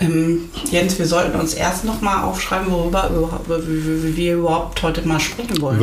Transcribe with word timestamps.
Ähm, 0.00 0.48
Jens, 0.70 0.98
wir 0.98 1.06
sollten 1.06 1.38
uns 1.38 1.52
erst 1.54 1.84
noch 1.84 2.00
mal 2.00 2.24
aufschreiben, 2.24 2.70
worüber, 2.72 3.10
wir 3.46 4.34
überhaupt 4.34 4.82
heute 4.82 5.06
mal 5.06 5.20
sprechen 5.20 5.60
wollen. 5.60 5.78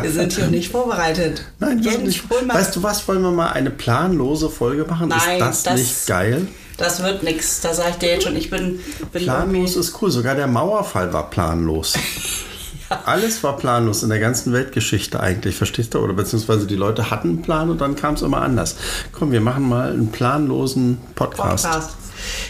Wir 0.00 0.10
sind, 0.10 0.32
hier 0.32 0.46
nicht 0.46 0.70
vorbereitet. 0.70 1.44
Nein, 1.58 1.82
wir 1.82 1.90
sind 1.90 2.02
Jens, 2.04 2.22
nicht. 2.22 2.48
Weißt 2.48 2.76
du 2.76 2.82
was, 2.82 3.06
wollen 3.08 3.22
wir 3.22 3.32
mal 3.32 3.50
eine 3.52 3.70
planlose 3.70 4.48
Folge 4.48 4.84
machen? 4.84 5.08
Nein, 5.08 5.40
ist 5.40 5.40
das, 5.40 5.62
das- 5.64 5.78
nicht 5.80 6.06
geil? 6.06 6.46
Das 6.78 7.02
wird 7.02 7.22
nix. 7.22 7.60
Da 7.60 7.74
sag 7.74 7.90
ich 7.90 7.96
dir 7.96 8.10
jetzt 8.12 8.24
schon, 8.24 8.34
ich 8.34 8.48
bin, 8.50 8.80
bin 9.12 9.22
Planlos 9.22 9.76
ist 9.76 10.00
cool. 10.00 10.10
Sogar 10.10 10.34
der 10.34 10.46
Mauerfall 10.46 11.12
war 11.12 11.28
planlos. 11.30 11.94
Alles 13.04 13.42
war 13.42 13.56
planlos 13.56 14.02
in 14.02 14.08
der 14.08 14.20
ganzen 14.20 14.52
Weltgeschichte 14.52 15.20
eigentlich, 15.20 15.56
verstehst 15.56 15.94
du? 15.94 15.98
Oder 15.98 16.14
beziehungsweise 16.14 16.66
die 16.66 16.76
Leute 16.76 17.10
hatten 17.10 17.28
einen 17.28 17.42
Plan 17.42 17.70
und 17.70 17.80
dann 17.80 17.96
kam 17.96 18.14
es 18.14 18.22
immer 18.22 18.42
anders. 18.42 18.76
Komm, 19.12 19.32
wir 19.32 19.40
machen 19.40 19.68
mal 19.68 19.90
einen 19.90 20.10
planlosen 20.10 20.98
Podcast. 21.14 21.64
Podcast. 21.64 21.90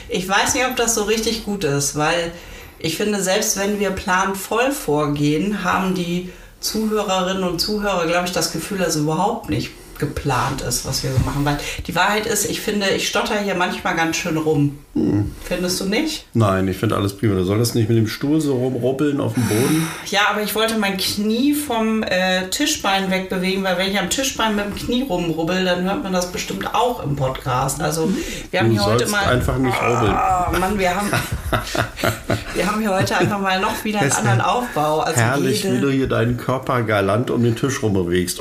Ich 0.08 0.28
weiß 0.28 0.54
nicht, 0.54 0.66
ob 0.66 0.76
das 0.76 0.94
so 0.94 1.04
richtig 1.04 1.44
gut 1.44 1.64
ist, 1.64 1.96
weil 1.96 2.32
ich 2.78 2.96
finde, 2.96 3.22
selbst 3.22 3.58
wenn 3.58 3.78
wir 3.78 3.90
planvoll 3.90 4.72
vorgehen, 4.72 5.64
haben 5.64 5.94
die 5.94 6.30
Zuhörerinnen 6.60 7.44
und 7.44 7.60
Zuhörer, 7.60 8.06
glaube 8.06 8.26
ich, 8.26 8.32
das 8.32 8.52
Gefühl, 8.52 8.78
dass 8.78 8.96
es 8.96 9.02
überhaupt 9.02 9.50
nicht 9.50 9.70
geplant 9.98 10.62
ist, 10.62 10.84
was 10.84 11.04
wir 11.04 11.12
so 11.12 11.18
machen. 11.20 11.44
Weil 11.44 11.58
die 11.86 11.94
Wahrheit 11.94 12.26
ist, 12.26 12.44
ich 12.50 12.60
finde, 12.60 12.88
ich 12.90 13.08
stotter 13.08 13.38
hier 13.38 13.54
manchmal 13.54 13.94
ganz 13.94 14.16
schön 14.16 14.36
rum. 14.36 14.78
Findest 14.94 15.80
du 15.80 15.86
nicht? 15.86 16.26
Nein, 16.34 16.68
ich 16.68 16.76
finde 16.76 16.96
alles 16.96 17.16
prima. 17.16 17.34
Du 17.34 17.44
solltest 17.44 17.74
nicht 17.74 17.88
mit 17.88 17.96
dem 17.96 18.06
Stuhl 18.06 18.42
so 18.42 18.56
rumruppeln 18.56 19.22
auf 19.22 19.32
dem 19.32 19.48
Boden. 19.48 19.88
Ja, 20.10 20.20
aber 20.30 20.42
ich 20.42 20.54
wollte 20.54 20.76
mein 20.76 20.98
Knie 20.98 21.54
vom 21.54 22.02
äh, 22.02 22.48
Tischbein 22.50 23.10
wegbewegen, 23.10 23.64
weil 23.64 23.78
wenn 23.78 23.90
ich 23.90 23.98
am 23.98 24.10
Tischbein 24.10 24.54
mit 24.54 24.66
dem 24.66 24.74
Knie 24.74 25.02
rumrubbel, 25.08 25.64
dann 25.64 25.84
hört 25.84 26.02
man 26.02 26.12
das 26.12 26.30
bestimmt 26.30 26.74
auch 26.74 27.02
im 27.02 27.16
Podcast. 27.16 27.80
Also 27.80 28.12
wir 28.50 28.60
haben 28.60 28.66
Du 28.68 28.74
hier 28.74 28.84
heute 28.84 29.06
mal 29.08 29.24
einfach 29.24 29.56
nicht 29.56 29.76
rubbeln. 29.80 30.12
Ah, 30.12 30.52
Mann, 30.60 30.78
wir 30.78 30.94
haben, 30.94 31.10
wir 32.54 32.66
haben 32.66 32.80
hier 32.80 32.90
heute 32.94 33.16
einfach 33.16 33.40
mal 33.40 33.60
noch 33.60 33.82
wieder 33.84 34.00
einen 34.00 34.12
anderen 34.12 34.42
Aufbau. 34.42 35.00
Also 35.00 35.18
Herrlich, 35.18 35.62
jede, 35.64 35.76
wie 35.76 35.80
du 35.80 35.90
hier 35.90 36.08
deinen 36.08 36.36
Körper 36.36 36.82
galant 36.82 37.30
um 37.30 37.42
den 37.42 37.56
Tisch 37.56 37.82
rumbewegst. 37.82 38.40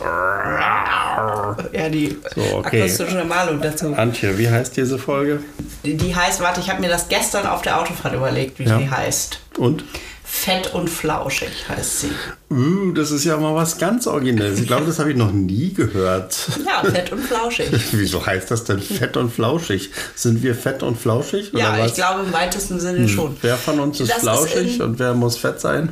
ja, 1.71 1.89
die 1.89 2.17
So, 2.35 2.41
okay. 2.57 2.81
akustische 2.81 3.23
Malung 3.23 3.61
dazu. 3.61 3.93
Antje, 3.95 4.37
wie 4.37 4.49
heißt 4.49 4.75
diese 4.75 4.97
Folge? 4.97 5.39
Die, 5.83 5.97
die 5.97 6.15
heißt, 6.15 6.40
warte, 6.41 6.59
ich 6.61 6.69
habe 6.69 6.81
mir 6.81 6.89
das 6.89 7.07
gestern 7.09 7.45
auf 7.47 7.61
der 7.61 7.79
Autofahrt 7.79 8.13
überlegt, 8.13 8.59
wie 8.59 8.63
Ja. 8.65 8.77
die 8.77 8.89
heißt. 8.89 9.39
Und? 9.57 9.83
Fett 10.23 10.73
und 10.73 10.89
flauschig 10.89 11.49
heißt 11.67 11.99
sie. 12.01 12.11
Uh, 12.49 12.93
das 12.93 13.11
ist 13.11 13.25
ja 13.25 13.35
mal 13.35 13.53
was 13.53 13.77
ganz 13.77 14.07
Originelles. 14.07 14.61
Ich 14.61 14.67
glaube, 14.67 14.85
das 14.85 14.97
habe 14.97 15.11
ich 15.11 15.17
noch 15.17 15.31
nie 15.33 15.73
gehört. 15.73 16.37
Ja, 16.65 16.89
fett 16.89 17.11
und 17.11 17.19
flauschig. 17.21 17.69
Wieso 17.91 18.25
heißt 18.25 18.49
das 18.49 18.63
denn 18.63 18.79
fett 18.79 19.17
und 19.17 19.29
flauschig? 19.33 19.89
Sind 20.15 20.41
wir 20.41 20.55
fett 20.55 20.83
und 20.83 20.97
flauschig? 20.97 21.51
Ja, 21.53 21.85
ich 21.85 21.93
glaube 21.95 22.21
im 22.25 22.31
weitesten 22.31 22.79
Sinne 22.79 23.09
schon. 23.09 23.35
Wer 23.41 23.57
von 23.57 23.79
uns 23.81 23.99
ist 23.99 24.09
Das 24.09 24.17
ist 24.17 24.23
flauschig 24.23 24.75
in- 24.77 24.81
und 24.81 24.99
wer 24.99 25.13
muss 25.13 25.37
fett 25.37 25.59
sein? 25.59 25.89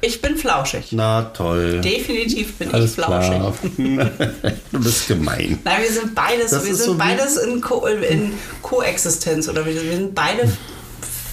Ich 0.00 0.22
bin 0.22 0.36
flauschig. 0.36 0.92
Na 0.92 1.22
toll. 1.22 1.80
Definitiv 1.80 2.54
bin 2.56 2.72
Alles 2.72 2.90
ich 2.90 2.94
flauschig. 2.96 3.30
klar. 3.30 3.52
du 4.72 4.80
bist 4.80 5.08
gemein. 5.08 5.58
Nein, 5.64 5.82
wir 5.82 5.92
sind 5.92 6.14
beides, 6.14 6.52
Das 6.52 6.64
wir 6.64 6.74
sind 6.74 6.86
so 6.86 6.94
beides 6.96 7.36
in, 7.36 7.60
Ko 7.60 7.84
in 7.86 8.32
Koexistenz 8.62 9.48
oder 9.48 9.66
wir, 9.66 9.74
wir 9.74 9.96
sind 9.96 10.14
beide 10.14 10.50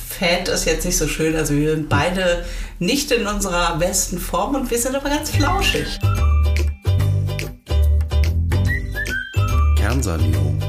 fett 0.09 0.47
ist 0.47 0.65
jetzt 0.65 0.85
nicht 0.85 0.97
so 0.97 1.07
schön, 1.07 1.35
also 1.35 1.53
wir 1.55 1.75
sind 1.75 1.89
beide 1.89 2.45
nicht 2.79 3.11
in 3.11 3.27
unserer 3.27 3.77
besten 3.77 4.17
Form 4.17 4.55
und 4.55 4.71
wir 4.71 4.79
sind 4.79 4.95
aber 4.95 5.09
ganz 5.09 5.29
flauschig. 5.29 5.99
Kernsanierung. 9.77 10.59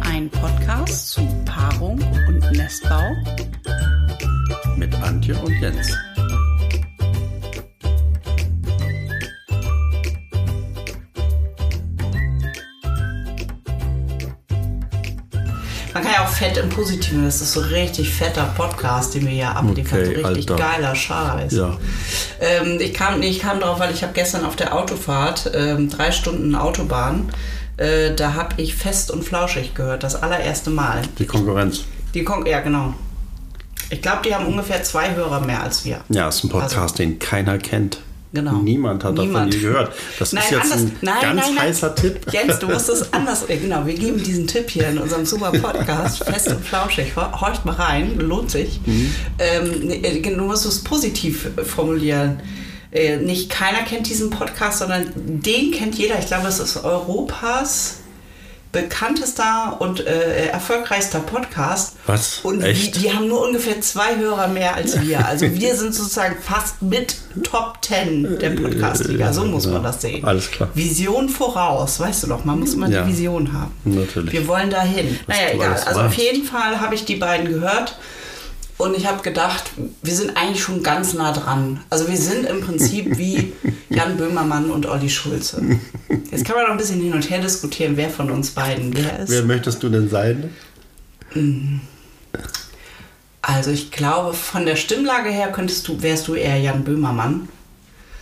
Ein 0.00 0.30
Podcast 0.30 1.10
zu 1.10 1.28
Paarung 1.44 2.00
und 2.28 2.52
Nestbau. 2.52 3.14
Antje 5.06 5.34
und 5.36 5.60
Jens. 5.60 5.96
Man 15.94 16.02
kann 16.02 16.12
ja 16.12 16.24
auch 16.24 16.28
fett 16.28 16.58
im 16.58 16.68
Positiven, 16.68 17.24
das 17.24 17.40
ist 17.40 17.52
so 17.52 17.60
richtig 17.60 18.12
fetter 18.12 18.52
Podcast, 18.56 19.14
den 19.14 19.22
wir 19.22 19.32
hier 19.32 19.56
abliefern. 19.56 20.00
Okay, 20.00 20.20
so 20.20 20.26
richtig 20.28 20.50
Alter. 20.50 20.56
geiler 20.56 20.94
Scheiß. 20.94 21.52
Ja. 21.52 21.78
Ähm, 22.40 22.78
ich, 22.80 22.92
kam, 22.92 23.20
nee, 23.20 23.28
ich 23.28 23.38
kam 23.38 23.60
drauf, 23.60 23.78
weil 23.78 23.94
ich 23.94 24.02
habe 24.02 24.12
gestern 24.12 24.44
auf 24.44 24.56
der 24.56 24.74
Autofahrt, 24.74 25.52
ähm, 25.54 25.88
drei 25.88 26.10
Stunden 26.12 26.54
Autobahn, 26.54 27.30
äh, 27.76 28.14
da 28.14 28.34
habe 28.34 28.60
ich 28.60 28.74
fest 28.74 29.10
und 29.10 29.24
flauschig 29.24 29.74
gehört, 29.74 30.02
das 30.02 30.20
allererste 30.20 30.70
Mal. 30.70 31.02
Die 31.18 31.26
Konkurrenz. 31.26 31.84
Die 32.12 32.24
Kon 32.24 32.44
ja, 32.44 32.60
genau. 32.60 32.94
Ich 33.90 34.02
glaube, 34.02 34.18
die 34.26 34.34
haben 34.34 34.46
ungefähr 34.46 34.82
zwei 34.82 35.14
Hörer 35.14 35.40
mehr 35.40 35.62
als 35.62 35.84
wir. 35.84 36.00
Ja, 36.08 36.28
ist 36.28 36.42
ein 36.44 36.48
Podcast, 36.50 36.76
Also- 36.78 36.96
den 36.96 37.18
keiner 37.18 37.58
kennt. 37.58 37.98
Genau. 38.32 38.54
Niemand 38.56 39.02
hat 39.04 39.12
davon 39.16 39.28
Niemand. 39.28 39.54
je 39.54 39.60
gehört. 39.60 39.92
Das 40.18 40.32
Nein, 40.32 40.44
ist 40.44 40.50
jetzt 40.50 40.62
anders- 40.64 40.80
ein 40.80 40.96
nein, 41.00 41.14
ganz 41.22 41.40
nein, 41.46 41.58
heißer 41.60 41.94
Tipp. 41.94 42.20
Jens, 42.32 42.58
du 42.58 42.66
musst 42.66 42.88
es 42.90 43.12
anders. 43.14 43.44
Genau, 43.48 43.86
wir 43.86 43.94
geben 43.94 44.22
diesen 44.22 44.46
Tipp 44.46 44.68
hier 44.68 44.88
in 44.88 44.98
unserem 44.98 45.24
super 45.24 45.52
Podcast, 45.52 46.22
fest 46.24 46.48
und 46.48 46.62
flauschig. 46.62 47.14
Hor- 47.16 47.40
Horcht 47.40 47.64
mal 47.64 47.76
rein, 47.76 48.18
lohnt 48.18 48.50
sich. 48.50 48.80
Mhm. 48.84 49.14
Ähm, 49.38 49.90
äh, 49.90 50.20
du 50.20 50.42
musst 50.42 50.66
es 50.66 50.82
positiv 50.84 51.48
äh, 51.56 51.62
formulieren. 51.64 52.40
Äh, 52.92 53.18
nicht 53.18 53.48
keiner 53.48 53.78
kennt 53.84 54.06
diesen 54.08 54.28
Podcast, 54.28 54.80
sondern 54.80 55.06
den 55.14 55.70
kennt 55.70 55.94
jeder. 55.94 56.18
Ich 56.18 56.26
glaube, 56.26 56.48
es 56.48 56.58
ist 56.58 56.76
Europas 56.84 57.98
bekanntester 58.76 59.76
und 59.78 60.06
äh, 60.06 60.48
erfolgreichster 60.48 61.20
Podcast. 61.20 61.94
Was? 62.06 62.40
Und 62.42 62.62
Echt? 62.62 62.96
Die, 62.96 63.00
die 63.00 63.12
haben 63.12 63.26
nur 63.26 63.42
ungefähr 63.46 63.80
zwei 63.80 64.16
Hörer 64.16 64.48
mehr 64.48 64.74
als 64.74 65.00
wir. 65.00 65.26
Also 65.26 65.46
wir 65.54 65.74
sind 65.74 65.94
sozusagen 65.94 66.36
fast 66.42 66.82
mit 66.82 67.16
Top 67.42 67.80
Ten 67.80 68.38
der 68.38 68.50
Podcast-Liga. 68.50 69.32
So 69.32 69.44
muss 69.46 69.66
man 69.66 69.82
das 69.82 70.02
sehen. 70.02 70.24
Alles 70.24 70.50
klar. 70.50 70.68
Vision 70.74 71.28
voraus, 71.30 71.98
weißt 72.00 72.24
du 72.24 72.26
doch, 72.28 72.44
man 72.44 72.60
muss 72.60 72.74
immer 72.74 72.88
Ja. 72.88 73.02
die 73.02 73.12
Vision 73.12 73.52
haben. 73.52 73.72
Natürlich. 73.84 74.32
Wir 74.32 74.46
wollen 74.46 74.68
dahin. 74.68 75.18
Was 75.26 75.36
Naja, 75.36 75.48
egal. 75.54 75.82
Also 75.86 76.00
auf 76.00 76.14
jeden 76.14 76.44
Fall 76.44 76.78
habe 76.80 76.94
ich 76.94 77.04
die 77.06 77.16
beiden 77.16 77.48
gehört 77.48 77.96
und 78.78 78.96
ich 78.96 79.06
habe 79.06 79.22
gedacht, 79.22 79.70
wir 80.02 80.14
sind 80.14 80.36
eigentlich 80.36 80.62
schon 80.62 80.82
ganz 80.82 81.14
nah 81.14 81.32
dran. 81.32 81.80
Also 81.88 82.08
wir 82.08 82.16
sind 82.16 82.46
im 82.46 82.60
Prinzip 82.60 83.16
wie 83.16 83.52
Jan 83.88 84.16
Böhmermann 84.16 84.70
und 84.70 84.86
Olli 84.86 85.08
Schulze. 85.08 85.62
Jetzt 86.30 86.44
kann 86.44 86.56
man 86.56 86.64
noch 86.64 86.72
ein 86.72 86.76
bisschen 86.76 87.00
hin 87.00 87.14
und 87.14 87.28
her 87.30 87.40
diskutieren, 87.40 87.96
wer 87.96 88.10
von 88.10 88.30
uns 88.30 88.50
beiden 88.50 88.94
wer 88.94 89.20
ist. 89.20 89.30
Wer 89.30 89.44
möchtest 89.44 89.82
du 89.82 89.88
denn 89.88 90.10
sein? 90.10 90.50
Also 93.40 93.70
ich 93.70 93.90
glaube, 93.90 94.34
von 94.34 94.66
der 94.66 94.76
Stimmlage 94.76 95.30
her 95.30 95.52
könntest 95.52 95.88
du, 95.88 96.02
wärst 96.02 96.28
du 96.28 96.34
eher 96.34 96.58
Jan 96.58 96.84
Böhmermann. 96.84 97.48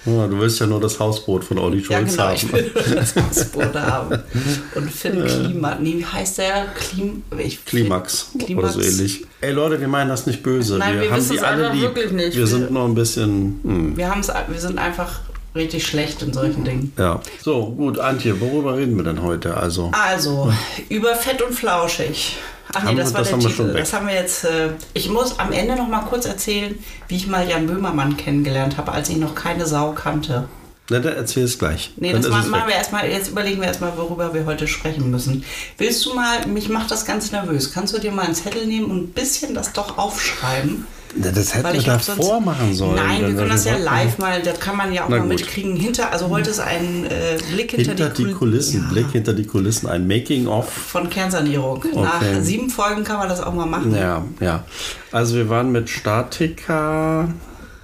Ja, 0.07 0.27
du 0.27 0.39
willst 0.39 0.61
ja 0.61 0.67
nur 0.67 0.81
das 0.81 1.01
Hausboot 1.01 1.45
von 1.45 1.59
Olli 1.59 1.79
Ja, 1.79 1.99
Schulz 1.99 2.13
genau, 2.13 2.25
haben. 2.25 2.35
ich 2.37 2.53
will 2.53 2.73
das 2.95 3.15
Hausboot 3.17 3.75
haben. 3.75 4.19
Und 4.75 4.91
Finn 4.91 5.25
Klima, 5.25 5.77
nee, 5.81 5.95
wie 5.99 6.05
heißt 6.05 6.39
der? 6.39 6.67
Klim, 6.75 7.23
ich, 7.39 7.65
Klimax, 7.65 8.31
Klimax. 8.39 8.77
oder 8.77 8.83
so 8.85 8.89
ähnlich. 8.89 9.25
Ey 9.41 9.53
Leute, 9.53 9.81
wir 9.81 9.89
meinen 9.89 10.09
das 10.11 10.27
nicht 10.27 10.43
böse. 10.43 10.77
Nein, 10.79 11.01
wir 11.01 11.11
haben 11.11 11.17
wissen 11.19 11.31
die 11.33 11.37
es 11.39 11.43
alle 11.43 11.63
einfach 11.69 11.75
lieb. 11.75 11.83
wirklich 11.95 12.13
nicht. 12.13 12.33
Wir 12.33 12.41
Wir- 12.41 12.47
sind 12.47 12.71
nur 12.71 12.85
ein 12.85 12.95
bisschen. 12.95 13.61
Hm, 13.63 13.97
Wir, 13.97 14.15
wir 14.49 14.61
sind 14.61 14.79
einfach 14.79 15.21
richtig 15.55 15.87
schlecht 15.87 16.23
in 16.23 16.33
solchen 16.33 16.65
Dingen. 16.65 16.93
ja. 16.99 17.21
So, 17.43 17.67
gut, 17.67 17.99
Antje, 17.99 18.41
worüber 18.41 18.77
reden 18.77 18.97
wir 18.97 19.05
denn 19.05 19.23
heute? 19.23 19.57
Also, 19.57 19.91
Also, 19.93 20.53
über 20.89 21.15
Fett 21.15 21.43
und 21.43 21.55
Flauschig. 21.55 22.37
Ach 22.77 22.83
nee, 22.85 22.95
das 22.97 23.11
wir- 23.11 23.15
war 23.15 23.21
das 23.21 23.29
der 23.29 23.33
haben 23.37 23.43
wir 23.43 23.49
Titel. 23.51 23.73
Das 23.79 23.93
haben 23.93 24.07
wir 24.09 24.15
jetzt. 24.15 24.45
Äh, 24.45 24.71
ich 24.95 25.09
muss 25.09 25.39
am 25.39 25.53
Ende 25.53 25.77
noch 25.77 25.87
mal 25.87 26.01
kurz 26.01 26.27
erzählen, 26.27 26.75
wie 27.09 27.17
ich 27.17 27.27
mal 27.29 27.49
Jan 27.49 27.67
Böhmermann 27.67 28.17
kennengelernt 28.17 28.77
habe, 28.79 28.91
als 28.93 29.09
ich 29.11 29.17
noch 29.19 29.35
keine 29.35 29.67
Sau 29.67 29.93
kannte. 29.93 30.49
na, 30.91 30.99
dann 30.99 31.15
erzähl 31.15 31.45
es 31.45 31.59
gleich. 31.59 31.93
Nee, 31.97 32.13
Dann 32.13 32.23
das 32.23 32.31
machen 32.31 32.53
weg. 32.53 32.63
wir 32.67 32.75
erstmal. 32.75 33.09
Jetzt 33.09 33.29
überlegen 33.31 33.61
wir 33.61 33.69
erstmal, 33.69 33.97
worüber 33.97 34.35
wir 34.35 34.45
heute 34.47 34.67
sprechen 34.67 35.11
müssen. 35.11 35.45
Willst 35.79 36.05
du 36.05 36.15
mal, 36.15 36.47
mich 36.47 36.69
macht 36.69 36.91
das 36.91 37.05
ganz 37.07 37.31
nervös. 37.33 37.73
Kannst 37.73 37.95
du 37.95 37.99
dir 38.01 38.11
mal 38.11 38.23
einen 38.27 38.35
Zettel 38.35 38.67
nehmen 38.67 38.91
und 38.91 38.97
ein 39.05 39.09
bisschen 39.13 39.55
das 39.55 39.73
doch 39.73 39.97
aufschreiben? 39.99 40.87
Das 41.17 41.55
hätten 41.55 41.73
wir 41.73 41.83
davor 41.83 42.41
machen 42.41 42.75
sollen. 42.75 42.97
Nein, 42.97 43.21
wir 43.27 43.35
können 43.35 43.51
das 43.51 43.65
ja 43.65 43.77
live 43.77 44.19
mal, 44.19 44.43
das 44.43 44.59
kann 44.59 44.77
man 44.77 44.93
ja 44.93 45.05
auch 45.05 45.09
mal 45.09 45.21
mitkriegen. 45.23 45.77
Hinter, 45.77 46.11
also 46.13 46.29
heute 46.29 46.51
ist 46.51 46.61
ein 46.61 47.07
äh, 47.07 47.37
Blick 47.53 47.71
hinter, 47.71 47.91
Hinter 47.91 48.09
die 48.11 48.25
Kul- 48.25 48.35
Kulissen, 48.35 48.83
Ja, 48.83 48.89
Blick 48.91 49.11
hinter 49.13 49.33
die 49.33 49.45
Kulissen, 49.47 49.89
ein 49.89 50.07
Making-of. 50.09 50.69
Von 50.71 51.09
Kernsanierung. 51.11 51.85
Nach 51.95 52.17
Okay. 52.21 52.41
sieben 52.43 52.69
Folgen 52.71 53.05
kann 53.05 53.19
man 53.19 53.29
das 53.29 53.41
auch 53.41 53.55
mal 53.55 53.67
machen. 53.67 53.95
Ja, 53.95 54.25
ja. 54.41 54.65
Also 55.13 55.37
wir 55.37 55.49
waren 55.49 55.71
mit 55.73 55.89
Statiker 55.89 57.29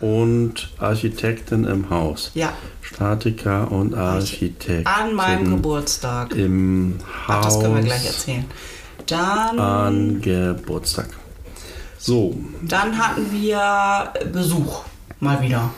und 0.01 0.71
Architektin 0.79 1.65
im 1.65 1.89
Haus. 1.91 2.31
Ja. 2.35 2.53
Statiker 2.81 3.71
und 3.71 3.95
Architektin. 3.95 4.87
An 4.87 5.15
meinem 5.15 5.51
Geburtstag. 5.51 6.35
Im 6.35 6.97
Haus. 7.29 7.37
Ach, 7.37 7.45
das 7.45 7.61
können 7.61 7.75
wir 7.77 7.83
gleich 7.83 8.07
erzählen. 8.07 8.45
Dann, 9.07 9.59
An 9.59 10.21
Geburtstag. 10.21 11.09
So, 12.03 12.35
dann 12.63 12.97
hatten 12.97 13.31
wir 13.31 14.11
Besuch. 14.33 14.85
Mal 15.21 15.41
wieder. 15.43 15.69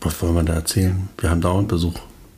was 0.00 0.20
wollen 0.20 0.34
wir 0.34 0.42
da 0.42 0.54
erzählen? 0.54 1.08
Wir 1.18 1.30
haben 1.30 1.40
dauernd 1.40 1.68
Besuch. 1.68 1.94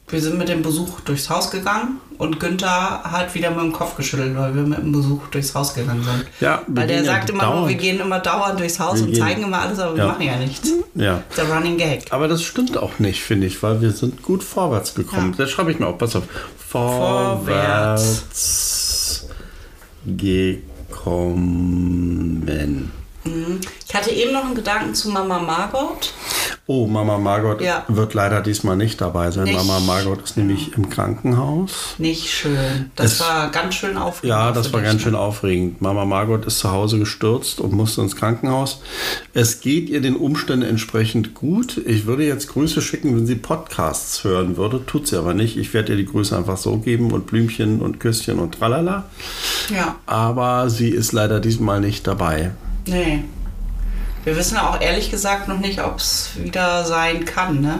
Wir 0.08 0.20
sind 0.20 0.36
mit 0.38 0.48
dem 0.48 0.60
Besuch 0.62 1.00
durchs 1.00 1.28
Haus 1.30 1.50
gegangen 1.50 1.98
und 2.18 2.38
Günther 2.38 3.02
hat 3.02 3.34
wieder 3.34 3.50
mit 3.50 3.60
dem 3.60 3.72
Kopf 3.72 3.96
geschüttelt, 3.96 4.36
weil 4.36 4.54
wir 4.54 4.62
mit 4.62 4.78
dem 4.78 4.92
Besuch 4.92 5.26
durchs 5.32 5.52
Haus 5.54 5.72
gegangen 5.74 6.04
sind. 6.04 6.26
Ja, 6.38 6.62
wir 6.68 6.76
weil 6.76 6.86
der 6.86 6.96
gehen 6.98 7.06
ja 7.06 7.12
sagt 7.12 7.30
immer 7.30 7.42
nur, 7.44 7.52
dauernd. 7.54 7.68
wir 7.70 7.74
gehen 7.76 7.98
immer 7.98 8.20
dauernd 8.20 8.60
durchs 8.60 8.78
Haus 8.78 8.98
Wir 8.98 9.04
und 9.06 9.10
gehen- 9.12 9.20
zeigen 9.20 9.42
immer 9.42 9.58
alles, 9.62 9.78
aber 9.80 9.96
wir 9.96 10.04
Ja. 10.04 10.08
machen 10.10 10.22
ja 10.22 10.36
nichts. 10.36 10.70
Ja. 10.94 11.22
Der 11.36 11.50
Running 11.52 11.76
Gag. 11.78 12.04
Aber 12.12 12.28
das 12.28 12.42
stimmt 12.44 12.76
auch 12.78 12.98
nicht, 13.00 13.20
finde 13.22 13.46
ich, 13.48 13.60
weil 13.64 13.80
wir 13.80 13.90
sind 13.90 14.22
gut 14.22 14.44
vorwärts 14.44 14.94
gekommen. 14.94 15.32
Ja. 15.32 15.38
Das 15.44 15.50
schreibe 15.50 15.72
ich 15.72 15.78
mir 15.80 15.86
auf. 15.88 15.98
Pass 15.98 16.14
auf. 16.14 16.24
Vorwärts 16.68 18.26
gekommen. 20.06 20.75
Ich 23.88 23.94
hatte 23.94 24.10
eben 24.10 24.32
noch 24.32 24.44
einen 24.44 24.56
Gedanken 24.56 24.92
zu 24.92 25.08
Mama 25.10 25.38
Margot. 25.38 26.12
Oh, 26.68 26.88
Mama 26.88 27.16
Margot 27.18 27.60
Ja. 27.60 27.84
wird 27.86 28.14
leider 28.14 28.40
diesmal 28.40 28.76
nicht 28.76 29.00
dabei 29.00 29.30
sein. 29.30 29.44
Nicht. 29.44 29.54
Mama 29.56 29.78
Margot 29.78 30.20
ist 30.24 30.36
nämlich 30.36 30.72
im 30.76 30.88
Krankenhaus. 30.90 31.94
Nicht 31.98 32.28
schön. 32.28 32.90
Das 32.96 33.12
Es- 33.12 33.20
war 33.20 33.50
ganz 33.52 33.76
schön 33.76 33.96
aufregend. 33.96 34.30
Ja, 34.36 34.50
das 34.50 34.72
war 34.72 34.80
ganz 34.80 34.94
ne? 34.94 35.00
schön 35.00 35.14
aufregend. 35.14 35.80
Mama 35.80 36.04
Margot 36.04 36.44
ist 36.44 36.58
zu 36.58 36.72
Hause 36.72 36.98
gestürzt 36.98 37.60
und 37.60 37.72
musste 37.72 38.00
ins 38.00 38.16
Krankenhaus. 38.16 38.80
Es 39.32 39.60
geht 39.60 39.88
ihr 39.88 40.00
den 40.00 40.16
Umständen 40.16 40.68
entsprechend 40.68 41.34
gut. 41.34 41.80
Ich 41.86 42.06
würde 42.06 42.24
jetzt 42.26 42.48
Grüße 42.48 42.82
schicken, 42.82 43.14
wenn 43.14 43.26
sie 43.28 43.36
Podcasts 43.36 44.24
hören 44.24 44.56
würde. 44.56 44.84
Tut 44.84 45.06
sie 45.06 45.16
aber 45.16 45.34
nicht. 45.34 45.56
Ich 45.56 45.72
werde 45.72 45.92
ihr 45.92 45.98
die 45.98 46.06
Grüße 46.06 46.36
einfach 46.36 46.56
so 46.56 46.78
geben 46.78 47.12
und 47.12 47.26
Blümchen 47.28 47.80
und 47.80 48.00
Küsschen 48.00 48.40
und 48.40 48.58
tralala. 48.58 49.04
Ja, 49.72 49.94
Aber 50.06 50.68
sie 50.68 50.88
ist 50.88 51.12
leider 51.12 51.38
diesmal 51.38 51.80
nicht 51.80 52.08
dabei. 52.08 52.50
nee. 52.88 53.22
Wir 54.26 54.36
wissen 54.36 54.56
auch 54.58 54.80
ehrlich 54.80 55.10
gesagt 55.10 55.46
noch 55.46 55.58
nicht, 55.60 55.80
ob 55.82 55.98
es 55.98 56.30
wieder 56.36 56.84
sein 56.84 57.24
kann, 57.24 57.60
ne? 57.60 57.78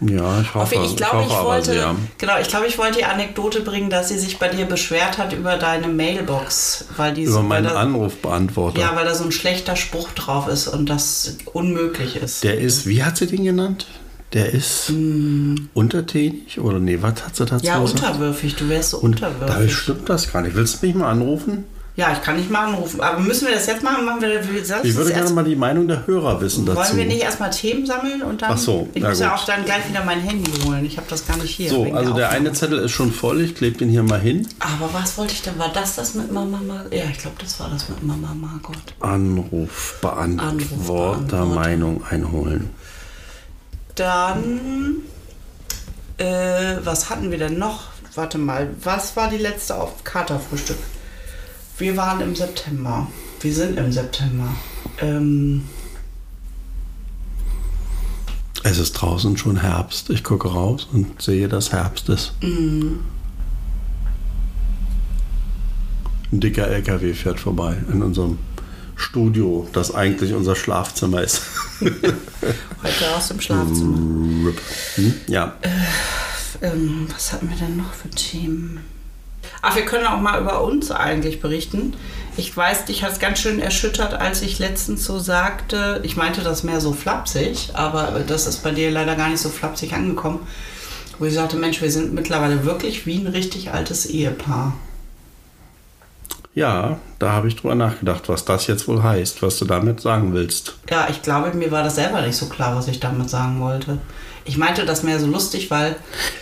Ja, 0.00 0.40
ich 0.42 0.54
hoffe, 0.54 0.74
ich 0.74 0.96
glaube, 0.96 1.24
ich, 1.26 1.32
aber 1.32 1.44
wollte, 1.48 1.72
sehr. 1.72 1.94
genau, 2.18 2.34
ich 2.38 2.48
glaube, 2.48 2.66
ich 2.66 2.76
wollte 2.76 2.98
die 2.98 3.04
Anekdote 3.06 3.60
bringen, 3.60 3.88
dass 3.88 4.08
sie 4.10 4.18
sich 4.18 4.38
bei 4.38 4.48
dir 4.48 4.66
beschwert 4.66 5.16
hat 5.16 5.32
über 5.32 5.56
deine 5.56 5.88
Mailbox, 5.88 6.86
weil 6.98 7.14
die 7.14 7.22
Über 7.22 7.32
so, 7.32 7.42
meinen 7.42 7.64
da, 7.64 7.76
Anrufbeantworter. 7.76 8.78
ja, 8.80 8.94
weil 8.94 9.06
da 9.06 9.14
so 9.14 9.24
ein 9.24 9.32
schlechter 9.32 9.76
Spruch 9.76 10.10
drauf 10.12 10.48
ist 10.48 10.68
und 10.68 10.90
das 10.90 11.38
unmöglich 11.54 12.16
ist. 12.16 12.44
Der 12.44 12.58
ist, 12.58 12.86
wie 12.86 13.02
hat 13.02 13.16
sie 13.16 13.26
den 13.26 13.44
genannt? 13.44 13.86
Der 14.34 14.52
ist 14.52 14.92
untertänig 15.72 16.60
oder 16.60 16.78
nee, 16.80 16.98
was 17.00 17.24
hat 17.24 17.36
sie 17.36 17.46
dazu 17.46 17.64
Mm. 17.64 17.66
ja, 17.66 17.78
gesagt? 17.78 18.00
unterwürfig. 18.02 18.56
Du 18.56 18.68
wärst 18.68 18.90
so 18.90 18.98
Und 18.98 19.22
da 19.22 19.28
unterwürfig. 19.28 19.76
stimmt 19.76 20.08
das 20.08 20.30
gar 20.32 20.42
nicht. 20.42 20.54
Willst 20.56 20.82
du 20.82 20.86
mich 20.86 20.94
mal 20.96 21.10
anrufen? 21.10 21.64
Ja, 21.96 22.12
ich 22.12 22.22
kann 22.22 22.36
nicht 22.36 22.50
mal 22.50 22.66
anrufen. 22.66 23.00
Aber 23.00 23.20
müssen 23.20 23.46
wir 23.46 23.54
das 23.54 23.66
jetzt 23.66 23.84
machen? 23.84 24.04
Machen 24.04 24.20
wir, 24.20 24.42
soll 24.64 24.80
Ich 24.82 24.96
würde 24.96 25.10
das 25.10 25.18
gerne 25.18 25.30
mal 25.30 25.44
die 25.44 25.54
Meinung 25.54 25.86
der 25.86 26.04
Hörer 26.08 26.40
wissen 26.40 26.66
dazu. 26.66 26.78
Wollen 26.78 26.96
wir 26.96 27.04
nicht 27.04 27.22
erstmal 27.22 27.50
Themen 27.50 27.86
sammeln 27.86 28.22
und 28.22 28.42
dann. 28.42 28.50
Ach 28.50 28.58
so, 28.58 28.88
ich 28.94 29.02
muss 29.02 29.20
ja 29.20 29.32
auch 29.32 29.44
dann 29.44 29.64
gleich 29.64 29.88
wieder 29.88 30.04
mein 30.04 30.20
Handy 30.20 30.50
holen. 30.64 30.84
Ich 30.84 30.96
habe 30.96 31.06
das 31.08 31.24
gar 31.24 31.36
nicht 31.36 31.54
hier. 31.54 31.70
so, 31.70 31.84
also 31.84 31.92
der 31.92 32.26
Aufnahme. 32.26 32.28
eine 32.30 32.52
Zettel 32.52 32.78
ist 32.80 32.90
schon 32.90 33.12
voll. 33.12 33.40
Ich 33.42 33.54
klebe 33.54 33.78
den 33.78 33.88
hier 33.88 34.02
mal 34.02 34.20
hin. 34.20 34.48
Aber 34.58 34.92
was 34.92 35.16
wollte 35.18 35.34
ich 35.34 35.42
denn? 35.42 35.56
War 35.56 35.72
das 35.72 35.94
das 35.94 36.14
mit 36.14 36.32
Mama 36.32 36.58
Margot? 36.66 36.92
Ja, 36.92 37.04
ich 37.08 37.18
glaube, 37.18 37.36
das 37.38 37.60
war 37.60 37.70
das 37.70 37.88
mit 37.88 38.02
Mama 38.02 38.34
Margot. 38.34 38.76
Anrufbeantworter 38.98 40.48
Anrufbeantworter. 40.48 41.44
Meinung 41.44 42.04
einholen. 42.10 42.70
Dann, 43.94 44.96
äh, 46.18 46.74
was 46.82 47.08
hatten 47.08 47.30
wir 47.30 47.38
denn 47.38 47.56
noch? 47.56 47.84
Warte 48.16 48.38
mal, 48.38 48.70
was 48.82 49.14
war 49.14 49.30
die 49.30 49.38
letzte 49.38 49.76
auf 49.76 50.02
Katerfrühstück? 50.02 50.78
Wir 51.78 51.96
waren 51.96 52.20
im 52.20 52.34
September. 52.36 53.06
Wir 53.40 53.54
sind 53.54 53.78
im 53.78 53.90
September. 53.90 54.48
Ähm, 55.00 55.64
Es 58.66 58.78
ist 58.78 58.94
draußen 58.94 59.36
schon 59.36 59.60
Herbst. 59.60 60.08
Ich 60.08 60.24
gucke 60.24 60.48
raus 60.48 60.88
und 60.90 61.20
sehe, 61.20 61.48
dass 61.48 61.72
Herbst 61.72 62.08
ist. 62.08 62.32
Mhm. 62.42 63.00
Ein 66.32 66.40
dicker 66.40 66.66
LKW 66.66 67.12
fährt 67.12 67.38
vorbei 67.38 67.76
in 67.92 68.02
unserem 68.02 68.38
Studio, 68.96 69.68
das 69.74 69.94
eigentlich 69.94 70.32
unser 70.32 70.56
Schlafzimmer 70.56 71.22
ist. 71.22 71.42
heute 71.80 73.14
aus 73.14 73.28
dem 73.28 73.40
Schlafzimmer. 73.40 74.52
Hm? 74.94 75.14
Ja. 75.26 75.56
Ähm, 76.62 77.06
was 77.12 77.34
hatten 77.34 77.50
wir 77.50 77.56
denn 77.56 77.76
noch 77.76 77.92
für 77.92 78.08
Themen? 78.08 78.80
Ach, 79.62 79.76
wir 79.76 79.84
können 79.84 80.06
auch 80.06 80.20
mal 80.20 80.40
über 80.40 80.62
uns 80.62 80.90
eigentlich 80.90 81.40
berichten. 81.40 81.94
Ich 82.36 82.54
weiß, 82.56 82.86
dich 82.86 83.02
hat 83.04 83.12
es 83.12 83.18
ganz 83.20 83.38
schön 83.38 83.60
erschüttert, 83.60 84.14
als 84.14 84.42
ich 84.42 84.58
letztens 84.58 85.04
so 85.04 85.18
sagte, 85.18 86.00
ich 86.02 86.16
meinte 86.16 86.42
das 86.42 86.64
mehr 86.64 86.80
so 86.80 86.92
flapsig, 86.92 87.70
aber 87.74 88.20
das 88.26 88.46
ist 88.46 88.62
bei 88.62 88.72
dir 88.72 88.90
leider 88.90 89.14
gar 89.14 89.28
nicht 89.28 89.40
so 89.40 89.48
flapsig 89.48 89.92
angekommen, 89.94 90.40
wo 91.18 91.24
ich 91.26 91.34
sagte, 91.34 91.56
Mensch, 91.56 91.80
wir 91.80 91.90
sind 91.92 92.12
mittlerweile 92.12 92.64
wirklich 92.64 93.06
wie 93.06 93.18
ein 93.18 93.28
richtig 93.28 93.70
altes 93.72 94.06
Ehepaar. 94.06 94.72
Ja, 96.56 96.98
da 97.18 97.32
habe 97.32 97.48
ich 97.48 97.56
drüber 97.56 97.74
nachgedacht, 97.74 98.28
was 98.28 98.44
das 98.44 98.68
jetzt 98.68 98.86
wohl 98.86 99.02
heißt, 99.02 99.42
was 99.42 99.58
du 99.58 99.64
damit 99.64 100.00
sagen 100.00 100.32
willst. 100.34 100.74
Ja, 100.88 101.08
ich 101.10 101.20
glaube, 101.22 101.52
mir 101.56 101.70
war 101.72 101.82
das 101.82 101.96
selber 101.96 102.20
nicht 102.22 102.36
so 102.36 102.46
klar, 102.46 102.76
was 102.76 102.86
ich 102.86 103.00
damit 103.00 103.28
sagen 103.28 103.60
wollte. 103.60 103.98
Ich 104.44 104.56
meinte 104.56 104.84
das 104.84 105.02
mehr 105.02 105.18
so 105.18 105.26
lustig, 105.26 105.70
weil 105.70 105.96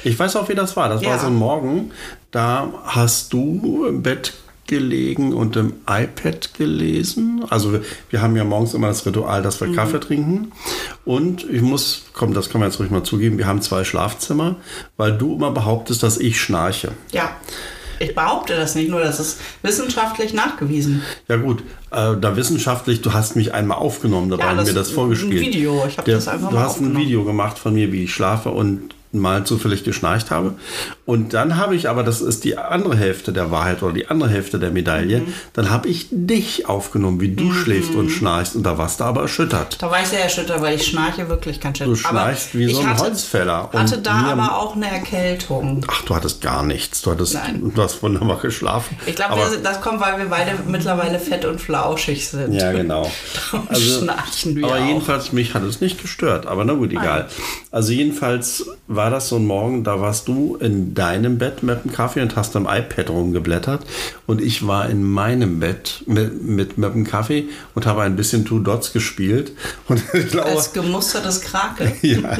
Ich 0.04 0.18
weiß 0.18 0.36
auch, 0.36 0.48
wie 0.50 0.54
das 0.54 0.76
war. 0.76 0.88
Das 0.90 1.00
Ja. 1.02 1.10
war 1.10 1.18
so 1.18 1.28
ein 1.28 1.34
Morgen, 1.34 1.92
da 2.32 2.68
hast 2.84 3.32
du 3.32 3.84
im 3.88 4.02
Bett 4.02 4.32
gelegen 4.66 5.32
und 5.34 5.56
im 5.56 5.74
iPad 5.88 6.54
gelesen. 6.54 7.44
Also 7.50 7.72
wir, 7.74 7.82
wir 8.10 8.22
haben 8.22 8.34
ja 8.36 8.44
morgens 8.44 8.72
immer 8.74 8.86
das 8.88 9.04
Ritual, 9.04 9.42
dass 9.42 9.60
wir 9.60 9.68
Mhm. 9.68 9.74
Kaffee 9.76 10.00
trinken. 10.00 10.52
Und 11.04 11.44
ich 11.50 11.60
muss, 11.60 12.04
komm, 12.14 12.32
das 12.32 12.48
kann 12.48 12.60
man 12.60 12.70
jetzt 12.70 12.80
ruhig 12.80 12.90
mal 12.90 13.02
zugeben, 13.02 13.36
wir 13.38 13.46
haben 13.46 13.60
zwei 13.60 13.84
Schlafzimmer, 13.84 14.56
weil 14.96 15.12
du 15.18 15.34
immer 15.34 15.50
behauptest, 15.50 16.02
dass 16.02 16.16
ich 16.18 16.40
schnarche. 16.40 16.92
ja, 17.12 17.30
ich 17.98 18.14
behaupte 18.16 18.56
das 18.56 18.74
nicht, 18.74 18.88
nur 18.90 18.98
das 19.00 19.20
ist 19.20 19.38
wissenschaftlich 19.62 20.32
nachgewiesen. 20.34 21.02
Ja 21.28 21.36
gut, 21.36 21.60
äh, 21.92 22.16
da 22.20 22.34
wissenschaftlich, 22.34 23.00
du 23.00 23.12
hast 23.12 23.36
mich 23.36 23.54
einmal 23.54 23.78
aufgenommen, 23.78 24.28
da 24.30 24.38
Ja, 24.38 24.44
haben 24.48 24.56
das- 24.56 24.66
mir 24.68 24.74
das 24.74 24.90
vorgespielt. 24.90 25.34
ein 25.34 25.40
Video, 25.40 25.84
ich 25.86 25.98
hab 25.98 26.04
Der- 26.06 26.16
das 26.16 26.26
einfach 26.26 26.50
Du 26.50 26.58
hast 26.58 26.80
ein. 26.80 26.96
Video 26.96 27.22
gemacht 27.24 27.58
von 27.60 27.74
mir, 27.74 27.92
wie 27.92 28.04
ich 28.04 28.12
schlafe 28.14 28.48
und 28.50 28.94
mal 29.12 29.44
zufällig 29.44 29.84
geschnarcht 29.84 30.30
habe. 30.30 30.54
Und 31.04 31.34
dann 31.34 31.56
habe 31.56 31.76
ich, 31.76 31.88
aber 31.88 32.02
das 32.02 32.20
ist 32.20 32.44
die 32.44 32.56
andere 32.58 32.96
Hälfte 32.96 33.32
der 33.32 33.50
Wahrheit 33.50 33.82
oder 33.82 33.92
die 33.92 34.08
andere 34.08 34.30
Hälfte 34.30 34.58
der 34.58 34.70
Medaille, 34.70 35.20
Mhm. 35.20 35.34
dann 35.52 35.70
habe 35.70 35.88
ich 35.88 36.06
dich 36.10 36.66
aufgenommen, 36.68 37.20
wie 37.20 37.28
du 37.34 37.52
schläfst 37.52 37.94
und 37.94 38.08
schnarchst 38.10 38.56
und 38.56 38.62
da 38.62 38.78
warst 38.78 39.00
du 39.00 39.04
aber 39.04 39.22
erschüttert. 39.22 39.76
Da 39.82 39.90
war 39.90 40.00
ich 40.00 40.08
sehr 40.08 40.22
erschüttert, 40.24 40.60
weil 40.62 40.76
ich 40.76 40.86
schnarche 40.86 41.28
wirklich 41.28 41.60
ganz 41.60 41.78
schön. 41.78 41.88
Du 41.88 41.94
schnarchst 41.96 42.54
wie 42.58 42.64
ich 42.66 42.74
so 42.74 42.80
ein 42.80 42.88
hatte, 42.90 43.02
Holzfäller. 43.02 43.68
Und 43.72 43.78
hatte 43.80 43.98
da 43.98 44.12
aber 44.32 44.56
auch 44.58 44.76
eine 44.76 44.90
Erkältung. 44.90 45.84
Ach, 45.88 46.02
du 46.02 46.14
hattest 46.14 46.40
gar 46.40 46.62
nichts. 46.62 47.02
Du 47.02 47.10
hattest 47.10 47.34
Nein. 47.34 47.72
du 47.74 47.82
hast 47.82 48.02
wunderbar 48.02 48.38
geschlafen. 48.40 48.96
Ich 49.06 49.14
glaube, 49.16 49.32
aber, 49.32 49.50
sind- 49.50 49.64
das 49.64 49.80
kommt, 49.80 50.00
weil 50.00 50.18
wir 50.18 50.26
beide 50.26 50.52
mittlerweile 50.66 51.18
fett 51.18 51.44
und 51.44 51.60
flauschig 51.60 52.28
sind. 52.28 52.52
Ja, 52.54 52.72
genau. 52.72 53.10
Darum 53.52 53.68
schnarchen 53.74 54.56
wir 54.56 54.64
aber 54.66 54.76
auch. 54.76 54.86
jedenfalls, 54.86 55.32
mich 55.32 55.54
hat 55.54 55.62
es 55.64 55.80
nicht 55.80 56.00
gestört. 56.00 56.46
Aber 56.46 56.64
na 56.64 56.72
gut, 56.74 56.92
egal. 56.92 57.28
Also 57.70 57.92
jedenfalls 57.92 58.66
war 58.86 59.01
das 59.10 59.28
so 59.28 59.36
ein 59.36 59.46
Morgen, 59.46 59.84
da 59.84 60.00
warst 60.00 60.28
du 60.28 60.56
in 60.56 60.94
deinem 60.94 61.38
Bett 61.38 61.62
mit 61.62 61.84
dem 61.84 61.92
Kaffee 61.92 62.20
und 62.20 62.36
hast 62.36 62.56
am 62.56 62.66
iPad 62.66 63.10
rumgeblättert. 63.10 63.84
Und 64.26 64.40
ich 64.40 64.66
war 64.66 64.88
in 64.88 65.02
meinem 65.02 65.60
Bett 65.60 66.02
mit, 66.06 66.42
mit, 66.42 66.78
mit 66.78 66.94
dem 66.94 67.04
Kaffee 67.04 67.48
und 67.74 67.86
habe 67.86 68.02
ein 68.02 68.16
bisschen 68.16 68.44
Two 68.44 68.58
Dots 68.58 68.92
gespielt. 68.92 69.52
Und 69.88 70.02
ich 70.14 70.28
glaube, 70.28 70.50
Als 70.50 70.72
gemustertes 70.72 71.40
Krakel. 71.40 71.92
ja. 72.02 72.36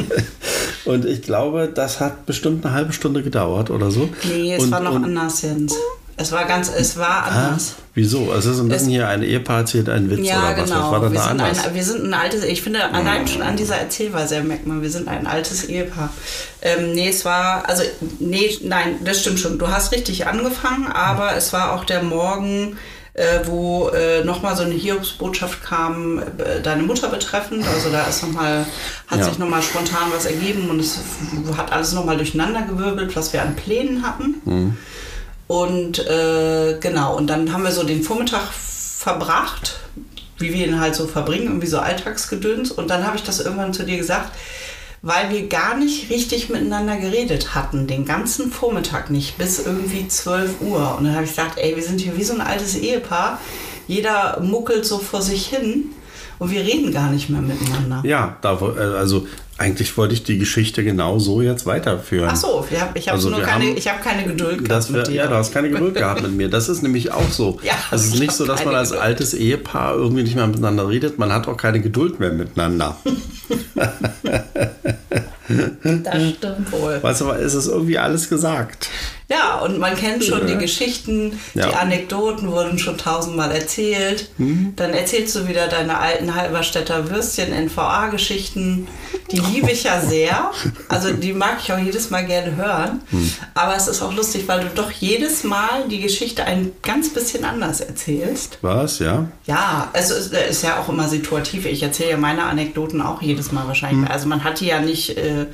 Und 0.85 1.05
ich 1.05 1.23
glaube, 1.23 1.71
das 1.73 2.01
hat 2.01 2.27
bestimmt 2.27 2.65
eine 2.65 2.75
halbe 2.75 2.93
Stunde 2.93 3.23
gedauert 3.23 3.71
oder 3.71 3.91
so. 3.91 4.09
Nee, 4.25 4.55
es 4.55 4.65
und, 4.65 4.71
war 4.71 4.81
noch 4.81 4.95
und, 4.95 5.05
anders, 5.05 5.43
Jens. 5.43 5.75
Es 6.17 6.31
war 6.31 6.45
ganz, 6.45 6.71
es 6.71 6.97
war 6.99 7.25
Ah, 7.25 7.47
anders. 7.49 7.75
wieso? 7.95 8.31
Also 8.31 8.51
es 8.51 8.57
ist 8.57 8.63
ein 8.63 8.69
bisschen 8.69 8.91
hier 8.91 9.09
ein 9.09 9.23
Ehepaar 9.23 9.61
erzählt 9.61 9.89
einen 9.89 10.11
Witz 10.11 10.27
Ja, 10.29 10.39
oder 10.51 10.57
was? 10.63 10.65
genau. 10.71 10.83
Was 10.83 10.91
war 10.93 11.01
denn 11.01 11.13
wir, 11.13 11.19
da 11.19 11.29
sind 11.29 11.41
anders? 11.41 11.67
ein, 11.67 11.75
wir 11.75 11.85
sind 11.85 12.05
ein 12.05 12.15
altes, 12.15 12.45
ich 12.45 12.63
finde, 12.63 12.85
allein 12.93 13.27
schon 13.27 13.43
an 13.43 13.57
dieser 13.57 13.77
Erzählweise 13.77 14.43
merkt 14.43 14.67
man, 14.67 14.83
wir 14.83 14.91
sind 14.91 15.09
ein 15.09 15.27
altes 15.27 15.65
Ehepaar. 15.65 16.11
Ähm, 16.61 16.93
nee, 16.93 17.09
es 17.09 17.25
war, 17.25 17.69
also, 17.69 17.83
nee, 18.21 18.57
nein, 18.63 18.97
das 19.05 19.21
stimmt 19.21 19.41
schon. 19.41 19.59
Du 19.59 19.69
hast 19.69 19.93
richtig 19.93 20.27
angefangen, 20.27 20.87
aber 20.87 21.35
es 21.35 21.53
war 21.53 21.73
auch 21.73 21.85
der 21.85 22.03
Morgen, 22.03 22.77
äh, 23.15 23.41
wo 23.47 23.89
äh, 23.89 24.23
nochmal 24.25 24.57
so 24.57 24.63
eine 24.63 24.75
Hiobsbotschaft 24.75 25.63
kam, 25.65 26.19
äh, 26.19 26.61
deine 26.63 26.83
Mutter 26.83 27.09
betreffend. 27.09 27.65
Also 27.67 27.91
da 27.91 28.05
ist 28.05 28.23
noch 28.23 28.33
mal, 28.33 28.65
hat 29.07 29.19
Ja. 29.19 29.25
sich 29.25 29.39
nochmal 29.39 29.63
spontan 29.63 30.05
was 30.15 30.27
ergeben 30.27 30.69
und 30.71 30.79
es 30.81 30.99
hat 31.57 31.73
alles 31.73 31.93
nochmal 31.93 32.17
durcheinander 32.17 32.63
gewirbelt, 32.63 33.15
was 33.17 33.33
wir 33.33 33.43
an 33.43 33.57
Plänen 33.57 34.07
hatten. 34.07 34.35
Mhm. 34.45 34.77
Und 35.53 35.99
äh, 36.07 36.79
genau, 36.81 37.15
und 37.15 37.27
dann 37.27 37.53
haben 37.53 37.63
wir 37.63 37.73
so 37.73 37.83
den 37.83 38.03
Vormittag 38.03 38.55
verbracht, 38.55 39.81
wie 40.39 40.55
wir 40.55 40.67
ihn 40.67 40.81
halt 40.81 40.95
so 40.95 41.07
verbringen, 41.07 41.45
irgendwie 41.45 41.67
so 41.67 41.79
Alltagsgedöns. 41.79 42.71
Und 42.71 42.89
dann 42.89 43.07
habe 43.07 43.19
ich 43.19 43.23
das 43.23 43.39
irgendwann 43.39 43.75
zu 43.75 43.85
dir 43.85 43.99
gesagt, 43.99 44.31
weil 45.03 45.29
wir 45.29 45.49
gar 45.49 45.77
nicht 45.77 46.09
richtig 46.09 46.49
miteinander 46.49 46.97
geredet 46.97 47.55
hatten, 47.55 47.87
den 47.87 48.07
ganzen 48.07 48.51
Vormittag 48.51 49.11
nicht, 49.11 49.37
bis 49.37 49.59
irgendwie 49.59 50.09
12 50.09 50.63
Uhr. 50.63 50.97
Und 50.97 51.05
dann 51.05 51.15
habe 51.15 51.25
ich 51.25 51.33
gesagt, 51.33 51.59
ey, 51.59 51.77
wir 51.77 51.83
sind 51.83 52.01
hier 52.01 52.17
wie 52.17 52.25
so 52.25 52.33
ein 52.33 52.41
altes 52.41 52.75
Ehepaar. 52.75 53.39
Jeder 53.87 54.41
muckelt 54.41 54.87
so 54.87 55.01
vor 55.01 55.21
sich 55.21 55.49
hin. 55.49 55.91
Und 56.43 56.51
wir 56.51 56.61
reden 56.61 56.93
gar 56.93 57.11
nicht 57.11 57.31
mehr 57.31 57.41
miteinander. 57.41 58.03
Ja, 58.05 58.37
da, 58.41 58.55
äh, 58.77 58.81
also 58.97 59.27
eigentlich 59.59 59.97
wollte 59.97 60.15
ich 60.15 60.25
die 60.25 60.39
Geschichte 60.39 60.83
genau 60.83 61.21
so 61.21 61.41
jetzt 61.41 61.67
weiterführen. 61.67 62.29
Ach 62.33 62.37
so, 62.37 62.67
ich 62.69 62.81
habe 62.81 62.99
ich 62.99 63.07
hab 63.07 63.15
Also 63.15 63.29
nur 63.31 63.39
wir 63.39 63.45
keine, 63.47 63.67
haben- 63.67 63.77
ich 63.77 63.87
hab 63.89 64.03
keine 64.03 64.25
Geduld 64.25 64.65
gehabt 64.65 64.93
wär, 64.93 64.99
mit 64.99 65.07
dir. 65.07 65.15
ja, 65.15 65.27
du 65.29 65.35
hast 65.37 65.53
keine 65.55 65.71
Geduld 65.71 65.95
gehabt 65.95 66.23
mit 66.23 66.33
mir. 66.35 66.49
Das 66.51 66.69
ist 66.69 66.83
nämlich 66.83 67.13
auch 67.13 67.31
so. 67.31 67.61
Ja, 67.63 67.75
es 67.93 68.07
ist 68.07 68.15
ich 68.15 68.21
nicht 68.21 68.33
so, 68.33 68.45
dass 68.45 68.65
man 68.65 68.75
als 68.75 68.89
Geduld. 68.91 69.05
altes 69.07 69.35
Ehepaar 69.35 69.95
irgendwie 69.95 70.25
nicht 70.25 70.35
mehr 70.35 70.47
miteinander 70.49 70.89
redet. 70.89 71.17
Man 71.19 71.33
hat 71.33 71.47
auch 71.47 71.57
keine 71.57 71.81
Geduld 71.81 72.19
mehr 72.19 72.33
miteinander. 72.33 72.97
das 76.03 76.31
stimmt 76.31 76.73
wohl. 76.73 76.99
Weißt 77.03 77.21
du, 77.21 77.25
aber 77.27 77.39
es 77.41 77.55
ist 77.55 77.69
irgendwie 77.69 77.99
alles 77.99 78.29
gesagt. 78.29 78.89
Ja, 79.33 79.61
und 79.61 79.79
man 79.79 79.97
kennt 79.97 80.23
schon 80.25 80.47
die 80.47 80.53
Ja. 80.53 80.59
Geschichten, 80.59 81.41
Ja. 81.55 81.69
die 81.69 81.75
Anekdoten 81.75 82.51
wurden 82.51 82.79
schon 82.79 82.99
tausendmal 82.99 83.51
erzählt. 83.53 84.29
Mhm. 84.39 84.75
Dann 84.77 84.93
erzählst 84.93 85.35
du 85.37 85.49
wieder 85.49 85.69
deine 85.69 85.99
alten 85.99 86.35
Halberstädter 86.35 87.09
Würstchen, 87.11 87.53
NVA-Geschichten. 87.53 88.89
Die 89.31 89.39
liebe 89.39 89.71
ich 89.71 89.85
ja 89.85 90.01
sehr. 90.01 90.51
Also 90.89 91.13
die 91.13 91.33
mag 91.33 91.59
ich 91.63 91.73
auch 91.73 91.79
jedes 91.79 92.11
Mal 92.11 92.27
gerne 92.27 92.57
hören. 92.57 93.01
Mhm. 93.11 93.33
Aber 93.55 93.75
es 93.77 93.89
ist 93.89 94.03
auch 94.03 94.15
lustig, 94.15 94.45
weil 94.49 94.61
du 94.61 94.67
doch 94.75 94.91
jedes 94.91 95.45
Mal 95.45 95.89
die 95.91 96.01
Geschichte 96.01 96.45
ein 96.45 96.73
ganz 96.83 97.09
bisschen 97.11 97.45
anders 97.45 97.81
erzählst. 97.81 98.59
Was, 98.61 98.99
ja? 98.99 99.27
Ja, 99.47 99.89
es 99.95 100.11
ist, 100.11 100.33
ist 100.35 100.63
ja 100.63 100.79
auch 100.81 100.89
immer 100.89 101.09
situativ. 101.09 101.65
Ich 101.67 101.83
erzähle 101.83 102.11
ja 102.11 102.17
meine 102.19 102.45
Anekdoten 102.45 103.01
auch 103.01 103.23
jedes 103.23 103.53
Mal 103.53 103.67
wahrscheinlich. 103.67 104.11
Also 104.11 104.29
man 104.29 104.45
hat 104.45 104.61
die 104.61 104.67
ja 104.67 104.81
nicht 104.81 105.17
äh, 105.17 105.47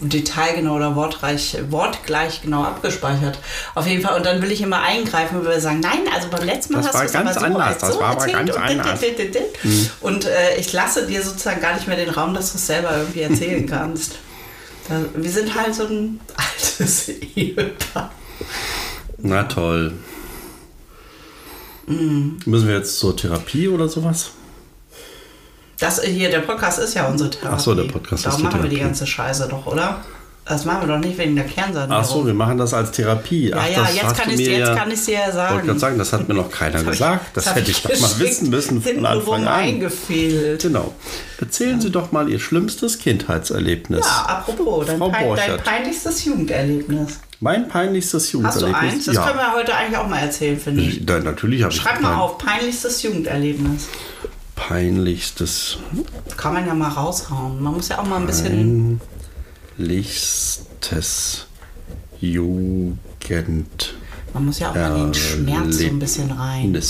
detailgenau 0.00 0.76
oder 0.76 0.96
wortreich, 0.96 1.56
wortgleich 1.70 2.42
genau 2.42 2.62
abgespeichert. 2.64 3.38
Auf 3.74 3.86
jeden 3.86 4.02
Fall. 4.02 4.16
Und 4.16 4.26
dann 4.26 4.40
will 4.42 4.50
ich 4.50 4.60
immer 4.62 4.80
eingreifen 4.82 5.38
und 5.38 5.44
will 5.46 5.60
sagen, 5.60 5.80
nein, 5.80 6.00
also 6.14 6.28
beim 6.28 6.44
letzten 6.44 6.74
Mal 6.74 6.82
Das 6.82 6.92
hast 6.92 7.00
du 7.00 7.06
es 7.06 7.12
ganz 7.12 7.30
aber 7.36 7.40
so 7.40 7.46
anders. 7.46 7.78
Das 7.78 7.94
so 7.94 8.00
war 8.00 8.10
aber 8.10 8.26
ganz 8.26 8.50
und 8.50 8.62
anders. 8.62 9.00
dit, 9.00 9.18
dit, 9.18 9.34
dit. 9.34 9.90
Und 10.00 10.24
äh, 10.24 10.56
ich 10.58 10.72
lasse 10.72 11.06
dir 11.06 11.22
sozusagen 11.22 11.60
gar 11.60 11.74
nicht 11.74 11.86
mehr 11.88 11.96
den 11.96 12.10
Raum, 12.10 12.34
dass 12.34 12.52
du 12.52 12.58
es 12.58 12.66
selber 12.66 12.96
irgendwie 12.96 13.20
erzählen 13.20 13.66
kannst. 13.70 14.12
Da, 14.88 15.00
wir 15.14 15.30
sind 15.30 15.54
halt 15.54 15.74
so 15.74 15.84
ein 15.86 16.20
altes 16.36 17.08
Ehepaar. 17.36 18.12
Na 19.18 19.42
toll. 19.44 19.92
Mhm. 21.86 22.38
Müssen 22.46 22.68
wir 22.68 22.76
jetzt 22.76 22.98
zur 22.98 23.16
Therapie 23.16 23.68
oder 23.68 23.88
sowas? 23.88 24.30
Das 25.78 26.02
hier, 26.02 26.30
der 26.30 26.40
Podcast 26.40 26.78
ist 26.78 26.94
ja 26.94 27.06
unsere 27.06 27.30
Therapie. 27.30 27.54
Ach 27.54 27.60
so, 27.60 27.74
der 27.74 27.84
Podcast 27.84 28.24
Darum 28.26 28.38
ist 28.38 28.44
machen 28.44 28.62
wir 28.62 28.70
die 28.70 28.76
Therapie. 28.76 28.88
ganze 28.88 29.06
Scheiße 29.06 29.46
doch, 29.50 29.66
oder? 29.66 30.00
Das 30.46 30.64
machen 30.64 30.86
wir 30.88 30.94
doch 30.94 31.04
nicht 31.04 31.18
wegen 31.18 31.34
der 31.34 31.44
Kernsanierung. 31.44 32.02
Ach 32.02 32.04
so, 32.08 32.24
wir 32.24 32.32
machen 32.32 32.56
das 32.56 32.72
als 32.72 32.92
Therapie. 32.92 33.48
Ja, 33.50 33.56
Ach, 33.60 33.68
ja, 33.68 33.80
das 33.82 33.96
jetzt 33.96 34.16
kann 34.16 34.30
ich 34.30 34.36
mir 34.36 34.58
jetzt 34.58 34.68
ja- 34.68 34.74
kann 34.76 34.90
ich 34.92 35.04
dir 35.04 35.14
ja 35.14 35.18
Ich 35.18 35.24
wollte 35.26 35.36
sagen. 35.36 35.66
gerade 35.66 35.78
sagen, 35.80 35.98
das 35.98 36.12
hat 36.12 36.28
mir 36.28 36.34
noch 36.34 36.50
keiner 36.52 36.80
ich- 36.82 36.86
gesagt. 36.86 37.36
Das 37.36 37.48
hab 37.48 37.56
hätte 37.56 37.70
ich 37.72 37.82
doch 37.82 38.00
mal 38.00 38.18
wissen 38.20 38.48
müssen 38.48 38.80
von 38.80 39.04
Anfang 39.04 39.42
an. 39.42 39.48
eingefehlt. 39.48 40.62
Genau. 40.62 40.94
Erzählen 41.40 41.80
Sie 41.80 41.90
doch 41.90 42.12
mal 42.12 42.28
Ihr 42.30 42.38
schlimmstes 42.38 42.98
Kindheitserlebnis. 43.00 44.06
Ja, 44.06 44.24
apropos, 44.26 44.86
dein, 44.86 44.98
Frau 44.98 45.08
pein, 45.10 45.34
dein 45.34 45.56
peinlichstes 45.58 46.24
Jugenderlebnis. 46.24 47.18
Mein 47.40 47.66
peinlichstes 47.68 48.22
Hast 48.22 48.32
du 48.32 48.38
Jugenderlebnis. 48.38 48.92
eins? 48.94 49.04
Das 49.06 49.14
ja. 49.16 49.26
können 49.26 49.38
wir 49.40 49.52
heute 49.52 49.74
eigentlich 49.74 49.98
auch 49.98 50.06
mal 50.08 50.20
erzählen, 50.20 50.58
finde 50.60 50.82
ich. 50.82 51.00
Ja, 51.06 51.18
natürlich 51.18 51.64
habe 51.64 51.74
ich 51.74 51.80
Schreib 51.80 52.00
mal 52.00 52.14
auf, 52.14 52.38
peinlichstes 52.38 53.02
Jugenderlebnis. 53.02 53.88
Peinlichstes, 54.56 55.76
Kann 56.36 56.54
man 56.54 56.66
ja 56.66 56.74
mal 56.74 56.88
raushauen. 56.88 57.62
Man 57.62 57.74
muss 57.74 57.88
ja 57.88 57.98
auch 58.00 58.06
mal 58.06 58.16
ein 58.16 58.26
bisschen. 58.26 59.00
lichstes 59.78 61.46
Jugend. 62.20 62.98
Man 64.34 64.46
muss 64.46 64.58
ja 64.58 64.70
auch 64.70 64.74
mal 64.74 64.94
den 64.94 65.14
Schmerz 65.14 65.76
so 65.78 65.84
ein 65.84 65.98
bisschen 65.98 66.30
rein. 66.32 66.82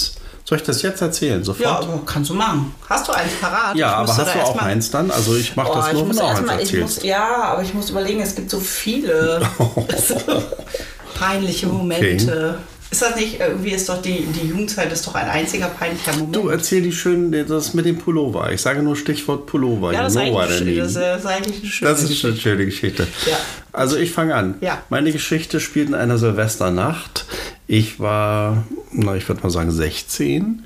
Soll 0.49 0.58
ich 0.58 0.64
das 0.64 0.80
jetzt 0.82 1.00
erzählen? 1.02 1.40
Ja, 1.40 1.44
Sofort? 1.44 1.82
aber 1.82 2.00
kannst 2.06 2.30
du 2.30 2.35
machen. 2.35 2.73
Hast 2.88 3.08
du 3.08 3.12
eins 3.12 3.32
parat? 3.40 3.75
Ja, 3.76 3.94
aber 3.96 4.16
hast 4.16 4.35
du 4.35 4.42
auch 4.44 4.56
eins 4.58 4.90
dann? 4.92 5.11
Also 5.11 5.35
ich 5.35 5.56
mache 5.56 5.73
Oh, 5.73 5.75
das 5.75 5.92
nur, 5.92 6.08
wenn 6.08 6.16
du 6.16 6.23
auch 6.23 6.30
eins 6.37 6.46
mal, 6.46 6.54
ich 6.61 6.73
erzählst. 6.73 6.96
muss, 6.99 7.04
ja, 7.04 7.42
aber 7.42 7.62
ich 7.62 7.75
muss 7.75 7.90
überlegen, 7.90 8.20
es 8.20 8.37
gibt 8.37 8.50
so 8.50 8.61
viele 8.61 9.40
peinliche 11.18 11.66
Momente. 11.66 12.58
Ist 12.90 13.02
das 13.02 13.16
nicht, 13.16 13.40
irgendwie 13.40 13.71
ist 13.71 13.88
doch 13.88 14.00
die, 14.00 14.25
die 14.26 14.49
Jugendzeit 14.49 14.93
ist 14.93 15.07
doch 15.07 15.14
ein 15.16 15.28
einziger 15.28 15.66
peinlicher 15.66 16.12
Moment. 16.12 16.37
Du 16.37 16.49
erzähl 16.49 16.83
die 16.83 16.93
schön, 16.93 17.33
das 17.49 17.75
mit 17.75 17.85
dem 17.85 17.99
Pullover. 17.99 18.52
Ich 18.52 18.62
sage 18.62 18.81
nur 18.83 18.95
Stichwort 18.97 19.47
Pullover. 19.47 19.93
ja, 19.93 20.02
das 20.05 20.12
ist, 20.14 20.19
eigentlich, 20.21 20.78
das 20.78 20.88
ist, 20.90 20.97
das 20.97 21.21
ist 21.21 21.26
eigentlich 21.26 21.57
eine 21.62 21.66
schöne 21.71 21.90
Das 21.90 22.02
ist 22.02 22.09
Geschichte. 22.09 22.28
eine 22.28 22.37
schöne 22.40 22.64
Geschichte. 22.66 23.07
Ja. 23.28 23.38
Also 23.76 23.99
ich 23.99 24.12
fange 24.12 24.35
an. 24.35 24.54
Ja. 24.62 24.83
Meine 24.88 25.12
Geschichte 25.12 25.61
spielt 25.61 25.88
in 25.90 25.95
einer 25.95 26.16
Silvesternacht. 26.16 27.26
Ich 27.66 28.00
war, 28.00 28.64
na, 28.90 29.16
ich 29.16 29.28
würde 29.28 29.42
mal 29.42 29.50
sagen 29.50 29.71
16 29.71 30.64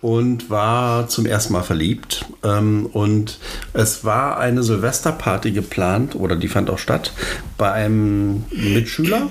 und 0.00 0.50
war 0.50 1.06
zum 1.08 1.24
ersten 1.24 1.52
Mal 1.52 1.62
verliebt. 1.62 2.24
Ähm, 2.42 2.86
und 2.86 3.38
es 3.74 4.04
war 4.04 4.38
eine 4.38 4.64
Silvesterparty 4.64 5.52
geplant 5.52 6.16
oder 6.16 6.34
die 6.34 6.48
fand 6.48 6.68
auch 6.68 6.78
statt 6.78 7.12
bei 7.58 7.70
einem 7.70 8.44
Mitschüler 8.50 9.28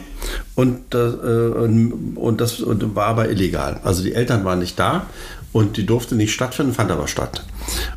und, 0.56 0.80
das, 0.92 1.16
äh, 1.16 1.50
und, 1.50 2.16
und 2.16 2.40
das 2.40 2.64
war 2.66 3.08
aber 3.08 3.30
illegal. 3.30 3.82
Also 3.84 4.04
die 4.04 4.14
Eltern 4.14 4.46
waren 4.46 4.60
nicht 4.60 4.80
da 4.80 5.08
und 5.54 5.78
die 5.78 5.86
durfte 5.86 6.16
nicht 6.16 6.34
stattfinden, 6.34 6.74
fand 6.74 6.92
aber 6.92 7.08
statt. 7.08 7.44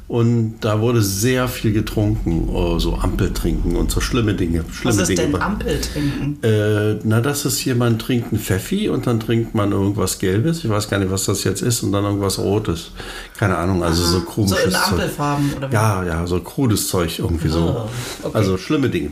Und 0.09 0.57
da 0.61 0.81
wurde 0.81 1.03
sehr 1.03 1.47
viel 1.47 1.73
getrunken, 1.73 2.49
oh, 2.53 2.79
so 2.79 2.97
Ampel 2.97 3.33
trinken 3.33 3.77
und 3.77 3.91
so 3.91 4.01
schlimme 4.01 4.35
Dinge. 4.35 4.65
Schlimme 4.73 4.99
Was 4.99 5.09
ist 5.09 5.19
Dinge. 5.19 5.33
denn 5.33 5.43
Ampel 5.43 5.81
trinken? 5.81 6.39
Äh, 6.43 6.99
na, 7.05 7.21
das 7.21 7.45
ist 7.45 7.65
jemand 7.65 8.01
trinkt 8.03 8.33
einen 8.33 8.41
Pfeffi 8.41 8.89
und 8.89 9.07
dann 9.07 9.21
trinkt 9.21 9.55
man 9.55 9.73
irgendwas 9.73 10.19
Gelbes. 10.19 10.65
Ich 10.65 10.71
weiß 10.71 10.89
gar 10.89 10.99
nicht, 10.99 11.11
was 11.11 11.25
das 11.25 11.45
jetzt 11.45 11.63
ist 11.63 11.83
und 11.83 11.93
dann 11.93 12.05
irgendwas 12.05 12.39
Rotes. 12.39 12.91
Keine 13.39 13.57
Ahnung, 13.57 13.83
also 13.85 14.03
so 14.03 14.19
So 14.19 14.25
komisches 14.25 14.65
in 14.65 14.71
Zeug. 14.73 14.83
Ampelfarben 14.93 15.53
oder 15.57 15.71
wie? 15.71 15.75
Ja, 15.75 16.05
ja, 16.05 16.27
so 16.27 16.41
krudes 16.41 16.89
Zeug 16.89 17.19
irgendwie 17.19 17.49
so. 17.49 17.61
Oh, 17.61 18.27
okay. 18.27 18.37
Also 18.37 18.59
schlimme 18.59 18.89
Dinge. 18.89 19.11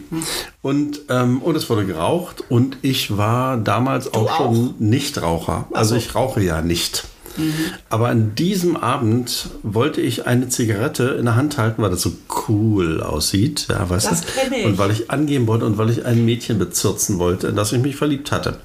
Und, 0.62 1.00
ähm, 1.09 1.42
und 1.42 1.54
es 1.57 1.68
wurde 1.71 1.87
geraucht 1.87 2.42
und 2.49 2.78
ich 2.83 3.16
war 3.16 3.57
damals 3.59 4.12
auch, 4.14 4.37
schon 4.37 4.75
Nichtraucher. 4.78 5.66
Also 5.73 5.90
so. 5.95 5.97
ich 5.97 6.14
rauche 6.14 6.42
ja 6.42 6.62
nicht. 6.62 7.04
Mhm. 7.37 7.54
Aber 7.90 8.08
an 8.08 8.35
diesem 8.35 8.76
Abend 8.76 9.49
wollte 9.62 10.00
ich 10.00 10.26
eine 10.26 10.49
Zigarette 10.49 11.04
in 11.18 11.25
der 11.26 11.37
Hand 11.37 11.58
halten, 11.58 11.82
weil 11.82 11.90
das 11.90 12.02
so 12.02 12.12
cool 12.49 13.02
aussieht. 13.02 13.66
Ja, 13.70 13.88
weißt 13.88 14.11
Das 14.11 14.20
du? 14.23 14.26
kenn 14.32 14.52
ich. 14.52 14.64
Und 14.66 14.78
weil 14.78 14.90
ich 14.90 15.11
angeben 15.11 15.47
wollte 15.47 15.64
und 15.66 15.78
weil 15.78 15.90
ich 15.90 16.04
ein 16.04 16.25
Mädchen 16.25 16.58
bezirzen 16.58 17.18
wollte, 17.18 17.49
in 17.49 17.56
das 17.56 17.73
ich 17.73 17.80
mich 17.82 17.97
verliebt 17.97 18.32
hatte. 18.32 18.58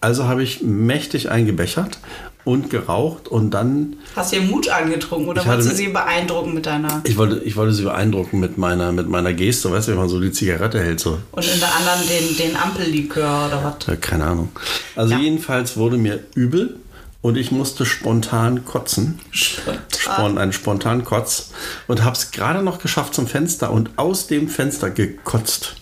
Also 0.00 0.24
habe 0.28 0.42
ich 0.42 0.62
mächtig 0.62 1.30
eingebechert 1.30 1.98
und 2.44 2.70
geraucht 2.70 3.28
und 3.28 3.50
dann 3.50 3.96
Hast 4.16 4.32
du 4.32 4.36
ihr 4.36 4.42
Mut 4.42 4.68
angetrunken 4.70 5.28
oder 5.28 5.44
wolltest 5.44 5.72
du 5.72 5.74
sie 5.74 5.88
beeindrucken 5.88 6.54
mit 6.54 6.64
deiner. 6.66 7.02
ich 7.04 7.16
wollte, 7.18 7.40
ich 7.44 7.56
wollte 7.56 7.74
sie 7.74 7.82
beeindrucken 7.82 8.38
mit 8.40 8.56
meiner, 8.56 8.92
mit 8.92 9.08
meiner 9.08 9.32
Geste, 9.34 9.70
weißt 9.70 9.88
du, 9.88 9.92
wenn 9.92 9.98
man 9.98 10.08
so 10.08 10.20
die 10.20 10.30
Zigarette 10.32 10.80
hält, 10.80 11.00
so. 11.00 11.18
Und 11.32 11.44
in 11.52 11.58
der 11.60 11.74
anderen 11.74 12.00
den, 12.08 12.36
den 12.48 12.56
Ampellikör 12.56 13.48
oder 13.48 13.64
was? 13.78 13.86
Ja, 13.86 13.96
keine 13.96 14.24
Ahnung. 14.24 14.48
Also 14.96 15.14
Ja. 15.14 15.20
jedenfalls 15.20 15.76
wurde 15.76 15.98
mir 15.98 16.20
übel 16.34 16.76
und 17.20 17.36
ich 17.36 17.50
musste 17.50 17.84
spontan 17.84 18.64
kotzen. 18.64 19.18
Spontan. 19.30 19.82
Spon, 19.98 20.38
einen 20.38 20.52
spontanen 20.52 21.04
Kotz 21.04 21.50
und 21.86 22.04
habe 22.04 22.16
es 22.16 22.30
gerade 22.30 22.62
noch 22.62 22.78
geschafft 22.78 23.14
zum 23.14 23.26
Fenster 23.26 23.70
und 23.70 23.90
aus 23.96 24.26
dem 24.26 24.48
Fenster 24.48 24.90
gekotzt. 24.90 25.76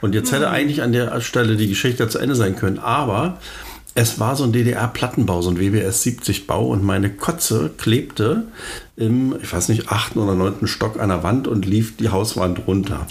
Und 0.00 0.14
jetzt 0.14 0.32
hätte 0.32 0.50
eigentlich 0.50 0.82
an 0.82 0.92
der 0.92 1.20
Stelle 1.20 1.56
die 1.56 1.68
Geschichte 1.68 2.08
zu 2.08 2.18
Ende 2.18 2.34
sein 2.34 2.56
können, 2.56 2.78
aber 2.78 3.38
es 3.96 4.20
war 4.20 4.36
so 4.36 4.44
ein 4.44 4.52
DDR-Plattenbau, 4.52 5.42
so 5.42 5.50
ein 5.50 5.58
WBS 5.58 6.04
70-Bau 6.04 6.66
und 6.68 6.84
meine 6.84 7.10
Kotze 7.10 7.70
klebte 7.76 8.44
im, 8.96 9.34
ich 9.42 9.52
weiß 9.52 9.68
nicht, 9.70 9.88
achten 9.90 10.18
oder 10.20 10.34
neunten 10.34 10.66
Stock 10.66 11.00
an 11.00 11.08
der 11.10 11.22
Wand 11.22 11.48
und 11.48 11.66
lief 11.66 11.96
die 11.96 12.08
Hauswand 12.10 12.66
runter. 12.66 13.06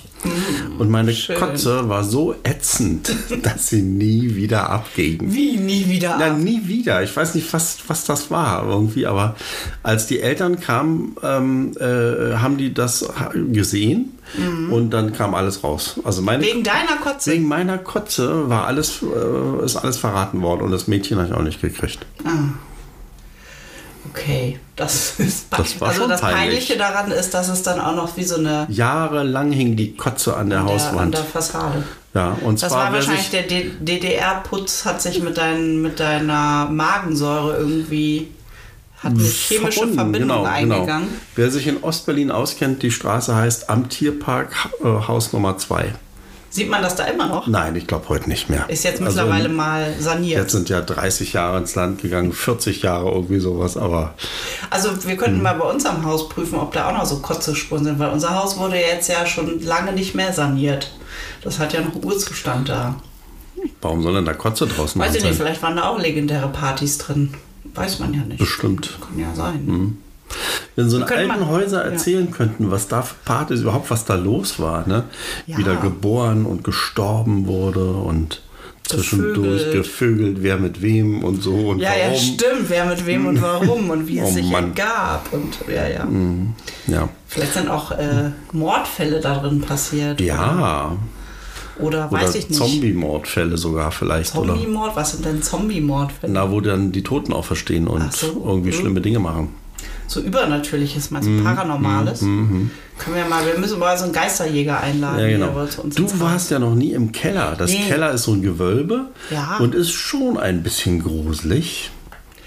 Und 0.80 0.89
meine 0.89 1.13
schön. 1.13 1.36
Kotze 1.38 1.89
war 1.89 2.04
so 2.04 2.36
ätzend, 2.44 3.13
dass 3.44 3.70
sie 3.70 3.82
nie 3.84 4.36
wieder 4.36 4.70
abging. 4.70 5.20
Wie 5.22 5.58
nie 5.58 5.88
wieder? 5.89 6.18
Ja, 6.20 6.32
ab? 6.32 6.38
nie 6.39 6.62
wieder. 6.68 7.04
Ich 7.04 7.15
weiß 7.15 7.36
nicht, 7.36 7.51
was, 7.54 7.77
was 7.88 8.06
das 8.06 8.32
war 8.32 8.68
irgendwie, 8.68 9.06
aber 9.06 9.36
als 9.84 10.08
die 10.08 10.20
Eltern 10.22 10.60
kamen, 10.60 11.15
ähm, 11.24 11.74
äh, 11.80 12.36
haben 12.38 12.58
die 12.58 12.74
das 12.74 13.08
ha- 13.20 13.32
gesehen 14.34 14.70
und 14.72 14.89
dann 14.91 15.13
kam 15.13 15.36
alles 15.36 15.63
raus. 15.63 16.00
Also 16.03 16.22
meine, 16.22 16.44
Wegen 16.44 16.63
deiner 16.63 16.98
Kotze? 17.03 17.32
wegen 17.32 17.48
meiner 17.48 17.77
Kotze 17.77 18.50
war 18.50 18.65
alles, 18.67 19.01
äh, 19.01 19.65
ist 19.65 19.75
alles 19.77 19.98
verraten 19.98 20.41
worden 20.41 20.62
und 20.63 20.72
das 20.72 20.88
Mädchen 20.88 21.17
habe 21.17 21.27
ich 21.27 21.34
auch 21.34 21.41
nicht 21.44 21.62
gekriegt. 21.62 22.05
Okay, 24.12 24.60
das 24.75 25.15
ist 25.20 25.48
Das 25.51 25.79
war 25.82 25.89
Also 25.89 26.01
schon 26.01 26.10
das 26.10 26.22
peinlich. 26.22 26.39
Peinliche 26.39 26.77
daran 26.77 27.12
ist, 27.12 27.34
dass 27.34 27.50
es 27.50 27.63
dann 27.63 27.79
auch 27.79 27.96
noch 27.96 28.15
wie 28.17 28.24
so 28.24 28.36
eine 28.38 28.65
Jahrelang 28.70 29.51
hing 29.51 29.75
die 29.75 29.96
Kotze 29.96 30.36
an 30.38 30.50
der 30.50 30.60
der, 30.60 30.67
an 30.67 30.74
Hauswand. 30.74 31.13
der 31.15 31.24
Fassade. 31.24 31.84
ja, 32.13 32.38
und 32.44 32.62
Das 32.62 32.70
zwar 32.72 32.86
war 32.86 32.94
wer 32.94 33.00
wahrscheinlich 33.00 33.29
der 33.32 33.44
DDR-Putz 33.44 34.86
hat 34.86 35.01
sich 35.01 35.22
mit, 35.22 35.38
dein, 35.38 35.82
mit 35.82 36.00
deiner 36.00 36.67
Magensäure 36.72 37.58
irgendwie 37.58 38.27
hat 39.06 39.14
eine 39.14 39.24
chemische. 39.24 39.88
Verbindung 39.88 40.40
genau, 40.40 40.44
eingegangen. 40.44 41.08
Genau. 41.08 41.22
Wer 41.36 41.52
sich 41.52 41.68
in 41.68 41.84
Ostberlin 41.84 42.32
auskennt, 42.32 42.84
die 42.84 42.92
Straße 42.92 43.36
heißt 43.36 43.70
Am 43.70 43.90
Tierpark 43.90 44.54
äh, 44.84 44.86
Haus 44.86 45.32
Nummer 45.32 45.58
2. 45.58 45.94
Sieht 46.50 46.70
man 46.70 46.82
das 46.82 46.96
da 46.96 47.04
immer 47.04 47.28
noch? 47.28 47.48
Nein, 47.48 47.76
ich 47.76 47.86
glaube 47.86 48.08
heute 48.08 48.30
nicht 48.30 48.50
mehr. 48.50 48.70
Ist 48.70 48.86
jetzt 48.86 49.02
mittlerweile 49.02 49.46
also, 49.46 49.56
mal 49.58 49.94
saniert. 50.00 50.40
Jetzt 50.40 50.54
sind 50.54 50.70
ja 50.70 50.80
30 50.80 51.34
Jahre 51.34 51.58
ins 51.58 51.76
Land 51.76 52.02
gegangen, 52.02 52.32
40 52.32 52.82
Jahre 52.82 53.12
irgendwie 53.12 53.40
sowas, 53.40 53.76
aber. 53.76 54.14
Also 54.70 54.90
wir 55.06 55.18
könnten 55.18 55.38
hm. 55.38 55.44
mal 55.44 55.56
bei 55.56 55.70
uns 55.70 55.86
am 55.86 56.06
Haus 56.06 56.30
prüfen, 56.30 56.58
ob 56.58 56.72
da 56.72 56.90
auch 56.90 56.94
noch 56.94 57.06
so 57.06 57.20
Kotzespuren 57.20 57.84
sind, 57.84 58.00
weil 58.00 58.10
unser 58.10 58.42
Haus 58.42 58.58
wurde 58.58 58.78
jetzt 58.78 59.10
ja 59.10 59.26
schon 59.26 59.62
lange 59.64 59.92
nicht 59.92 60.16
mehr 60.16 60.32
saniert. 60.32 60.94
Das 61.44 61.60
hat 61.60 61.74
ja 61.74 61.82
noch 61.82 61.96
Urzustand 62.02 62.70
da. 62.70 62.96
Warum 63.82 64.02
soll 64.02 64.14
denn 64.14 64.26
da 64.26 64.34
Kotze 64.34 64.66
draußen 64.66 65.00
Weiß 65.00 65.16
ich 65.16 65.24
nicht, 65.24 65.36
vielleicht 65.36 65.62
waren 65.62 65.76
da 65.76 65.90
auch 65.90 66.00
legendäre 66.00 66.48
Partys 66.48 66.98
drin. 66.98 67.34
Weiß 67.74 68.00
man 68.00 68.13
ja 68.13 68.22
nicht. 68.22 68.39
Bestimmt. 68.39 68.98
Kann 69.01 69.19
ja 69.19 69.34
sein. 69.34 69.65
Mhm. 69.65 69.98
Wenn 70.75 70.89
so 70.89 70.98
eine 70.98 71.07
alten 71.07 71.48
Häuser 71.48 71.84
erzählen 71.84 72.27
ja. 72.29 72.36
könnten, 72.36 72.72
was 72.72 72.88
da 72.88 73.01
für 73.01 73.15
Partys 73.25 73.62
überhaupt, 73.62 73.89
was 73.91 74.05
da 74.05 74.15
los 74.15 74.60
war, 74.60 74.88
ne? 74.88 75.05
Ja. 75.45 75.57
Wie 75.57 75.63
da 75.63 75.75
geboren 75.75 76.45
und 76.45 76.63
gestorben 76.63 77.48
wurde 77.48 77.91
und 77.93 78.41
zwischendurch 78.84 79.72
gevögelt. 79.72 79.74
gevögelt, 79.74 80.38
wer 80.41 80.57
mit 80.57 80.81
wem 80.81 81.24
und 81.24 81.41
so 81.41 81.69
und 81.69 81.79
ja, 81.79 81.89
warum. 81.89 82.13
Ja, 82.13 82.19
stimmt, 82.19 82.69
wer 82.69 82.86
mit 82.86 83.05
wem 83.05 83.25
und 83.27 83.41
warum 83.41 83.89
und 83.89 84.07
wie 84.07 84.19
es 84.19 84.29
oh, 84.29 84.34
sich 84.34 84.50
Mann. 84.50 84.75
ergab 84.75 85.27
und 85.31 85.57
ja, 85.67 85.88
ja. 85.88 86.05
Mhm. 86.05 86.53
ja. 86.88 87.10
Vielleicht 87.27 87.53
sind 87.53 87.69
auch 87.69 87.91
äh, 87.91 88.31
Mordfälle 88.51 89.19
da 89.19 89.39
drin 89.39 89.62
passiert. 89.62 90.22
Ja. 90.22 90.55
Oder, 90.57 90.98
oder 91.79 92.12
weiß 92.12 92.36
ich 92.36 92.50
nicht. 92.50 92.58
Zombie-Mordfälle 92.58 93.58
sogar 93.58 93.91
vielleicht. 93.91 94.32
Zombie-Mord? 94.32 94.96
Was 94.96 95.12
sind 95.12 95.25
denn 95.25 95.41
Zombie-Mordfälle? 95.41 96.34
Na, 96.34 96.51
wo 96.51 96.62
dann 96.62 96.91
die 96.91 97.03
Toten 97.03 97.34
auch 97.34 97.46
verstehen 97.46 97.88
und 97.88 98.13
so. 98.13 98.44
irgendwie 98.46 98.70
mhm. 98.70 98.74
schlimme 98.74 99.01
Dinge 99.01 99.20
machen 99.20 99.50
so 100.08 100.22
Übernatürliches, 100.22 101.12
meinst 101.12 101.27
du, 101.27 101.32
mm, 101.32 101.44
Paranormales? 101.44 102.22
Mm, 102.22 102.27
mm, 102.27 102.72
Können 102.98 103.15
wir 103.15 103.25
mal, 103.25 103.46
wir 103.46 103.58
müssen 103.58 103.79
mal 103.79 103.98
so 103.98 104.05
einen 104.05 104.13
Geisterjäger 104.13 104.79
einladen. 104.79 105.20
Ja, 105.20 105.27
genau. 105.27 105.67
du 105.84 106.20
warst 106.20 106.51
ja 106.51 106.60
noch 106.60 106.75
nie 106.75 106.91
im 106.91 107.12
Keller. 107.12 107.55
Das 107.58 107.72
nee. 107.72 107.84
Keller 107.88 108.12
ist 108.12 108.24
so 108.24 108.34
ein 108.34 108.41
Gewölbe 108.41 109.08
ja. 109.32 109.58
und 109.60 109.75
ist 109.75 109.91
schon 109.91 110.38
ein 110.38 110.63
bisschen 110.63 111.01
gruselig. 111.01 111.91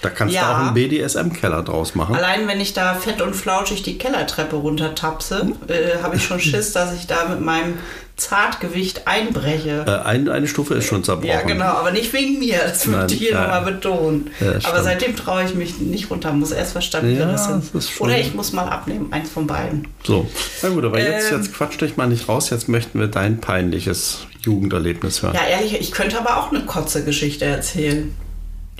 Da 0.02 0.10
kannst 0.10 0.34
ja. 0.34 0.42
du 0.42 0.48
auch 0.48 0.58
einen 0.58 0.74
BDSM-Keller 0.74 1.62
draus 1.62 1.94
machen. 1.94 2.14
Allein 2.14 2.46
wenn 2.46 2.60
ich 2.60 2.72
da 2.72 2.94
fett 2.94 3.20
und 3.20 3.34
flauschig 3.34 3.82
die 3.82 3.98
Kellertreppe 3.98 4.56
runtertapse, 4.56 5.52
äh, 5.66 6.02
habe 6.02 6.16
ich 6.16 6.24
schon 6.24 6.40
Schiss, 6.40 6.72
dass 6.72 6.94
ich 6.94 7.06
da 7.06 7.28
mit 7.28 7.40
meinem 7.40 7.74
Zartgewicht 8.18 9.06
einbreche. 9.06 9.84
Äh, 9.86 10.06
ein, 10.06 10.28
eine 10.28 10.48
Stufe 10.48 10.74
ist 10.74 10.86
schon 10.86 11.04
zerbrochen. 11.04 11.30
Ja, 11.30 11.42
genau, 11.42 11.66
aber 11.66 11.92
nicht 11.92 12.12
wegen 12.12 12.40
mir. 12.40 12.58
Das 12.58 12.86
möchte 12.86 13.14
ich 13.14 13.20
hier 13.20 13.34
nochmal 13.34 13.62
betonen. 13.62 14.30
Ja, 14.40 14.58
aber 14.68 14.82
seitdem 14.82 15.16
traue 15.16 15.44
ich 15.44 15.54
mich 15.54 15.78
nicht 15.78 16.10
runter, 16.10 16.32
muss 16.32 16.50
erst 16.50 16.72
verstanden 16.72 17.12
ja, 17.12 17.28
werden. 17.28 17.62
Oder 18.00 18.18
ich 18.18 18.34
muss 18.34 18.52
mal 18.52 18.68
abnehmen, 18.68 19.12
eins 19.12 19.30
von 19.30 19.46
beiden. 19.46 19.86
So, 20.04 20.28
na 20.62 20.68
gut, 20.70 20.84
aber 20.84 20.98
ähm, 20.98 21.12
jetzt, 21.12 21.30
jetzt 21.30 21.54
quatsch 21.54 21.80
dich 21.80 21.96
mal 21.96 22.08
nicht 22.08 22.28
raus. 22.28 22.50
Jetzt 22.50 22.68
möchten 22.68 22.98
wir 22.98 23.06
dein 23.06 23.40
peinliches 23.40 24.26
Jugenderlebnis 24.42 25.22
hören. 25.22 25.34
Ja, 25.34 25.46
ehrlich, 25.46 25.80
ich 25.80 25.92
könnte 25.92 26.18
aber 26.18 26.38
auch 26.38 26.50
eine 26.52 26.66
Kotze-Geschichte 26.66 27.44
erzählen. 27.44 28.14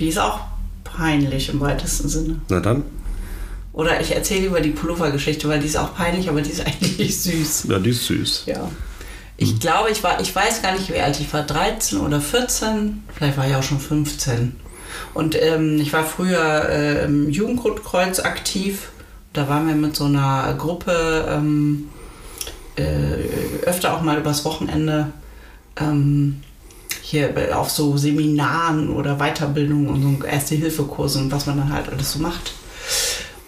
Die 0.01 0.09
ist 0.09 0.19
auch 0.19 0.41
peinlich 0.99 1.49
im 1.49 1.61
weitesten 1.61 2.09
Sinne. 2.09 2.41
Na 2.49 2.61
dann. 2.61 2.83
Oder 3.73 4.01
ich 4.01 4.15
erzähle 4.15 4.47
über 4.47 4.61
die 4.61 4.71
Pullover-Geschichte, 4.71 5.49
weil 5.49 5.61
die 5.61 5.67
ist 5.67 5.77
auch 5.77 5.95
peinlich, 5.95 6.29
aber 6.29 6.43
die 6.43 6.51
ist 6.51 6.67
eigentlich 6.67 7.21
süß. 7.23 7.67
Ja, 7.71 7.79
die 7.79 7.91
ist 7.91 8.07
süß. 8.07 8.43
Ja. 8.47 8.69
Ich 9.37 9.55
mhm. 9.55 9.59
glaube, 9.61 9.91
ich 9.91 10.03
war, 10.03 10.21
ich 10.21 10.35
weiß 10.35 10.63
gar 10.63 10.73
nicht, 10.73 10.93
wie 10.93 10.99
alt 10.99 11.21
ich 11.21 11.33
war, 11.33 11.45
13 11.45 12.01
oder 12.01 12.21
14, 12.21 13.05
vielleicht 13.15 13.39
war 13.39 13.49
ich 13.49 13.55
auch 13.55 13.63
schon 13.63 13.79
15. 13.79 14.57
Und 15.15 15.41
ähm, 15.41 15.79
ich 15.81 15.93
war 15.93 16.05
früher 16.05 16.69
äh, 16.69 17.05
im 17.05 17.31
Jugendkreuz 17.31 18.19
aktiv. 18.19 18.89
Da 19.33 19.49
waren 19.49 19.69
wir 19.69 19.77
mit 19.77 19.95
so 19.95 20.07
einer 20.07 20.55
Gruppe 20.59 21.29
ähm, 21.31 21.89
äh, 22.77 23.65
öfter 23.65 23.95
auch 23.95 24.03
mal 24.03 24.19
übers 24.19 24.45
Wochenende 24.45 25.13
ähm, 25.81 26.41
hier 27.11 27.59
auf 27.59 27.71
so 27.71 27.97
Seminaren 27.97 28.91
oder 28.91 29.17
Weiterbildungen 29.17 29.89
und 29.89 30.21
so 30.21 30.27
Erste-Hilfe-Kurse 30.27 31.21
und 31.21 31.33
was 31.33 31.47
man 31.47 31.57
dann 31.57 31.73
halt 31.73 31.89
alles 31.89 32.13
so 32.13 32.19
macht. 32.19 32.53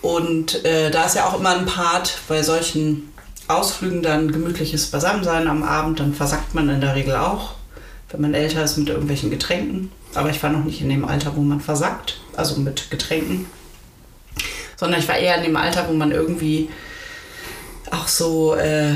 Und 0.01 0.65
äh, 0.65 0.91
da 0.91 1.05
ist 1.05 1.17
ja 1.17 1.27
auch 1.27 1.39
immer 1.39 1.51
ein 1.51 1.67
Part 1.67 2.21
bei 2.27 2.43
solchen 2.43 3.13
Ausflügen 3.49 4.03
dann 4.03 4.33
gemütliches 4.33 4.87
Beisammensein 4.87 5.47
am 5.47 5.63
Abend, 5.63 6.01
dann 6.01 6.15
versackt 6.15 6.55
man 6.55 6.71
in 6.71 6.81
der 6.81 6.95
Regel 6.95 7.17
auch, 7.17 7.53
wenn 8.11 8.23
man 8.23 8.33
älter 8.33 8.65
ist 8.65 8.79
mit 8.79 8.89
irgendwelchen 8.89 9.31
Getränken. 9.31 9.93
Aber 10.15 10.31
ich 10.31 10.43
war 10.43 10.51
noch 10.51 10.65
nicht 10.65 10.81
in 10.81 10.89
dem 10.89 11.05
Alter, 11.05 11.37
wo 11.37 11.43
man 11.43 11.61
versackt, 11.61 12.19
also 12.37 12.59
mit 12.61 12.91
Getränken, 12.91 13.45
sondern 14.77 15.01
ich 15.01 15.09
war 15.09 15.19
eher 15.19 15.37
in 15.37 15.45
dem 15.45 15.57
Alter, 15.57 15.87
wo 15.87 15.93
man 15.93 16.13
irgendwie 16.13 16.71
auch 17.91 18.09
so 18.09 18.55
äh, 18.55 18.95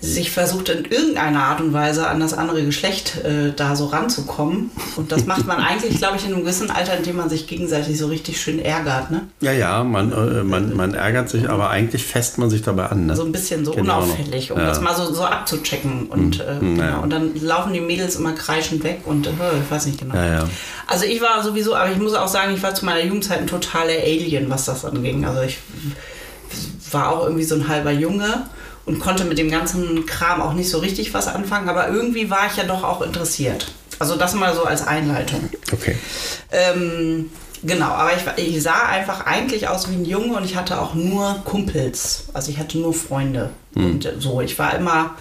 sich 0.00 0.30
versucht 0.30 0.68
in 0.68 0.84
irgendeiner 0.84 1.44
Art 1.44 1.60
und 1.60 1.72
Weise 1.72 2.06
an 2.06 2.20
das 2.20 2.34
andere 2.34 2.64
Geschlecht 2.64 3.24
äh, 3.24 3.52
da 3.54 3.76
so 3.76 3.86
ranzukommen. 3.86 4.70
Und 4.96 5.12
das 5.12 5.26
macht 5.26 5.46
man 5.46 5.58
eigentlich, 5.60 5.98
glaube 5.98 6.16
ich, 6.16 6.24
in 6.24 6.32
einem 6.32 6.42
gewissen 6.42 6.70
Alter, 6.70 6.96
in 6.96 7.04
dem 7.04 7.16
man 7.16 7.28
sich 7.28 7.46
gegenseitig 7.46 7.98
so 7.98 8.06
richtig 8.06 8.40
schön 8.40 8.58
ärgert. 8.58 9.10
Ne? 9.10 9.28
Ja, 9.40 9.52
ja, 9.52 9.84
man, 9.84 10.12
äh, 10.12 10.42
man, 10.42 10.74
man 10.76 10.94
ärgert 10.94 11.28
sich, 11.28 11.48
aber 11.48 11.70
eigentlich 11.70 12.04
fässt 12.04 12.38
man 12.38 12.50
sich 12.50 12.62
dabei 12.62 12.86
an. 12.86 13.06
Ne? 13.06 13.16
So 13.16 13.24
ein 13.24 13.32
bisschen 13.32 13.64
so 13.64 13.72
Kennt 13.72 13.88
unauffällig, 13.88 14.52
um 14.52 14.58
ja. 14.58 14.66
das 14.66 14.80
mal 14.80 14.94
so, 14.94 15.12
so 15.12 15.24
abzuchecken. 15.24 16.06
Und, 16.06 16.38
hm. 16.38 16.46
äh, 16.46 16.60
hm, 16.60 16.76
genau. 16.76 17.02
und 17.02 17.10
dann 17.10 17.34
laufen 17.40 17.72
die 17.72 17.80
Mädels 17.80 18.16
immer 18.16 18.32
kreischend 18.32 18.84
weg 18.84 19.00
und 19.04 19.26
äh, 19.26 19.30
ich 19.30 19.70
weiß 19.70 19.86
nicht 19.86 19.98
genau. 19.98 20.14
Ja, 20.14 20.26
ja. 20.26 20.48
Also 20.86 21.04
ich 21.04 21.20
war 21.20 21.42
sowieso, 21.42 21.74
aber 21.74 21.90
ich 21.90 21.98
muss 21.98 22.14
auch 22.14 22.28
sagen, 22.28 22.54
ich 22.54 22.62
war 22.62 22.74
zu 22.74 22.84
meiner 22.84 23.02
Jugendzeit 23.02 23.40
ein 23.40 23.46
totaler 23.46 23.92
Alien, 24.02 24.48
was 24.48 24.66
das 24.66 24.84
anging. 24.84 25.24
Also 25.24 25.42
ich 25.42 25.58
war 26.92 27.10
auch 27.12 27.24
irgendwie 27.24 27.44
so 27.44 27.56
ein 27.56 27.68
halber 27.68 27.90
Junge 27.90 28.46
und 28.86 29.00
konnte 29.00 29.24
mit 29.24 29.36
dem 29.36 29.50
ganzen 29.50 30.06
Kram 30.06 30.40
auch 30.40 30.54
nicht 30.54 30.70
so 30.70 30.78
richtig 30.78 31.12
was 31.12 31.26
anfangen, 31.26 31.68
aber 31.68 31.88
irgendwie 31.88 32.30
war 32.30 32.46
ich 32.50 32.56
ja 32.56 32.64
doch 32.64 32.84
auch 32.84 33.02
interessiert. 33.02 33.66
Also 33.98 34.16
das 34.16 34.34
mal 34.34 34.54
so 34.54 34.64
als 34.64 34.86
Einleitung. 34.86 35.48
Okay. 35.72 35.96
Ähm, 36.52 37.30
genau, 37.62 37.86
aber 37.86 38.10
ich, 38.14 38.44
ich, 38.44 38.62
sah 38.62 38.86
einfach 38.86 39.26
eigentlich 39.26 39.68
aus 39.68 39.90
wie 39.90 39.94
ein 39.94 40.04
Junge 40.04 40.36
und 40.36 40.44
ich 40.44 40.54
hatte 40.54 40.80
auch 40.80 40.94
nur 40.94 41.42
Kumpels. 41.44 42.26
Also 42.32 42.50
ich 42.50 42.58
hatte 42.58 42.78
nur 42.78 42.94
Freunde. 42.94 43.50
Hm. 43.74 43.84
Und 43.84 44.12
so, 44.18 44.40
ich 44.40 44.58
war 44.58 44.74
immer, 44.74 45.16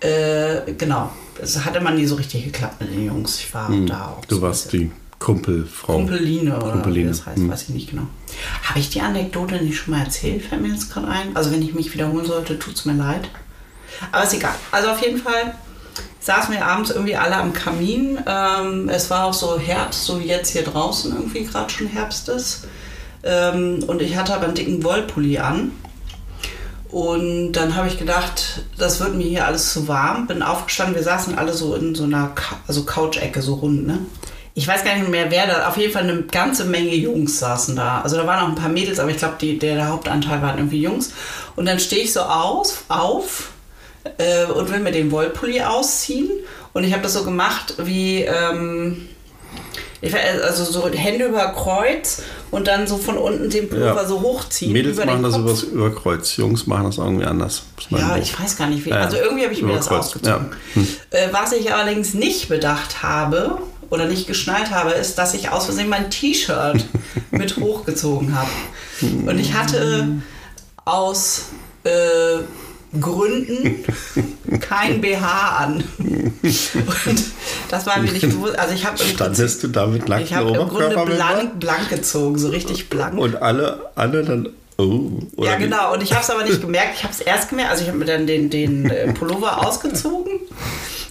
äh, 0.00 0.72
genau, 0.78 1.10
es 1.42 1.62
hat 1.64 1.76
immer 1.76 1.90
nie 1.90 2.06
so 2.06 2.14
richtig 2.14 2.44
geklappt 2.44 2.80
mit 2.80 2.92
den 2.92 3.06
Jungs. 3.06 3.40
Ich 3.40 3.52
war 3.52 3.68
hm. 3.68 3.86
da 3.86 4.16
auch. 4.16 4.24
Du 4.24 4.36
so 4.36 4.42
warst 4.42 4.72
die 4.72 4.90
Kumpelfrau. 5.24 5.94
Kumpeline 5.94 6.54
oder 6.54 6.72
Kumpeline. 6.72 7.06
wie 7.06 7.08
das 7.08 7.24
heißt, 7.24 7.38
hm. 7.38 7.50
weiß 7.50 7.62
ich 7.62 7.68
nicht 7.70 7.90
genau. 7.90 8.02
Habe 8.62 8.78
ich 8.78 8.90
die 8.90 9.00
Anekdote 9.00 9.56
nicht 9.56 9.78
schon 9.78 9.94
mal 9.94 10.04
erzählt, 10.04 10.42
fällt 10.44 10.60
mir 10.60 10.68
jetzt 10.68 10.92
gerade 10.92 11.08
ein. 11.08 11.34
Also 11.34 11.50
wenn 11.50 11.62
ich 11.62 11.72
mich 11.72 11.94
wiederholen 11.94 12.26
sollte, 12.26 12.58
tut 12.58 12.74
es 12.74 12.84
mir 12.84 12.92
leid. 12.92 13.30
Aber 14.12 14.24
ist 14.24 14.34
egal. 14.34 14.54
Also 14.70 14.90
auf 14.90 15.00
jeden 15.00 15.18
Fall 15.18 15.54
saßen 16.20 16.52
wir 16.52 16.66
abends 16.66 16.90
irgendwie 16.90 17.16
alle 17.16 17.36
am 17.36 17.54
Kamin. 17.54 18.18
Ähm, 18.26 18.90
es 18.90 19.08
war 19.08 19.24
auch 19.24 19.32
so 19.32 19.58
Herbst, 19.58 20.04
so 20.04 20.20
wie 20.20 20.26
jetzt 20.26 20.50
hier 20.50 20.62
draußen 20.62 21.14
irgendwie 21.14 21.44
gerade 21.44 21.70
schon 21.70 21.86
Herbst 21.86 22.28
ist. 22.28 22.66
Ähm, 23.22 23.82
und 23.86 24.02
ich 24.02 24.16
hatte 24.16 24.34
aber 24.34 24.44
einen 24.44 24.54
dicken 24.54 24.84
Wollpulli 24.84 25.38
an. 25.38 25.72
Und 26.90 27.52
dann 27.52 27.76
habe 27.76 27.88
ich 27.88 27.98
gedacht, 27.98 28.66
das 28.76 29.00
wird 29.00 29.14
mir 29.14 29.26
hier 29.26 29.46
alles 29.46 29.72
zu 29.72 29.88
warm. 29.88 30.26
Bin 30.26 30.42
aufgestanden, 30.42 30.94
wir 30.94 31.02
saßen 31.02 31.38
alle 31.38 31.54
so 31.54 31.74
in 31.74 31.94
so 31.94 32.04
einer 32.04 32.28
Ka 32.28 32.56
also 32.68 32.84
Couch-Ecke, 32.84 33.40
so 33.40 33.54
rund, 33.54 33.86
ne? 33.86 34.00
Ich 34.56 34.68
weiß 34.68 34.84
gar 34.84 34.96
nicht 34.96 35.08
mehr, 35.08 35.30
wer 35.30 35.46
da, 35.46 35.68
auf 35.68 35.76
jeden 35.76 35.92
Fall 35.92 36.04
eine 36.04 36.22
ganze 36.22 36.64
Menge 36.64 36.94
Jungs 36.94 37.40
saßen 37.40 37.74
da. 37.74 38.02
Also 38.02 38.16
da 38.16 38.26
waren 38.26 38.40
auch 38.44 38.48
ein 38.48 38.54
paar 38.54 38.68
Mädels, 38.68 39.00
aber 39.00 39.10
ich 39.10 39.18
glaube, 39.18 39.34
der, 39.40 39.54
der 39.54 39.88
Hauptanteil 39.88 40.40
waren 40.42 40.58
irgendwie 40.58 40.80
Jungs. 40.80 41.12
Und 41.56 41.66
dann 41.66 41.80
stehe 41.80 42.02
ich 42.02 42.12
so 42.12 42.20
aus, 42.20 42.84
auf 42.88 43.50
äh, 44.18 44.44
und 44.44 44.70
will 44.70 44.78
mir 44.78 44.92
den 44.92 45.10
Wollpulli 45.10 45.60
ausziehen. 45.60 46.30
Und 46.72 46.84
ich 46.84 46.92
habe 46.92 47.02
das 47.02 47.14
so 47.14 47.24
gemacht 47.24 47.74
wie, 47.78 48.22
ähm, 48.22 49.08
ich, 50.00 50.14
also 50.14 50.64
so 50.64 50.88
Hände 50.88 51.26
über 51.26 51.46
Kreuz 51.48 52.22
und 52.50 52.68
dann 52.68 52.86
so 52.86 52.98
von 52.98 53.16
unten 53.16 53.50
den 53.50 53.68
Pullover 53.68 54.02
ja. 54.02 54.06
so 54.06 54.20
hochziehen. 54.20 54.72
Mädels 54.72 54.98
machen 54.98 55.22
das 55.22 55.36
übers, 55.36 55.62
über 55.64 55.92
Kreuz, 55.92 56.36
Jungs 56.36 56.66
machen 56.66 56.84
das 56.84 56.98
irgendwie 56.98 57.24
anders. 57.24 57.64
Ja, 57.88 58.16
ich 58.16 58.38
weiß 58.38 58.56
gar 58.56 58.68
nicht 58.68 58.84
wie. 58.84 58.92
Also 58.92 59.16
irgendwie 59.16 59.44
habe 59.44 59.54
ich 59.54 59.62
mir 59.62 59.74
das 59.74 59.88
Kreuz. 59.88 60.06
ausgezogen. 60.06 60.50
Ja. 60.50 60.74
Hm. 60.74 60.88
Äh, 61.10 61.28
was 61.32 61.52
ich 61.52 61.72
allerdings 61.72 62.14
nicht 62.14 62.48
bedacht 62.48 63.02
habe, 63.02 63.58
oder 63.94 64.06
nicht 64.06 64.26
geschnallt 64.26 64.70
habe, 64.70 64.90
ist, 64.90 65.16
dass 65.16 65.34
ich 65.34 65.50
aus 65.50 65.66
Versehen 65.66 65.88
mein 65.88 66.10
T-Shirt 66.10 66.84
mit 67.30 67.56
hochgezogen 67.56 68.36
habe. 68.36 68.50
Und 69.00 69.38
ich 69.38 69.54
hatte 69.54 70.08
aus 70.84 71.46
äh, 71.84 72.40
Gründen 73.00 73.84
kein 74.60 75.00
BH 75.00 75.56
an. 75.56 75.84
Und 76.42 77.24
das 77.68 77.86
war 77.86 77.98
mir 77.98 78.12
nicht 78.12 78.28
bewusst. 78.28 78.58
Also 78.58 78.74
ich 78.74 78.84
habe 78.84 78.98
Standest 78.98 79.62
du 79.62 79.68
damit 79.68 80.08
nackten 80.08 80.26
Ich 80.26 80.34
habe 80.34 80.50
im 80.50 80.68
Grunde 80.68 81.04
blank, 81.04 81.60
blank 81.60 81.88
gezogen, 81.88 82.38
so 82.38 82.48
richtig 82.48 82.88
blank. 82.88 83.18
Und 83.18 83.42
alle, 83.42 83.90
alle 83.94 84.24
dann 84.24 84.48
Oh, 84.76 85.10
ja, 85.38 85.56
genau. 85.56 85.92
Und 85.92 86.02
ich 86.02 86.12
habe 86.12 86.22
es 86.22 86.30
aber 86.30 86.42
nicht 86.42 86.60
gemerkt. 86.60 86.96
Ich 86.96 87.04
habe 87.04 87.12
es 87.12 87.20
erst 87.20 87.48
gemerkt. 87.48 87.70
Also 87.70 87.82
ich 87.82 87.88
habe 87.88 87.98
mir 87.98 88.06
dann 88.06 88.26
den, 88.26 88.50
den 88.50 88.90
äh, 88.90 89.12
Pullover 89.12 89.58
ausgezogen 89.66 90.40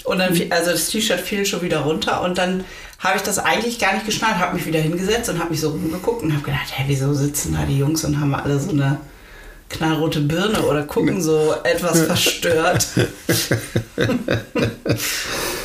und 0.04 0.19
dann, 0.19 0.38
also 0.49 0.71
das 0.71 0.89
T-Shirt 0.89 1.21
fiel 1.21 1.45
schon 1.45 1.62
wieder 1.62 1.80
runter 1.80 2.21
und 2.21 2.38
dann 2.38 2.65
habe 2.99 3.17
ich 3.17 3.23
das 3.23 3.39
eigentlich 3.39 3.80
gar 3.80 3.93
nicht 3.93 4.06
geschnallt, 4.06 4.38
habe 4.38 4.56
mich 4.56 4.65
wieder 4.65 4.80
hingesetzt 4.80 5.30
und 5.30 5.39
habe 5.39 5.52
mich 5.52 5.62
so 5.62 5.69
rumgeguckt 5.69 6.23
und 6.23 6.34
habe 6.34 6.43
gedacht, 6.43 6.71
hä, 6.73 6.84
wieso 6.88 7.13
sitzen 7.13 7.54
da 7.54 7.65
die 7.65 7.78
Jungs 7.78 8.04
und 8.06 8.19
haben 8.19 8.34
alle 8.34 8.60
so 8.60 8.71
eine 8.71 8.99
knallrote 9.74 10.22
Birne 10.22 10.62
oder 10.62 10.84
gucken 10.84 11.22
so 11.22 11.54
etwas 11.64 12.02
verstört. 12.02 12.88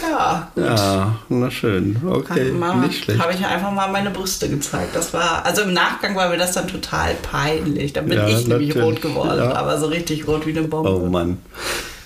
ja, 0.03 0.51
gut. 0.55 0.65
Ja, 0.65 1.17
na 1.29 1.51
schön. 1.51 1.97
Okay, 2.05 2.53
nicht 2.83 3.05
schlecht. 3.05 3.21
Habe 3.21 3.33
ich 3.35 3.45
einfach 3.45 3.71
mal 3.73 3.89
meine 3.91 4.11
Brüste 4.11 4.49
gezeigt. 4.49 4.95
Das 4.95 5.13
war, 5.15 5.45
also 5.45 5.63
im 5.63 5.73
Nachgang 5.73 6.17
war 6.17 6.29
mir 6.29 6.37
das 6.39 6.53
dann 6.53 6.69
total 6.69 7.15
peinlich. 7.15 7.93
Da 7.93 8.01
bin 8.03 8.13
Ja, 8.19 8.27
ich 8.29 8.47
nämlich 8.47 8.77
rot 8.77 9.01
geworden, 9.03 9.39
Ja. 9.39 9.55
aber 9.55 9.79
so 9.79 9.87
richtig 9.87 10.27
rot 10.27 10.47
wie 10.47 10.57
eine 10.57 10.67
Bombe. 10.67 10.91
Oh 10.91 11.07
Mann. 11.07 11.39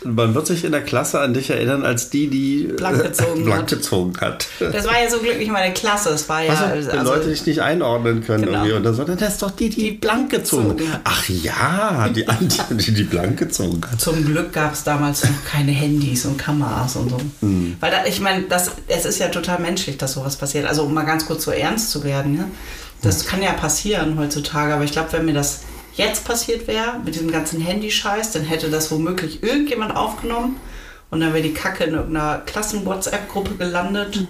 Man 0.05 0.35
wird 0.35 0.47
sich 0.47 0.65
in 0.65 0.73
der 0.73 0.83
Klasse 0.83 1.21
an 1.21 1.35
dich 1.35 1.51
erinnern 1.51 1.85
als 1.85 2.11
die, 2.11 2.29
die 2.29 2.65
Blank 2.77 3.03
gezogen 3.03 3.45
blank 3.45 3.63
hat. 3.63 3.69
gezogen 3.69 4.21
hat. 4.21 4.47
Das 4.59 4.87
war 4.87 5.03
ja 5.03 5.09
so 5.11 5.19
glücklich 5.19 5.49
meine 5.51 5.73
Klasse. 5.73 6.11
Es 6.11 6.29
war 6.29 6.43
ja, 6.43 6.53
Also, 6.53 6.93
wenn 6.93 7.05
Leute 7.05 7.29
dich 7.29 7.47
nicht 7.47 7.61
einordnen 7.63 8.25
können 8.25 8.47
Genau. 8.47 8.65
irgendwie. 8.65 8.73
Und 8.77 8.85
dann 8.85 8.99
er, 9.09 9.17
das 9.17 9.35
ist 9.35 9.43
doch 9.43 9.51
die, 9.53 9.69
die, 9.71 9.93
blank 9.93 10.31
gezogen 10.31 10.93
hat. 10.93 11.01
Ach 11.05 11.29
ja, 11.29 12.09
die, 12.09 12.25
die, 12.41 12.77
die, 12.77 12.95
die 12.95 13.05
blank 13.05 13.39
gezogen 13.39 13.81
hat. 13.91 14.01
Zum 14.01 14.25
Glück 14.25 14.53
gab 14.53 14.73
es 14.73 14.85
damals 14.85 15.25
noch 15.25 15.45
keine 15.51 15.73
Handys 15.73 16.25
und 16.27 16.37
Kameras 16.39 16.97
und 16.97 17.11
so. 17.11 17.19
Hm. 17.41 17.77
Weil 17.81 17.91
da, 17.91 18.05
ich 18.07 18.21
meine, 18.21 18.43
das, 18.49 18.73
es 18.89 19.05
ist 19.05 19.19
ja 19.19 19.29
total 19.29 19.61
menschlich, 19.61 19.99
dass 19.99 20.15
sowas 20.15 20.37
passiert. 20.37 20.67
Also 20.67 20.83
um 20.85 20.95
mal 20.95 21.05
ganz 21.05 21.27
kurz 21.27 21.45
so 21.45 21.51
ernst 21.51 21.91
zu 21.91 22.05
werden, 22.05 22.37
ja? 22.37 22.45
das 23.03 23.27
kann 23.27 23.43
ja 23.43 23.53
passieren 23.53 24.19
heutzutage. 24.19 24.75
Aber 24.75 24.85
ich 24.85 24.93
glaube, 24.93 25.13
wenn 25.13 25.25
mir 25.25 25.35
das 25.35 25.61
jetzt 25.95 26.25
passiert 26.25 26.67
wäre, 26.67 26.99
mit 27.05 27.15
diesem 27.15 27.31
ganzen 27.31 27.61
Handyscheiß, 27.61 28.33
dann 28.33 28.43
hätte 28.45 28.71
das 28.71 28.91
womöglich 28.91 29.43
irgendjemand 29.43 29.95
aufgenommen 29.97 30.57
und 31.11 31.21
dann 31.21 31.33
wäre 31.35 31.43
die 31.43 31.53
Kacke 31.55 31.85
in 31.85 31.95
irgendeiner 31.95 32.39
Klassen-WhatsApp-Gruppe 32.47 33.55
gelandet 33.57 34.27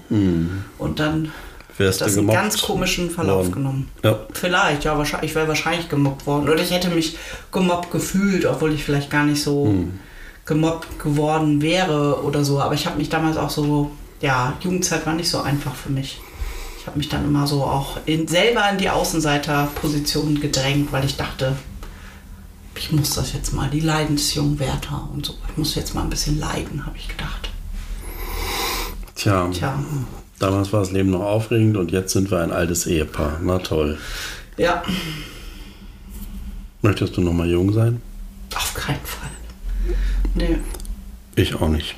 und 0.79 0.98
dann 1.01 1.33
Wärst 1.79 2.01
das 2.03 2.18
einen 2.18 2.27
ganz 2.27 2.61
komischen 2.61 3.11
Verlauf 3.11 3.46
worden. 3.46 3.53
genommen. 3.53 3.88
Ja. 4.05 4.18
Vielleicht, 4.35 4.85
ja, 4.85 4.98
wahrscheinlich, 4.98 5.31
ich 5.31 5.35
wäre 5.35 5.48
wahrscheinlich 5.48 5.88
gemobbt 5.88 6.27
worden. 6.27 6.48
Oder 6.51 6.61
ich 6.61 6.70
hätte 6.70 6.88
mich 6.90 7.16
gemobbt 7.51 7.90
gefühlt, 7.90 8.44
obwohl 8.44 8.72
ich 8.75 8.85
vielleicht 8.85 9.11
gar 9.11 9.25
nicht 9.25 9.42
so 9.42 9.66
Hm. 9.66 9.98
gemobbt 10.44 10.98
geworden 10.98 11.62
wäre 11.62 12.22
oder 12.25 12.44
so. 12.44 12.61
Aber 12.61 12.75
ich 12.75 12.87
habe 12.87 12.98
mich 12.98 13.09
damals 13.09 13.37
auch 13.38 13.48
so, 13.48 13.90
ja, 14.20 14.53
Jugendzeit 14.61 15.07
war 15.07 15.14
nicht 15.14 15.31
so 15.31 15.40
einfach 15.40 15.75
für 15.75 15.90
mich. 15.90 16.20
Ich 16.83 16.87
habe 16.88 16.99
mich 16.99 17.09
dann 17.09 17.25
immer 17.25 17.47
so 17.47 17.62
auch 17.62 17.97
in, 18.07 18.27
selber 18.27 18.68
in 18.68 18.77
die 18.77 18.90
Außenseiterposition 18.90 20.40
gedrängt, 20.40 20.90
weil 20.90 21.05
ich 21.05 21.16
dachte, 21.16 21.55
ich 22.75 22.90
muss 22.90 23.14
das 23.14 23.35
jetzt 23.35 23.53
mal, 23.53 23.71
die 23.71 23.79
Leiden 23.79 24.16
des 24.16 24.35
jungen 24.35 24.59
Werther 24.59 25.09
und 25.14 25.25
so. 25.25 25.35
Ich 25.49 25.57
muss 25.57 25.77
jetzt 25.77 25.95
mal 25.95 26.03
ein 26.03 26.11
bisschen 26.11 26.40
leiden, 26.40 26.85
habe 26.85 26.97
ich 26.99 27.07
gedacht. 27.07 27.51
Tja, 29.14 29.49
Tja, 29.53 29.79
damals 30.40 30.73
war 30.73 30.81
das 30.81 30.90
Leben 30.90 31.11
noch 31.11 31.21
aufregend 31.21 31.77
und 31.77 31.92
jetzt 31.92 32.14
sind 32.14 32.33
wir 32.33 32.40
ein 32.40 32.51
altes 32.51 32.85
Ehepaar. 32.88 33.38
Na 33.40 33.61
toll. 33.61 33.97
ja, 34.57 34.83
Möchtest 36.81 37.16
du 37.16 37.21
noch 37.21 37.33
mal 37.33 37.49
jung 37.49 37.73
sein? 37.73 38.03
auf 38.57 38.75
keinen 38.75 39.05
Fall. 39.05 39.31
Nee. 40.35 40.59
Ich 41.37 41.55
auch 41.55 41.68
nicht. 41.68 41.95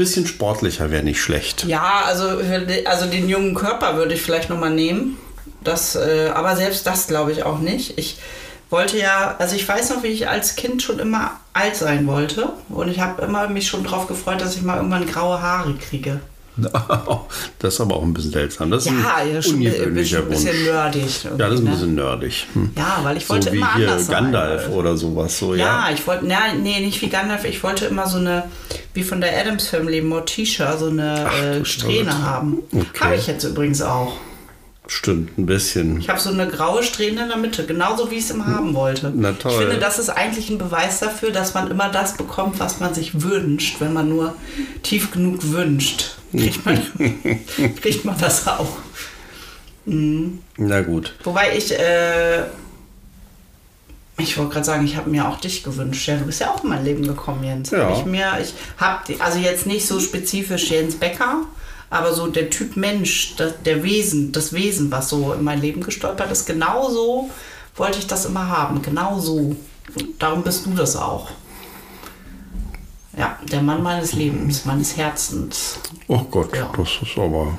Bisschen 0.00 0.26
sportlicher 0.26 0.90
wäre 0.90 1.02
nicht 1.02 1.20
schlecht. 1.20 1.66
Ja, 1.66 2.04
also, 2.06 2.40
also 2.86 3.04
den 3.04 3.28
jungen 3.28 3.54
Körper 3.54 3.96
würde 3.96 4.14
ich 4.14 4.22
vielleicht 4.22 4.48
nochmal 4.48 4.70
nehmen. 4.70 5.18
Das, 5.62 5.94
äh, 5.94 6.30
aber 6.32 6.56
selbst 6.56 6.86
das 6.86 7.06
glaube 7.06 7.32
ich 7.32 7.42
auch 7.42 7.58
nicht. 7.58 7.98
Ich 7.98 8.16
wollte 8.70 8.96
ja, 8.96 9.36
also 9.38 9.56
ich 9.56 9.68
weiß 9.68 9.90
noch, 9.90 10.02
wie 10.02 10.06
ich 10.06 10.26
als 10.26 10.56
Kind 10.56 10.82
schon 10.82 11.00
immer 11.00 11.32
alt 11.52 11.76
sein 11.76 12.06
wollte. 12.06 12.48
Und 12.70 12.88
ich 12.88 12.98
habe 13.00 13.20
immer 13.20 13.46
mich 13.48 13.68
schon 13.68 13.84
darauf 13.84 14.06
gefreut, 14.06 14.40
dass 14.40 14.56
ich 14.56 14.62
mal 14.62 14.78
irgendwann 14.78 15.04
graue 15.04 15.42
Haare 15.42 15.74
kriege. 15.74 16.20
Das 17.58 17.74
ist 17.74 17.80
aber 17.80 17.96
auch 17.96 18.02
ein 18.02 18.12
bisschen 18.14 18.32
seltsam. 18.32 18.70
Das 18.70 18.86
ist 18.86 18.92
Ja, 18.92 19.16
ein 19.16 19.42
schon, 19.42 19.54
ungewöhnlicher 19.56 20.18
ein 20.18 20.28
bisschen 20.28 20.54
Wunsch. 20.54 20.64
nerdig. 20.66 21.24
Ja, 21.24 21.30
das 21.36 21.52
ist 21.54 21.58
ein 21.60 21.64
ne? 21.64 21.70
bisschen 21.70 21.94
nerdig. 21.94 22.46
Hm. 22.54 22.70
Ja, 22.76 23.00
weil 23.02 23.16
ich 23.16 23.26
So 23.26 23.34
wollte 23.34 23.52
wie 23.52 23.56
immer 23.58 23.74
hier 23.76 23.98
Gandalf 24.08 24.62
sein. 24.64 24.72
oder 24.72 24.96
sowas. 24.96 25.38
So, 25.38 25.54
Ja, 25.54 25.88
ja. 25.88 25.94
ich 25.94 26.06
wollte, 26.06 26.26
na, 26.26 26.38
nee, 26.60 26.80
nicht 26.80 27.00
wie 27.02 27.08
Gandalf, 27.08 27.44
ich 27.44 27.62
wollte 27.62 27.86
immer 27.86 28.06
so 28.06 28.18
eine, 28.18 28.44
wie 28.94 29.02
von 29.02 29.20
der 29.20 29.38
Adams 29.38 29.68
Family, 29.68 30.00
Morticia, 30.00 30.76
so 30.76 30.86
eine 30.88 31.26
äh, 31.54 31.58
du 31.58 31.64
Strähne 31.64 32.22
haben. 32.22 32.58
Okay. 32.72 32.86
Habe 33.00 33.14
ich 33.16 33.26
jetzt 33.26 33.44
übrigens 33.44 33.82
auch. 33.82 34.12
Stimmt, 34.92 35.38
ein 35.38 35.46
bisschen. 35.46 36.00
Ich 36.00 36.08
habe 36.08 36.18
so 36.18 36.30
eine 36.30 36.48
graue 36.48 36.82
Strähne 36.82 37.22
in 37.22 37.28
der 37.28 37.36
Mitte, 37.36 37.64
genauso 37.64 38.10
wie 38.10 38.16
ich 38.16 38.24
es 38.24 38.32
immer 38.32 38.48
haben 38.48 38.74
wollte. 38.74 39.12
Na 39.14 39.30
toll. 39.30 39.52
Ich 39.52 39.58
finde, 39.58 39.78
das 39.78 40.00
ist 40.00 40.08
eigentlich 40.08 40.50
ein 40.50 40.58
Beweis 40.58 40.98
dafür, 40.98 41.30
dass 41.30 41.54
man 41.54 41.70
immer 41.70 41.90
das 41.90 42.16
bekommt, 42.16 42.58
was 42.58 42.80
man 42.80 42.92
sich 42.92 43.22
wünscht, 43.22 43.80
wenn 43.80 43.92
man 43.92 44.08
nur 44.08 44.34
tief 44.82 45.12
genug 45.12 45.52
wünscht. 45.52 46.16
Kriegt 46.32 46.66
man, 46.66 46.82
kriegt 47.80 48.04
man 48.04 48.18
das 48.18 48.48
auch. 48.48 48.78
Na 49.84 50.80
gut. 50.80 51.14
Wobei 51.22 51.56
ich, 51.56 51.72
äh, 51.78 52.40
ich 54.18 54.36
wollte 54.38 54.54
gerade 54.54 54.66
sagen, 54.66 54.84
ich 54.84 54.96
habe 54.96 55.08
mir 55.08 55.28
auch 55.28 55.38
dich 55.38 55.62
gewünscht. 55.62 56.08
Ja, 56.08 56.16
du 56.16 56.24
bist 56.24 56.40
ja 56.40 56.50
auch 56.50 56.64
in 56.64 56.70
mein 56.70 56.84
Leben 56.84 57.06
gekommen, 57.06 57.44
Jens. 57.44 57.70
Ja. 57.70 57.90
Hab 57.90 57.96
Ich 57.96 58.04
mir, 58.06 58.38
ich 58.42 58.54
habe, 58.76 59.14
also 59.20 59.38
jetzt 59.38 59.66
nicht 59.66 59.86
so 59.86 60.00
spezifisch 60.00 60.68
Jens 60.68 60.96
Becker, 60.96 61.46
aber 61.90 62.14
so 62.14 62.28
der 62.28 62.48
Typ 62.50 62.76
Mensch, 62.76 63.34
das, 63.36 63.54
der 63.64 63.82
Wesen, 63.82 64.32
das 64.32 64.52
Wesen, 64.52 64.90
was 64.90 65.08
so 65.08 65.32
in 65.32 65.42
mein 65.44 65.60
Leben 65.60 65.82
gestolpert 65.82 66.30
ist, 66.30 66.46
genauso 66.46 67.28
wollte 67.76 67.98
ich 67.98 68.06
das 68.06 68.24
immer 68.26 68.48
haben. 68.48 68.80
Genau 68.82 69.18
so. 69.18 69.36
Und 69.36 69.56
darum 70.20 70.42
bist 70.42 70.66
du 70.66 70.70
das 70.74 70.94
auch. 70.96 71.28
Ja, 73.16 73.38
der 73.50 73.60
Mann 73.62 73.82
meines 73.82 74.12
Lebens, 74.12 74.64
meines 74.64 74.96
Herzens. 74.96 75.78
Oh 76.06 76.20
Gott, 76.30 76.56
Ja. 76.56 76.70
das 76.76 76.88
ist 77.02 77.18
aber 77.18 77.58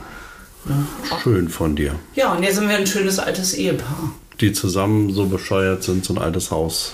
schön 1.21 1.49
von 1.49 1.75
dir. 1.75 1.95
Ja, 2.15 2.33
und 2.33 2.43
jetzt 2.43 2.55
sind 2.55 2.69
wir 2.69 2.77
ein 2.77 2.87
schönes 2.87 3.19
altes 3.19 3.53
Ehepaar. 3.53 4.11
Die 4.39 4.53
zusammen 4.53 5.13
so 5.13 5.25
bescheuert 5.25 5.83
sind, 5.83 6.05
so 6.05 6.13
ein 6.13 6.19
altes 6.21 6.51
Haus. 6.51 6.93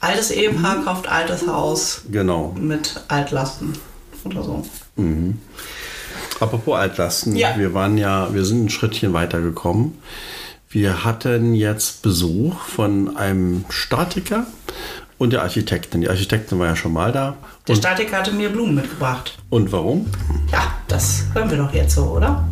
Altes 0.00 0.30
Ehepaar 0.30 0.82
kauft 0.84 1.06
altes 1.06 1.46
Haus 1.46 2.02
Genau. 2.10 2.54
mit 2.58 3.02
Altlasten 3.08 3.74
oder 4.24 4.42
so. 4.42 4.64
Apropos 6.40 6.76
Altlasten, 6.78 7.36
Ja. 7.36 7.54
wir 7.58 7.74
waren 7.74 7.98
ja, 7.98 8.32
wir 8.32 8.44
sind 8.44 8.64
ein 8.64 8.70
Schrittchen 8.70 9.12
weitergekommen. 9.12 9.98
Wir 10.70 11.04
hatten 11.04 11.54
jetzt 11.54 12.02
Besuch 12.02 12.60
von 12.60 13.16
einem 13.16 13.64
Statiker 13.68 14.46
und 15.18 15.32
der 15.32 15.42
Architektin. 15.42 16.00
Die 16.00 16.08
Architektin 16.08 16.58
war 16.58 16.66
ja 16.68 16.76
schon 16.76 16.92
mal 16.92 17.12
da. 17.12 17.36
Der 17.68 17.74
Statiker 17.74 18.18
hatte 18.18 18.32
mir 18.32 18.48
Blumen 18.50 18.74
mitgebracht. 18.76 19.36
und 19.50 19.70
warum? 19.72 20.06
Ja, 20.52 20.72
das 20.88 21.24
hören 21.34 21.50
wir 21.50 21.58
doch 21.58 21.74
jetzt 21.74 21.94
so, 21.96 22.04
oder? 22.04 22.44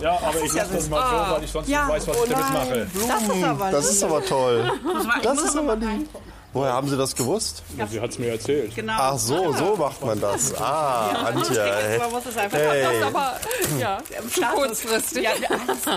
Ja, 0.00 0.18
aber 0.22 0.40
ich 0.44 0.52
lasse 0.54 0.74
das 0.74 0.88
mal 0.88 1.26
so, 1.28 1.34
weil 1.34 1.44
ich 1.44 1.50
sonst 1.50 1.68
Ja. 1.68 1.84
nicht 1.86 1.94
weiß, 1.94 2.08
was 2.08 2.16
Oh 2.16 2.24
ich 2.24 2.30
damit 2.32 2.52
mache. 2.52 2.86
Das 3.08 3.22
ist 3.22 3.44
aber 3.44 3.70
Das 3.70 3.90
ist 3.90 4.04
aber 4.04 4.24
toll. 4.24 4.72
Das 5.22 5.40
ist 5.42 5.56
aber 5.56 5.76
lieb. 5.76 6.08
Woher 6.54 6.72
haben 6.72 6.88
Sie 6.88 6.96
das 6.96 7.16
gewusst? 7.16 7.64
Sie 7.90 8.00
hat 8.00 8.10
es 8.10 8.18
mir 8.18 8.30
erzählt. 8.30 8.74
genau. 8.76 8.92
Ach 8.96 9.18
so, 9.18 9.52
so 9.52 9.74
macht 9.76 10.02
man 10.04 10.20
das. 10.20 10.54
Ah, 10.54 11.08
Antje. 11.26 11.62
hey. 11.62 11.98
Man 11.98 12.10
muss 12.12 12.26
es 12.26 12.36
einfach 12.36 12.56
Hey. 12.56 13.02
Aber 13.02 13.40
ja, 13.78 13.98
zu 14.32 14.40
kurzfristig. 14.40 15.24
Ja, 15.24 15.32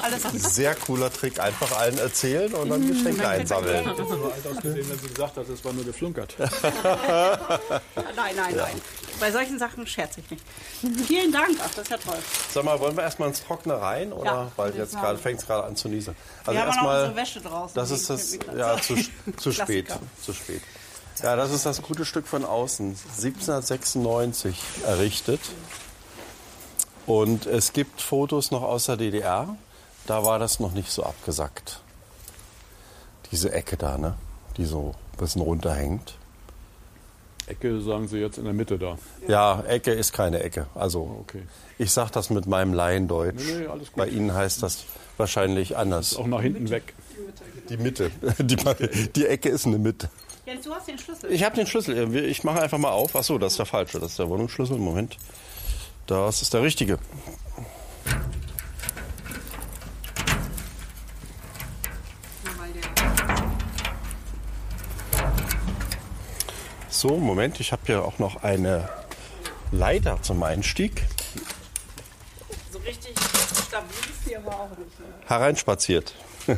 alles, 0.04 0.24
alles 0.24 0.56
Sehr 0.56 0.74
cooler 0.74 1.14
Trick. 1.14 1.40
Einfach 1.40 1.78
allen 1.78 2.00
erzählen 2.00 2.52
und 2.56 2.70
dann 2.70 2.88
Geschenke 2.88 3.28
einsammeln. 3.28 3.86
Das 3.86 4.00
ist 4.00 4.10
nur 4.10 4.34
alt 4.34 4.48
ausgesehen, 4.48 4.90
wenn 4.90 5.00
sie 5.00 5.08
gesagt 5.08 5.38
hat, 5.38 5.48
es 5.48 5.64
war 5.64 5.74
nur 5.74 5.86
geflunkert. 5.86 6.36
Nein, 8.16 8.36
nein, 8.36 8.56
nein. 8.56 8.82
Bei 9.20 9.32
solchen 9.32 9.58
Sachen 9.60 9.86
scherze 9.88 10.20
ich 10.22 10.30
nicht. 10.32 10.44
Vielen 11.08 11.32
Dank. 11.32 11.58
Ach, 11.60 11.70
das 11.76 11.84
ist 11.84 11.92
ja 11.92 11.98
toll. 11.98 12.18
Sag 12.52 12.64
mal, 12.64 12.80
wollen 12.80 12.96
wir 12.96 13.04
erstmal 13.04 13.30
ins 13.30 13.44
Trockene 13.44 13.80
rein? 13.80 14.12
Oder? 14.14 14.26
Ja, 14.26 14.52
Weil 14.56 14.76
jetzt 14.76 14.96
ich 14.96 15.20
fängt 15.22 15.40
es 15.40 15.46
gerade 15.48 15.64
an 15.66 15.76
zu 15.76 15.88
niesen. 15.88 16.16
Also 16.48 16.54
Wir 16.60 16.62
haben 16.66 16.70
auch 16.70 16.76
noch 16.84 16.90
erstmal, 16.92 17.04
unsere 17.10 17.16
Wäsche 17.22 17.42
draußen. 17.42 17.76
das 17.76 17.92
ist 17.92 18.10
das, 18.10 18.38
ja, 18.58 18.82
zu, 18.82 18.96
zu 19.38 19.52
spät. 19.52 19.88
Zu 20.24 20.34
spät. 20.34 20.62
Ja, 21.22 21.36
das 21.36 21.52
ist 21.52 21.66
das 21.66 21.82
gute 21.82 22.06
Stück 22.06 22.28
von 22.28 22.46
außen. 22.46 22.88
1796 23.18 24.58
errichtet. 24.86 25.42
Und 27.06 27.46
es 27.46 27.74
gibt 27.74 28.02
Fotos 28.02 28.52
noch 28.52 28.62
aus 28.64 28.86
der 28.86 28.98
DDR. 28.98 29.56
Da 30.06 30.24
war 30.24 30.40
das 30.40 30.60
noch 30.60 30.72
nicht 30.74 30.92
so 30.92 31.04
abgesackt. 31.04 31.80
Diese 33.32 33.52
Ecke 33.52 33.78
da, 33.78 33.98
ne? 33.98 34.16
Die 34.58 34.66
so 34.66 34.96
ein 35.14 35.18
bisschen 35.18 35.42
runterhängt. 35.42 36.16
Ecke 37.48 37.82
sagen 37.82 38.08
sie 38.08 38.18
jetzt 38.18 38.38
in 38.38 38.44
der 38.44 38.54
Mitte 38.54 38.78
da. 38.78 38.98
Ja, 39.28 39.62
Ecke 39.68 39.92
ist 39.94 40.12
keine 40.14 40.44
Ecke. 40.44 40.68
Also 40.76 41.18
Okay. 41.22 41.44
ich 41.78 41.92
sag 41.92 42.12
das 42.12 42.30
mit 42.30 42.46
meinem 42.46 42.74
Laiendeutsch. 42.74 43.36
Nee, 43.46 43.60
nee, 43.60 43.68
alles 43.68 43.88
gut. 43.88 43.96
Bei 43.96 44.08
Ihnen 44.08 44.34
heißt 44.34 44.62
das 44.64 44.84
wahrscheinlich 45.18 45.78
anders. 45.78 46.16
Auch 46.16 46.28
nach 46.28 46.42
hinten 46.42 46.70
weg. 46.70 46.94
Die 47.70 47.78
Mitte. 47.78 48.12
Die, 48.40 48.56
die 49.16 49.26
Ecke 49.26 49.50
ist 49.50 49.66
eine 49.66 49.78
Mitte. 49.78 50.10
Jens, 50.46 50.64
du 50.64 50.74
hast 50.74 50.88
den 50.88 50.98
Schlüssel. 50.98 51.30
Ich 51.32 51.44
habe 51.44 51.56
den 51.56 51.68
Schlüssel. 51.68 52.16
Ich 52.16 52.44
mache 52.46 52.62
einfach 52.62 52.78
mal 52.78 52.92
auf. 52.92 53.16
Achso, 53.16 53.38
das 53.38 53.54
ist 53.54 53.60
der 53.60 53.66
falsche. 53.66 54.00
Das 54.00 54.12
ist 54.12 54.20
der 54.20 54.30
Wohnungsschlüssel. 54.30 54.78
Moment. 54.78 55.18
Das 56.06 56.42
ist 56.42 56.54
der 56.54 56.62
richtige. 56.62 56.98
So, 66.88 67.18
Moment. 67.18 67.60
Ich 67.60 67.74
habe 67.74 67.82
hier 67.86 68.06
auch 68.06 68.18
noch 68.18 68.44
eine 68.44 68.88
Leiter 69.72 70.18
zum 70.22 70.42
Einstieg. 70.44 71.06
So 72.72 72.80
richtig 72.80 73.14
stabil 73.68 74.07
die 74.28 74.38
aber 74.38 74.52
auch 74.52 74.70
nicht. 74.70 75.00
Ne? 75.00 75.06
Hereinspaziert. 75.26 76.14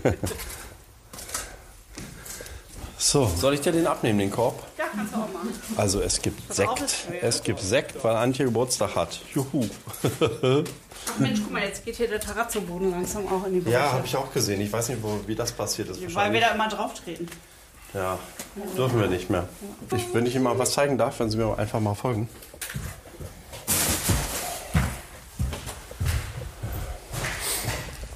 so, 2.97 3.25
soll 3.35 3.53
ich 3.53 3.61
dir 3.61 3.71
den 3.71 3.87
abnehmen, 3.87 4.19
den 4.19 4.31
Korb? 4.31 4.61
Ja, 4.77 4.85
kannst 4.93 5.13
du 5.13 5.17
auch 5.17 5.31
machen. 5.31 5.49
Also 5.77 6.01
es 6.01 6.21
gibt 6.21 6.53
Sekt. 6.53 7.07
Es 7.21 7.43
gibt 7.43 7.59
Sekt, 7.59 8.03
weil 8.03 8.15
Antje 8.15 8.45
Geburtstag 8.45 8.95
hat. 8.95 9.19
Juhu. 9.33 9.67
Ach 10.03 11.19
Mensch, 11.19 11.39
guck 11.43 11.51
mal, 11.51 11.63
jetzt 11.63 11.85
geht 11.85 11.95
hier 11.95 12.07
der 12.07 12.19
Terrazzo-Boden 12.19 12.91
langsam 12.91 13.27
auch 13.27 13.45
in 13.47 13.53
die 13.53 13.59
Bereiche. 13.61 13.83
Ja, 13.83 13.91
habe 13.93 14.05
ich 14.05 14.15
auch 14.15 14.31
gesehen. 14.31 14.61
Ich 14.61 14.71
weiß 14.71 14.89
nicht, 14.89 15.01
wo, 15.01 15.19
wie 15.25 15.35
das 15.35 15.51
passiert 15.51 15.89
ist. 15.89 16.15
Weil 16.15 16.33
wir 16.33 16.41
da 16.41 16.51
immer 16.51 16.67
drauf 16.67 16.93
treten. 16.93 17.27
Ja, 17.93 18.19
dürfen 18.77 18.99
wir 18.99 19.07
nicht 19.07 19.29
mehr. 19.29 19.47
Ich, 19.95 20.13
wenn 20.13 20.25
ich 20.25 20.35
Ihnen 20.35 20.43
mal 20.43 20.59
was 20.59 20.73
zeigen 20.73 20.97
darf, 20.97 21.19
wenn 21.19 21.31
Sie 21.31 21.37
mir 21.37 21.57
einfach 21.57 21.79
mal 21.79 21.95
folgen. 21.95 22.29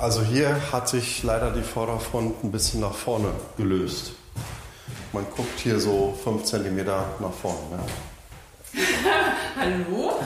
Also 0.03 0.21
hier 0.21 0.57
hat 0.73 0.89
sich 0.89 1.23
leider 1.23 1.51
die 1.51 1.61
Vorderfront 1.61 2.43
ein 2.43 2.51
bisschen 2.51 2.81
nach 2.81 2.93
vorne 2.93 3.29
gelöst. 3.55 4.11
Man 5.13 5.25
guckt 5.33 5.57
hier 5.61 5.79
so 5.79 6.13
5 6.25 6.43
cm 6.43 6.85
nach 6.85 7.31
vorne. 7.41 7.79
Ja. 8.73 8.81
Hallo? 9.61 10.19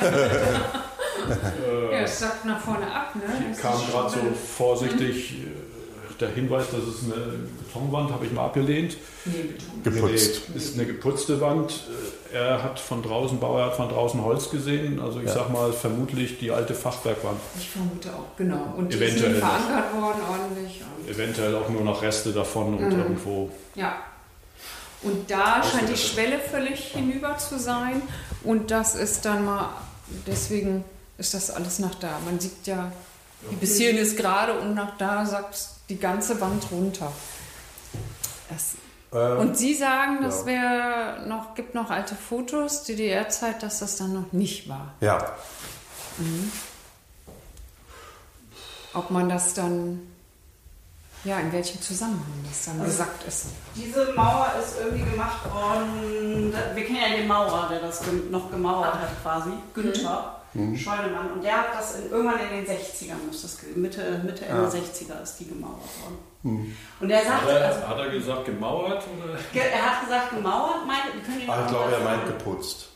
ja, 1.90 1.98
es 1.98 2.20
sagt 2.20 2.44
nach 2.44 2.60
vorne 2.60 2.86
ab, 2.86 3.16
ne? 3.16 3.22
Das 3.50 3.58
kam 3.60 3.80
gerade 3.90 4.10
so 4.10 4.18
vorsichtig 4.56 5.32
äh, 5.32 5.46
der 6.20 6.30
Hinweis, 6.30 6.66
dass 6.70 6.82
es 6.82 7.04
eine 7.04 7.34
Betonwand, 7.58 8.10
habe 8.12 8.24
ich 8.26 8.32
mal 8.32 8.46
abgelehnt. 8.46 8.96
Nee, 9.24 9.54
Beton. 9.82 9.94
Geputzt. 10.02 10.40
Nee, 10.48 10.56
ist 10.56 10.74
eine 10.74 10.86
geputzte 10.86 11.40
Wand. 11.40 11.84
Er 12.32 12.62
hat 12.62 12.78
von 12.80 13.02
draußen, 13.02 13.38
Bauer 13.40 13.64
hat 13.66 13.76
von 13.76 13.88
draußen 13.88 14.22
Holz 14.22 14.50
gesehen. 14.50 15.00
Also 15.00 15.20
ich 15.20 15.26
Ja. 15.26 15.34
sag 15.34 15.52
mal, 15.52 15.72
vermutlich 15.72 16.38
die 16.38 16.50
alte 16.50 16.74
Fachwerkwand. 16.74 17.38
Ich 17.58 17.70
vermute 17.70 18.10
auch, 18.10 18.36
genau. 18.36 18.74
Und 18.76 18.92
die 18.92 18.96
Eventuell 18.98 19.32
sind 19.34 19.38
verankert 19.40 19.92
worden 19.94 20.20
ordentlich. 20.30 20.82
Und, 21.02 21.08
Eventuell 21.10 21.54
auch 21.54 21.68
nur 21.68 21.82
noch 21.82 22.02
Reste 22.02 22.32
davon 22.32 22.74
und 22.78 22.88
Mhm. 22.92 22.98
irgendwo. 22.98 23.50
ja. 23.74 23.96
Und 25.02 25.30
da 25.30 25.62
scheint 25.62 25.88
die 25.90 25.96
Schwelle 25.96 26.38
völlig 26.38 26.80
hinüber 26.92 27.36
zu 27.38 27.58
sein. 27.58 28.00
Und 28.42 28.70
das 28.70 28.94
ist 28.94 29.24
dann 29.24 29.44
mal, 29.44 29.68
deswegen 30.26 30.84
ist 31.18 31.34
das 31.34 31.50
alles 31.50 31.78
nach 31.78 31.94
da. 31.96 32.18
Man 32.24 32.40
sieht 32.40 32.66
ja, 32.66 32.90
bis 33.60 33.76
hierhin 33.76 33.98
ist 33.98 34.16
gerade 34.16 34.58
und 34.58 34.74
nach 34.74 34.96
da 34.96 35.24
sagt 35.24 35.68
die 35.88 35.98
ganze 35.98 36.40
Wand 36.40 36.64
runter. 36.70 37.12
Das 38.48 38.76
Und 39.38 39.56
Sie 39.56 39.74
sagen, 39.74 40.18
das 40.22 40.40
ja. 40.40 40.46
wäre 40.46 41.28
noch, 41.28 41.54
gibt 41.54 41.74
noch 41.74 41.90
alte 41.90 42.14
Fotos, 42.14 42.84
DDR-Zeit, 42.84 43.62
dass 43.62 43.80
das 43.80 43.96
dann 43.96 44.12
noch 44.12 44.32
nicht 44.32 44.68
war. 44.68 44.94
Ja, 45.00 45.18
Ob 48.94 49.10
man 49.10 49.28
das 49.28 49.54
dann, 49.54 50.00
ja, 51.24 51.38
in 51.38 51.52
welchem 51.52 51.80
Zusammenhang 51.82 52.44
das 52.48 52.64
dann 52.64 52.82
gesagt 52.82 53.24
ist. 53.28 53.46
Diese 53.74 54.12
Mauer 54.14 54.52
ist 54.62 54.76
irgendwie 54.80 55.10
gemacht 55.10 55.44
worden. 55.52 56.52
Wir 56.74 56.84
kennen 56.84 56.98
ja 57.10 57.16
den 57.16 57.28
Maurer, 57.28 57.68
der 57.68 57.80
das 57.80 58.00
noch 58.30 58.50
gemauert 58.50 58.94
hat, 58.94 59.22
quasi. 59.22 59.50
Günther 59.74 60.35
Scheunemann. 60.78 61.32
Und 61.32 61.42
der 61.44 61.56
hat 61.58 61.74
das 61.78 61.96
in, 62.00 62.10
irgendwann 62.10 62.40
in 62.40 62.64
den 62.64 62.76
60ern, 62.76 63.26
muss 63.26 63.42
das, 63.42 63.58
Mitte, 63.74 64.20
Mitte, 64.24 64.44
Ende 64.46 64.66
60er 64.68 65.22
ist 65.22 65.36
die 65.40 65.48
gemauert 65.48 65.80
worden. 66.02 66.76
Und 67.00 67.10
er 67.10 67.24
sagt, 67.24 67.46
also, 67.48 67.88
hat 67.88 67.98
er 67.98 68.10
gesagt, 68.10 68.44
gemauert? 68.44 69.02
Oder? 69.24 69.38
er 69.60 69.82
hat 69.84 70.04
gesagt, 70.04 70.30
gemauert, 70.30 70.86
meint, 70.86 71.00
Ah, 71.48 71.62
ich 71.64 71.70
glaube, 71.70 71.92
er 71.92 72.00
meint 72.00 72.26
geputzt. 72.26 72.88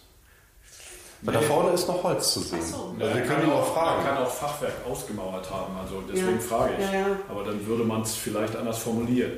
Weil 1.22 1.34
da 1.34 1.40
vorne 1.42 1.72
ist 1.72 1.86
noch 1.86 2.02
Holz 2.02 2.32
zu 2.32 2.40
sehen. 2.40 2.60
Ach 2.62 2.66
so. 2.66 2.94
Also 2.98 3.14
wir 3.14 3.22
können 3.26 3.44
ihn 3.44 3.52
auch 3.52 3.66
Er 3.68 3.74
fragen. 3.74 4.04
kann 4.06 4.16
auch 4.18 4.30
Fachwerk 4.30 4.72
ausgemauert 4.88 5.50
haben, 5.50 5.76
also 5.78 6.00
deswegen 6.08 6.36
Ja. 6.40 6.40
frage 6.40 6.72
ich. 6.78 6.84
Ja, 6.86 6.92
ja. 7.00 7.06
Aber 7.28 7.44
dann 7.44 7.66
würde 7.66 7.84
man 7.84 8.00
es 8.00 8.14
vielleicht 8.14 8.56
anders 8.56 8.78
formulieren. 8.78 9.32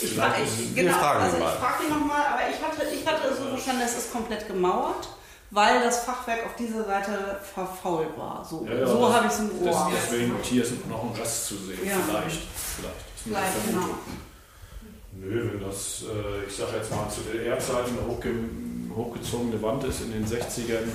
Ich, 0.00 0.14
fra- 0.14 0.26
ist- 0.36 0.60
ich, 0.60 0.76
wir 0.76 0.84
genau, 0.84 0.96
fragen 0.98 1.18
ihn 1.18 1.24
also 1.24 1.38
mal. 1.38 1.52
ich 1.54 1.58
frage 1.58 1.84
ihn 1.84 1.90
nochmal, 1.90 2.22
aber 2.24 2.40
ich 2.50 2.62
hatte, 2.62 2.94
ich 2.94 3.04
hatte 3.04 3.28
es 3.32 3.38
so 3.38 3.44
verstanden, 3.48 3.82
es 3.84 3.96
ist 3.98 4.12
komplett 4.12 4.46
gemauert, 4.46 5.08
weil 5.50 5.82
das 5.82 6.00
Fachwerk 6.04 6.44
auf 6.46 6.56
dieser 6.56 6.84
Seite 6.84 7.40
verfault 7.54 8.16
war. 8.18 8.44
So, 8.44 8.66
Ja, 8.68 8.74
ja, 8.74 8.86
so 8.86 9.00
das- 9.00 9.14
habe 9.14 9.26
ich 9.26 9.32
es 9.32 9.38
im 9.40 9.64
Das, 9.64 9.74
Ohr. 9.76 9.92
deswegen, 9.94 10.34
und 10.34 10.44
hier 10.44 10.62
ist 10.62 10.86
noch 10.88 11.02
ein 11.04 11.18
Rest 11.20 11.46
zu 11.46 11.56
sehen. 11.56 11.78
Ja. 11.86 11.96
Vielleicht. 12.06 12.40
Vielleicht. 12.76 12.94
Das 12.96 13.22
Vielleicht, 13.24 13.66
genau. 13.66 13.88
Nö, 15.20 15.50
wenn 15.52 15.60
das, 15.68 16.02
äh, 16.04 16.46
ich 16.46 16.54
sage 16.56 16.76
jetzt 16.76 16.90
mal, 16.90 17.08
zu 17.10 17.20
DDR-Zeiten 17.22 17.98
eine 17.98 18.06
hochge 18.06 18.30
hochgezogene 18.94 19.60
Wand 19.62 19.84
ist 19.84 20.00
in 20.02 20.12
den 20.12 20.26
60ern, 20.26 20.88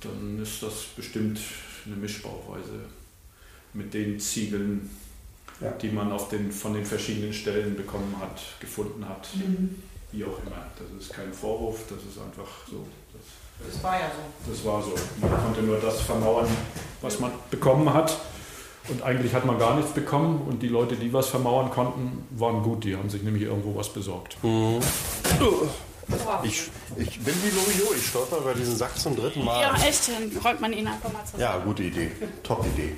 dann 0.00 0.40
ist 0.42 0.62
das 0.62 0.72
bestimmt 0.96 1.38
eine 1.86 1.96
Mischbauweise 1.96 2.80
mit 3.72 3.94
den 3.94 4.18
Ziegeln, 4.18 4.90
Ja. 5.60 5.70
die 5.72 5.90
man 5.90 6.10
auf 6.12 6.28
den, 6.28 6.50
von 6.50 6.74
den 6.74 6.84
verschiedenen 6.84 7.32
Stellen 7.32 7.76
bekommen 7.76 8.16
hat, 8.20 8.40
gefunden 8.60 9.08
hat. 9.08 9.28
Wie 10.10 10.24
auch 10.24 10.38
immer. 10.44 10.66
Das 10.76 11.04
ist 11.06 11.12
kein 11.12 11.32
Vorwurf, 11.32 11.80
das 11.88 11.98
ist 11.98 12.18
einfach 12.20 12.48
so. 12.68 12.84
Das, 13.58 13.82
war 13.82 13.94
ja 13.94 14.06
so. 14.06 14.50
das 14.50 14.64
war 14.64 14.82
so. 14.82 14.94
Man 15.20 15.42
konnte 15.44 15.62
nur 15.62 15.78
das 15.78 16.00
vermauern, 16.00 16.48
was 17.00 17.20
man 17.20 17.30
bekommen 17.50 17.92
hat. 17.92 18.18
Und 18.88 19.02
eigentlich 19.02 19.32
hat 19.34 19.44
man 19.44 19.58
gar 19.58 19.76
nichts 19.76 19.92
bekommen. 19.92 20.42
Und 20.48 20.62
die 20.62 20.68
Leute, 20.68 20.96
die 20.96 21.12
was 21.12 21.28
vermauern 21.28 21.70
konnten, 21.70 22.26
waren 22.30 22.62
gut. 22.62 22.84
Die 22.84 22.96
haben 22.96 23.08
sich 23.10 23.22
nämlich 23.22 23.44
irgendwo 23.44 23.76
was 23.76 23.88
besorgt. 23.92 24.36
Ich, 26.42 26.64
ich 26.96 27.20
bin 27.20 27.34
wie 27.44 27.50
Loriot, 27.50 27.96
ich 27.96 28.06
stolper 28.08 28.38
über 28.38 28.54
diesen 28.54 28.76
Sack 28.76 28.98
zum 28.98 29.14
dritten 29.14 29.44
Mal. 29.44 29.62
Ja, 29.62 29.74
echt, 29.86 30.08
dann 30.08 30.42
räumt 30.42 30.60
man 30.60 30.72
ihn 30.72 30.86
einfach 30.86 31.12
mal 31.12 31.24
zusammen. 31.24 31.42
Ja, 31.42 31.58
gute 31.58 31.84
Idee. 31.84 32.10
Top 32.42 32.66
Idee. 32.66 32.96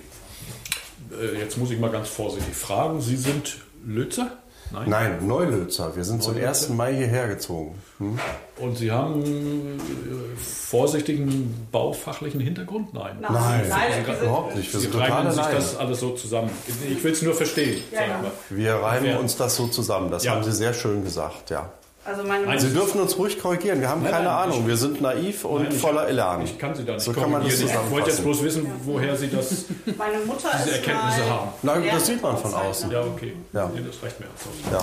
Äh, 1.13 1.39
jetzt 1.39 1.59
muss 1.59 1.71
ich 1.71 1.79
mal 1.79 1.91
ganz 1.91 2.09
vorsichtig 2.09 2.55
fragen. 2.55 3.01
Sie 3.01 3.17
sind 3.17 3.59
Lützer? 3.85 4.39
Nein. 4.73 4.89
Nein, 4.91 5.27
Neulötzer. 5.27 5.95
Wir 5.95 6.05
sind 6.05 6.23
zum 6.23 6.35
Neulötzer? 6.35 6.49
1. 6.49 6.69
Mai 6.71 6.95
hierher 6.95 7.29
gezogen. 7.29 7.75
Hm? 7.99 8.19
Und 8.59 8.77
Sie 8.79 8.91
haben 8.91 9.23
äh, 9.23 10.37
vorsichtigen 10.41 11.69
baufachlichen 11.71 12.41
Hintergrund? 12.41 12.93
Nein. 12.95 13.19
Nein, 13.21 13.33
Nein, 13.33 13.69
nein, 13.69 13.89
wir 13.89 13.95
sind 13.95 14.07
diese- 14.09 14.25
überhaupt 14.25 14.57
nicht. 14.57 14.73
Wir 14.73 14.81
Sie 14.81 14.87
sind 14.87 14.99
reimen 15.01 15.33
sich 15.33 15.41
allein. 15.43 15.55
das 15.57 15.77
alles 15.77 16.01
so 16.01 16.11
zusammen. 16.11 16.51
Ich 16.91 17.05
will 17.05 17.13
es 17.13 17.23
nur 17.23 17.35
verstehen. 17.35 17.81
Ja, 17.93 17.99
sagen 18.01 18.11
ja. 18.11 18.31
wir. 18.51 18.57
Wir 18.57 18.75
reimen 18.77 19.05
Wer- 19.05 19.21
uns 19.21 19.37
das 19.37 19.57
so 19.57 19.67
zusammen. 19.69 20.11
Das 20.11 20.25
Ja. 20.25 20.33
haben 20.33 20.45
Sie 20.45 20.53
sehr 20.53 20.75
schön 20.75 21.05
gesagt, 21.05 21.51
ja. 21.51 21.71
Also 22.05 22.23
meine 22.23 22.45
Nein, 22.47 22.59
Sie 22.59 22.71
dürfen 22.71 23.01
uns 23.01 23.17
ruhig 23.19 23.41
korrigieren. 23.41 23.81
Wir 23.81 23.89
haben 23.89 24.03
Nein, 24.03 24.13
keine 24.13 24.25
nein, 24.27 24.35
Ahnung. 24.45 24.61
ich- 24.61 24.67
Wir 24.67 24.77
sind 24.77 25.01
naiv 25.01 25.45
und 25.45 25.63
Nein, 25.65 25.73
voller 25.73 26.07
Elan. 26.09 26.43
Ich 26.43 26.59
kann 26.59 26.75
Sie 26.75 26.85
da 26.85 26.93
nicht 26.95 27.03
So 27.03 27.13
kann 27.13 27.31
man 27.31 27.43
das. 27.45 27.61
Ich 27.61 27.71
wollte 27.91 28.11
jetzt 28.11 28.23
bloß 28.23 28.43
wissen, 28.43 28.67
woher 28.85 29.17
Sie 29.17 29.29
das, 29.29 29.65
Meine 29.97 30.19
Mutter 30.27 30.51
diese 30.59 30.77
Erkenntnisse 30.77 31.31
haben. 31.31 31.49
Nein, 31.63 31.85
das 31.91 32.07
sieht 32.07 32.23
man 32.23 32.37
von 32.37 32.53
außen. 32.53 32.91
Ja, 32.91 33.01
okay. 33.03 33.35
Ja. 33.53 33.71
Nee, 33.75 33.81
das 33.87 34.03
reicht 34.03 34.21
mir. 34.21 34.27
Ja. 34.71 34.83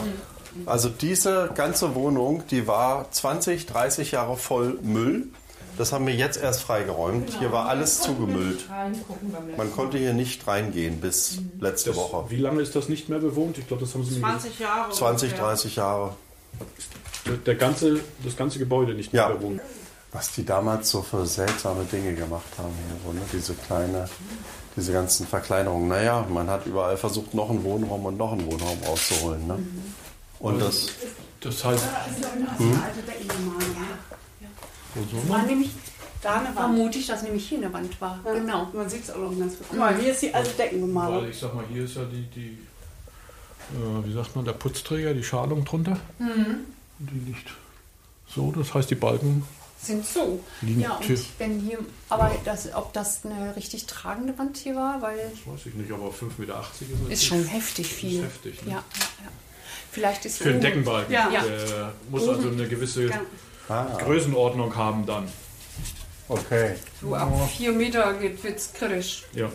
Also 0.65 0.89
diese 0.89 1.49
ganze 1.55 1.95
Wohnung, 1.95 2.43
die 2.49 2.67
war 2.67 3.09
20, 3.11 3.67
30 3.67 4.11
Jahre 4.11 4.35
voll 4.35 4.79
Müll. 4.81 5.27
Das 5.77 5.93
haben 5.93 6.05
wir 6.05 6.13
jetzt 6.13 6.41
erst 6.41 6.61
freigeräumt. 6.63 7.37
Hier 7.39 7.51
war 7.53 7.69
alles 7.69 8.01
zugemüllt. 8.01 8.67
Man 9.57 9.71
konnte 9.73 9.97
hier 9.97 10.13
nicht 10.13 10.45
reingehen 10.47 10.99
bis 10.99 11.37
letzte 11.59 11.91
Das, 11.91 11.97
Woche. 11.97 12.25
wie 12.29 12.35
lange 12.37 12.61
ist 12.61 12.75
das 12.75 12.89
nicht 12.89 13.07
mehr 13.09 13.19
bewohnt? 13.19 13.57
Ich 13.57 13.67
glaube, 13.67 13.83
das 13.85 13.93
haben 13.93 14.03
Sie 14.03 14.15
mir 14.15 14.19
20 14.21 14.59
Jahre. 14.59 14.91
20, 14.91 15.29
ungefähr. 15.29 15.47
30 15.47 15.75
Jahre. 15.77 16.13
Der 17.45 17.55
ganze, 17.55 17.99
das 18.23 18.35
ganze 18.35 18.59
Gebäude 18.59 18.93
nicht 18.93 19.13
mehr 19.13 19.23
Ja. 19.23 19.29
bewohnt. 19.29 19.61
Was 20.11 20.31
die 20.33 20.43
damals 20.45 20.89
so 20.89 21.01
für 21.01 21.25
seltsame 21.25 21.85
Dinge 21.85 22.13
gemacht 22.13 22.43
haben 22.57 22.73
hier, 22.87 22.97
so, 23.05 23.13
ne? 23.13 23.21
diese 23.31 23.53
kleine, 23.53 24.09
diese 24.75 24.91
ganzen 24.91 25.25
Verkleinerungen. 25.25 25.87
Naja, 25.87 26.25
man 26.29 26.49
hat 26.49 26.65
überall 26.65 26.97
versucht, 26.97 27.33
noch 27.33 27.49
einen 27.49 27.63
Wohnraum 27.63 28.05
und 28.05 28.17
noch 28.17 28.33
einen 28.33 28.45
Wohnraum 28.45 28.77
rauszuholen. 28.85 29.47
Ne? 29.47 29.59
Und 30.39 30.59
das, 30.61 30.87
Das 31.39 31.63
heißt, 31.63 31.83
Deckenbemalung. 33.07 33.77
Das 34.95 35.29
war 35.29 35.43
nämlich, 35.43 35.69
Da 36.21 36.33
eine 36.35 36.47
Wand. 36.47 36.55
vermute 36.57 36.97
ich, 36.99 37.07
dass 37.07 37.23
nämlich 37.23 37.47
hier 37.47 37.59
eine 37.59 37.71
Wand 37.73 37.99
war. 38.01 38.19
Genau. 38.23 38.67
Man 38.73 38.89
sieht 38.89 39.03
es 39.03 39.11
auch 39.11 39.17
noch 39.17 39.37
ganz 39.39 39.57
gut. 39.57 39.67
Guck 39.69 39.79
mal, 39.79 39.95
hier 39.97 40.11
ist 40.11 40.21
die 40.21 40.33
alte 40.33 40.49
Deckenbemalung. 40.51 41.23
weil 41.23 41.29
ich 41.29 41.39
sag 41.39 41.53
mal, 41.55 41.63
hier 41.71 41.85
ist 41.85 41.95
ja 41.95 42.03
die, 42.03 42.23
die 42.35 42.57
äh, 43.77 44.05
wie 44.05 44.13
sagt 44.13 44.35
man, 44.35 44.43
der 44.43 44.51
Putzträger, 44.53 45.13
die 45.13 45.23
Schalung 45.23 45.63
drunter. 45.63 45.97
Mhm. 46.19 46.65
Die 47.09 47.19
liegt 47.31 47.49
so, 48.27 48.51
das 48.51 48.73
heißt, 48.73 48.89
die 48.91 48.95
Balken 48.95 49.43
Sind 49.81 50.05
so. 50.05 50.39
liegen 50.61 50.81
Ja, 50.81 50.95
und 50.97 51.03
hier. 51.05 51.19
wenn 51.39 51.59
hier, 51.59 51.79
aber 52.09 52.31
das, 52.45 52.73
ob 52.73 52.93
das 52.93 53.25
eine 53.25 53.55
richtig 53.55 53.87
tragende 53.87 54.37
Wand 54.37 54.57
hier 54.57 54.75
war, 54.75 55.01
weil 55.01 55.17
Das 55.17 55.53
weiß 55.53 55.65
ich 55.65 55.73
nicht, 55.73 55.91
aber 55.91 56.09
5,80 56.09 56.31
Meter 56.37 56.63
ist 57.07 57.11
ist 57.13 57.25
schon 57.25 57.43
heftig 57.45 57.87
viel. 57.87 58.19
Ist 58.19 58.25
heftig, 58.25 58.61
ne? 58.63 58.71
Ja, 58.71 58.77
ja, 58.77 59.05
ja. 59.25 59.31
Vielleicht 59.91 60.25
ist 60.25 60.37
Für 60.37 60.45
den 60.45 60.53
oben- 60.57 60.61
Deckenbalken. 60.61 61.13
Ja. 61.13 61.29
Ja. 61.31 61.43
Der 61.43 61.93
muss 62.09 62.27
also 62.27 62.47
eine 62.49 62.67
gewisse 62.67 63.07
Ja. 63.09 63.21
ah, 63.67 63.97
Größenordnung 63.97 64.73
haben 64.75 65.05
dann. 65.05 65.27
okay. 66.29 66.75
So 67.01 67.13
ab 67.15 67.49
vier 67.57 67.71
Meter 67.73 68.13
geht 68.13 68.41
wird's 68.43 68.71
kritisch. 68.73 69.23
Ja. 69.33 69.51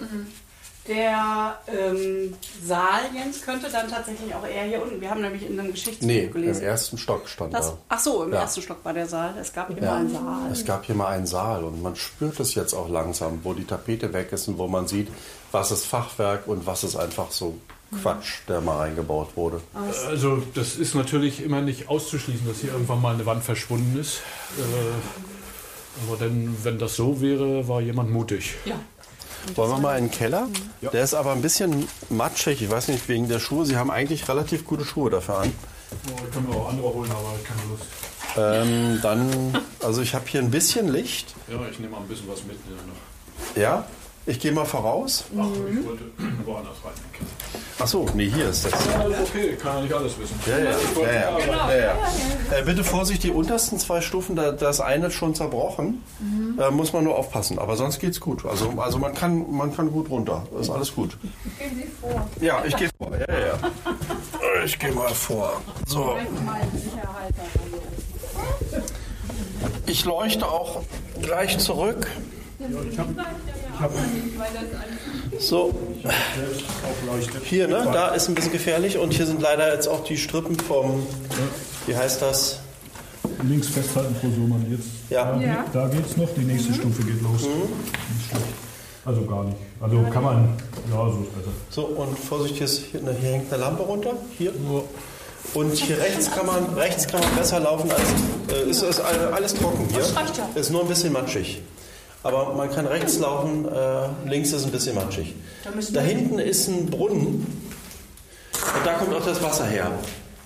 Der 0.89 1.59
ähm, 1.67 2.35
Saal, 2.65 3.01
Jens, 3.15 3.43
könnte 3.43 3.69
dann 3.71 3.89
tatsächlich 3.91 4.33
auch 4.35 4.47
eher 4.47 4.65
hier 4.65 4.83
unten. 4.83 5.01
Wir 5.01 5.11
haben 5.11 5.21
nämlich 5.21 5.45
in 5.49 5.59
einem 5.59 5.73
Geschichtsbuch 5.73 6.07
Nee, 6.07 6.25
im 6.25 6.33
gelesen. 6.33 6.63
ersten 6.63 6.97
Stock 6.99 7.29
stand 7.29 7.53
Das, 7.55 7.69
da. 7.71 7.79
ach 7.89 7.99
so, 7.99 8.23
im 8.25 8.33
Ja. 8.33 8.41
ersten 8.43 8.63
Stock 8.63 8.85
war 8.85 8.93
der 8.93 9.07
Saal. 9.07 9.35
Es 9.41 9.53
gab 9.53 9.71
immer 9.71 9.83
Ja, 9.83 9.97
einen 9.97 10.11
Saal. 10.13 10.51
es 10.53 10.65
gab 10.65 10.85
hier 10.87 10.95
mal 10.95 11.09
einen 11.09 11.27
Saal 11.27 11.65
und 11.65 11.83
man 11.83 11.97
spürt 11.97 12.39
es 12.41 12.55
jetzt 12.55 12.73
auch 12.75 12.89
langsam, 12.89 13.41
wo 13.43 13.53
die 13.53 13.65
Tapete 13.65 14.13
weg 14.13 14.31
ist 14.33 14.47
und 14.49 14.59
wo 14.59 14.69
man 14.69 14.87
sieht, 14.87 15.09
was 15.53 15.71
ist 15.73 15.87
Fachwerk 15.87 16.47
und 16.47 16.67
was 16.67 16.85
ist 16.85 16.95
einfach 16.97 17.31
so 17.33 17.57
Quatsch, 18.03 18.41
der 18.49 18.61
mal 18.61 18.83
eingebaut 18.85 19.31
wurde. 19.37 19.61
Also 20.09 20.43
das 20.55 20.75
ist 20.77 20.95
natürlich 20.95 21.43
immer 21.43 21.61
nicht 21.63 21.89
auszuschließen, 21.89 22.47
dass 22.47 22.59
hier 22.59 22.73
irgendwann 22.73 23.01
mal 23.01 23.15
eine 23.15 23.27
Wand 23.27 23.45
verschwunden 23.45 23.99
ist. 24.01 24.21
Äh, 24.59 26.07
aber 26.09 26.17
denn, 26.19 26.57
wenn 26.63 26.79
das 26.79 26.97
so 26.97 27.21
wäre, 27.21 27.67
war 27.69 27.81
jemand 27.81 28.11
mutig. 28.11 28.55
Ja. 28.65 28.75
Wollen 29.55 29.71
wir 29.71 29.79
mal 29.79 29.99
in 29.99 30.07
den 30.07 30.11
Keller? 30.11 30.49
Ja. 30.81 30.91
Der 30.91 31.05
ist 31.05 31.15
aber 31.15 31.33
ein 31.33 31.43
bisschen 31.43 31.89
matschig, 32.11 32.63
ich 32.63 32.71
weiß 32.71 32.89
nicht, 32.89 33.09
wegen 33.09 33.29
der 33.29 33.39
Schuhe. 33.39 33.65
Sie 33.65 33.77
haben 33.77 33.91
eigentlich 33.91 34.29
relativ 34.29 34.65
gute 34.65 34.85
Schuhe 34.85 35.11
dafür 35.11 35.39
an. 35.39 35.53
Oh, 36.11 36.33
können 36.33 36.49
wir 36.49 36.57
auch 36.57 36.69
andere 36.69 36.93
holen, 36.93 37.11
aber 37.11 37.33
keine 37.45 37.61
Lust. 37.71 37.85
Ähm, 38.37 38.99
dann, 39.03 39.59
also 39.83 40.03
ich 40.03 40.15
habe 40.15 40.25
hier 40.27 40.41
ein 40.41 40.51
bisschen 40.51 40.89
Licht. 40.89 41.35
Ja, 41.49 41.57
ich 41.71 41.79
nehme 41.79 41.93
mal 41.93 42.01
ein 42.03 42.09
bisschen 42.09 42.29
was 42.29 42.45
mit. 42.45 42.59
Ja, 43.55 43.87
ich 44.27 44.41
gehe 44.41 44.53
mal 44.53 44.65
voraus. 44.67 45.25
Ach, 45.39 45.47
ich 45.71 45.87
wollte 45.87 46.05
woanders 46.45 46.77
rein. 46.85 46.93
Ach 46.97 47.26
so, 47.85 48.07
nee, 48.15 48.31
hier 48.31 48.49
ist 48.49 48.65
das. 48.65 48.73
Ja, 48.73 49.07
okay, 49.23 49.57
kann 49.57 49.77
ja 49.77 49.83
nicht 49.83 49.93
alles 49.93 50.19
wissen. 50.19 50.35
Ja, 50.47 50.59
ja, 50.59 50.71
ja, 50.71 51.13
ja. 51.13 51.71
ja, 51.71 51.77
ja. 51.77 52.59
Äh, 52.59 52.63
bitte 52.65 52.83
Vorsicht, 52.83 53.23
die 53.23 53.31
untersten 53.31 53.79
zwei 53.79 54.01
Stufen, 54.01 54.35
da, 54.35 54.53
das 54.53 54.81
eine 54.81 55.09
ist 55.09 55.15
schon 55.15 55.35
zerbrochen. 55.35 56.03
Da 56.57 56.71
muss 56.71 56.93
man 56.93 57.05
nur 57.05 57.17
aufpassen, 57.17 57.59
aber 57.59 57.77
sonst 57.77 57.99
geht's 57.99 58.19
gut. 58.21 58.47
Also, 58.47 58.71
also 58.79 58.99
man, 58.99 59.15
kann, 59.15 59.51
man 59.51 59.75
kann 59.75 59.93
gut 59.93 60.09
runter, 60.09 60.47
ist 60.59 60.71
alles 60.71 60.95
gut. 60.95 61.19
Gehen 61.59 61.77
Sie 61.77 61.89
vor. 62.01 62.29
Ja, 62.41 62.65
ich 62.65 62.77
gehe 62.77 62.89
vor. 62.99 63.11
Ja, 63.13 63.39
ja. 63.39 63.59
Ich 64.65 64.79
gehe 64.79 64.91
mal 64.93 65.09
vor. 65.11 65.61
So. 65.87 66.17
Ich 69.87 70.05
leuchte 70.05 70.49
auch 70.49 70.83
gleich 71.21 71.59
zurück. 71.59 72.09
So. 75.39 75.75
Hier, 77.45 77.69
ne? 77.69 77.89
Da 77.93 78.09
ist 78.09 78.29
ein 78.29 78.35
bisschen 78.35 78.53
gefährlich 78.53 78.99
und 78.99 79.13
hier 79.13 79.27
sind 79.27 79.41
leider 79.41 79.73
jetzt 79.73 79.89
auch 79.89 80.05
die 80.05 80.17
Strippen 80.17 80.59
vom, 80.59 81.07
wie 81.87 81.97
heißt 81.97 82.23
das? 82.23 82.61
Links 83.43 83.69
festhalten, 83.69 84.15
Frau 84.21 84.29
Sohmann. 84.31 84.65
Jetzt, 84.71 84.87
Ja. 85.11 85.33
Mhm. 85.35 85.43
da, 85.73 85.81
da 85.83 85.89
geht's 85.89 86.17
noch, 86.17 86.29
die 86.37 86.43
nächste 86.43 86.73
Stufe 86.75 87.03
geht 87.03 87.21
los. 87.23 87.43
Schlecht. 87.43 88.45
Also 89.05 89.23
gar 89.25 89.45
nicht. 89.45 89.57
Also 89.81 90.03
kann 90.13 90.25
man, 90.25 90.49
ja, 90.91 91.11
so 91.11 91.21
ist 91.21 91.35
besser. 91.37 91.51
So, 91.71 91.83
und 91.85 92.19
Vorsicht, 92.19 92.57
hier, 92.57 92.65
ist, 92.65 92.83
hier, 92.91 93.03
ne, 93.03 93.15
hier 93.21 93.31
hängt 93.33 93.53
eine 93.53 93.63
Lampe 93.63 93.83
runter. 93.83 94.15
Hier. 94.39 94.53
Und 95.55 95.73
hier 95.75 95.99
rechts 95.99 96.31
kann 96.31 96.47
man, 96.47 96.65
rechts 96.75 97.07
kann 97.07 97.21
man 97.21 97.37
besser 97.37 97.61
laufen 97.61 97.91
als. 97.91 98.03
Äh, 98.53 98.69
ist, 98.69 98.83
ist 98.83 99.01
alles 99.01 99.55
trocken 99.55 99.87
hier. 99.91 100.01
Das 100.01 100.17
reicht 100.17 100.37
ja. 100.39 100.49
Ist 100.55 100.71
nur 100.71 100.81
ein 100.83 100.89
bisschen 100.89 101.13
matschig. 101.13 101.63
Aber 102.27 102.55
man 102.55 102.69
kann 102.69 102.87
rechts 102.87 103.21
laufen, 103.21 103.69
äh, 103.69 104.29
links 104.29 104.53
ist 104.53 104.65
ein 104.65 104.73
bisschen 104.73 104.97
matschig. 104.97 105.37
Da 105.93 106.01
hinten 106.01 106.41
ist 106.41 106.67
ein 106.67 106.87
Brunnen. 106.87 107.47
Und 108.53 108.85
da 108.85 108.95
kommt 108.95 109.15
auch 109.15 109.25
das 109.25 109.41
Wasser 109.45 109.65
her. 109.65 109.93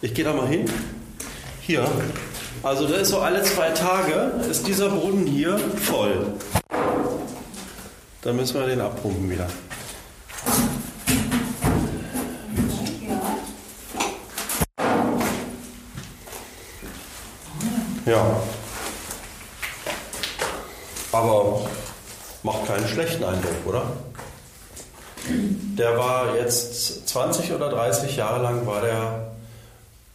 Ich 0.03 0.13
gehe 0.13 0.27
da 0.27 0.35
mal 0.35 0.47
hin. 0.47 0.67
Hier. 1.63 1.89
Also 2.63 2.87
da 2.87 2.97
ist 2.97 3.09
so 3.09 3.21
alle 3.21 3.43
zwei 3.45 3.71
Tage 3.71 4.31
ist 4.51 4.67
dieser 4.67 4.91
Brunnen 4.91 5.27
hier 5.27 5.59
voll. 5.59 6.35
Da 8.21 8.35
müssen 8.35 8.61
wir 8.61 8.67
den 8.67 8.83
abpumpen 8.83 9.31
wieder. 9.31 9.47
Ja. 18.05 18.43
Aber 21.13 21.61
macht 22.43 22.67
keinen 22.67 22.87
schlechten 22.87 23.25
Eindruck, 23.25 23.67
oder? 23.67 23.83
Der 25.77 25.99
war 25.99 26.37
jetzt 26.37 27.09
20 27.09 27.53
oder 27.53 27.69
30 27.69 28.17
Jahre 28.17 28.43
lang 28.43 28.67
war 28.67 28.81
der, 28.81 29.33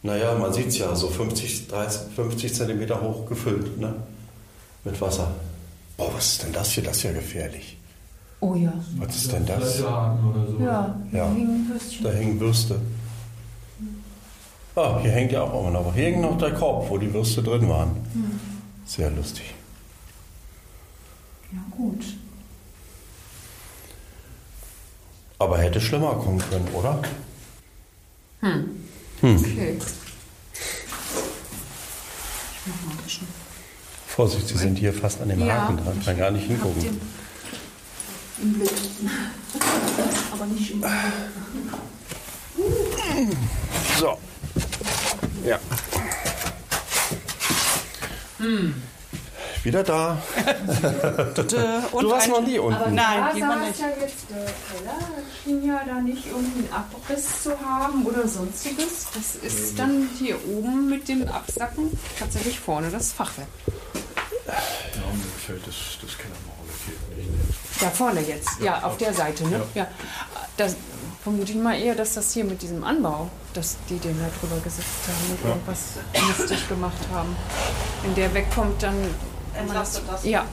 naja, 0.01 0.35
man 0.35 0.51
sieht 0.53 0.67
es 0.67 0.77
ja, 0.77 0.95
so 0.95 1.07
50, 1.07 1.67
30, 1.67 2.13
50 2.15 2.53
Zentimeter 2.53 3.01
hoch 3.01 3.25
gefüllt, 3.27 3.79
ne? 3.79 3.93
Mit 4.83 4.99
Wasser. 5.01 5.31
Boah, 5.97 6.11
was 6.15 6.33
ist 6.33 6.43
denn 6.43 6.53
das 6.53 6.69
hier? 6.71 6.83
Das 6.83 6.97
ist 6.97 7.03
ja 7.03 7.11
gefährlich. 7.11 7.77
Oh 8.39 8.53
ja. 8.55 8.73
Was 8.97 9.15
ist 9.15 9.31
denn 9.31 9.45
das? 9.45 9.79
Ja, 9.79 10.17
Ja. 11.11 11.29
hingen 11.31 11.67
Würstchen. 11.69 12.03
Da 12.03 12.11
hängen 12.11 12.39
Würste. 12.39 12.79
Ah, 14.75 14.99
hier 15.01 15.11
hängt 15.11 15.31
ja 15.31 15.41
auch 15.41 15.61
immer 15.61 15.71
noch. 15.71 15.93
Hier 15.95 16.05
hängt 16.05 16.21
noch 16.21 16.37
der 16.37 16.53
Korb, 16.53 16.89
wo 16.89 16.97
die 16.97 17.11
Würste 17.13 17.41
drin 17.41 17.67
waren. 17.69 17.91
Sehr 18.85 19.09
lustig. 19.09 19.54
Ja, 21.55 21.61
gut. 21.71 22.03
Aber 25.39 25.57
hätte 25.57 25.79
schlimmer 25.79 26.15
kommen 26.15 26.39
können, 26.49 26.67
oder? 26.73 27.01
Okay. 29.21 29.77
Vorsicht, 34.07 34.47
Sie 34.47 34.57
sind 34.57 34.77
hier 34.77 34.93
fast 34.93 35.21
an 35.21 35.29
dem 35.29 35.45
Ja. 35.45 35.61
Haken 35.63 35.77
dran. 35.77 36.01
Kann 36.03 36.17
gar 36.17 36.31
nicht 36.31 36.45
hingucken. 36.47 36.81
Den 36.81 37.01
im 38.41 38.53
Blick. 38.53 38.71
Aber 40.33 40.45
nicht 40.45 40.71
im 40.71 40.83
So. 43.99 44.17
Ja. 45.45 45.59
Wieder 49.65 49.83
da. 49.83 50.17
Du 51.35 52.11
warst 52.11 52.27
noch 52.29 52.41
nie 52.41 52.59
unten. 52.59 52.93
Nein, 52.93 53.19
da 53.19 53.47
saß 53.47 53.67
nicht. 53.67 53.79
ja 53.79 53.87
jetzt 53.99 54.25
der 54.29 54.45
Keller, 54.45 54.99
schien 55.43 55.65
ja 55.65 55.81
da 55.85 56.01
nicht 56.01 56.27
irgendwie 56.27 56.59
einen 56.59 56.69
Abriss 56.71 57.41
zu 57.43 57.59
haben 57.59 58.05
oder 58.05 58.27
sonstiges. 58.27 59.07
Das 59.15 59.35
ist 59.35 59.79
dann 59.79 60.07
hier 60.19 60.37
oben 60.47 60.87
mit 60.87 61.07
dem 61.07 61.27
Absacken 61.27 61.89
tatsächlich 62.19 62.59
vorne 62.59 62.91
das 62.91 63.11
Fachwerk. 63.11 63.47
Ja, 64.45 64.53
mir 64.53 65.23
gefällt 65.33 65.65
das, 65.65 65.75
das 65.99 66.15
Kellermauer 66.15 66.65
hier 66.85 67.23
nicht. 67.25 67.81
Da 67.81 67.89
vorne 67.89 68.21
jetzt, 68.21 68.61
ja, 68.61 68.83
auf 68.83 68.97
der 68.97 69.15
Seite, 69.15 69.47
ne? 69.47 69.63
Ja. 69.73 69.87
Das 70.57 70.75
vermute 71.23 71.53
ich 71.53 71.57
mal 71.57 71.73
eher, 71.73 71.95
dass 71.95 72.13
das 72.13 72.31
hier 72.33 72.45
mit 72.45 72.61
diesem 72.61 72.83
Anbau, 72.83 73.31
dass 73.53 73.77
die 73.89 73.97
den 73.97 74.15
da 74.19 74.27
drüber 74.39 74.61
gesetzt 74.63 75.07
haben 75.07 75.31
und 75.31 75.49
irgendwas 75.49 75.79
lustig 76.37 76.69
gemacht 76.69 77.01
haben. 77.11 77.35
Wenn 78.03 78.13
der 78.13 78.31
wegkommt, 78.35 78.83
dann 78.83 78.95
Entlastet 79.57 80.03
das. 80.11 80.25
Ja, 80.25 80.45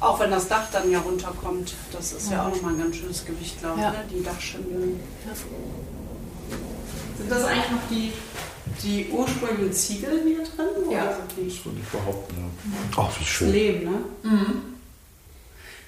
Auch 0.00 0.20
wenn 0.20 0.30
das 0.30 0.46
Dach 0.48 0.66
dann 0.72 0.90
ja 0.90 1.00
runterkommt. 1.00 1.74
Das 1.92 2.12
ist 2.12 2.30
ja 2.30 2.46
auch 2.46 2.50
nochmal 2.54 2.74
ein 2.74 2.78
ganz 2.78 2.96
schönes 2.96 3.24
Gewicht, 3.26 3.58
glaube 3.60 3.76
ich, 3.78 3.82
Ja. 3.82 3.90
ne? 3.90 4.04
die 4.10 4.22
Dachschindeln. 4.22 5.00
Sind 7.18 7.30
das 7.30 7.44
eigentlich 7.44 7.70
noch 7.70 7.88
die, 7.90 8.12
die 8.82 9.08
ursprünglichen 9.10 9.72
Ziegel 9.72 10.22
hier 10.24 10.44
drin? 10.44 10.90
Ja. 10.92 11.02
Oder 11.02 11.16
sind 11.16 11.32
die 11.36 11.48
Das 11.54 11.64
würde 11.64 11.78
ich 11.82 11.88
behaupten, 11.88 12.34
ja. 12.36 12.44
Ach, 12.96 13.10
wie 13.16 13.24
das 13.24 13.28
schön. 13.28 13.50
Leben, 13.52 13.90
ne? 13.90 13.98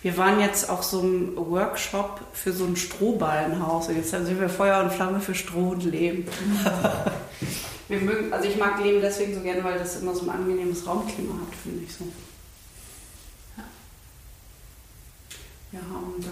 Wir 0.03 0.17
waren 0.17 0.41
jetzt 0.41 0.69
auf 0.71 0.83
so 0.83 1.01
einem 1.01 1.37
Workshop 1.37 2.21
für 2.33 2.53
so 2.53 2.65
ein 2.65 2.75
Strohballenhaus. 2.75 3.89
Und 3.89 3.97
jetzt 3.97 4.11
sind 4.11 4.41
wir 4.41 4.49
Feuer 4.49 4.83
und 4.83 4.93
Flamme 4.93 5.21
für 5.21 5.35
Stroh 5.35 5.69
und 5.71 5.85
Lehm. 5.85 6.27
wir 7.91 8.01
mögen, 8.01 8.33
also 8.33 8.49
ich 8.49 8.57
mag 8.57 8.83
Lehm 8.83 9.01
deswegen 9.03 9.35
so 9.35 9.41
gerne, 9.41 9.63
weil 9.65 9.79
das 9.79 9.97
immer 10.01 10.15
so 10.15 10.23
ein 10.23 10.31
angenehmes 10.31 10.87
Raumklima 10.87 11.35
hat, 11.35 11.55
finde 11.63 11.85
ich 11.85 11.93
so. 11.95 12.05
Wir 15.71 15.81
haben 15.81 16.15
da. 16.19 16.29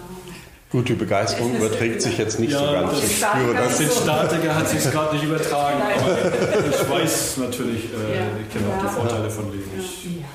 Gut, 0.71 0.87
die 0.89 0.93
Begeisterung 0.93 1.55
überträgt 1.55 2.01
sich 2.01 2.17
jetzt 2.17 2.39
nicht 2.39 2.51
so 2.53 2.59
Ja, 2.59 2.81
ganz. 2.81 2.91
das 2.99 3.03
Ich 3.09 3.17
spüre 3.17 3.53
das. 3.55 3.77
Den 3.77 3.89
Statiker 3.89 4.55
hat 4.55 4.69
sich 4.69 4.83
gerade 4.91 5.15
nicht 5.15 5.25
übertragen. 5.25 5.81
Aber 5.81 6.69
ich 6.69 6.89
weiß 6.89 7.37
natürlich, 7.37 7.85
äh, 7.85 8.17
Ja. 8.17 8.25
ich 8.39 8.53
kenne 8.53 8.67
auch 8.71 8.83
Ja. 8.83 8.89
die 8.89 8.95
Vorteile 8.95 9.29
von 9.31 9.51
Leben. 9.51 9.71
Ja. 9.73 10.25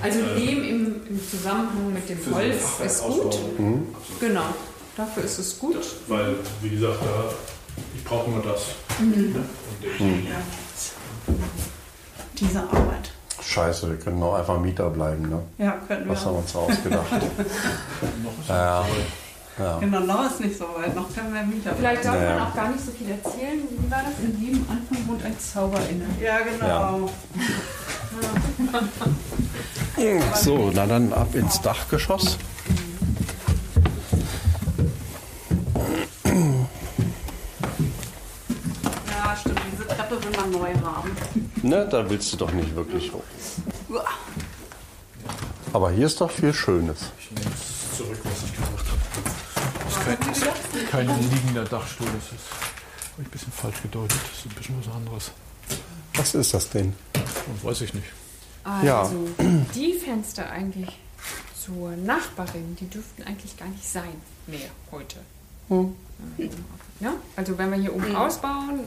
Also 0.00 0.20
Lehm 0.36 0.62
im, 0.64 1.00
im 1.08 1.28
Zusammenhang 1.28 1.92
mit 1.92 2.08
dem 2.08 2.18
so 2.24 2.34
Holz 2.34 2.56
Fachwerk 2.62 2.90
ist 2.90 3.02
gut. 3.02 3.26
ausbauen. 3.26 3.94
Genau, 4.20 4.44
dafür 4.96 5.24
ist 5.24 5.38
es 5.38 5.58
gut. 5.58 5.76
Das, 5.76 5.86
weil, 6.08 6.36
wie 6.62 6.70
gesagt, 6.70 6.98
da, 7.02 7.34
ich 7.96 8.04
brauche 8.04 8.30
nur 8.30 8.42
das. 8.42 8.62
Ne? 9.00 9.06
Und 9.26 9.84
ich, 9.84 10.00
Diese 12.38 12.60
Arbeit. 12.60 13.10
Scheiße, 13.42 13.88
wir 13.90 13.96
können 13.98 14.22
auch 14.22 14.34
einfach 14.34 14.58
Mieter 14.60 14.88
bleiben. 14.90 15.28
Ne? 15.28 15.42
Ja, 15.58 15.72
könnten 15.86 16.06
wir 16.06 16.12
Was 16.12 16.24
haben 16.24 16.34
wir 16.34 16.38
uns 16.38 16.54
ausgedacht? 16.56 17.10
noch 17.12 18.38
ist 18.40 18.48
Ja. 18.48 18.84
ja. 19.58 19.78
Genau, 19.78 20.00
noch 20.00 20.30
ist 20.30 20.40
nicht 20.40 20.56
so 20.56 20.64
weit. 20.76 20.94
Noch 20.94 21.12
können 21.14 21.34
wir 21.34 21.42
Mieter 21.42 21.74
Vielleicht 21.76 22.04
darf 22.04 22.14
Naja. 22.14 22.38
man 22.38 22.48
auch 22.48 22.54
gar 22.54 22.68
nicht 22.70 22.84
so 22.84 22.92
viel 22.92 23.10
erzählen. 23.10 23.60
Wie 23.68 23.90
war 23.90 24.02
das? 24.04 24.24
In 24.24 24.40
jedem 24.40 24.66
Anfang 24.70 25.08
wohnt 25.08 25.24
ein 25.24 25.38
Zauber 25.38 25.80
inne. 25.90 26.04
Ja, 26.20 26.38
genau. 26.40 27.10
So, 30.34 30.70
na 30.74 30.86
dann 30.86 31.12
ab 31.12 31.34
ins 31.34 31.60
Dachgeschoss. 31.60 32.38
Treppe 40.12 40.24
will 40.24 40.36
man 40.36 40.50
neu 40.50 40.74
haben. 40.84 41.10
Ne, 41.62 41.88
da 41.90 42.08
willst 42.08 42.32
du 42.32 42.36
doch 42.36 42.52
nicht 42.52 42.74
wirklich 42.74 43.12
hoch. 43.12 43.22
Aber 45.72 45.90
hier 45.90 46.06
ist 46.06 46.20
doch 46.20 46.30
viel 46.30 46.52
Schönes. 46.52 47.10
Ich 47.18 47.30
nehme 47.30 47.50
es 47.54 47.96
zurück, 47.96 48.18
was 48.24 48.44
ich 48.44 48.52
gesagt 48.52 48.86
habe. 48.90 50.16
Das 50.26 50.36
ist 50.36 50.90
kein, 50.90 51.06
kein 51.06 51.30
liegender 51.30 51.64
Dachstuhl. 51.64 52.06
Das 52.06 52.24
ist 52.38 53.18
ein 53.18 53.24
bisschen 53.24 53.52
falsch 53.52 53.80
gedeutet. 53.82 54.18
Das 54.30 54.38
ist 54.38 54.46
ein 54.46 54.54
bisschen 54.54 54.76
was 54.84 54.94
anderes. 54.94 55.30
Was 56.14 56.34
ist 56.34 56.52
das 56.54 56.68
denn? 56.70 56.94
Und 57.46 57.64
weiß 57.64 57.80
ich 57.82 57.94
nicht. 57.94 58.06
Also, 58.64 58.86
Ja. 58.86 59.10
die 59.74 59.94
Fenster 59.94 60.50
eigentlich 60.50 60.88
zur 61.64 61.92
Nachbarin, 61.92 62.76
die 62.78 62.88
dürften 62.88 63.22
eigentlich 63.22 63.56
gar 63.56 63.68
nicht 63.68 63.88
sein 63.88 64.12
mehr 64.46 64.68
heute. 64.90 65.16
Ja, 67.02 67.12
also 67.36 67.58
wenn 67.58 67.70
wir 67.70 67.78
hier 67.78 67.94
oben 67.94 68.14
ausbauen, 68.16 68.80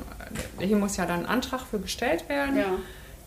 äh, 0.60 0.66
hier 0.66 0.78
muss 0.78 0.96
ja 0.98 1.06
dann 1.06 1.22
ein 1.22 1.26
Antrag 1.26 1.62
für 1.70 1.80
gestellt 1.80 2.28
werden, 2.30 2.58
Ja. 2.58 2.66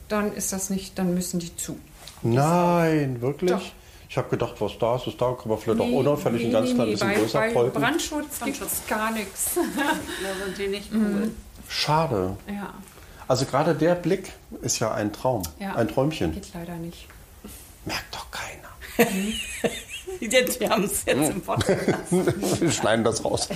dann 0.09 0.33
ist 0.33 0.53
das 0.53 0.71
nicht, 0.71 0.99
dann 0.99 1.15
müssen 1.15 1.39
die 1.41 1.55
zu. 1.57 1.79
Nein, 2.23 3.21
wirklich? 3.21 3.51
Doch. 3.51 3.63
Ich 4.11 4.17
habe 4.17 4.31
gedacht, 4.31 4.55
was 4.61 4.79
da 4.79 4.97
ist, 4.97 5.07
ist 5.07 5.21
da. 5.21 5.33
Kann 5.35 5.51
man 5.51 5.59
vielleicht 5.59 5.81
auch 5.81 5.87
Nee, 5.87 5.95
unauffällig 5.97 6.47
ein 6.47 6.53
ganz 6.53 6.71
nee, 6.71 6.75
klein 6.75 6.87
nee, 6.87 6.93
bisschen 6.95 7.09
bei, 7.09 7.15
größer 7.17 7.39
bei 7.41 7.53
polten. 7.53 7.81
Brandschutz 7.81 8.41
gibt 8.43 8.63
es 8.63 8.87
gar 8.89 9.11
nichts. 9.13 9.51
Da 9.57 10.45
sind 10.47 10.57
die 10.59 10.67
nicht 10.69 10.91
cool. 10.95 11.31
Schade. 11.69 12.37
Ja, 12.49 12.73
Also 13.29 13.45
gerade 13.45 13.75
der 13.75 13.95
Blick 13.95 14.33
ist 14.63 14.79
ja 14.79 14.93
ein 14.95 15.13
Traum, 15.13 15.43
ja. 15.61 15.75
ein 15.77 15.89
Träumchen. 15.89 16.33
Geht 16.33 16.55
leider 16.55 16.77
nicht. 16.77 17.07
Merkt 17.85 18.15
doch 18.15 18.27
keiner. 18.31 19.11
Jetzt, 20.21 20.61
wir 20.61 20.71
haben 20.71 20.85
es 20.85 21.05
jetzt 21.05 21.31
im 21.31 21.41
Podcast. 21.41 21.81
Wir 22.61 22.71
schneiden 22.71 23.05
das 23.05 23.25
raus. 23.25 23.49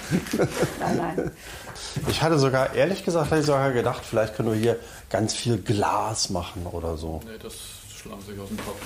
Nein, 0.79 0.97
nein. 0.97 1.31
Ich 2.09 2.23
hatte 2.23 2.39
sogar, 2.39 2.75
ehrlich 2.75 3.05
gesagt, 3.05 3.31
hatte 3.31 3.41
ich 3.41 3.47
sogar 3.47 3.73
gedacht, 3.73 4.03
vielleicht 4.05 4.37
können 4.37 4.53
wir 4.53 4.59
hier 4.59 4.79
ganz 5.11 5.35
viel 5.35 5.59
Glas 5.59 6.31
machen 6.31 6.67
oder 6.71 6.97
so. 6.97 7.21
Nee, 7.25 7.39
das 7.43 7.55
schlagen 7.97 8.23
sich 8.23 8.39
aus 8.39 8.49
dem 8.49 8.59
Kopf. 8.59 8.77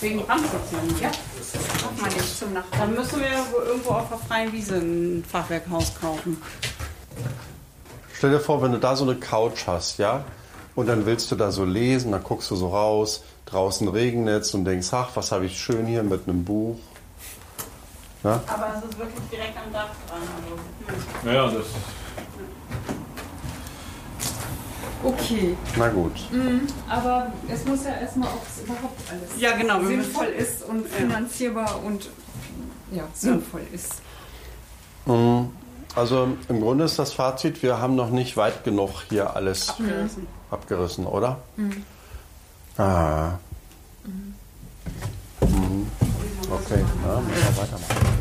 Wegen 0.00 0.20
Brandschutz. 0.20 0.72
Ja. 1.00 1.08
Macht 1.08 2.00
man 2.00 2.12
nicht 2.12 2.38
zum 2.38 2.52
Nachbarn. 2.52 2.80
Dann 2.80 2.94
müssen 2.94 3.20
wir 3.20 3.64
irgendwo 3.66 3.90
auf 3.90 4.08
der 4.08 4.18
freien 4.18 4.52
Wiese 4.52 4.76
ein 4.76 5.24
Fachwerkhaus 5.26 5.92
kaufen. 6.00 6.42
Stell 8.12 8.30
dir 8.30 8.40
vor, 8.40 8.62
wenn 8.62 8.72
du 8.72 8.78
da 8.78 8.96
so 8.96 9.04
eine 9.04 9.16
Couch 9.16 9.66
hast, 9.66 9.98
ja, 9.98 10.24
und 10.74 10.88
dann 10.88 11.06
willst 11.06 11.30
du 11.30 11.36
da 11.36 11.52
so 11.52 11.64
lesen, 11.64 12.12
dann 12.12 12.22
guckst 12.22 12.50
du 12.50 12.56
so 12.56 12.68
raus, 12.68 13.22
draußen 13.46 13.86
regnet 13.88 14.42
es 14.42 14.54
und 14.54 14.64
denkst, 14.64 14.88
ach, 14.92 15.10
was 15.14 15.30
habe 15.30 15.46
ich 15.46 15.58
schön 15.58 15.86
hier 15.86 16.02
mit 16.02 16.28
einem 16.28 16.44
Buch. 16.44 16.76
Ja? 18.24 18.40
Aber 18.46 18.74
es 18.78 18.90
ist 18.90 18.98
wirklich 18.98 19.20
direkt 19.30 19.56
am 19.56 19.72
Dach 19.72 19.90
dran. 20.08 20.22
Also, 20.22 20.56
hm. 21.22 21.26
Naja, 21.26 21.46
das 21.48 21.66
Okay, 25.06 25.54
Na 25.76 25.88
gut. 25.90 26.12
aber 26.88 27.30
es 27.46 27.62
muss 27.66 27.84
ja 27.84 27.90
erstmal, 27.90 28.28
ob 28.30 28.40
es 28.48 28.64
überhaupt 28.64 28.98
alles 29.10 29.38
Ja, 29.38 29.54
genau. 29.54 29.84
Sinnvoll 29.84 30.28
ist 30.28 30.62
und 30.64 30.86
Ja. 30.90 30.96
finanzierbar 30.96 31.82
und 31.84 32.08
ja, 32.90 33.02
sinnvoll 33.12 33.60
ist. 33.70 33.96
Mhm. 35.04 35.50
Also 35.94 36.28
im 36.48 36.60
Grunde 36.60 36.84
ist 36.84 36.98
das 36.98 37.12
Fazit, 37.12 37.62
wir 37.62 37.78
haben 37.78 37.94
noch 37.96 38.08
nicht 38.08 38.38
weit 38.38 38.64
genug 38.64 38.90
hier 39.10 39.36
alles 39.36 39.68
abgerissen. 39.68 40.26
abgerissen, 40.50 41.06
oder? 41.06 41.38
Ah. 42.78 43.32
Mhm. 44.04 45.86
Okay, 46.50 46.84
ja, 47.06 47.20
müssen 47.20 47.42
wir 47.42 47.62
weitermachen. 47.62 48.14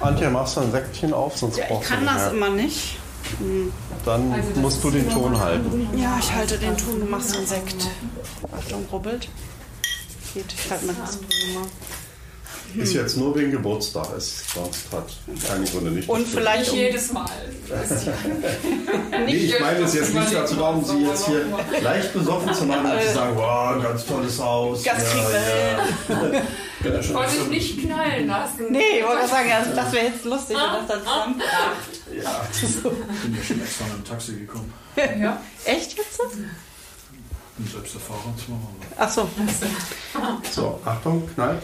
Antje, 0.00 0.30
machst 0.30 0.56
du 0.56 0.60
ein 0.60 0.70
Säckchen 0.72 1.14
auf, 1.14 1.36
sonst 1.36 1.56
Ja, 1.56 1.64
ich 1.64 1.68
brauchst 1.70 1.90
du 1.90 1.94
kann 1.94 2.04
nicht 2.04 2.16
das 2.16 2.32
immer 2.32 2.50
nicht. 2.50 2.98
Dann 4.04 4.32
Also 4.32 4.60
musst 4.60 4.84
du 4.84 4.90
den 4.90 5.08
Ton 5.08 5.38
halten. 5.40 5.88
Ja, 5.96 6.18
ich 6.20 6.32
halte 6.32 6.58
den 6.58 6.76
Ton, 6.76 7.00
du 7.00 7.06
machst 7.06 7.34
den 7.34 7.46
Sekt. 7.46 7.88
Achtung, 8.56 8.84
rubbelt. 8.92 9.28
Geht, 10.34 10.52
ich 10.52 10.70
halte 10.70 10.86
mal 10.86 10.96
das 11.04 11.18
Nummer. 11.20 11.66
Ist 12.76 12.94
jetzt 12.94 13.16
nur 13.16 13.34
wegen 13.36 13.50
Geburtstag, 13.50 14.06
ist 14.16 14.50
sonst 14.50 14.86
hat 14.92 15.06
keine 15.48 15.64
Gründe 15.64 15.90
nicht. 15.90 16.08
Und 16.08 16.22
bestimmt. 16.22 16.40
vielleicht 16.40 16.70
um, 16.70 16.78
Jedes 16.78 17.12
Mal. 17.12 17.30
Nee, 19.26 19.36
ich 19.36 19.60
meine 19.60 19.78
es 19.80 19.94
jetzt 19.94 20.14
nicht 20.14 20.34
dazu 20.34 20.56
da, 20.56 20.70
um 20.70 20.84
Sie 20.84 21.02
jetzt 21.02 21.26
hier 21.26 21.46
leicht 21.80 22.12
besoffen 22.12 22.52
zu 22.52 22.64
machen 22.64 22.90
und 22.90 23.02
zu 23.02 23.14
sagen, 23.14 23.36
wow, 23.36 23.82
ganz 23.82 24.04
tolles 24.04 24.38
Haus. 24.38 24.82
Gastgeber. 24.82 26.42
Wollte 27.14 27.36
ich 27.42 27.48
nicht 27.48 27.80
knallen 27.80 28.26
lassen. 28.26 28.66
Nee, 28.70 28.98
ich 28.98 29.06
wollte 29.06 29.26
sagen, 29.28 29.48
das, 29.48 29.74
das 29.74 29.92
wäre 29.92 30.06
jetzt 30.06 30.24
lustig, 30.24 30.56
wenn 30.56 30.86
das 30.86 30.86
dann 30.86 31.00
zusammenkracht. 31.00 31.94
bin 33.22 33.36
ja 33.36 33.42
schon 33.42 33.60
extra 33.62 33.84
mit 33.86 33.96
dem 33.96 34.04
Taxi 34.04 34.32
gekommen. 34.32 34.72
Ja. 34.96 35.40
Echt 35.64 35.96
jetzt? 35.96 36.20
Bin 37.56 37.68
selbst 37.68 37.92
zwar, 37.92 38.16
aber 38.16 38.34
Ach 38.98 39.10
so. 39.10 39.28
So, 40.50 40.80
Achtung, 40.84 41.22
knallt. 41.34 41.62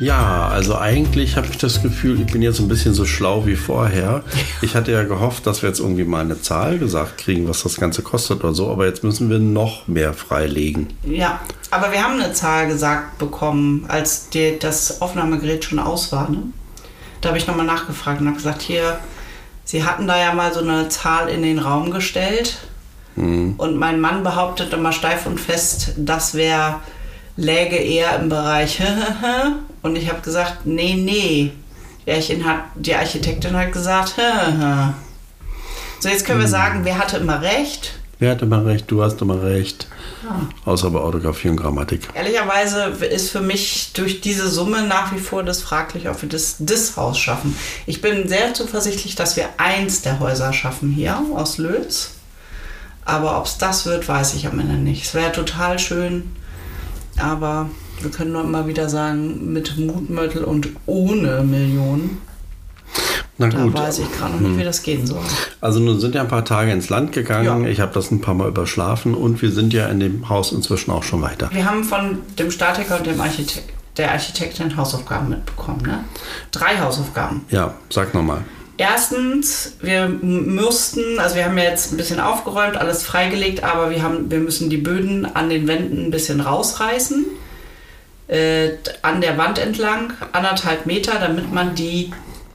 Ja, 0.00 0.48
also 0.48 0.78
eigentlich 0.78 1.36
habe 1.36 1.46
ich 1.48 1.58
das 1.58 1.82
Gefühl, 1.82 2.20
ich 2.22 2.32
bin 2.32 2.42
jetzt 2.42 2.58
ein 2.58 2.66
bisschen 2.66 2.94
so 2.94 3.04
schlau 3.04 3.46
wie 3.46 3.54
vorher. 3.54 4.24
Ich 4.62 4.74
hatte 4.74 4.90
ja 4.90 5.04
gehofft, 5.04 5.46
dass 5.46 5.62
wir 5.62 5.68
jetzt 5.68 5.78
irgendwie 5.78 6.04
mal 6.04 6.22
eine 6.22 6.40
Zahl 6.40 6.78
gesagt 6.78 7.18
kriegen, 7.18 7.46
was 7.48 7.62
das 7.62 7.76
Ganze 7.76 8.02
kostet 8.02 8.42
oder 8.42 8.54
so, 8.54 8.70
aber 8.70 8.86
jetzt 8.86 9.04
müssen 9.04 9.30
wir 9.30 9.38
noch 9.38 9.86
mehr 9.86 10.14
freilegen. 10.14 10.88
Ja, 11.04 11.40
aber 11.70 11.92
wir 11.92 12.02
haben 12.02 12.20
eine 12.20 12.32
Zahl 12.32 12.66
gesagt 12.66 13.18
bekommen, 13.18 13.84
als 13.88 14.30
die, 14.30 14.58
das 14.58 15.02
Aufnahmegerät 15.02 15.66
schon 15.66 15.78
aus 15.78 16.10
war. 16.12 16.30
Ne? 16.30 16.44
Da 17.20 17.28
habe 17.28 17.38
ich 17.38 17.46
nochmal 17.46 17.66
nachgefragt 17.66 18.20
und 18.20 18.26
habe 18.26 18.36
gesagt, 18.36 18.62
hier, 18.62 18.98
Sie 19.64 19.84
hatten 19.84 20.08
da 20.08 20.18
ja 20.18 20.34
mal 20.34 20.52
so 20.52 20.60
eine 20.60 20.88
Zahl 20.88 21.28
in 21.28 21.42
den 21.42 21.60
Raum 21.60 21.92
gestellt. 21.92 22.58
Und 23.56 23.76
mein 23.76 24.00
Mann 24.00 24.22
behauptet 24.22 24.72
immer 24.72 24.92
steif 24.92 25.26
und 25.26 25.38
fest, 25.38 25.92
das 25.96 26.34
wäre, 26.34 26.80
läge 27.36 27.76
eher 27.76 28.18
im 28.18 28.28
Bereich 28.28 28.82
und 29.82 29.96
ich 29.96 30.08
habe 30.08 30.20
gesagt, 30.22 30.66
nee, 30.66 30.94
nee. 30.94 31.52
Die, 32.06 32.12
Archin 32.12 32.44
hat, 32.44 32.64
die 32.74 32.94
Architektin 32.94 33.56
hat 33.56 33.72
gesagt, 33.72 34.14
so 36.00 36.08
jetzt 36.08 36.26
können 36.26 36.40
wir 36.40 36.48
sagen, 36.48 36.80
wer 36.84 36.98
hatte 36.98 37.18
immer 37.18 37.40
recht? 37.40 37.94
Wer 38.18 38.32
hat 38.32 38.42
immer 38.42 38.64
recht? 38.64 38.90
Du 38.90 39.02
hast 39.02 39.20
immer 39.20 39.42
recht. 39.42 39.86
Außer 40.64 40.90
bei 40.90 40.98
Orthographie 40.98 41.48
und 41.48 41.56
Grammatik. 41.56 42.08
Ehrlicherweise 42.14 42.84
ist 43.06 43.30
für 43.30 43.40
mich 43.40 43.92
durch 43.94 44.20
diese 44.20 44.48
Summe 44.48 44.86
nach 44.86 45.14
wie 45.14 45.18
vor 45.18 45.42
das 45.42 45.62
fraglich, 45.62 46.08
ob 46.08 46.20
wir 46.22 46.28
das, 46.28 46.56
das 46.58 46.96
Haus 46.96 47.18
schaffen. 47.18 47.56
Ich 47.86 48.00
bin 48.00 48.28
sehr 48.28 48.54
zuversichtlich, 48.54 49.14
dass 49.14 49.36
wir 49.36 49.48
eins 49.56 50.02
der 50.02 50.20
Häuser 50.20 50.52
schaffen 50.52 50.90
hier 50.90 51.20
aus 51.34 51.58
Lös. 51.58 52.12
Aber 53.04 53.38
ob 53.38 53.46
es 53.46 53.58
das 53.58 53.86
wird, 53.86 54.06
weiß 54.06 54.34
ich 54.34 54.46
am 54.46 54.60
Ende 54.60 54.74
nicht. 54.74 55.04
Es 55.04 55.14
wäre 55.14 55.32
total 55.32 55.78
schön, 55.78 56.30
aber 57.18 57.70
wir 58.00 58.10
können 58.10 58.32
nur 58.32 58.44
immer 58.44 58.66
wieder 58.66 58.88
sagen, 58.88 59.52
mit 59.52 59.76
Mutmittel 59.78 60.44
und 60.44 60.68
ohne 60.86 61.42
Millionen. 61.42 62.20
Na 63.40 63.48
Da 63.48 63.62
gut. 63.62 63.72
weiß 63.72 64.00
ich 64.00 64.12
gerade 64.12 64.34
noch 64.34 64.40
nicht, 64.40 64.58
wie 64.58 64.64
das 64.64 64.82
gehen 64.82 65.06
soll. 65.06 65.22
Also 65.62 65.80
nun 65.80 65.98
sind 65.98 66.14
ja 66.14 66.20
ein 66.20 66.28
paar 66.28 66.44
Tage 66.44 66.70
ins 66.72 66.90
Land 66.90 67.12
gegangen. 67.12 67.64
Ja. 67.64 67.70
Ich 67.70 67.80
habe 67.80 67.90
das 67.94 68.10
ein 68.10 68.20
paar 68.20 68.34
Mal 68.34 68.48
überschlafen 68.48 69.14
und 69.14 69.40
wir 69.40 69.50
sind 69.50 69.72
ja 69.72 69.86
in 69.88 69.98
dem 69.98 70.28
Haus 70.28 70.52
inzwischen 70.52 70.90
auch 70.90 71.02
schon 71.02 71.22
weiter. 71.22 71.48
Wir 71.50 71.64
haben 71.64 71.82
von 71.82 72.18
dem 72.38 72.50
Statiker 72.50 72.98
und 72.98 73.06
dem 73.06 73.18
Architekt, 73.18 73.70
der 73.96 74.10
Architektin 74.12 74.76
Hausaufgaben 74.76 75.30
mitbekommen. 75.30 75.80
Ne? 75.86 76.04
Drei 76.52 76.78
Hausaufgaben. 76.80 77.46
Ja, 77.48 77.72
sag 77.88 78.12
nochmal. 78.12 78.42
Erstens, 78.76 79.72
wir 79.80 80.06
müssten, 80.08 81.18
also 81.18 81.34
wir 81.36 81.46
haben 81.46 81.56
ja 81.56 81.64
jetzt 81.64 81.92
ein 81.92 81.96
bisschen 81.96 82.20
aufgeräumt, 82.20 82.76
alles 82.76 83.02
freigelegt, 83.04 83.64
aber 83.64 83.88
wir, 83.90 84.02
haben, 84.02 84.30
wir 84.30 84.38
müssen 84.40 84.68
die 84.68 84.76
Böden 84.78 85.24
an 85.34 85.48
den 85.48 85.66
Wänden 85.66 86.06
ein 86.06 86.10
bisschen 86.10 86.40
rausreißen. 86.42 87.24
Äh, 88.28 88.72
an 89.00 89.22
der 89.22 89.38
Wand 89.38 89.58
entlang, 89.58 90.12
anderthalb 90.32 90.84
Meter, 90.86 91.12
damit 91.18 91.52
man 91.52 91.74
die 91.74 92.10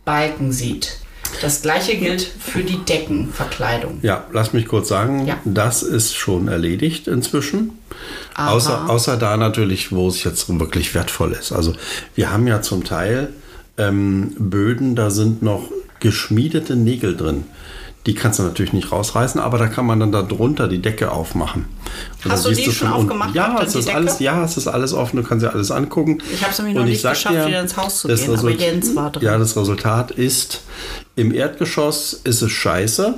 Balken 0.06 0.52
sieht. 0.52 0.98
Das 1.42 1.62
gleiche 1.62 1.98
gilt 1.98 2.22
für 2.22 2.64
die 2.64 2.78
Deckenverkleidung. 2.86 4.00
Ja, 4.04 4.26
lass 4.32 4.54
mich 4.54 4.68
kurz 4.68 4.88
sagen, 4.88 5.26
Ja. 5.26 5.38
das 5.44 5.84
ist 5.84 6.16
schon 6.16 6.48
erledigt 6.48 7.08
inzwischen. 7.08 7.72
Aha. 8.36 8.52
Außer, 8.52 8.90
außer 8.90 9.18
da 9.18 9.36
natürlich, 9.36 9.92
wo 9.92 10.08
es 10.08 10.24
jetzt 10.24 10.48
wirklich 10.60 10.94
wertvoll 10.94 11.34
ist. 11.34 11.52
Also 11.52 11.74
wir 12.16 12.32
haben 12.32 12.48
ja 12.48 12.62
zum 12.62 12.84
Teil 12.84 13.30
ähm, 13.78 14.34
Böden, 14.38 14.96
da 14.96 15.10
sind 15.10 15.42
noch 15.42 15.70
geschmiedete 16.00 16.76
Nägel 16.76 17.18
drin. 17.18 17.44
Die 18.06 18.14
kannst 18.14 18.38
du 18.38 18.44
natürlich 18.44 18.72
nicht 18.74 18.92
rausreißen, 18.92 19.42
aber 19.42 19.58
da 19.58 19.66
kann 19.68 19.86
man 19.88 20.00
dann 20.00 20.12
da 20.12 20.22
drunter 20.22 20.68
die 20.68 20.80
Decke 20.82 21.12
aufmachen. 21.12 21.66
Und 22.24 22.32
Hast 22.32 22.46
du 22.46 22.52
die 22.52 22.64
schon 22.72 22.88
unten- 22.90 23.00
aufgemacht 23.02 23.34
Ja, 23.34 23.60
es 23.64 23.74
ist 23.74 23.88
Decke? 23.88 23.98
alles, 23.98 24.20
ja, 24.20 24.44
es 24.44 24.58
ist 24.58 24.68
alles 24.68 24.94
offen. 24.94 25.18
Du 25.18 25.24
kannst 25.24 25.44
dir 25.44 25.52
alles 25.52 25.72
angucken. 25.72 26.20
Ich 26.32 26.42
habe 26.44 26.52
es 26.52 26.60
nämlich 26.60 26.76
noch 26.76 26.84
nicht 26.86 27.02
geschafft, 27.02 27.30
dir, 27.36 27.48
wieder 27.48 27.62
ins 27.62 27.76
Haus 27.78 28.02
zu 28.02 28.08
gehen, 28.08 28.20
aber 28.24 28.34
Result- 28.34 28.60
Jens 28.62 28.96
war 28.96 29.12
drin. 29.12 29.24
Ja, 29.24 29.38
das 29.40 29.58
Resultat 29.58 30.12
ist, 30.12 30.62
im 31.16 31.34
Erdgeschoss 31.34 32.14
ist 32.24 32.42
es 32.44 32.52
scheiße. 32.52 33.16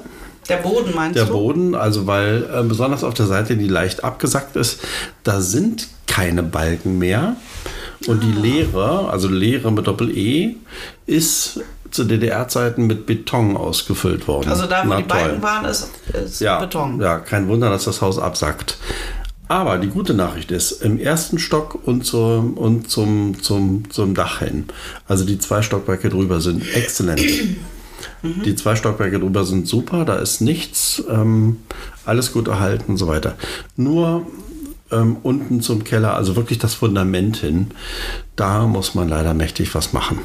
Der 0.48 0.58
Boden 0.58 0.96
meinst 0.96 1.18
Der 1.18 1.26
du? 1.26 1.34
Boden, 1.34 1.76
also 1.76 2.08
weil 2.08 2.46
äh, 2.54 2.64
besonders 2.64 3.04
auf 3.04 3.14
der 3.14 3.26
Seite, 3.26 3.58
die 3.58 3.68
leicht 3.68 4.06
abgesackt 4.06 4.56
ist, 4.56 4.80
da 5.24 5.42
sind 5.42 5.88
keine 6.08 6.44
Balken 6.44 6.98
mehr. 6.98 7.36
Und 8.08 8.22
Ah. 8.22 8.26
die 8.26 8.32
Leere, 8.42 9.10
also 9.10 9.28
Leere 9.28 9.72
mit 9.72 9.86
Doppel-E, 9.88 10.56
ist 11.08 11.60
zu 11.92 12.04
DDR-Zeiten 12.04 12.88
mit 12.88 13.06
Beton 13.06 13.58
ausgefüllt 13.58 14.28
worden. 14.28 14.50
Also 14.50 14.66
da, 14.66 14.84
wo 14.84 14.90
Na 14.90 14.98
die 14.98 15.04
Balken 15.04 15.30
toll. 15.30 15.44
waren, 15.44 15.66
ist, 15.66 15.90
ist 16.14 16.42
ja, 16.42 16.60
Beton. 16.60 17.00
Ja, 17.02 17.20
kein 17.20 17.48
Wunder, 17.48 17.70
dass 17.70 17.86
das 17.86 18.02
Haus 18.02 18.20
absackt. 18.20 18.78
Aber 19.50 19.78
die 19.78 19.88
gute 19.88 20.14
Nachricht 20.14 20.52
ist, 20.52 20.84
im 20.84 21.00
ersten 21.00 21.40
Stock 21.40 21.80
und, 21.88 22.06
zum, 22.06 22.56
und 22.56 22.90
zum, 22.90 23.42
zum, 23.42 23.90
zum 23.90 24.14
Dach 24.14 24.40
hin, 24.40 24.66
also 25.08 25.24
die 25.26 25.40
zwei 25.40 25.62
Stockwerke 25.62 26.10
drüber 26.10 26.42
sind 26.42 26.64
exzellent. 26.76 27.22
Die 28.24 28.56
zwei 28.56 28.76
Stockwerke 28.76 29.20
drüber 29.20 29.46
sind 29.46 29.68
super, 29.68 30.04
da 30.04 30.16
ist 30.16 30.42
nichts, 30.42 31.04
ähm, 31.10 31.58
alles 32.06 32.34
gut 32.34 32.48
erhalten 32.48 32.92
und 32.92 32.98
so 32.98 33.08
weiter. 33.08 33.36
Nur 33.76 34.26
ähm, 34.92 35.18
unten 35.24 35.62
zum 35.62 35.84
Keller, 35.84 36.16
also 36.16 36.36
wirklich 36.36 36.60
das 36.60 36.74
Fundament 36.74 37.38
hin, 37.38 37.68
da 38.36 38.66
muss 38.66 38.96
man 38.96 39.08
leider 39.08 39.34
mächtig 39.34 39.74
was 39.76 39.94
machen. 39.94 40.20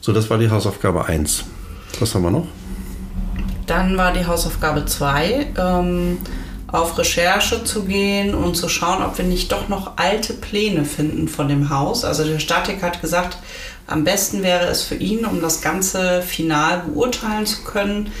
So, 0.00 0.12
das 0.12 0.30
war 0.30 0.38
die 0.38 0.50
Hausaufgabe 0.50 1.06
1. 1.06 1.44
Was 1.98 2.14
haben 2.14 2.22
wir 2.22 2.30
noch? 2.30 2.46
Dann 3.66 3.96
war 3.96 4.12
die 4.12 4.26
Hausaufgabe 4.26 4.84
2, 4.84 5.46
ähm, 5.58 6.18
auf 6.66 6.96
Recherche 6.98 7.64
zu 7.64 7.84
gehen 7.84 8.34
und 8.34 8.56
zu 8.56 8.68
schauen, 8.68 9.02
ob 9.02 9.18
wir 9.18 9.24
nicht 9.24 9.50
doch 9.52 9.68
noch 9.68 9.92
alte 9.96 10.34
Pläne 10.34 10.84
finden 10.84 11.28
von 11.28 11.48
dem 11.48 11.70
Haus. 11.70 12.04
Also 12.04 12.24
der 12.24 12.38
Statiker 12.38 12.86
hat 12.86 13.00
gesagt, 13.00 13.38
am 13.86 14.04
besten 14.04 14.42
wäre 14.42 14.66
es 14.66 14.82
für 14.82 14.94
ihn, 14.94 15.24
um 15.24 15.40
das 15.40 15.60
Ganze 15.62 16.22
final 16.22 16.82
beurteilen 16.86 17.46
zu 17.46 17.62
können, 17.64 18.12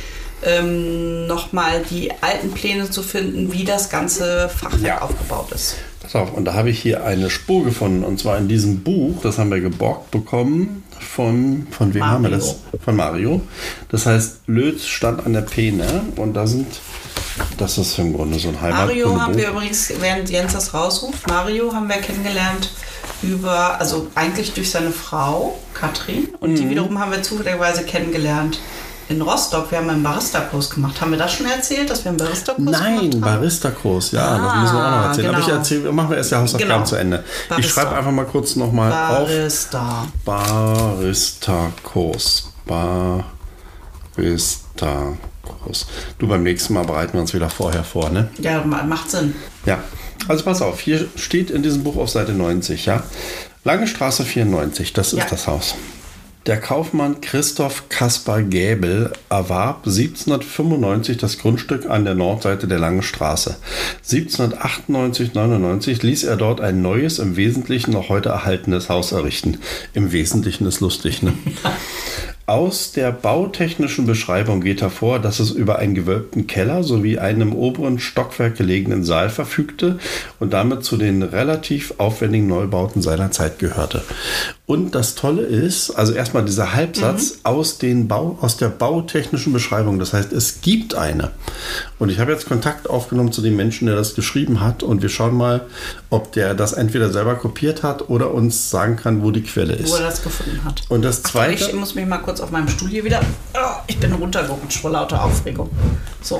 ähm, 0.42 1.26
nochmal 1.26 1.82
die 1.90 2.10
alten 2.22 2.50
Pläne 2.52 2.90
zu 2.90 3.02
finden, 3.02 3.52
wie 3.52 3.64
das 3.64 3.88
ganze 3.90 4.48
Fachwerk 4.48 4.82
Ja. 4.82 5.02
aufgebaut 5.02 5.52
ist. 5.52 5.76
Pass 6.02 6.16
auf, 6.16 6.32
und 6.32 6.44
da 6.46 6.54
habe 6.54 6.70
ich 6.70 6.80
hier 6.80 7.04
eine 7.04 7.28
Spur 7.28 7.64
gefunden, 7.64 8.04
und 8.04 8.18
zwar 8.18 8.38
in 8.38 8.48
diesem 8.48 8.80
Buch, 8.80 9.20
das 9.22 9.38
haben 9.38 9.50
wir 9.50 9.60
geborgt 9.60 10.10
bekommen 10.10 10.79
von, 11.00 11.66
von 11.70 11.92
wem 11.94 12.06
haben 12.06 12.22
wir 12.24 12.30
das? 12.30 12.56
Von 12.84 12.96
Mario. 12.96 13.40
Das 13.88 14.06
heißt, 14.06 14.40
Lötz 14.46 14.86
stand 14.86 15.24
an 15.26 15.32
der 15.32 15.42
Peene 15.42 16.02
und 16.16 16.34
da 16.34 16.46
sind, 16.46 16.66
das 17.58 17.78
ist 17.78 17.98
im 17.98 18.12
Grunde 18.12 18.38
so 18.38 18.48
ein 18.48 18.58
Mario 18.60 19.20
haben 19.20 19.36
wir 19.36 19.48
übrigens, 19.50 19.92
während 20.00 20.30
Jens 20.30 20.52
das 20.52 20.74
rausruft, 20.74 21.26
Mario 21.26 21.72
haben 21.72 21.88
wir 21.88 21.96
kennengelernt 21.96 22.70
über, 23.22 23.78
also 23.80 24.06
eigentlich 24.14 24.52
durch 24.54 24.70
seine 24.70 24.90
Frau, 24.90 25.58
Katrin, 25.74 26.28
und 26.40 26.52
Mhm. 26.52 26.56
die 26.56 26.70
wiederum 26.70 26.98
haben 26.98 27.10
wir 27.12 27.22
zufälligerweise 27.22 27.84
kennengelernt 27.84 28.60
in 29.10 29.20
Rostock. 29.22 29.70
Wir 29.70 29.78
haben 29.78 29.90
einen 29.90 30.02
Barista-Kurs 30.02 30.70
gemacht. 30.70 30.98
Haben 31.00 31.10
wir 31.10 31.18
das 31.18 31.32
schon 31.32 31.46
erzählt, 31.46 31.90
dass 31.90 32.04
wir 32.04 32.10
einen 32.10 32.18
Barista-Kurs 32.18 32.56
gemacht 32.64 32.80
Nein, 32.82 33.10
haben? 33.12 33.20
Barista-Kurs, 33.20 34.12
ja, 34.12 34.38
das 34.38 34.56
müssen 34.62 34.76
wir 34.76 34.86
auch 34.86 34.90
noch 34.90 34.98
Ah, 34.98 35.06
erzählen. 35.08 35.28
Aber 35.28 35.38
ich 35.40 35.44
genau. 35.46 35.58
erzähle, 35.58 35.92
machen 35.92 36.10
wir 36.10 36.16
erst 36.16 36.30
die 36.30 36.36
Hausaufgaben 36.36 36.72
Genau. 36.72 36.84
zu 36.84 36.96
Ende. 36.96 37.24
Ich 37.42 37.48
Barista. 37.48 37.80
schreibe 37.82 37.96
einfach 37.96 38.12
mal 38.12 38.26
kurz 38.26 38.56
nochmal 38.56 38.92
auf. 38.92 39.28
Barista. 39.28 40.06
Barista-Kurs. 40.24 42.52
Barista-Kurs. 44.16 45.86
Du, 46.18 46.26
beim 46.28 46.42
nächsten 46.42 46.74
Mal 46.74 46.84
bereiten 46.84 47.14
wir 47.14 47.20
uns 47.20 47.32
wieder 47.34 47.50
vorher 47.50 47.84
vor, 47.84 48.10
ne? 48.10 48.28
Ja, 48.38 48.62
ma- 48.64 48.82
macht 48.84 49.10
Sinn. 49.10 49.34
Ja, 49.66 49.78
also 50.28 50.44
pass 50.44 50.62
auf, 50.62 50.80
hier 50.80 51.08
steht 51.16 51.50
in 51.50 51.62
diesem 51.62 51.82
Buch 51.84 51.96
auf 51.96 52.10
Seite 52.10 52.32
90, 52.32 52.86
ja. 52.86 53.02
Lange 53.64 53.86
Straße 53.88 54.24
94, 54.24 54.92
das 54.92 55.12
ist 55.12 55.18
Ja. 55.18 55.26
das 55.28 55.46
Haus. 55.46 55.74
Der 56.46 56.58
Kaufmann 56.58 57.20
Christoph 57.20 57.90
Kaspar 57.90 58.40
Gäbel 58.40 59.12
erwarb 59.28 59.86
1795 59.86 61.18
das 61.18 61.36
Grundstück 61.36 61.90
an 61.90 62.06
der 62.06 62.14
Nordseite 62.14 62.66
der 62.66 62.78
Langen 62.78 63.02
Straße. 63.02 63.56
1798-99 64.06 66.02
ließ 66.04 66.24
er 66.24 66.36
dort 66.36 66.62
ein 66.62 66.80
neues, 66.80 67.18
im 67.18 67.36
Wesentlichen 67.36 67.92
noch 67.92 68.08
heute 68.08 68.30
erhaltenes 68.30 68.88
Haus 68.88 69.12
errichten. 69.12 69.58
Im 69.92 70.12
Wesentlichen 70.12 70.64
ist 70.64 70.80
lustig, 70.80 71.22
ne? 71.22 71.34
Aus 72.50 72.90
der 72.90 73.12
bautechnischen 73.12 74.06
Beschreibung 74.06 74.60
geht 74.60 74.82
hervor, 74.82 75.20
dass 75.20 75.38
es 75.38 75.52
über 75.52 75.78
einen 75.78 75.94
gewölbten 75.94 76.48
Keller 76.48 76.82
sowie 76.82 77.16
einen 77.16 77.42
im 77.42 77.54
oberen 77.54 78.00
Stockwerk 78.00 78.56
gelegenen 78.56 79.04
Saal 79.04 79.30
verfügte 79.30 80.00
und 80.40 80.52
damit 80.52 80.82
zu 80.82 80.96
den 80.96 81.22
relativ 81.22 81.94
aufwendigen 81.98 82.48
Neubauten 82.48 83.02
seiner 83.02 83.30
Zeit 83.30 83.60
gehörte. 83.60 84.02
Und 84.66 84.96
das 84.96 85.14
Tolle 85.14 85.42
ist, 85.42 85.90
also 85.90 86.12
erstmal 86.12 86.44
dieser 86.44 86.74
Halbsatz 86.74 87.38
aus, 87.44 87.78
den 87.78 88.08
Bau, 88.08 88.36
aus 88.40 88.56
der 88.56 88.68
bautechnischen 88.68 89.52
Beschreibung. 89.52 90.00
Das 90.00 90.12
heißt, 90.12 90.32
es 90.32 90.60
gibt 90.60 90.94
eine. 90.94 91.30
Und 91.98 92.08
ich 92.08 92.18
habe 92.18 92.32
jetzt 92.32 92.46
Kontakt 92.46 92.88
aufgenommen 92.90 93.32
zu 93.32 93.42
dem 93.42 93.56
Menschen, 93.56 93.86
der 93.86 93.96
das 93.96 94.14
geschrieben 94.14 94.60
hat. 94.60 94.82
Und 94.84 95.02
wir 95.02 95.08
schauen 95.08 95.36
mal, 95.36 95.62
ob 96.08 96.32
der 96.32 96.54
das 96.54 96.72
entweder 96.72 97.10
selber 97.10 97.34
kopiert 97.34 97.82
hat 97.82 98.10
oder 98.10 98.32
uns 98.32 98.70
sagen 98.70 98.94
kann, 98.96 99.22
wo 99.22 99.30
die 99.32 99.42
Quelle 99.42 99.74
ist. 99.74 99.90
Wo 99.90 99.96
er 99.96 100.02
das 100.02 100.22
gefunden 100.22 100.64
hat. 100.64 100.82
Und 100.88 101.02
das 101.04 101.22
Zweite- 101.24 101.64
ich 101.64 101.74
muss 101.74 101.96
mich 101.96 102.06
mal 102.06 102.18
kurz 102.18 102.39
auf 102.40 102.50
meinem 102.50 102.68
Stuhl 102.68 102.88
hier 102.88 103.04
wieder. 103.04 103.20
Oh, 103.54 103.80
ich 103.86 103.98
bin 103.98 104.12
runtergerutscht 104.12 104.78
vor 104.80 104.90
lauter 104.90 105.22
Aufregung. 105.24 105.70
So, 106.22 106.36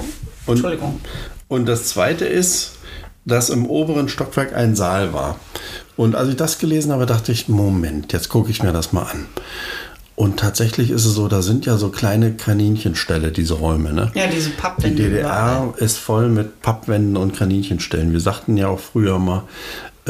Und- 0.47 0.55
Entschuldigung. 0.57 1.01
Und 1.49 1.67
das 1.67 1.89
zweite 1.89 2.25
ist, 2.27 2.73
dass 3.25 3.51
im 3.51 3.67
oberen 3.67 4.09
Stockwerk 4.09 4.55
ein 4.55 4.75
Saal 4.77 5.13
war. 5.13 5.37
Und 5.97 6.15
als 6.17 6.29
ich 6.31 6.37
das 6.37 6.59
gelesen 6.59 6.93
habe, 6.93 7.07
dachte 7.07 7.33
ich, 7.33 7.49
Moment, 7.49 8.13
jetzt 8.13 8.29
gucke 8.29 8.51
ich 8.51 8.63
mir 8.63 8.73
das 8.73 8.93
mal 8.93 9.03
an. 9.03 9.27
Und 10.17 10.39
tatsächlich 10.39 10.91
ist 10.91 11.07
es 11.07 11.15
so, 11.15 11.29
da 11.29 11.41
sind 11.41 11.65
ja 11.67 11.77
so 11.79 11.89
kleine 11.89 12.33
Kaninchenställe, 12.35 13.33
diese 13.33 13.55
Räume. 13.55 13.93
Ne? 13.93 14.11
Ja, 14.15 14.27
diese 14.27 14.51
Die 14.51 14.57
Pappwände. 14.57 15.07
überall. 15.07 15.69
DDR 15.73 15.75
ist 15.79 15.97
voll 15.99 16.29
mit 16.29 16.61
Pappwänden 16.61 17.17
und 17.17 17.37
Kaninchenstellen. 17.37 18.13
Wir 18.13 18.21
sagten 18.21 18.57
ja 18.59 18.69
auch 18.69 18.81
früher 18.81 19.19
mal 19.19 19.45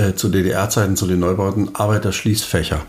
äh, 0.01 0.15
zu 0.15 0.29
DDR-Zeiten, 0.31 0.97
zu 0.97 1.07
den 1.07 1.19
Neubauten, 1.21 1.75
Arbeiterschließfächer. 1.75 2.81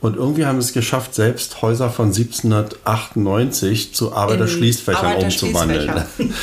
Und 0.00 0.16
irgendwie 0.16 0.46
haben 0.46 0.56
wir 0.56 0.60
es 0.60 0.72
geschafft, 0.72 1.14
selbst 1.14 1.60
Häuser 1.62 1.90
von 1.90 2.06
1798 2.06 3.94
zu 3.94 4.14
Arbeiterschließfächern 4.14 5.16
umzuwandeln. 5.16 5.90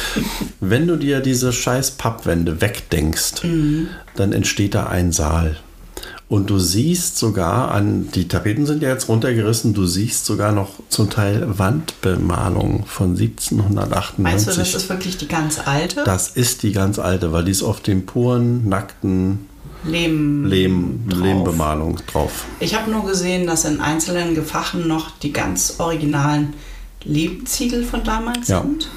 Wenn 0.59 0.87
du 0.87 0.97
dir 0.97 1.21
diese 1.21 1.53
scheiß 1.53 1.91
Pappwände 1.91 2.61
wegdenkst, 2.61 3.43
Mhm. 3.43 3.87
dann 4.15 4.33
entsteht 4.33 4.75
da 4.75 4.87
ein 4.87 5.11
Saal. 5.11 5.57
Und 6.27 6.49
du 6.49 6.59
siehst 6.59 7.17
sogar 7.17 7.71
an, 7.71 8.07
die 8.15 8.29
Tapeten 8.29 8.65
sind 8.65 8.81
ja 8.81 8.87
jetzt 8.89 9.09
runtergerissen, 9.09 9.73
du 9.73 9.85
siehst 9.85 10.25
sogar 10.25 10.53
noch 10.53 10.69
zum 10.87 11.09
Teil 11.09 11.45
Wandbemalung 11.59 12.85
von 12.85 13.17
1798. 13.17 14.17
Meinst 14.19 14.47
du, 14.47 14.51
das 14.53 14.73
ist 14.73 14.87
wirklich 14.89 15.17
die 15.17 15.27
ganz 15.27 15.59
alte? 15.65 16.03
Das 16.05 16.29
ist 16.29 16.63
die 16.63 16.71
ganz 16.71 16.99
alte, 16.99 17.33
weil 17.33 17.43
die 17.43 17.51
ist 17.51 17.63
auf 17.63 17.81
dem 17.81 18.05
puren, 18.05 18.69
nackten 18.69 19.39
Lehm. 19.83 20.45
Lehm, 20.45 20.99
drauf. 21.09 21.19
Lehmbemalung 21.21 21.97
drauf. 22.11 22.45
Ich 22.59 22.75
habe 22.75 22.91
nur 22.91 23.05
gesehen, 23.05 23.47
dass 23.47 23.65
in 23.65 23.79
einzelnen 23.81 24.35
Gefachen 24.35 24.87
noch 24.87 25.11
die 25.19 25.33
ganz 25.33 25.75
originalen 25.79 26.53
Lehmziegel 27.03 27.83
von 27.83 28.03
damals 28.03 28.47
Ja. 28.47 28.61
sind. 28.61 28.89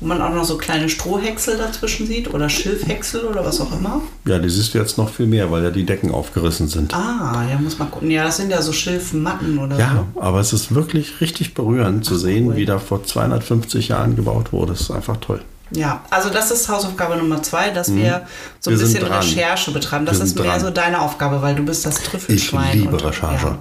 Wo 0.00 0.08
man 0.08 0.20
auch 0.20 0.34
noch 0.34 0.44
so 0.44 0.56
kleine 0.58 0.88
Strohhäcksel 0.88 1.56
dazwischen 1.56 2.06
sieht 2.08 2.34
oder 2.34 2.48
Schilfhäcksel 2.48 3.24
oder 3.26 3.44
was 3.46 3.60
auch 3.60 3.72
immer. 3.78 4.02
Ja, 4.26 4.38
die 4.40 4.50
siehst 4.50 4.74
du 4.74 4.78
jetzt 4.78 4.98
noch 4.98 5.08
viel 5.08 5.26
mehr, 5.26 5.50
weil 5.52 5.62
ja 5.62 5.70
die 5.70 5.86
Decken 5.86 6.10
aufgerissen 6.10 6.66
sind. 6.68 6.92
Ah, 6.92 7.46
ja, 7.48 7.56
muss 7.58 7.78
man 7.78 7.90
gucken. 7.90 8.10
Ja, 8.10 8.24
das 8.24 8.36
sind 8.38 8.50
ja 8.50 8.60
so 8.60 8.72
Schilfmatten 8.72 9.56
oder 9.56 9.78
Ja, 9.78 10.04
so. 10.14 10.20
aber 10.20 10.40
es 10.40 10.52
ist 10.52 10.74
wirklich 10.74 11.20
richtig 11.20 11.54
berührend 11.54 12.04
zu 12.04 12.18
sehen, 12.18 12.48
cool. 12.48 12.56
wie 12.56 12.66
da 12.66 12.80
vor 12.80 13.04
250 13.04 13.88
Jahren 13.88 14.16
gebaut 14.16 14.52
wurde. 14.52 14.72
Das 14.72 14.80
ist 14.82 14.90
einfach 14.90 15.16
toll. 15.18 15.40
Ja, 15.74 16.00
also 16.10 16.30
das 16.30 16.50
ist 16.50 16.68
Hausaufgabe 16.68 17.16
Nummer 17.16 17.42
zwei, 17.42 17.70
dass 17.70 17.94
wir 17.94 18.26
so 18.60 18.70
ein 18.70 18.74
Mhm. 18.76 18.78
Wir 18.80 18.84
bisschen. 18.86 19.06
Recherche 19.06 19.70
betreiben. 19.72 20.06
Das 20.06 20.18
Wir 20.18 20.24
ist 20.24 20.38
mehr 20.38 20.50
dran. 20.50 20.60
so 20.60 20.70
deine 20.70 21.00
Aufgabe, 21.00 21.42
weil 21.42 21.54
du 21.54 21.64
bist 21.64 21.84
das 21.86 21.96
Trüffelschwein. 21.96 22.68
Ich 22.68 22.74
liebe 22.82 22.92
und, 22.94 23.04
Recherche. 23.04 23.46
Ja, 23.46 23.58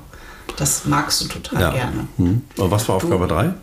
das 0.58 0.86
magst 0.86 1.22
du 1.22 1.28
total 1.28 1.62
Ja. 1.62 1.70
gerne. 1.72 2.08
Hm. 2.18 2.42
Und 2.58 2.72
was 2.72 2.88
war 2.88 2.96
Aufgabe 2.98 3.28
3? 3.28 3.54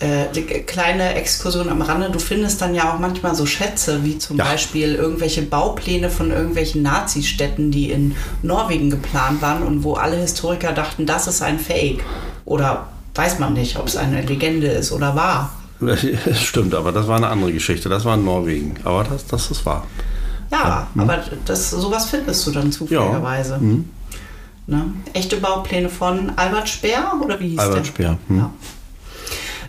äh, 0.00 0.26
die 0.32 0.42
kleine 0.44 1.14
Exkursion 1.16 1.68
am 1.68 1.82
Rande. 1.82 2.08
Du 2.08 2.20
findest 2.20 2.60
dann 2.62 2.72
ja 2.72 2.92
auch 2.94 3.00
manchmal 3.00 3.34
so 3.34 3.46
Schätze, 3.46 4.04
wie 4.04 4.16
zum 4.16 4.36
Ja. 4.36 4.44
Beispiel 4.44 4.94
irgendwelche 4.94 5.42
Baupläne 5.42 6.08
von 6.08 6.30
irgendwelchen 6.30 6.82
Nazistädten, 6.82 7.72
die 7.72 7.90
in 7.90 8.14
Norwegen 8.42 8.90
geplant 8.90 9.42
waren 9.42 9.64
und 9.64 9.82
wo 9.82 9.94
alle 9.94 10.16
Historiker 10.16 10.70
dachten, 10.72 11.04
das 11.04 11.26
ist 11.26 11.42
ein 11.42 11.58
Fake. 11.58 12.04
Oder 12.44 12.86
weiß 13.16 13.40
man 13.40 13.54
nicht, 13.54 13.76
ob 13.76 13.88
es 13.88 13.96
eine 13.96 14.22
Legende 14.22 14.68
ist 14.68 14.92
oder 14.92 15.16
wahr. 15.16 15.52
Stimmt, 16.34 16.74
aber 16.74 16.92
das 16.92 17.06
war 17.06 17.16
eine 17.16 17.28
andere 17.28 17.52
Geschichte. 17.52 17.88
Das 17.88 18.04
war 18.04 18.14
in 18.14 18.24
Norwegen. 18.24 18.74
Aber 18.84 19.04
das, 19.04 19.26
das 19.26 19.50
ist 19.50 19.64
wahr. 19.64 19.86
Ja, 20.50 20.88
hm. 20.94 21.02
aber 21.02 21.22
das, 21.44 21.70
sowas 21.70 22.06
findest 22.06 22.46
du 22.46 22.50
dann 22.50 22.72
zufälligerweise. 22.72 23.56
hm. 23.56 23.88
Ne? 24.66 24.84
Echte 25.14 25.38
Baupläne 25.38 25.88
von 25.88 26.32
Albert 26.36 26.68
Speer 26.68 27.14
oder 27.22 27.40
wie 27.40 27.50
hieß 27.50 27.58
Albert 27.58 27.78
der? 27.78 27.84
Speer, 27.84 28.18
hm. 28.28 28.38
Ja. 28.38 28.50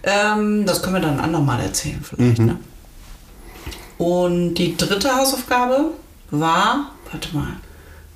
Ähm, 0.03 0.65
das 0.65 0.81
können 0.81 0.95
wir 0.95 1.01
dann 1.01 1.15
ein 1.15 1.19
andermal 1.19 1.61
erzählen 1.61 2.03
vielleicht. 2.03 2.39
Mhm. 2.39 2.45
Ne? 2.45 2.59
Und 3.97 4.55
die 4.55 4.77
dritte 4.77 5.15
Hausaufgabe 5.15 5.91
war, 6.31 6.91
warte 7.11 7.35
mal, 7.35 7.57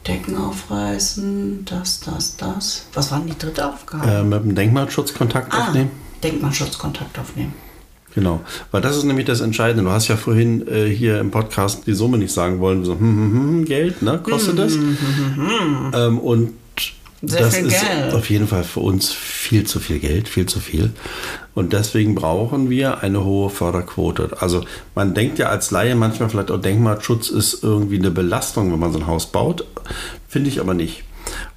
Decken 0.07 0.37
aufreißen, 0.37 1.65
das, 1.65 2.01
das, 2.01 2.35
das. 2.37 2.87
Was 2.93 3.11
war 3.11 3.19
denn 3.19 3.29
die 3.29 3.37
dritte 3.37 3.67
Aufgabe? 3.67 4.05
Äh, 4.05 4.23
mit 4.23 4.43
dem 4.43 4.55
Denkmalschutz 4.55 5.13
Kontakt 5.13 5.53
ah, 5.53 5.67
aufnehmen. 5.67 5.91
Denkmalschutzkontakt 6.23 7.17
aufnehmen. 7.19 7.53
Genau, 8.15 8.41
weil 8.71 8.81
das 8.81 8.95
ist 8.95 9.05
nämlich 9.05 9.25
das 9.25 9.41
Entscheidende. 9.41 9.83
Du 9.83 9.89
hast 9.89 10.07
ja 10.07 10.17
vorhin 10.17 10.67
äh, 10.67 10.85
hier 10.85 11.19
im 11.19 11.31
Podcast 11.31 11.87
die 11.87 11.93
Summe 11.93 12.17
nicht 12.17 12.31
sagen 12.31 12.59
wollen, 12.59 12.85
so 12.85 12.93
hm, 12.93 12.99
hm, 12.99 13.33
hm, 13.33 13.33
hm, 13.33 13.65
Geld, 13.65 14.01
ne, 14.01 14.19
kostet 14.21 14.59
das. 14.59 14.73
Ähm, 14.75 16.19
und 16.19 16.51
Sehr 17.21 17.39
das 17.41 17.57
ist 17.57 17.69
Geld. 17.69 18.13
auf 18.13 18.29
jeden 18.29 18.47
Fall 18.47 18.63
für 18.63 18.81
uns 18.81 19.11
viel 19.11 19.65
zu 19.65 19.79
viel 19.79 19.99
Geld, 19.99 20.27
viel 20.27 20.45
zu 20.45 20.59
viel. 20.59 20.91
Und 21.55 21.73
deswegen 21.73 22.13
brauchen 22.13 22.69
wir 22.69 23.01
eine 23.01 23.23
hohe 23.23 23.49
Förderquote. 23.49 24.37
Also 24.39 24.63
man 24.95 25.13
denkt 25.13 25.39
ja 25.39 25.47
als 25.47 25.71
Laie 25.71 25.95
manchmal 25.95 26.29
vielleicht, 26.29 26.51
auch 26.51 26.61
Denkmalschutz 26.61 27.29
ist 27.29 27.63
irgendwie 27.63 27.97
eine 27.97 28.11
Belastung, 28.11 28.71
wenn 28.71 28.79
man 28.79 28.91
so 28.91 28.99
ein 28.99 29.07
Haus 29.07 29.31
baut. 29.31 29.65
Finde 30.27 30.49
ich 30.49 30.59
aber 30.59 30.73
nicht. 30.73 31.03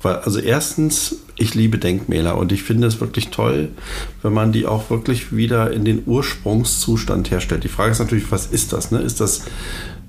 Weil, 0.02 0.16
also 0.16 0.38
erstens, 0.38 1.16
ich 1.36 1.54
liebe 1.54 1.78
Denkmäler 1.78 2.36
und 2.36 2.52
ich 2.52 2.62
finde 2.62 2.86
es 2.86 3.00
wirklich 3.00 3.28
toll, 3.28 3.68
wenn 4.22 4.32
man 4.32 4.52
die 4.52 4.66
auch 4.66 4.90
wirklich 4.90 5.36
wieder 5.36 5.70
in 5.70 5.84
den 5.84 6.02
Ursprungszustand 6.06 7.30
herstellt. 7.30 7.64
Die 7.64 7.68
Frage 7.68 7.92
ist 7.92 7.98
natürlich, 7.98 8.30
was 8.32 8.46
ist 8.46 8.72
das? 8.72 8.90
Ne? 8.90 8.98
Ist 9.00 9.20
das 9.20 9.42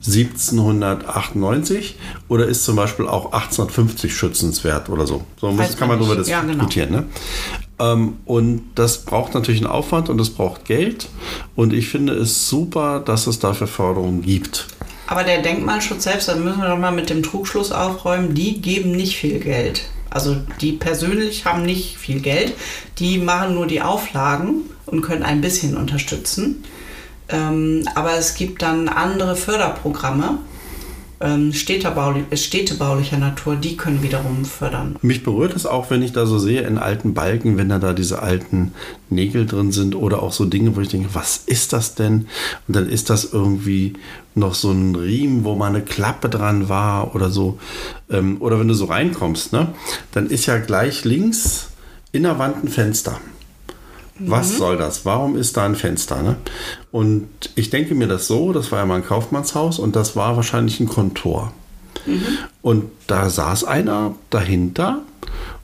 1798 0.05 1.97
oder 2.29 2.47
ist 2.47 2.63
zum 2.63 2.75
Beispiel 2.75 3.07
auch 3.07 3.25
1850 3.33 4.15
schützenswert 4.15 4.89
oder 4.89 5.05
so? 5.05 5.25
So 5.39 5.51
muss, 5.51 5.75
kann 5.75 5.89
man 5.89 5.99
darüber. 5.99 6.21
Ja, 6.23 6.41
genau. 6.41 6.53
diskutieren. 6.53 6.91
Ne? 6.91 7.05
Ähm, 7.79 8.17
und 8.25 8.63
das 8.75 8.99
braucht 8.99 9.33
natürlich 9.33 9.61
einen 9.61 9.69
Aufwand 9.69 10.09
und 10.09 10.21
es 10.21 10.29
braucht 10.29 10.65
Geld. 10.65 11.09
Und 11.55 11.73
ich 11.73 11.89
finde 11.89 12.13
es 12.13 12.49
super, 12.49 13.01
dass 13.01 13.27
es 13.27 13.39
dafür 13.39 13.67
Förderungen 13.67 14.21
gibt. 14.21 14.67
Aber 15.07 15.23
der 15.23 15.41
Denkmalschutz 15.41 16.03
selbst, 16.03 16.27
da 16.27 16.35
müssen 16.35 16.61
wir 16.61 16.69
doch 16.69 16.77
mal 16.77 16.91
mit 16.91 17.09
dem 17.09 17.23
Trugschluss 17.23 17.71
aufräumen, 17.71 18.33
die 18.33 18.61
geben 18.61 18.91
nicht 18.91 19.17
viel 19.17 19.39
Geld. 19.39 19.83
Also 20.17 20.35
die 20.61 20.71
persönlich 20.71 21.45
haben 21.45 21.61
nicht 21.61 21.95
viel 21.95 22.21
Geld. 22.21 22.55
Die 22.97 23.19
machen 23.19 23.53
nur 23.53 23.67
die 23.67 23.83
Auflagen 23.83 24.63
und 24.87 25.03
können 25.03 25.21
ein 25.21 25.41
bisschen 25.41 25.77
unterstützen. 25.77 26.63
Ähm, 27.29 27.87
aber 27.93 28.17
es 28.17 28.33
gibt 28.33 28.63
dann 28.63 28.89
andere 28.89 29.35
Förderprogramme, 29.35 30.39
ähm, 31.19 31.53
städtebaulich, 31.53 32.25
städtebaulicher 32.33 33.17
Natur, 33.17 33.55
die 33.55 33.75
können 33.75 34.03
wiederum 34.03 34.45
fördern. 34.45 34.95
Mich 35.01 35.23
berührt 35.23 35.55
es 35.55 35.65
auch, 35.65 35.89
wenn 35.89 36.01
ich 36.01 36.11
da 36.11 36.25
so 36.25 36.37
sehe 36.37 36.61
in 36.61 36.77
alten 36.77 37.13
Balken, 37.13 37.57
wenn 37.57 37.69
da, 37.69 37.79
da 37.79 37.93
diese 37.93 38.21
alten 38.21 38.73
Nägel 39.09 39.45
drin 39.45 39.71
sind 39.71 39.95
oder 39.95 40.21
auch 40.21 40.31
so 40.31 40.45
Dinge, 40.45 40.75
wo 40.75 40.81
ich 40.81 40.89
denke, 40.89 41.09
was 41.13 41.37
ist 41.45 41.73
das 41.73 41.95
denn? 41.95 42.27
Und 42.67 42.75
dann 42.75 42.87
ist 42.87 43.09
das 43.09 43.33
irgendwie 43.33 43.93
noch 44.35 44.53
so 44.53 44.71
ein 44.71 44.95
Riemen, 44.95 45.43
wo 45.43 45.55
mal 45.55 45.67
eine 45.67 45.81
Klappe 45.81 46.29
dran 46.29 46.69
war 46.69 47.15
oder 47.15 47.29
so. 47.29 47.59
Ähm, 48.09 48.37
oder 48.39 48.59
wenn 48.59 48.67
du 48.67 48.73
so 48.73 48.85
reinkommst, 48.85 49.53
ne, 49.53 49.69
dann 50.11 50.27
ist 50.27 50.45
ja 50.45 50.57
gleich 50.59 51.03
links 51.03 51.69
in 52.11 52.23
der 52.23 52.39
Wand 52.39 52.63
ein 52.63 52.69
Fenster. 52.69 53.19
Was 54.19 54.57
soll 54.57 54.77
das? 54.77 55.05
Warum 55.05 55.35
ist 55.35 55.57
da 55.57 55.65
ein 55.65 55.75
Fenster? 55.75 56.21
Ne? 56.21 56.35
Und 56.91 57.27
ich 57.55 57.69
denke 57.69 57.95
mir 57.95 58.07
das 58.07 58.27
so, 58.27 58.53
das 58.53 58.71
war 58.71 58.79
ja 58.79 58.85
mal 58.85 58.95
ein 58.95 59.05
Kaufmannshaus 59.05 59.79
und 59.79 59.95
das 59.95 60.15
war 60.15 60.35
wahrscheinlich 60.35 60.79
ein 60.79 60.87
Kontor. 60.87 61.51
Und 62.61 62.85
da 63.07 63.29
saß 63.29 63.65
einer 63.65 64.15
dahinter 64.29 65.01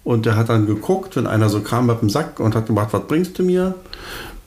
und 0.03 0.25
der 0.25 0.35
hat 0.35 0.49
dann 0.49 0.65
geguckt, 0.65 1.15
wenn 1.15 1.27
einer 1.27 1.49
so 1.49 1.61
kam 1.61 1.85
mit 1.85 2.01
dem 2.01 2.09
Sack 2.09 2.39
und 2.39 2.55
hat 2.55 2.67
gemacht, 2.67 2.89
was 2.91 3.07
bringst 3.07 3.39
du 3.39 3.43
mir? 3.43 3.75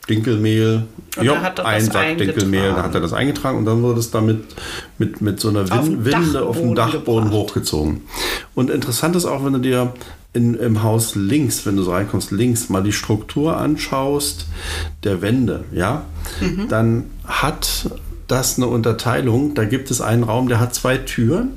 Dinkelmehl, 0.07 0.83
ja, 1.21 1.53
ein 1.63 1.81
Sack 1.83 2.17
Dinkelmehl, 2.17 2.73
da 2.73 2.83
hat 2.83 2.95
er 2.95 3.01
das 3.01 3.11
eingetragen 3.11 3.57
und 3.57 3.65
dann 3.65 3.81
wurde 3.81 3.99
es 3.99 4.09
damit 4.09 4.45
mit, 4.97 5.19
mit 5.19 5.39
so 5.41 5.49
einer 5.49 5.63
Auf 5.63 5.85
Winde 5.87 6.45
auf 6.45 6.57
dem 6.57 6.75
Dachboden 6.75 6.75
Dachboden 6.75 7.23
gebracht. 7.25 7.49
hochgezogen. 7.49 8.01
Und 8.55 8.69
interessant 8.69 9.17
ist 9.17 9.25
auch, 9.25 9.43
wenn 9.43 9.53
du 9.53 9.59
dir 9.59 9.91
in, 10.33 10.53
im 10.55 10.83
Haus 10.83 11.15
links, 11.15 11.65
wenn 11.65 11.77
du 11.77 11.83
so 11.83 11.91
reinkommst, 11.91 12.31
links 12.31 12.69
mal 12.69 12.83
die 12.83 12.91
Struktur 12.91 13.57
anschaust 13.57 14.45
der 15.03 15.21
Wände, 15.21 15.63
ja, 15.71 16.05
Mhm. 16.41 16.67
dann 16.67 17.03
hat 17.25 17.89
das 18.27 18.57
eine 18.57 18.67
Unterteilung. 18.67 19.53
Da 19.55 19.63
gibt 19.65 19.89
es 19.89 20.01
einen 20.01 20.23
Raum, 20.23 20.49
der 20.49 20.59
hat 20.59 20.75
zwei 20.75 20.97
Türen 20.97 21.49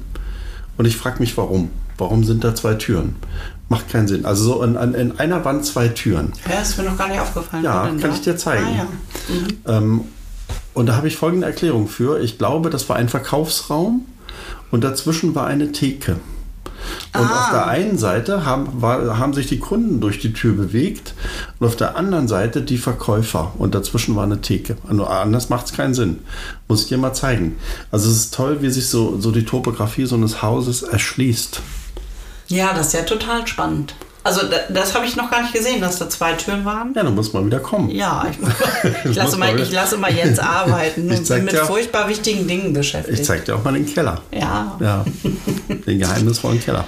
und 0.79 0.85
ich 0.87 0.97
frage 0.97 1.19
mich, 1.21 1.37
warum. 1.37 1.71
Warum 1.99 2.25
sind 2.25 2.45
da 2.45 2.55
zwei 2.55 2.75
Türen? 2.75 3.17
Macht 3.69 3.91
keinen 3.91 4.09
Sinn. 4.09 4.25
Also 4.25 4.45
so 4.45 4.63
in, 4.63 4.75
in 4.95 5.19
einer 5.19 5.45
Wand 5.45 5.67
zwei 5.67 5.89
Türen. 5.89 6.33
Ja, 6.49 6.61
ist 6.61 6.79
mir 6.79 6.85
noch 6.85 6.97
gar 6.97 7.09
nicht 7.09 7.21
aufgefallen. 7.21 7.63
Ja, 7.63 7.83
kann 7.87 8.01
da? 8.01 8.09
ich 8.09 8.23
dir 8.23 8.37
zeigen. 8.37 8.65
Ah, 8.67 8.87
ja. 9.67 9.77
Ähm, 9.79 10.03
und 10.73 10.87
da 10.87 10.97
habe 10.97 11.09
ich 11.09 11.17
folgende 11.17 11.47
Erklärung 11.47 11.89
für. 11.89 12.21
Ich 12.21 12.39
glaube, 12.39 12.71
das 12.71 12.89
war 12.89 12.97
ein 12.97 13.09
Verkaufsraum 13.09 14.07
und 14.71 14.83
dazwischen 14.83 15.35
war 15.35 15.47
eine 15.47 15.73
Theke. 15.73 16.17
Und 17.15 17.21
Ah. 17.21 17.45
auf 17.45 17.51
der 17.51 17.67
einen 17.67 17.99
Seite 17.99 18.45
haben, 18.47 18.81
war, 18.83 19.19
haben 19.19 19.33
sich 19.35 19.47
die 19.49 19.59
Kunden 19.59 20.01
durch 20.01 20.19
die 20.21 20.33
Tür 20.33 20.55
bewegt 20.55 21.15
und 21.59 21.67
auf 21.67 21.77
der 21.77 21.97
anderen 21.97 22.29
Seite 22.29 22.63
die 22.63 22.79
Verkäufer. 22.79 23.53
Und 23.59 23.75
dazwischen 23.75 24.17
war 24.17 24.25
eine 24.25 24.41
Theke. 24.41 24.77
Also 24.89 25.05
anders 25.07 25.49
macht 25.49 25.67
es 25.67 25.73
keinen 25.73 25.95
Sinn. 25.95 26.21
Muss 26.69 26.83
ich 26.83 26.89
dir 26.89 26.99
mal 26.99 27.13
zeigen. 27.13 27.57
Also 27.91 28.09
es 28.11 28.17
ist 28.17 28.35
toll, 28.35 28.59
wie 28.63 28.71
sich 28.71 28.89
so, 28.89 29.21
so 29.21 29.31
die 29.31 29.45
Topografie 29.45 30.07
so 30.07 30.17
eines 30.17 30.43
Hauses 30.43 30.83
erschließt. 30.83 31.61
ja, 32.49 32.73
das 32.75 32.89
ist 32.89 32.93
ja 32.95 33.03
total 33.03 33.47
spannend. 33.47 33.95
Also 34.23 34.43
da- 34.47 34.73
das 34.73 34.95
habe 34.95 35.07
ich 35.07 35.17
noch 35.17 35.31
gar 35.31 35.41
nicht 35.43 35.55
gesehen, 35.55 35.81
dass 35.81 35.99
da 35.99 36.09
zwei 36.09 36.33
Türen 36.35 36.65
waren. 36.65 36.93
Ja, 36.95 37.03
dann 37.03 37.15
muss 37.15 37.33
man 37.33 37.47
wieder 37.47 37.59
kommen. 37.61 37.91
Ja, 37.91 38.27
ich, 38.31 38.39
ich, 39.11 39.17
lasse, 39.17 39.37
mal, 39.39 39.59
ich 39.59 39.73
lasse 39.73 39.97
mal 39.97 40.13
jetzt 40.13 40.39
arbeiten 40.43 41.11
Ich 41.11 41.19
und 41.21 41.29
bin 41.29 41.45
mit 41.45 41.55
dir- 41.55 41.65
furchtbar 41.65 42.07
wichtigen 42.09 42.47
Dingen 42.47 42.73
beschäftigt. 42.73 43.19
Ich 43.21 43.25
zeig 43.27 43.45
dir 43.47 43.57
auch 43.57 43.65
mal 43.65 43.73
den 43.73 43.87
Keller. 43.87 44.21
ja. 44.33 44.77
Ja, 44.81 45.05
den 45.87 45.99
geheimnisvollen 45.99 46.61
Keller. 46.63 46.85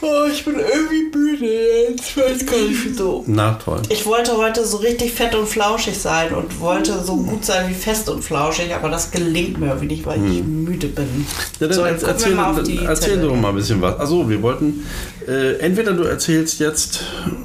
Oh, 0.00 0.26
ich 0.30 0.44
bin 0.44 0.54
irgendwie 0.60 1.16
müde 1.18 1.46
jetzt. 1.90 2.10
Ich 2.10 2.16
weiß 2.16 2.46
gar 2.46 2.56
nicht 2.58 2.84
wieso. 2.84 3.24
Na 3.26 3.54
toll. 3.54 3.82
Ich 3.88 4.06
wollte 4.06 4.36
heute 4.36 4.64
so 4.64 4.76
richtig 4.76 5.12
fett 5.12 5.34
und 5.34 5.48
flauschig 5.48 5.98
sein 5.98 6.32
und 6.32 6.60
wollte 6.60 7.02
so 7.02 7.16
gut 7.16 7.44
sein 7.44 7.68
wie 7.68 7.74
fest 7.74 8.08
und 8.08 8.22
flauschig, 8.22 8.72
aber 8.74 8.90
das 8.90 9.10
gelingt 9.10 9.58
mir 9.58 9.66
irgendwie 9.68 9.86
nicht, 9.86 10.06
weil 10.06 10.24
ich 10.24 10.42
müde 10.44 10.86
bin. 10.88 11.04
Hm. 11.04 11.26
Ja, 11.58 11.66
dann 11.66 11.76
So, 11.76 11.86
jetzt 11.86 12.04
erzähl, 12.04 12.36
dann 12.36 12.86
erzähl 12.86 13.20
doch 13.20 13.34
mal 13.34 13.48
ein 13.48 13.56
bisschen 13.56 13.82
was. 13.82 13.98
Also 13.98 14.28
wir 14.30 14.40
wollten, 14.42 14.86
äh, 15.26 15.54
entweder 15.58 15.92
du 15.94 16.04
erzählst 16.04 16.60
jetzt 16.60 17.00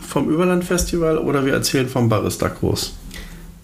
vom 0.08 0.30
Überlandfestival 0.30 1.18
oder 1.18 1.43
wir 1.45 1.54
erzählen 1.54 1.89
vom 1.89 2.08
Barista-Kurs. 2.08 2.93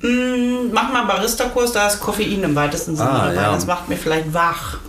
Mm, 0.01 0.71
Mach 0.71 0.91
mal 0.91 1.05
Barista-Kurs, 1.05 1.73
da 1.73 1.87
ist 1.87 1.99
Koffein 1.99 2.41
im 2.43 2.55
weitesten 2.55 2.95
Sinne 2.95 3.09
Ah, 3.09 3.27
dabei. 3.29 3.35
ja. 3.41 3.51
Das 3.53 3.67
macht 3.67 3.87
mir 3.89 3.97
vielleicht 3.97 4.33
wach. 4.33 4.79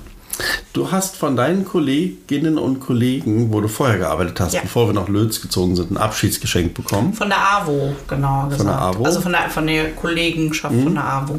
Du 0.73 0.91
hast 0.93 1.17
von 1.17 1.37
deinen 1.37 1.65
Kolleginnen 1.65 2.59
und 2.59 2.81
Kollegen, 2.81 3.53
wo 3.53 3.61
du 3.61 3.69
vorher 3.69 3.99
gearbeitet 3.99 4.41
hast, 4.41 4.53
Ja. 4.55 4.61
bevor 4.63 4.87
wir 4.89 4.93
nach 4.95 5.09
Lötz 5.09 5.41
gezogen 5.41 5.77
sind, 5.77 5.91
ein 5.91 5.97
Abschiedsgeschenk 5.97 6.75
bekommen. 6.75 7.13
Von 7.15 7.29
der 7.29 7.39
AWO, 7.39 7.93
genauer 8.09 8.49
gesagt. 8.51 8.69
der 8.69 8.81
AWO? 8.81 8.99
Mhm. 9.01 9.05
Also 9.07 9.21
von 9.21 9.33
der, 9.33 9.51
von 9.51 9.67
der 9.67 9.91
Kollegenschaft 9.93 10.75
von 10.75 10.95
der 10.95 11.05
AWO. 11.05 11.39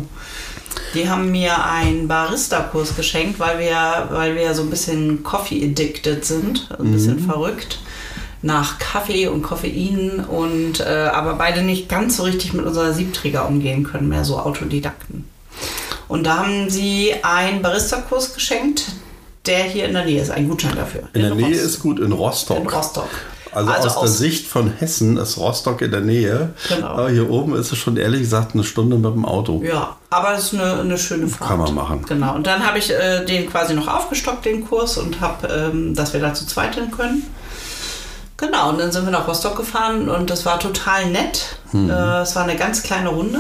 Die 0.94 1.10
haben 1.10 1.32
mir 1.32 1.64
einen 1.66 2.08
Barista-Kurs 2.08 2.96
geschenkt, 2.96 3.40
weil 3.40 3.60
wir, 3.60 4.08
weil 4.12 4.36
wir 4.36 4.54
so 4.54 4.64
ein 4.64 4.70
bisschen 4.70 5.24
Coffee-addicted 5.24 6.24
sind, 6.26 6.68
ein 6.78 6.88
Mhm. 6.88 6.92
bisschen 6.94 7.20
verrückt 7.20 7.80
nach 8.44 8.80
Kaffee 8.80 9.28
und 9.28 9.44
Koffein 9.44 10.26
und 10.28 10.80
äh, 10.80 11.10
aber 11.14 11.36
beide 11.36 11.62
nicht 11.62 11.88
ganz 11.90 12.18
so 12.18 12.24
richtig 12.24 12.54
mit 12.54 12.66
unserer 12.66 12.92
Siebträger 12.92 13.48
umgehen 13.48 13.84
können, 13.84 14.10
mehr 14.10 14.26
so 14.26 14.40
Autodidakten. 14.40 15.26
Und 16.12 16.26
da 16.26 16.38
haben 16.40 16.70
sie 16.70 17.14
einen 17.24 17.62
Barista-Kurs 17.62 18.34
geschenkt, 18.34 18.84
der 19.46 19.64
hier 19.64 19.86
in 19.86 19.94
der 19.94 20.06
Nähe 20.06 20.22
ist, 20.22 20.30
ein 20.30 20.48
Gutschein 20.50 20.76
dafür. 20.76 21.04
In 21.14 21.22
der 21.22 21.36
Nähe 21.36 21.48
Rost- 21.56 21.62
ist 21.66 21.80
gut, 21.80 22.00
in 22.00 22.12
Rostock. 22.12 22.58
in 22.60 22.68
Rostock. 22.68 23.10
Also, 23.54 23.72
aus, 23.72 24.00
der 24.00 24.08
Sicht 24.10 24.48
von 24.48 24.72
Hessen 24.78 25.18
ist 25.18 25.38
Rostock 25.38 25.82
in 25.82 25.92
der 25.92 26.00
Nähe. 26.02 26.54
Genau. 26.70 26.88
Aber 26.88 27.10
hier 27.10 27.30
oben 27.30 27.56
ist 27.56 27.72
es 27.72 27.78
schon 27.78 27.98
ehrlich 27.98 28.22
gesagt 28.22 28.54
eine 28.54 28.64
Stunde 28.64 28.96
mit 28.98 29.14
dem 29.14 29.26
Auto. 29.26 29.62
Ja, 29.64 29.98
aber 30.10 30.36
es 30.36 30.52
ist 30.52 30.60
eine, 30.60 30.80
eine 30.82 30.98
schöne 30.98 31.28
Fahrt. 31.28 31.50
Kann 31.50 31.60
man 31.60 31.74
machen. 31.76 32.06
Genau. 32.08 32.36
Und 32.36 32.46
dann 32.48 32.66
habe 32.66 32.78
ich 32.78 32.92
äh, 32.92 33.26
den 33.26 33.50
quasi 33.50 33.74
noch 33.74 33.88
aufgestockt, 33.88 34.46
den 34.46 34.66
Kurs, 34.68 34.98
und 34.98 35.20
habe, 35.22 35.48
ähm, 35.48 35.96
dass 35.96 36.14
wir 36.14 36.20
da 36.22 36.34
zu 36.34 36.46
zweit 36.46 36.76
hin 36.76 36.92
können. 36.92 37.24
Genau, 38.38 38.70
und 38.70 38.80
dann 38.80 38.92
sind 38.92 39.06
wir 39.06 39.12
nach 39.12 39.28
Rostock 39.28 39.56
gefahren 39.58 40.08
und 40.10 40.30
das 40.30 40.46
war 40.46 40.60
total 40.60 41.10
nett. 41.10 41.58
Mhm. 41.74 41.90
Äh, 41.90 42.22
es 42.22 42.36
war 42.36 42.44
eine 42.44 42.56
ganz 42.56 42.84
kleine 42.84 43.10
Runde. 43.10 43.40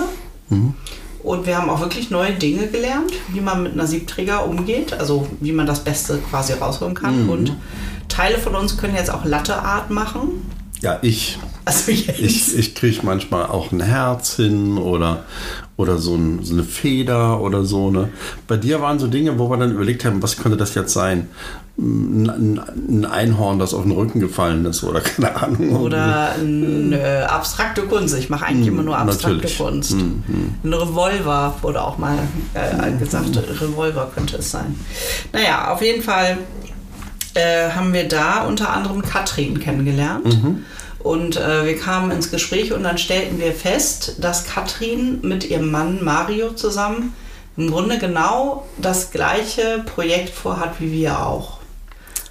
Und 1.23 1.45
wir 1.45 1.57
haben 1.57 1.69
auch 1.69 1.79
wirklich 1.79 2.09
neue 2.09 2.33
Dinge 2.33 2.67
gelernt, 2.67 3.13
wie 3.29 3.41
man 3.41 3.63
mit 3.63 3.73
einer 3.73 3.87
Siebträger 3.87 4.45
umgeht, 4.45 4.93
also 4.93 5.27
wie 5.39 5.51
man 5.51 5.65
das 5.65 5.83
Beste 5.83 6.17
quasi 6.29 6.53
rausholen 6.53 6.95
kann. 6.95 7.23
Mhm. 7.23 7.29
Und 7.29 7.53
Teile 8.07 8.37
von 8.37 8.55
uns 8.55 8.77
können 8.77 8.95
jetzt 8.95 9.11
auch 9.11 9.25
Latte 9.25 9.55
Art 9.55 9.89
machen. 9.89 10.49
Ja, 10.81 10.99
ich. 11.01 11.37
Also. 11.63 11.91
Ich, 11.91 12.57
ich 12.57 12.75
kriege 12.75 13.01
manchmal 13.03 13.45
auch 13.45 13.71
ein 13.71 13.81
Herz 13.81 14.35
hin 14.35 14.79
oder, 14.79 15.25
oder 15.81 15.97
so, 15.97 16.15
ein, 16.15 16.39
so 16.43 16.53
eine 16.53 16.63
Feder 16.63 17.41
oder 17.41 17.65
so. 17.65 17.91
Ne? 17.91 18.09
Bei 18.47 18.57
dir 18.57 18.81
waren 18.81 18.99
so 18.99 19.07
Dinge, 19.07 19.37
wo 19.39 19.49
wir 19.49 19.57
dann 19.57 19.71
überlegt 19.71 20.05
haben, 20.05 20.21
was 20.21 20.37
könnte 20.37 20.57
das 20.57 20.75
jetzt 20.75 20.93
sein? 20.93 21.27
Ein, 21.77 22.29
ein, 22.29 22.61
ein 22.89 23.05
Einhorn, 23.05 23.57
das 23.57 23.73
auf 23.73 23.83
den 23.83 23.91
Rücken 23.91 24.19
gefallen 24.19 24.65
ist 24.65 24.83
oder 24.83 25.01
keine 25.01 25.35
Ahnung. 25.35 25.75
Oder 25.77 26.33
eine 26.39 27.27
abstrakte 27.29 27.81
Kunst. 27.83 28.15
Ich 28.17 28.29
mache 28.29 28.45
eigentlich 28.45 28.67
immer 28.67 28.83
nur 28.83 28.97
abstrakte 28.97 29.29
Hm, 29.29 29.35
natürlich. 29.37 29.59
Hm, 29.59 29.65
Kunst. 29.65 29.95
Ein 30.63 30.73
Revolver 30.73 31.55
wurde 31.61 31.81
auch 31.81 31.97
mal 31.97 32.17
äh, 32.53 32.91
gesagt. 32.97 33.37
Revolver 33.59 34.11
könnte 34.13 34.37
es 34.37 34.51
sein. 34.51 34.75
Naja, 35.33 35.71
auf 35.71 35.81
jeden 35.81 36.03
Fall 36.03 36.37
äh, 37.33 37.69
haben 37.71 37.93
wir 37.93 38.07
da 38.07 38.41
unter 38.43 38.71
anderem 38.71 39.01
Katrin 39.01 39.59
kennengelernt. 39.59 40.25
Mhm. 40.25 40.65
Und 41.03 41.37
äh, 41.37 41.65
wir 41.65 41.77
kamen 41.77 42.11
ins 42.11 42.31
Gespräch 42.31 42.73
und 42.73 42.83
dann 42.83 42.97
stellten 42.97 43.39
wir 43.39 43.53
fest, 43.53 44.15
dass 44.19 44.45
Katrin 44.45 45.19
mit 45.21 45.49
ihrem 45.49 45.71
Mann 45.71 46.03
Mario 46.03 46.51
zusammen 46.53 47.13
im 47.57 47.69
Grunde 47.69 47.97
genau 47.99 48.65
das 48.77 49.11
gleiche 49.11 49.83
Projekt 49.85 50.29
vorhat 50.29 50.75
wie 50.79 50.91
wir 50.91 51.19
auch. 51.25 51.59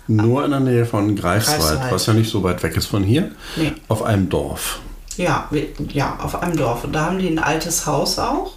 Nur 0.06 0.44
in 0.44 0.50
der 0.50 0.60
Nähe 0.60 0.86
von 0.86 1.14
Greifswald, 1.14 1.60
Greifswald. 1.60 1.92
was 1.92 2.06
ja 2.06 2.12
nicht 2.14 2.30
so 2.30 2.42
weit 2.42 2.62
weg 2.62 2.76
ist 2.76 2.86
von 2.86 3.04
hier, 3.04 3.30
Nee. 3.56 3.72
auf 3.88 4.02
einem 4.02 4.28
Dorf. 4.28 4.80
Ja, 5.16 5.46
wir, 5.50 5.66
ja, 5.92 6.18
auf 6.22 6.42
einem 6.42 6.56
Dorf. 6.56 6.84
Und 6.84 6.92
da 6.94 7.04
haben 7.06 7.18
die 7.18 7.28
ein 7.28 7.38
altes 7.38 7.86
Haus 7.86 8.18
auch 8.18 8.52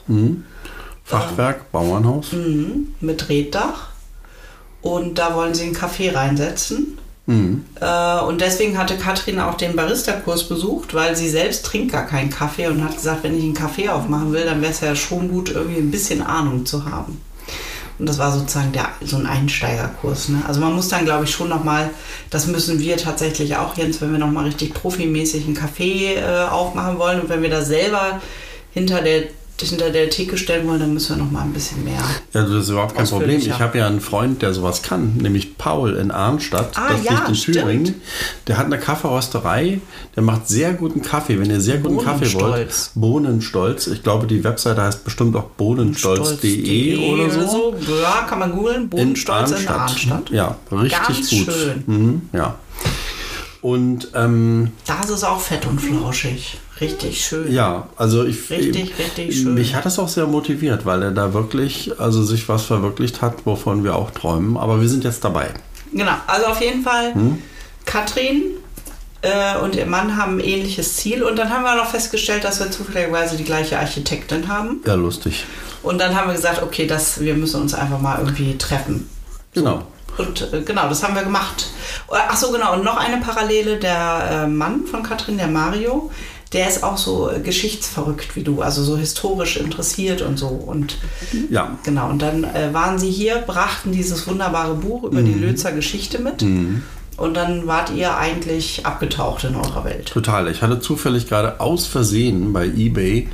Fachwerk, 1.04 1.72
Bauernhaus. 1.72 2.32
mhm, 2.32 2.96
mit 3.02 3.28
Reddach. 3.30 3.90
Und 4.82 5.18
da 5.20 5.36
wollen 5.36 5.54
sie 5.54 5.64
einen 5.64 5.74
Kaffee 5.74 6.10
reinsetzen. 6.10 6.98
Mhm. 7.26 7.66
Äh, 7.80 8.20
und 8.22 8.42
deswegen 8.42 8.78
hatte 8.78 8.98
Katrin 8.98 9.40
auch 9.40 9.56
den 9.56 9.76
Barista-Kurs 9.76 10.50
besucht, 10.50 10.94
weil 10.94 11.16
sie 11.16 11.30
selbst 11.30 11.66
trinkt 11.66 11.94
gar 11.94 12.06
keinen 12.06 12.30
Kaffee 12.30 12.68
und 12.68 12.84
hat 12.84 12.96
gesagt, 12.96 13.24
wenn 13.24 13.38
ich 13.38 13.44
einen 13.44 13.54
Kaffee 13.54 13.90
aufmachen 13.90 14.34
will, 14.34 14.46
dann 14.46 14.62
wäre 14.62 14.72
es 14.72 14.82
ja 14.82 14.96
schon 14.96 15.30
gut, 15.30 15.50
irgendwie 15.50 15.80
ein 15.80 15.92
bisschen 15.92 16.22
Ahnung 16.22 16.66
zu 16.66 16.86
haben. 16.86 17.22
Und 18.00 18.10
das 18.10 18.18
war 18.18 18.32
sozusagen 18.32 18.72
der, 18.72 18.90
so 19.02 19.18
ein 19.18 19.28
Einsteigerkurs. 19.28 20.30
Ne? 20.30 20.42
Also 20.48 20.60
man 20.60 20.74
muss 20.74 20.90
dann, 20.90 21.06
glaube 21.06 21.26
ich, 21.26 21.32
schon 21.32 21.48
nochmal, 21.48 21.92
das 22.30 22.48
müssen 22.48 22.80
wir 22.80 22.98
tatsächlich 22.98 23.56
auch, 23.56 23.78
Jens, 23.78 24.02
wenn 24.02 24.12
wir 24.12 24.20
nochmal 24.20 24.46
richtig 24.46 24.74
profimäßig 24.74 25.46
einen 25.46 25.54
Kaffee 25.54 26.16
äh, 26.16 26.48
aufmachen 26.50 26.98
wollen 26.98 27.22
und 27.22 27.30
wenn 27.30 27.42
wir 27.42 27.50
da 27.50 27.62
selber 27.62 28.20
hinter 28.74 29.02
der, 29.02 29.26
hinter 29.62 29.90
der 29.92 30.10
Theke 30.10 30.38
stellen 30.38 30.68
wollen, 30.68 30.80
dann 30.80 30.94
müssen 30.94 31.16
wir 31.16 31.24
nochmal 31.24 31.44
ein 31.44 31.54
bisschen 31.54 31.84
mehr. 31.84 32.02
Ja, 32.34 32.44
das 32.44 32.52
ist 32.52 32.70
überhaupt 32.70 32.96
kein 32.96 33.08
Problem. 33.08 33.40
Ich 33.40 33.60
habe 33.60 33.78
ja 33.78 33.88
einen 33.88 34.02
Freund, 34.02 34.42
der 34.42 34.54
sowas 34.54 34.82
kann, 34.82 35.16
nämlich 35.18 35.58
Paul 35.58 35.94
in 35.94 36.12
Arnstadt. 36.12 36.72
Ah, 36.76 36.90
das 36.92 37.04
ja, 37.04 37.14
liegt 37.14 37.30
in 37.30 37.36
stimmt. 37.36 37.58
Thüringen. 37.58 38.02
Der 38.48 38.58
hat 38.58 38.66
eine 38.66 38.80
Kaffeerösterei, 38.80 39.80
der 40.16 40.24
macht 40.24 40.48
sehr 40.48 40.74
guten 40.74 41.02
Kaffee. 41.02 41.40
Wenn 41.40 41.50
ihr 41.50 41.62
sehr 41.62 41.78
guten 41.78 42.04
Kaffee 42.04 42.34
wollt, 42.34 42.44
Bohnenstolz. 42.44 42.92
Bohnenstolz. 42.96 43.88
Ich 43.88 44.04
glaube, 44.04 44.28
die 44.28 44.44
Webseite 44.44 44.82
heißt 44.82 45.04
bestimmt 45.04 45.36
auch 45.36 45.46
bohnenstolz.de 45.46 47.14
oder 47.14 47.30
so. 47.30 47.76
Ja, 48.02 48.26
kann 48.28 48.40
man 48.40 48.52
googeln. 48.52 48.90
Bodenstolz 48.90 49.52
in 49.52 49.68
Arnstadt. 49.68 50.30
Ja, 50.30 50.58
richtig 50.72 51.08
Ganz 51.08 51.30
gut. 51.30 51.54
schön. 51.54 51.84
Mhm, 51.86 52.22
ja. 52.34 52.56
Und 53.64 54.10
ähm, 54.14 54.72
Da 54.86 55.00
ist 55.02 55.10
es 55.10 55.24
auch 55.24 55.40
fett 55.40 55.66
und 55.66 55.80
flauschig. 55.80 56.60
Richtig 56.82 57.26
schön. 57.26 57.52
ja, 57.52 57.88
also 57.96 58.26
ich 58.26 58.50
Richtig, 58.50 58.94
richtig 59.00 59.42
schön. 59.42 59.54
Mich 59.54 59.74
hat 59.74 59.86
das 59.86 59.98
auch 60.00 60.10
sehr 60.10 60.28
motiviert, 60.28 60.86
weil 60.86 61.02
er 61.02 61.12
da 61.12 61.34
wirklich, 61.34 61.98
also 62.00 62.24
sich 62.24 62.50
was 62.50 62.64
verwirklicht 62.64 63.22
hat, 63.22 63.46
wovon 63.46 63.84
wir 63.86 63.96
auch 63.96 64.12
träumen. 64.12 64.58
Aber 64.58 64.82
wir 64.82 64.90
sind 64.90 65.06
jetzt 65.06 65.24
dabei. 65.24 65.50
Genau, 65.94 66.12
also 66.28 66.48
auf 66.48 66.60
jeden 66.62 66.84
Fall 66.84 67.14
Hm? 67.14 67.42
Katrin 67.86 68.44
äh, 69.22 69.58
und 69.60 69.76
ihr 69.76 69.86
Mann 69.86 70.18
haben 70.18 70.38
ein 70.38 70.40
ähnliches 70.42 70.98
Ziel. 70.98 71.24
Und 71.24 71.38
dann 71.38 71.50
haben 71.50 71.64
wir 71.64 71.76
noch 71.76 71.90
festgestellt, 71.90 72.44
dass 72.44 72.60
wir 72.60 72.70
zufälligerweise 72.70 73.38
die 73.38 73.46
gleiche 73.46 73.80
Architektin 73.80 74.50
haben. 74.50 74.82
Ja, 74.86 74.96
lustig. 74.96 75.46
Und 75.84 76.00
dann 76.00 76.16
haben 76.16 76.28
wir 76.28 76.36
gesagt, 76.36 76.62
okay, 76.64 76.86
das, 76.86 77.22
wir 77.22 77.36
müssen 77.36 77.62
uns 77.62 77.74
einfach 77.74 78.02
mal 78.02 78.20
irgendwie 78.20 78.58
treffen. 78.58 79.08
Genau. 79.54 79.84
Und 80.18 80.54
äh, 80.54 80.62
genau, 80.62 80.88
das 80.90 81.04
haben 81.04 81.16
wir 81.16 81.24
gemacht. 81.24 81.68
Ach 82.10 82.36
so, 82.38 82.52
genau. 82.52 82.74
Und 82.74 82.84
noch 82.84 82.98
eine 82.98 83.18
Parallele, 83.18 83.78
der 83.78 84.44
äh, 84.44 84.48
Mann 84.48 84.86
von 84.86 85.04
Katrin, 85.04 85.38
der 85.38 85.48
Mario, 85.48 86.12
der 86.52 86.68
ist 86.68 86.84
auch 86.84 86.98
so 86.98 87.32
äh, 87.32 87.40
geschichtsverrückt 87.40 88.36
wie 88.36 88.44
du, 88.44 88.62
also 88.62 88.84
so 88.84 88.96
historisch 88.98 89.58
interessiert 89.58 90.22
und 90.22 90.38
so. 90.38 90.48
Und 90.48 90.98
Ja. 91.50 91.78
genau, 91.84 92.10
und 92.10 92.22
dann 92.22 92.44
äh, 92.44 92.74
waren 92.74 93.00
sie 93.00 93.10
hier, 93.10 93.38
brachten 93.38 93.92
dieses 93.92 94.28
wunderbare 94.28 94.76
Buch 94.76 95.04
über 95.04 95.22
Mhm. 95.22 95.26
die 95.26 95.34
Lözer 95.40 95.72
Geschichte 95.72 96.20
mit. 96.20 96.44
Und 97.16 97.36
dann 97.36 97.68
wart 97.68 97.92
ihr 97.92 98.18
eigentlich 98.18 98.86
abgetaucht 98.86 99.44
in 99.44 99.56
eurer 99.56 99.84
Welt. 99.86 100.08
Total. 100.10 100.48
Ich 100.50 100.62
hatte 100.64 100.80
zufällig 100.80 101.28
gerade 101.30 101.60
aus 101.60 101.86
Versehen 101.88 102.54
bei 102.54 102.66
eBay 102.66 103.30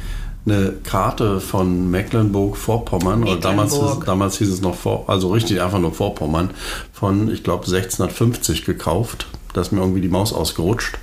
eine 0.46 0.74
Karte 0.84 1.40
von 1.40 1.92
Mecklenburg-Vorpommern, 1.92 3.24
oder 3.24 3.38
damals, 3.38 3.78
damals 4.06 4.38
hieß 4.38 4.50
es 4.50 4.62
noch 4.62 4.76
vor, 4.76 5.06
also 5.08 5.32
richtig 5.32 5.62
einfach 5.62 5.80
nur 5.80 5.94
Vorpommern, 5.94 6.52
von, 6.94 7.32
ich 7.32 7.44
glaube, 7.44 7.66
1650 7.66 8.66
gekauft. 8.66 9.28
Da 9.54 9.62
ist 9.62 9.72
mir 9.72 9.82
irgendwie 9.82 10.02
die 10.02 10.10
Maus 10.10 10.32
ausgerutscht. 10.32 10.98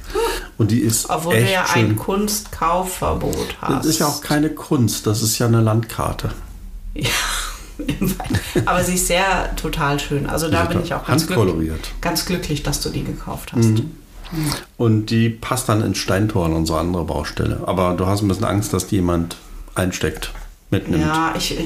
Und 0.56 0.70
die 0.70 0.80
ist 0.80 1.10
Obwohl 1.10 1.34
echt 1.34 1.48
du 1.48 1.52
ja 1.52 1.66
schön. 1.66 1.90
ein 1.90 1.96
Kunstkaufverbot 1.96 3.56
hast. 3.60 3.78
Das 3.78 3.86
ist 3.86 3.98
ja 3.98 4.06
auch 4.06 4.20
keine 4.20 4.50
Kunst, 4.50 5.06
das 5.06 5.22
ist 5.22 5.38
ja 5.38 5.46
eine 5.46 5.60
Landkarte. 5.60 6.30
Ja, 6.94 7.10
aber 8.64 8.82
sie 8.84 8.94
ist 8.94 9.08
sehr 9.08 9.54
total 9.56 10.00
schön. 10.00 10.26
Also 10.26 10.48
da 10.48 10.64
bin 10.64 10.82
ich 10.82 10.94
auch 10.94 11.04
ganz 11.04 11.26
glücklich, 11.26 11.72
ganz 12.00 12.24
glücklich, 12.24 12.62
dass 12.62 12.80
du 12.80 12.90
die 12.90 13.04
gekauft 13.04 13.52
hast. 13.52 13.66
Mhm. 13.66 13.90
Und 14.76 15.06
die 15.06 15.28
passt 15.30 15.68
dann 15.68 15.82
ins 15.82 15.98
Steintor 15.98 16.46
an 16.46 16.52
unsere 16.52 16.78
andere 16.78 17.04
Baustelle. 17.04 17.60
Aber 17.66 17.94
du 17.94 18.06
hast 18.06 18.22
ein 18.22 18.28
bisschen 18.28 18.44
Angst, 18.44 18.72
dass 18.72 18.86
die 18.86 18.96
jemand 18.96 19.36
einsteckt, 19.74 20.32
mitnimmt. 20.70 21.04
Ja, 21.04 21.32
ich, 21.36 21.56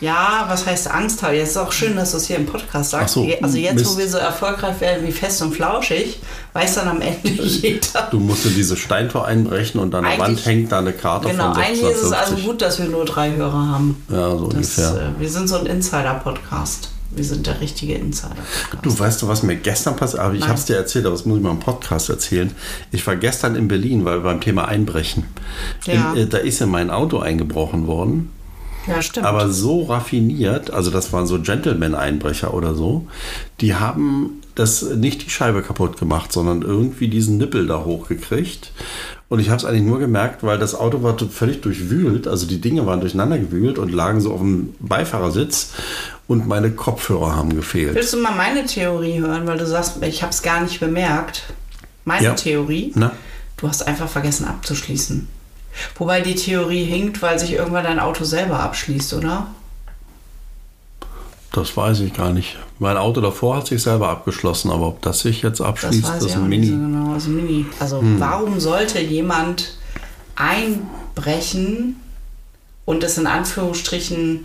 ja, 0.00 0.44
was 0.48 0.66
heißt 0.66 0.90
Angst 0.90 1.22
haben? 1.22 1.34
Jetzt 1.34 1.50
ist 1.50 1.56
auch 1.56 1.72
schön, 1.72 1.96
dass 1.96 2.10
du 2.10 2.18
es 2.18 2.26
hier 2.26 2.36
im 2.36 2.44
Podcast 2.46 2.90
sagst. 2.90 3.14
So, 3.14 3.26
also 3.40 3.56
jetzt, 3.56 3.74
Mist. 3.76 3.94
wo 3.94 3.98
wir 3.98 4.08
so 4.08 4.18
erfolgreich 4.18 4.78
werden 4.80 5.06
wie 5.06 5.12
fest 5.12 5.40
und 5.40 5.54
flauschig, 5.54 6.18
weiß 6.52 6.74
dann 6.74 6.88
am 6.88 7.00
Ende 7.00 7.28
jeder. 7.42 8.08
Du 8.10 8.18
musst 8.20 8.44
in 8.44 8.54
dieses 8.54 8.78
Steintor 8.78 9.24
einbrechen 9.26 9.80
und 9.80 9.94
an 9.94 10.04
der 10.04 10.18
Wand 10.18 10.44
hängt 10.44 10.72
da 10.72 10.80
eine 10.80 10.92
Karte 10.92 11.28
Genau, 11.28 11.54
von 11.54 11.62
eigentlich 11.62 11.82
ist 11.82 12.02
es 12.02 12.12
1650. 12.12 12.34
also 12.36 12.46
gut, 12.50 12.60
dass 12.62 12.78
wir 12.80 12.86
nur 12.86 13.04
drei 13.06 13.32
Hörer 13.34 13.68
haben. 13.68 14.04
Ja, 14.10 14.30
so 14.36 14.48
Das, 14.48 14.54
ungefähr. 14.78 15.12
äh, 15.16 15.20
wir 15.20 15.30
sind 15.30 15.48
so 15.48 15.56
ein 15.58 15.66
Insider-Podcast. 15.66 16.90
Wir 17.16 17.24
sind 17.24 17.46
der 17.46 17.60
richtige 17.60 17.94
Insider-Podcast. 17.94 18.84
Du 18.84 18.98
weißt 18.98 19.22
du, 19.22 19.28
was 19.28 19.42
mir 19.42 19.56
gestern 19.56 19.96
passiert 19.96 20.22
aber 20.22 20.34
Ich 20.34 20.46
habe 20.46 20.54
es 20.54 20.64
dir 20.64 20.76
erzählt, 20.76 21.06
aber 21.06 21.14
das 21.14 21.26
muss 21.26 21.38
ich 21.38 21.42
mal 21.42 21.50
im 21.50 21.60
Podcast 21.60 22.08
erzählen. 22.08 22.50
Ich 22.90 23.06
war 23.06 23.16
gestern 23.16 23.54
in 23.54 23.68
Berlin, 23.68 24.04
weil 24.04 24.20
beim 24.20 24.40
Thema 24.40 24.66
Einbrechen. 24.66 25.24
Ja. 25.86 26.12
In, 26.12 26.18
äh, 26.22 26.26
da 26.26 26.38
ist 26.38 26.60
in 26.60 26.70
mein 26.70 26.90
Auto 26.90 27.18
eingebrochen 27.18 27.86
worden. 27.86 28.30
Ja, 28.86 29.00
stimmt. 29.00 29.26
Aber 29.26 29.50
so 29.50 29.84
raffiniert, 29.84 30.70
also 30.70 30.90
das 30.90 31.12
waren 31.12 31.26
so 31.26 31.40
Gentleman-Einbrecher 31.40 32.52
oder 32.52 32.74
so, 32.74 33.06
die 33.60 33.74
haben 33.74 34.42
das 34.54 34.82
nicht 34.82 35.24
die 35.24 35.30
Scheibe 35.30 35.62
kaputt 35.62 35.98
gemacht, 35.98 36.32
sondern 36.32 36.62
irgendwie 36.62 37.08
diesen 37.08 37.38
Nippel 37.38 37.66
da 37.66 37.84
hochgekriegt. 37.84 38.72
Und 39.28 39.40
ich 39.40 39.48
habe 39.48 39.56
es 39.56 39.64
eigentlich 39.64 39.82
nur 39.82 39.98
gemerkt, 39.98 40.44
weil 40.44 40.58
das 40.58 40.74
Auto 40.74 41.02
war 41.02 41.18
völlig 41.18 41.62
durchwühlt, 41.62 42.28
also 42.28 42.46
die 42.46 42.60
Dinge 42.60 42.86
waren 42.86 43.00
durcheinander 43.00 43.38
gewühlt 43.38 43.78
und 43.78 43.92
lagen 43.92 44.20
so 44.20 44.32
auf 44.32 44.40
dem 44.40 44.74
Beifahrersitz 44.80 45.72
und 46.28 46.46
meine 46.48 46.70
Kopfhörer 46.70 47.36
haben 47.36 47.54
gefehlt. 47.54 47.94
Willst 47.94 48.14
du 48.14 48.18
mal 48.18 48.34
meine 48.34 48.64
Theorie 48.64 49.18
hören, 49.20 49.46
weil 49.46 49.58
du 49.58 49.66
sagst, 49.66 50.02
ich 50.02 50.22
habe 50.22 50.32
es 50.32 50.42
gar 50.42 50.62
nicht 50.62 50.80
bemerkt. 50.80 51.44
Meine 52.04 52.24
Ja. 52.24 52.34
Theorie, 52.34 52.92
Na? 52.94 53.12
du 53.56 53.68
hast 53.68 53.86
einfach 53.86 54.08
vergessen 54.08 54.46
abzuschließen. 54.46 55.28
Wobei 55.96 56.20
die 56.20 56.34
Theorie 56.34 56.84
hinkt, 56.84 57.20
weil 57.22 57.38
sich 57.38 57.52
irgendwann 57.52 57.84
dein 57.84 57.98
Auto 57.98 58.24
selber 58.24 58.60
abschließt, 58.60 59.14
oder? 59.14 59.48
Das 61.52 61.76
weiß 61.76 62.00
ich 62.00 62.12
gar 62.14 62.32
nicht. 62.32 62.56
Mein 62.78 62.96
Auto 62.96 63.20
davor 63.20 63.56
hat 63.58 63.66
sich 63.68 63.82
selber 63.82 64.08
abgeschlossen, 64.08 64.70
aber 64.70 64.88
ob 64.88 65.02
das 65.02 65.20
sich 65.20 65.42
jetzt 65.42 65.60
Das 65.60 65.66
abschließt, 65.68 66.04
das 66.04 66.16
ist 66.18 66.24
ich 66.26 66.32
auch 66.32 66.36
ein 66.36 66.42
so 66.42 66.48
Mini. 66.48 66.66
Hm. 66.68 66.92
genau. 66.92 67.12
Also 67.14 67.30
Mini. 67.30 67.66
Also 67.78 68.00
warum 68.18 68.58
sollte 68.60 69.00
jemand 69.00 69.76
einbrechen 70.34 71.96
und 72.84 73.02
es 73.04 73.18
in 73.18 73.26
Anführungsstrichen 73.26 74.44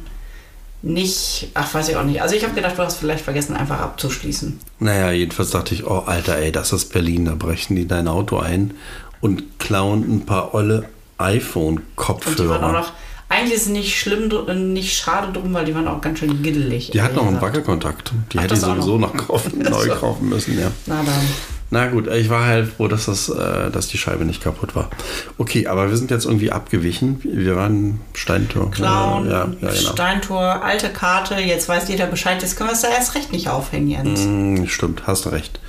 nicht, 0.82 1.49
ach 1.53 1.73
weiß 1.73 1.89
ich 1.89 1.95
auch 1.97 2.03
nicht. 2.03 2.21
Also 2.21 2.36
ich 2.36 2.43
habe 2.43 2.53
gedacht, 2.53 2.77
du 2.77 2.84
hast 2.84 2.97
vielleicht 2.97 3.23
vergessen, 3.23 3.55
einfach 3.55 3.80
abzuschließen. 3.80 4.59
Naja, 4.80 5.11
jedenfalls 5.11 5.49
dachte 5.51 5.73
ich, 5.75 5.86
oh 5.86 6.03
Alter, 6.05 6.38
ey, 6.38 6.51
das 6.51 6.71
ist 6.73 6.93
Berlin, 6.93 7.25
da 7.25 7.36
brechen 7.36 7.75
die 7.75 7.88
dein 7.88 8.07
Auto 8.07 8.38
ein 8.39 8.73
und 9.21 9.59
klauen 9.59 10.03
ein 10.03 10.25
paar 10.25 10.53
olle 10.53 10.86
iPhone-Kopfhörer. 11.17 12.71
noch, 12.71 12.91
eigentlich 13.27 13.55
ist 13.55 13.63
es 13.63 13.69
nicht 13.69 13.99
schlimm, 13.99 14.30
dr- 14.30 14.53
nicht 14.53 14.97
schade 14.97 15.32
drum, 15.34 15.53
weil 15.53 15.65
die 15.65 15.75
waren 15.75 15.88
auch 15.88 16.01
ganz 16.01 16.19
schön 16.19 16.41
giddelig. 16.41 16.91
Die 16.91 17.01
hat 17.01 17.15
noch 17.15 17.27
einen. 17.27 17.41
Wackelkontakt. 17.41 18.11
Die 18.32 18.39
Ach, 18.39 18.43
hätte 18.43 18.53
ich 18.55 18.59
sowieso 18.61 18.97
noch. 18.97 19.13
noch 19.13 19.27
kaufen, 19.27 19.59
neu 19.69 19.88
kaufen 19.89 20.30
müssen, 20.30 20.57
ja. 20.59 20.71
Na 20.88 21.03
dann. 21.03 21.27
Na 21.72 21.86
gut, 21.88 22.07
ich 22.07 22.30
war 22.30 22.45
halt 22.45 22.74
froh, 22.74 22.88
dass, 22.88 23.05
das, 23.05 23.30
äh, 23.30 23.70
dass 23.70 23.88
die 23.88 23.97
Scheibe 23.99 24.26
nicht 24.26 24.41
kaputt 24.41 24.76
war. 24.76 24.89
Okay, 25.38 25.67
aber 25.67 25.89
wir 25.89 25.97
sind 25.97 26.09
jetzt 26.09 26.26
irgendwie 26.26 26.51
abgewichen. 26.51 27.20
Wir 27.24 27.55
waren 27.55 28.01
Steintor. 28.15 28.72
Clown, 28.72 29.30
Ja, 29.30 29.47
ja, 29.61 29.70
genau. 29.70 29.91
Steintor, 29.91 30.63
alte 30.63 30.89
Karte, 30.89 31.36
jetzt 31.36 31.70
weiß 31.70 31.88
jeder 31.89 32.07
Bescheid, 32.07 32.41
jetzt 32.41 32.55
können 32.57 32.70
wir 32.70 32.74
es 32.74 32.82
da 32.82 32.88
erst 32.89 33.13
recht 33.13 33.32
nicht 33.32 33.49
aufhängen, 33.49 33.88
Jens. 33.88 34.22
Hm, 34.22 34.67
stimmt, 34.67 35.03
hast 35.05 35.26
du 35.26 35.30
recht. 35.30 35.59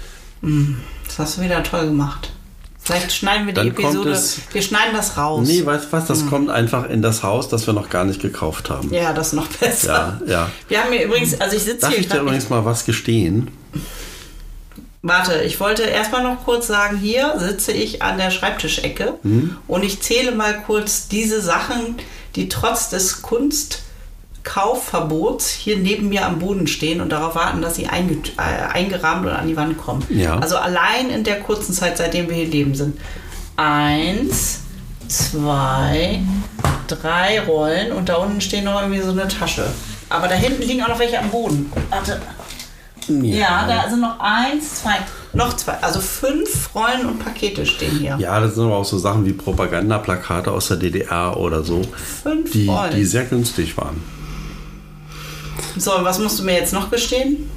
Das 1.07 1.18
hast 1.18 1.36
du 1.36 1.42
wieder 1.42 1.62
toll 1.62 1.86
gemacht. 1.86 2.32
Vielleicht 2.82 3.12
schneiden 3.12 3.44
wir 3.46 3.53
die 3.53 3.57
Dann 3.59 3.68
Episode, 3.68 4.11
es- 4.12 4.40
wir 4.53 4.62
schneiden 4.62 4.94
das 4.96 5.18
raus. 5.18 5.46
Nee, 5.46 5.66
weißt 5.66 5.84
du 5.88 5.92
was, 5.92 6.07
das 6.07 6.26
kommt 6.26 6.48
einfach 6.48 6.88
in 6.88 7.03
das 7.03 7.22
Haus, 7.22 7.51
das 7.51 7.66
wir 7.66 7.74
noch 7.74 7.90
gar 7.90 8.05
nicht 8.07 8.22
gekauft 8.22 8.70
haben. 8.70 8.92
Ja, 8.92 9.12
das 9.12 9.28
ist 9.28 9.32
noch 9.34 9.46
besser. 9.48 10.18
Ja, 10.26 10.32
ja. 10.32 10.51
Wir 10.68 10.82
haben 10.82 10.92
hier 10.92 11.05
übrigens, 11.05 11.38
also 11.38 11.57
ich 11.57 11.62
sitze 11.62 11.80
Darf 11.82 11.90
hier 11.90 12.01
ich 12.01 12.09
dir 12.09 12.20
übrigens 12.22 12.48
mal 12.48 12.64
was 12.64 12.86
gestehen? 12.86 13.48
Warte, 15.03 15.40
ich 15.42 15.59
wollte 15.61 15.82
erstmal 15.84 16.22
noch 16.22 16.44
kurz 16.44 16.66
sagen, 16.66 16.98
hier 16.98 17.34
sitze 17.38 17.72
ich 17.72 18.03
an 18.03 18.18
der 18.18 18.30
Schreibtischecke 18.30 19.14
Hm? 19.22 19.57
und 19.66 19.82
ich 19.82 20.03
zähle 20.03 20.32
mal 20.32 20.61
kurz 20.66 21.09
diese 21.09 21.40
Sachen, 21.40 21.96
die 22.36 22.48
trotz 22.51 22.90
des 22.90 23.22
Kunstkaufverbots 23.22 25.48
hier 25.51 25.78
neben 25.78 26.09
mir 26.11 26.26
am 26.26 26.38
Boden 26.38 26.66
stehen 26.66 27.01
und 27.01 27.09
darauf 27.11 27.34
warten, 27.34 27.62
dass 27.62 27.76
sie 27.76 27.86
einge 27.86 28.18
äh, 28.36 28.42
eingerahmt 28.72 29.24
und 29.26 29.32
an 29.32 29.48
die 29.48 29.57
Wand 29.57 29.78
kommen. 29.78 30.05
Ja. 30.11 30.38
Also 30.38 30.57
allein 30.57 31.09
in 31.11 31.24
der 31.24 31.40
kurzen 31.40 31.72
Zeit, 31.72 31.96
seitdem 31.96 32.28
wir 32.28 32.36
hier 32.36 32.48
leben 32.48 32.74
sind. 32.74 32.98
eins, 33.57 34.61
zwei, 35.09 36.20
drei 36.88 37.40
Rollen 37.40 37.92
und 37.92 38.09
da 38.09 38.14
unten 38.16 38.40
stehen 38.40 38.64
noch 38.64 38.80
irgendwie 38.80 39.03
so 39.03 39.11
eine 39.11 39.28
Tasche. 39.28 39.66
Aber 40.09 40.28
da 40.28 40.34
hinten 40.34 40.62
liegen 40.62 40.82
auch 40.82 40.88
noch 40.88 40.98
welche 40.98 41.18
am 41.18 41.28
Boden. 41.30 41.70
Warte. 41.90 42.20
Ja, 43.24 43.66
da 43.66 43.88
sind 43.90 44.00
noch 44.00 44.18
eins, 44.20 44.76
zwei, 44.82 44.96
noch 45.32 45.54
zwei. 45.56 45.74
Also 45.82 46.00
fünf 46.00 46.74
Rollen 46.74 47.06
und 47.06 47.18
Pakete 47.18 47.66
stehen 47.66 47.98
hier. 47.98 48.16
Ja, 48.18 48.40
das 48.40 48.54
sind 48.54 48.64
aber 48.64 48.76
auch 48.76 48.84
so 48.84 48.98
Sachen 48.98 49.24
wie 49.26 49.32
Propagandaplakate 49.32 50.50
aus 50.52 50.68
der 50.68 50.76
DDR 50.78 51.36
oder 51.36 51.62
so, 51.64 51.82
Fünf 52.22 52.52
die, 52.52 52.66
Rollen. 52.68 52.94
die 52.94 53.04
sehr 53.04 53.24
günstig 53.24 53.76
waren. 53.76 54.02
So, 55.76 55.92
was 56.00 56.18
musst 56.18 56.38
du 56.38 56.44
mir 56.44 56.54
jetzt 56.54 56.72
noch 56.72 56.90
gestehen? 56.90 57.50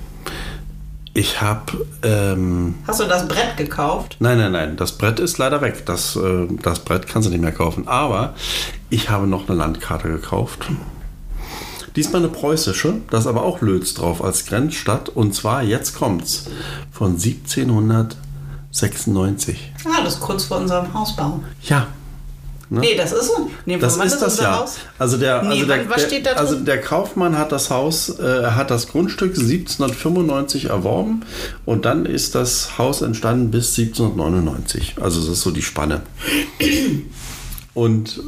Ich 1.16 1.42
habe, 1.42 1.86
ähm, 2.02 2.76
Hast 2.88 3.00
du 3.00 3.04
das 3.06 3.28
Brett 3.28 3.56
gekauft? 3.56 4.16
nein, 4.20 4.38
nein, 4.40 4.52
nein, 4.52 4.76
das 4.78 4.94
Brett 4.98 5.20
ist 5.20 5.38
leider 5.38 5.62
weg. 5.62 5.86
Das, 5.86 6.16
äh, 6.16 6.48
das 6.64 6.80
Brett 6.80 7.08
kannst 7.08 7.28
du 7.28 7.32
nicht 7.32 7.42
mehr 7.42 7.52
kaufen. 7.52 7.88
Aber 7.88 8.34
ich 8.90 9.10
habe 9.12 9.28
noch 9.28 9.48
eine 9.48 9.58
Landkarte 9.58 10.08
gekauft. 10.10 10.66
Diesmal 11.96 12.24
eine 12.24 12.32
preußische, 12.32 12.96
da 13.10 13.18
ist 13.20 13.28
aber 13.28 13.44
auch 13.44 13.62
Lötz 13.62 13.94
drauf 13.94 14.24
als 14.24 14.46
Grenzstadt. 14.46 15.10
Und 15.10 15.36
zwar, 15.36 15.62
jetzt 15.64 15.94
kommt's, 15.96 16.46
von 16.92 17.12
1796. 17.12 19.72
Ah, 19.86 20.02
das 20.04 20.16
ist 20.16 20.22
kurz 20.22 20.46
vor 20.46 20.58
unserem 20.58 20.92
Hausbau. 20.94 21.42
Ja, 21.64 21.88
Nee, 22.70 22.96
das 22.96 23.12
ist 23.12 23.28
so. 23.28 23.50
Nee, 23.66 23.78
Das 23.78 23.98
ist 23.98 24.20
das 24.20 24.40
ja. 24.40 24.60
Haus? 24.60 24.78
Also 24.98 25.18
der, 25.18 25.44
Nee, 25.44 25.50
also 25.50 25.66
der, 25.66 25.84
der, 25.84 26.22
da 26.22 26.32
also 26.40 26.56
der 26.60 26.82
Kaufmann 26.82 27.38
hat 27.38 27.52
das 27.52 27.70
Haus, 27.70 28.18
äh, 28.18 28.48
hat 28.48 28.72
das 28.72 28.88
Grundstück 28.88 29.38
1795 29.38 30.66
erworben 30.66 31.22
und 31.66 31.86
dann 31.86 32.08
ist 32.08 32.34
das 32.34 32.80
Haus 32.80 33.04
entstanden 33.04 33.52
bis 33.52 33.78
1799. 33.78 34.96
Also 35.02 35.20
das 35.20 35.30
ist 35.30 35.42
so 35.42 35.52
die 35.52 35.62
Spanne. 35.62 36.02
Und 37.76 38.20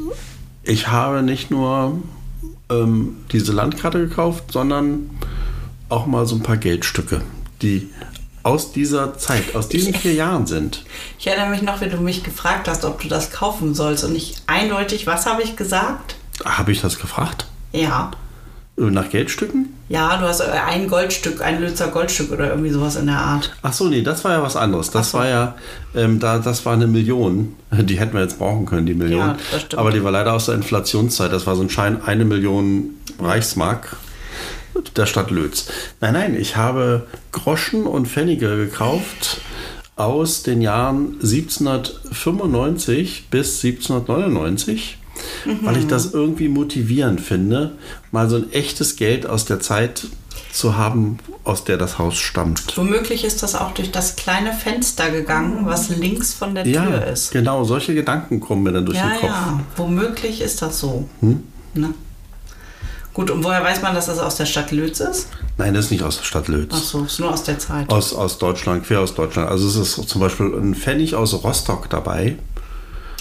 ich 0.64 0.90
habe 0.90 1.24
nicht 1.24 1.50
nur 1.50 1.98
ähm, 2.70 3.18
diese 3.32 3.52
Landkarte 3.52 4.00
gekauft, 4.00 4.52
sondern 4.52 5.10
auch 5.90 6.06
mal 6.06 6.26
so 6.26 6.36
ein 6.36 6.44
paar 6.44 6.58
Geldstücke, 6.58 7.22
die 7.62 7.90
aus 8.44 8.72
dieser 8.72 9.18
Zeit, 9.18 9.56
aus 9.56 9.70
diesen 9.70 9.94
vier 9.94 10.14
Jahren 10.14 10.46
sind. 10.46 10.86
Ich 11.18 11.26
erinnere 11.26 11.50
mich 11.50 11.64
noch, 11.64 11.82
wie 11.82 11.90
du 11.90 11.98
mich 11.98 12.24
gefragt 12.24 12.68
hast, 12.68 12.86
ob 12.86 13.02
du 13.02 13.08
das 13.08 13.32
kaufen 13.32 13.74
sollst. 13.74 14.04
Und 14.04 14.16
ich 14.16 14.36
eindeutig, 14.46 15.08
was 15.08 15.26
habe 15.26 15.42
ich 15.42 15.56
gesagt? 15.56 16.16
Habe 16.44 16.72
ich 16.72 16.82
das 16.82 17.00
gefragt? 17.00 17.48
Ja. 17.72 18.12
Äh, 18.78 18.82
Nach 18.82 19.10
Geldstücken? 19.10 19.74
Ja, 19.88 20.18
du 20.18 20.28
hast 20.28 20.42
äh, 20.42 20.46
ein 20.46 20.88
Goldstück, 20.88 21.42
ein 21.42 21.62
Lützer 21.62 21.88
Goldstück 21.88 22.32
oder 22.32 22.50
irgendwie 22.50 22.72
sowas 22.72 22.96
in 22.96 23.06
der 23.06 23.18
Art. 23.18 23.56
Ach 23.62 23.74
so, 23.74 23.88
nee, 23.88 24.02
das 24.02 24.24
war 24.24 24.32
ja 24.32 24.42
was 24.42 24.56
anderes. 24.56 24.90
Das 24.92 25.14
war 25.14 25.28
ja, 25.28 25.56
ähm, 25.96 26.20
da, 26.20 26.40
das 26.40 26.66
war 26.66 26.74
eine 26.74 26.88
Million. 26.88 27.56
Die 27.72 28.00
hätten 28.00 28.14
wir 28.14 28.22
jetzt 28.22 28.40
brauchen 28.40 28.66
können, 28.66 28.86
die 28.86 28.94
Million. 28.94 29.20
Ja, 29.20 29.38
das 29.52 29.62
stimmt. 29.62 29.80
Aber 29.80 29.92
die 29.92 30.04
war 30.04 30.12
leider 30.12 30.34
aus 30.34 30.48
der 30.48 30.56
Inflationszeit. 30.56 31.32
Das 31.32 31.48
war 31.48 31.56
so 31.56 31.62
ein 31.62 31.70
Schein, 31.70 32.02
eine 32.04 32.26
Million 32.26 32.96
Reichsmark 33.20 33.96
der 34.96 35.06
Stadt 35.06 35.32
Lötz. 35.32 35.68
Nein, 36.02 36.14
nein, 36.14 36.36
ich 36.40 36.58
habe 36.58 37.08
Groschen 37.32 37.86
und 37.86 38.08
Pfennige 38.08 38.58
gekauft 38.58 39.42
aus 39.96 40.44
den 40.44 40.62
Jahren 40.62 41.14
1795 41.22 43.28
bis 43.30 43.64
1799, 43.64 44.98
weil 45.62 45.78
ich 45.78 45.88
das 45.88 46.14
irgendwie 46.14 46.48
motivierend 46.50 47.22
finde, 47.22 47.74
mal 48.12 48.30
so 48.30 48.38
ein 48.38 48.52
echtes 48.54 48.96
Geld 48.96 49.26
aus 49.28 49.46
der 49.46 49.60
Zeit 49.60 50.08
zu 50.52 50.78
haben, 50.78 51.18
aus 51.44 51.64
der 51.66 51.78
das 51.78 51.98
Haus 52.00 52.16
stammt. 52.18 52.78
Womöglich 52.78 53.26
ist 53.26 53.44
das 53.44 53.56
auch 53.56 53.72
durch 53.74 53.92
das 53.92 54.16
kleine 54.16 54.54
Fenster 54.54 55.10
gegangen, 55.10 55.66
was 55.66 55.90
links 55.90 56.34
von 56.34 56.56
der 56.56 56.66
Ja, 56.66 56.86
Tür 56.86 57.06
ist. 57.08 57.32
genau, 57.32 57.64
solche 57.66 57.94
Gedanken 57.94 58.40
kommen 58.40 58.64
mir 58.64 58.72
dann 58.72 58.86
durch 58.86 58.98
Ja, 58.98 59.10
den 59.10 59.20
Kopf. 59.20 59.24
ja, 59.30 59.60
womöglich 59.76 60.42
ist 60.42 60.62
das 60.62 60.80
so. 60.80 61.08
Hm? 61.22 61.44
Ne? 61.74 61.94
Gut, 63.14 63.32
und 63.32 63.44
woher 63.46 63.64
weiß 63.64 63.82
man, 63.82 63.96
dass 63.96 64.08
das 64.08 64.20
aus 64.20 64.36
der 64.36 64.46
Stadt 64.46 64.72
Lötz 64.72 65.00
ist? 65.00 65.28
Nein, 65.58 65.74
das 65.74 65.86
ist 65.86 65.92
nicht 65.92 66.04
aus 66.04 66.18
der 66.18 66.26
Stadt 66.26 66.50
Lötz. 66.50 66.72
Ach 66.74 66.82
so, 66.84 67.04
ist 67.04 67.20
nur 67.20 67.32
aus 67.34 67.44
der 67.44 67.58
Zeit. 67.60 67.90
Aus, 67.90 68.14
aus 68.14 68.38
Deutschland, 68.40 68.86
quer 68.86 69.00
aus 69.00 69.16
Deutschland. 69.16 69.50
Also 69.50 69.68
es 69.70 69.76
ist 69.98 70.10
zum 70.10 70.20
Beispiel 70.20 70.48
ein 70.48 70.76
Pfennig 70.76 71.16
aus 71.16 71.34
Rostock 71.44 71.90
dabei. 71.90 72.38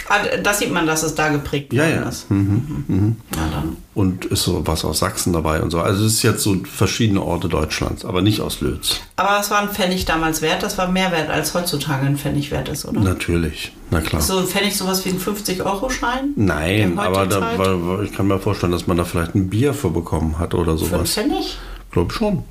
Ah, 0.08 0.18
das 0.42 0.58
sieht 0.58 0.70
man, 0.70 0.86
dass 0.86 1.02
es 1.02 1.14
da 1.14 1.28
geprägt 1.30 1.72
Ja, 1.72 1.86
ja. 1.88 2.02
ist. 2.02 2.30
Mhm. 2.30 3.16
Ja, 3.34 3.48
dann. 3.50 3.76
Und 3.94 4.26
ist 4.26 4.42
so 4.42 4.66
was 4.66 4.84
aus 4.84 4.98
Sachsen 4.98 5.32
dabei 5.32 5.62
und 5.62 5.70
so. 5.70 5.80
Also 5.80 6.04
es 6.04 6.14
ist 6.14 6.22
jetzt 6.22 6.42
so 6.42 6.56
verschiedene 6.64 7.22
Orte 7.22 7.48
Deutschlands, 7.48 8.04
aber 8.04 8.20
nicht 8.20 8.40
aus 8.42 8.60
Lötz. 8.60 9.00
Aber 9.16 9.30
was 9.38 9.50
war 9.50 9.60
ein 9.60 9.70
Pfennig 9.70 10.04
damals 10.04 10.42
wert? 10.42 10.62
Das 10.62 10.76
war 10.76 10.88
mehr 10.88 11.10
wert, 11.10 11.30
als 11.30 11.54
heutzutage 11.54 12.04
ein 12.04 12.18
Pfennig 12.18 12.50
wert 12.50 12.68
ist, 12.68 12.84
oder? 12.84 13.00
Natürlich, 13.00 13.72
na 13.90 14.00
klar. 14.02 14.20
Ist 14.20 14.26
so 14.28 14.38
ein 14.38 14.46
Pfennig 14.46 14.76
sowas 14.76 15.04
wie 15.06 15.10
ein 15.10 15.18
50-Euro-Schein? 15.20 16.32
Nein, 16.36 16.78
In 16.92 16.98
aber 16.98 17.26
da, 17.26 17.40
war, 17.58 18.02
ich 18.02 18.12
kann 18.12 18.26
mir 18.26 18.38
vorstellen, 18.38 18.72
dass 18.72 18.86
man 18.86 18.98
da 18.98 19.04
vielleicht 19.04 19.34
ein 19.34 19.48
Bier 19.48 19.72
für 19.72 19.88
bekommen 19.90 20.38
hat 20.38 20.52
oder 20.54 20.76
Für 20.76 20.84
einen 20.84 20.90
sowas. 20.90 21.10
Pfennig? 21.14 21.56
Glaub 21.92 22.12
schon. 22.12 22.42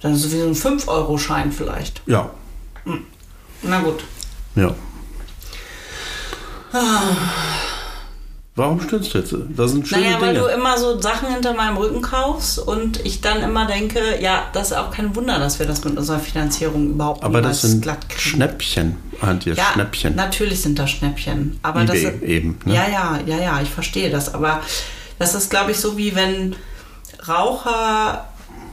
Dann 0.00 0.14
ist 0.14 0.24
es 0.24 0.32
wie 0.32 0.38
so 0.54 0.68
ein 0.68 0.78
5-Euro-Schein 0.78 1.52
vielleicht. 1.52 2.00
Ja, 2.06 2.30
Na 3.62 3.80
gut. 3.80 4.04
ja. 4.54 4.74
Warum 8.56 8.80
stöhnst 8.80 9.14
du 9.14 9.18
jetzt? 9.18 9.34
Das 9.56 9.70
sind 9.70 9.86
schöne 9.88 10.02
Naja, 10.02 10.20
weil 10.20 10.34
Dinge. 10.34 10.46
du 10.48 10.52
immer 10.52 10.76
so 10.76 11.00
Sachen 11.00 11.28
hinter 11.32 11.54
meinem 11.54 11.76
Rücken 11.76 12.02
kaufst 12.02 12.58
und 12.58 13.04
ich 13.06 13.20
dann 13.20 13.42
immer 13.42 13.66
denke, 13.66 14.00
ja, 14.20 14.44
das 14.52 14.72
ist 14.72 14.76
auch 14.76 14.90
kein 14.90 15.14
Wunder, 15.16 15.38
dass 15.38 15.58
wir 15.58 15.66
das 15.66 15.82
mit 15.84 15.96
unserer 15.96 16.18
Finanzierung 16.18 16.90
überhaupt 16.90 17.22
aber 17.22 17.40
das 17.40 17.62
sind 17.62 17.82
glatt 17.82 18.08
kriegen. 18.08 18.20
Schnäppchen, 18.36 18.96
Antje, 19.20 19.54
Ja, 19.54 19.64
Schnäppchen. 19.72 20.14
natürlich 20.16 20.60
sind 20.62 20.78
das 20.78 20.90
Schnäppchen. 20.90 21.58
Aber 21.62 21.82
eBay 21.82 22.02
das 22.02 22.22
eben. 22.22 22.58
Ne? 22.64 22.74
Ja, 22.74 22.88
ja, 22.88 23.18
ja, 23.24 23.38
ja, 23.38 23.60
ich 23.62 23.70
verstehe 23.70 24.10
das. 24.10 24.34
Aber 24.34 24.60
das 25.18 25.34
ist, 25.34 25.48
glaube 25.48 25.70
ich, 25.70 25.78
so 25.78 25.96
wie 25.96 26.14
wenn 26.14 26.54
Raucher 27.26 28.26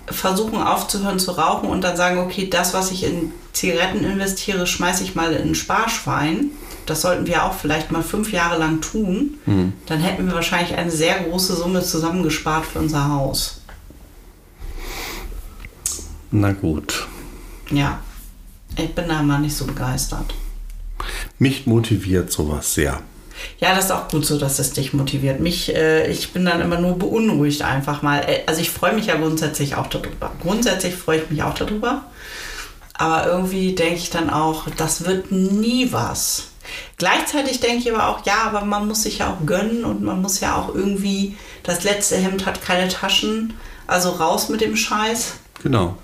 versuchen 0.09 0.61
aufzuhören 0.61 1.19
zu 1.19 1.31
rauchen 1.31 1.69
und 1.69 1.81
dann 1.83 1.95
sagen, 1.97 2.19
okay, 2.19 2.47
das, 2.49 2.73
was 2.73 2.91
ich 2.91 3.03
in 3.03 3.31
Zigaretten 3.53 4.03
investiere, 4.03 4.65
schmeiße 4.65 5.03
ich 5.03 5.15
mal 5.15 5.33
in 5.33 5.49
ein 5.49 5.55
Sparschwein. 5.55 6.51
Das 6.89 7.01
sollten 7.01 7.27
wir 7.27 7.43
auch 7.43 7.53
vielleicht 7.53 7.91
mal 7.91 8.01
fünf 8.01 8.31
Jahre 8.31 8.57
lang 8.57 8.81
tun. 8.81 9.35
Hm. 9.45 9.73
Dann 9.85 9.99
hätten 9.99 10.25
wir 10.25 10.33
wahrscheinlich 10.33 10.75
eine 10.77 10.91
sehr 10.91 11.19
große 11.19 11.55
Summe 11.55 11.83
zusammengespart 11.83 12.65
für 12.65 12.79
unser 12.79 13.09
Haus. 13.09 13.61
Na 16.31 16.51
gut. 16.51 17.07
Ja, 17.69 17.99
ich 18.77 18.93
bin 18.95 19.07
da 19.07 19.21
mal 19.21 19.39
nicht 19.39 19.55
so 19.55 19.65
begeistert. 19.65 20.33
Mich 21.39 21.67
motiviert 21.67 22.31
sowas 22.31 22.73
sehr. 22.73 23.01
Ja, 23.59 23.75
das 23.75 23.85
ist 23.85 23.91
auch 23.91 24.07
gut 24.07 24.25
so, 24.25 24.37
dass 24.37 24.59
es 24.59 24.73
dich 24.73 24.93
motiviert. 24.93 25.39
Mich, 25.39 25.73
äh, 25.75 26.09
ich 26.09 26.33
bin 26.33 26.45
dann 26.45 26.61
immer 26.61 26.79
nur 26.79 26.97
beunruhigt 26.97 27.61
einfach 27.61 28.01
mal. 28.01 28.19
Äh, 28.27 28.41
Also 28.47 28.61
ich 28.61 28.71
freue 28.71 28.93
mich 28.93 29.05
ja 29.07 29.15
grundsätzlich 29.15 29.75
auch 29.75 29.87
darüber. 29.87 30.31
Grundsätzlich 30.41 30.95
freue 30.95 31.19
ich 31.21 31.29
mich 31.29 31.43
auch 31.43 31.53
darüber. 31.53 32.03
Aber 32.93 33.27
irgendwie 33.27 33.75
denke 33.75 33.95
ich 33.99 34.09
dann 34.09 34.29
auch, 34.29 34.67
das 34.75 35.05
wird 35.05 35.31
nie 35.31 35.91
was. 35.91 36.47
Gleichzeitig 36.97 37.59
denke 37.59 37.77
ich 37.77 37.93
aber 37.93 38.07
auch, 38.07 38.25
ja, 38.25 38.43
aber 38.45 38.65
man 38.65 38.87
muss 38.87 39.03
sich 39.03 39.19
ja 39.19 39.31
auch 39.31 39.45
gönnen 39.45 39.85
und 39.85 40.01
man 40.01 40.21
muss 40.21 40.39
ja 40.39 40.55
auch 40.55 40.73
irgendwie, 40.73 41.35
das 41.63 41.83
letzte 41.83 42.17
Hemd 42.17 42.45
hat 42.45 42.61
keine 42.61 42.87
Taschen, 42.87 43.53
also 43.85 44.09
raus 44.11 44.49
mit 44.49 44.61
dem 44.61 44.75
Scheiß. 44.75 45.33
Genau. 45.63 45.97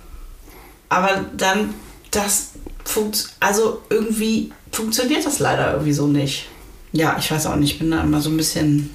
Aber 0.89 1.25
dann, 1.35 1.73
das 2.11 2.51
funkt, 2.85 3.29
also 3.39 3.81
irgendwie 3.89 4.51
funktioniert 4.71 5.25
das 5.25 5.39
leider 5.39 5.73
irgendwie 5.73 5.93
so 5.93 6.07
nicht. 6.07 6.47
Ja, 6.91 7.15
ich 7.17 7.31
weiß 7.31 7.47
auch 7.47 7.55
nicht, 7.55 7.73
ich 7.73 7.79
bin 7.79 7.91
da 7.91 8.01
immer 8.01 8.21
so 8.21 8.29
ein 8.29 8.37
bisschen 8.37 8.93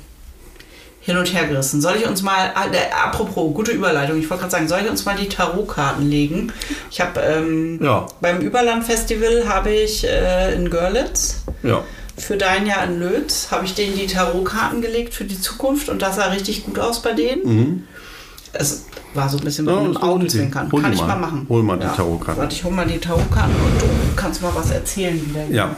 hin 1.09 1.17
und 1.17 1.33
her 1.33 1.47
gerissen. 1.47 1.81
Soll 1.81 1.97
ich 1.97 2.07
uns 2.07 2.21
mal, 2.23 2.53
äh, 2.71 2.93
apropos, 2.95 3.55
gute 3.55 3.73
Überleitung, 3.73 4.19
ich 4.19 4.29
wollte 4.29 4.43
gerade 4.43 4.51
sagen, 4.51 4.69
soll 4.69 4.81
ich 4.85 4.91
uns 4.91 5.07
mal 5.07 5.17
die 5.17 5.27
Tarotkarten 5.31 6.07
legen? 6.11 6.53
Ich 6.91 7.01
habe 7.01 7.19
ähm, 7.21 7.83
Ja. 7.83 8.07
beim 8.21 8.41
Überland-Festival 8.41 9.49
habe 9.49 9.71
ich 9.71 10.05
äh, 10.07 10.55
in 10.55 10.69
Görlitz 10.69 11.45
Ja. 11.63 11.83
für 12.19 12.37
dein 12.37 12.67
Jahr 12.67 12.85
in 12.85 13.01
Lötz, 13.01 13.49
habe 13.51 13.65
ich 13.65 13.73
denen 13.75 13.97
die 13.97 14.07
Tarotkarten 14.07 14.83
gelegt 14.83 15.15
für 15.15 15.25
die 15.25 15.41
Zukunft 15.41 15.89
und 15.89 16.03
das 16.03 16.17
sah 16.17 16.27
richtig 16.27 16.67
gut 16.67 16.79
aus 16.79 17.01
bei 17.01 17.15
denen. 17.15 17.89
Es 18.53 18.85
war 19.15 19.31
so 19.31 19.39
ein 19.39 19.45
bisschen 19.45 19.65
mit 19.65 19.75
Ja, 19.75 19.81
einem. 19.81 19.97
Augenzwinkern. 19.97 20.71
Hol 20.71 20.83
Kann 20.83 20.91
die 20.91 20.97
ich 20.97 21.01
mal. 21.01 21.09
mal 21.09 21.17
machen. 21.21 21.47
Hol 21.49 21.63
mal 21.63 21.79
die 21.79 21.87
Tarotkarten. 21.87 22.43
Warte, 22.43 22.55
ich 22.55 22.65
hol 22.65 22.73
mal 22.73 22.87
die 22.87 22.99
Tarotkarten 22.99 23.55
und 23.55 23.81
du 23.81 23.87
kannst 24.15 24.43
mal 24.43 24.53
was 24.55 24.71
erzählen 24.73 25.19
wieder. 25.27 25.45
Ja. 25.49 25.75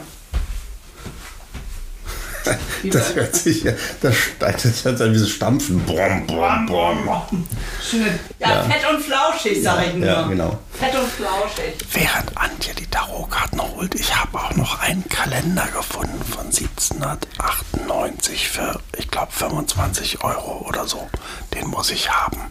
Das 2.91 3.13
hört 3.15 3.35
sich 3.35 3.63
ja, 3.63 3.73
das 4.01 4.15
steigt 4.15 4.65
jetzt 4.65 4.87
an 4.87 5.13
wie 5.13 5.17
so 5.17 5.27
Stampfen. 5.27 5.85
Brom, 5.85 6.25
brom, 6.25 6.65
brom. 6.65 7.47
Schön. 7.81 8.19
Ja, 8.39 8.63
fett 8.63 8.81
und 8.91 8.99
flauschig, 9.01 9.61
sag 9.61 9.85
ich 9.87 9.93
nur. 9.93 10.07
Ja, 10.07 10.23
genau. 10.23 10.57
Fett 10.73 10.95
und 10.95 11.07
flauschig. 11.07 11.75
Während 11.93 12.35
Antje 12.35 12.73
die 12.73 12.87
Tarotkarten 12.87 13.61
holt, 13.61 13.93
ich 13.95 14.15
habe 14.15 14.39
auch 14.39 14.55
noch 14.55 14.79
einen 14.79 15.07
Kalender 15.09 15.67
gefunden 15.75 16.19
von 16.23 16.45
1798 16.47 18.49
für, 18.49 18.79
ich 18.97 19.09
glaube, 19.11 19.31
25 19.31 20.23
Euro 20.23 20.65
oder 20.67 20.87
so. 20.87 21.07
Den 21.53 21.67
muss 21.67 21.91
ich 21.91 22.09
haben. 22.09 22.41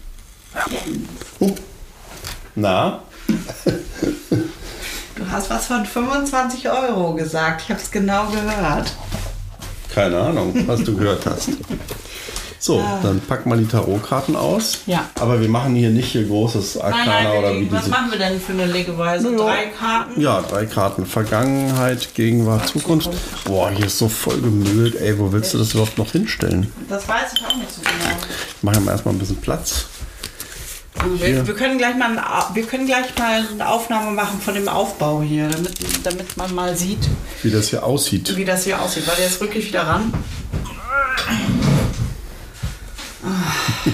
Ja. 0.55 0.64
Uh. 1.41 1.57
Na? 2.55 3.03
Du 5.16 5.28
hast 5.30 5.51
was 5.51 5.66
von 5.66 5.84
25 5.84 6.70
Euro 6.70 7.14
gesagt. 7.14 7.62
Ich 7.62 7.70
habe 7.70 7.80
es 7.80 7.91
genau 7.91 8.26
gehört. 8.26 8.93
Keine 9.95 10.18
Ahnung, 10.18 10.55
was 10.66 10.82
du 10.84 10.97
gehört 10.97 11.26
hast. 11.26 11.51
So, 12.62 12.84
dann 13.03 13.20
pack 13.20 13.47
mal 13.47 13.57
die 13.57 13.64
Tarotkarten 13.66 14.36
aus. 14.36 14.80
Ja. 14.84 15.09
Aber 15.18 15.41
wir 15.41 15.49
machen 15.49 15.74
hier 15.74 15.88
nicht 15.88 16.12
hier 16.12 16.26
großes 16.26 16.76
Arkana 16.76 17.05
Nein, 17.07 17.24
nein, 17.24 17.38
oder 17.38 17.55
wie 17.59 17.72
was 17.72 17.78
diese. 17.84 17.91
machen 17.91 18.11
wir 18.11 18.18
denn 18.18 18.38
für 18.38 18.53
eine 18.53 18.66
Legeweise? 18.66 19.30
Ja. 19.30 19.36
Drei 19.38 19.64
Karten? 19.68 20.20
Ja, 20.20 20.43
drei 20.43 20.66
Karten. 20.66 21.07
Vergangenheit, 21.07 22.14
Gegenwart, 22.14 22.68
Zukunft. 22.68 23.09
Boah, 23.47 23.70
hier 23.70 23.86
ist 23.86 23.97
so 23.97 24.09
voll 24.11 24.38
gemüllt. 24.43 24.95
Ey, 25.01 25.18
wo 25.18 25.32
willst 25.32 25.55
du 25.55 25.59
das 25.59 25.72
überhaupt 25.72 25.97
noch 25.97 26.12
hinstellen? 26.12 26.70
Das 26.91 27.09
weiß 27.09 27.32
ich 27.34 27.47
auch 27.47 27.57
nicht 27.57 27.72
so 27.72 27.80
genau. 27.80 28.16
Ich 28.57 28.62
mache 28.62 28.80
mal 28.80 28.93
erstmal 28.93 29.14
ein 29.14 29.18
bisschen 29.18 29.41
Platz. 29.41 29.86
Wir, 31.18 31.46
wir, 31.46 31.55
können 31.55 31.78
gleich 31.78 31.96
mal, 31.96 32.18
ein 32.18 32.55
wir 32.55 32.62
können 32.64 32.86
gleich 32.86 33.16
mal 33.18 33.42
eine 33.53 33.68
Aufnahme 33.68 34.11
machen 34.11 34.40
von 34.40 34.55
dem 34.55 34.68
Aufbau 34.68 35.22
hier, 35.22 35.48
damit, 35.48 35.72
damit 36.05 36.36
man 36.36 36.55
mal 36.55 36.76
sieht, 36.76 37.09
Wie 37.42 37.51
das 37.51 37.70
hier 37.70 37.84
aussieht. 37.84 38.36
wie 38.36 38.44
das 38.44 38.64
hier 38.64 38.80
aussieht. 38.80 39.07
Weil 39.07 39.18
jetzt 39.18 39.40
rücke 39.40 39.59
ich 39.59 39.68
wieder 39.68 39.82
ran. 39.82 40.12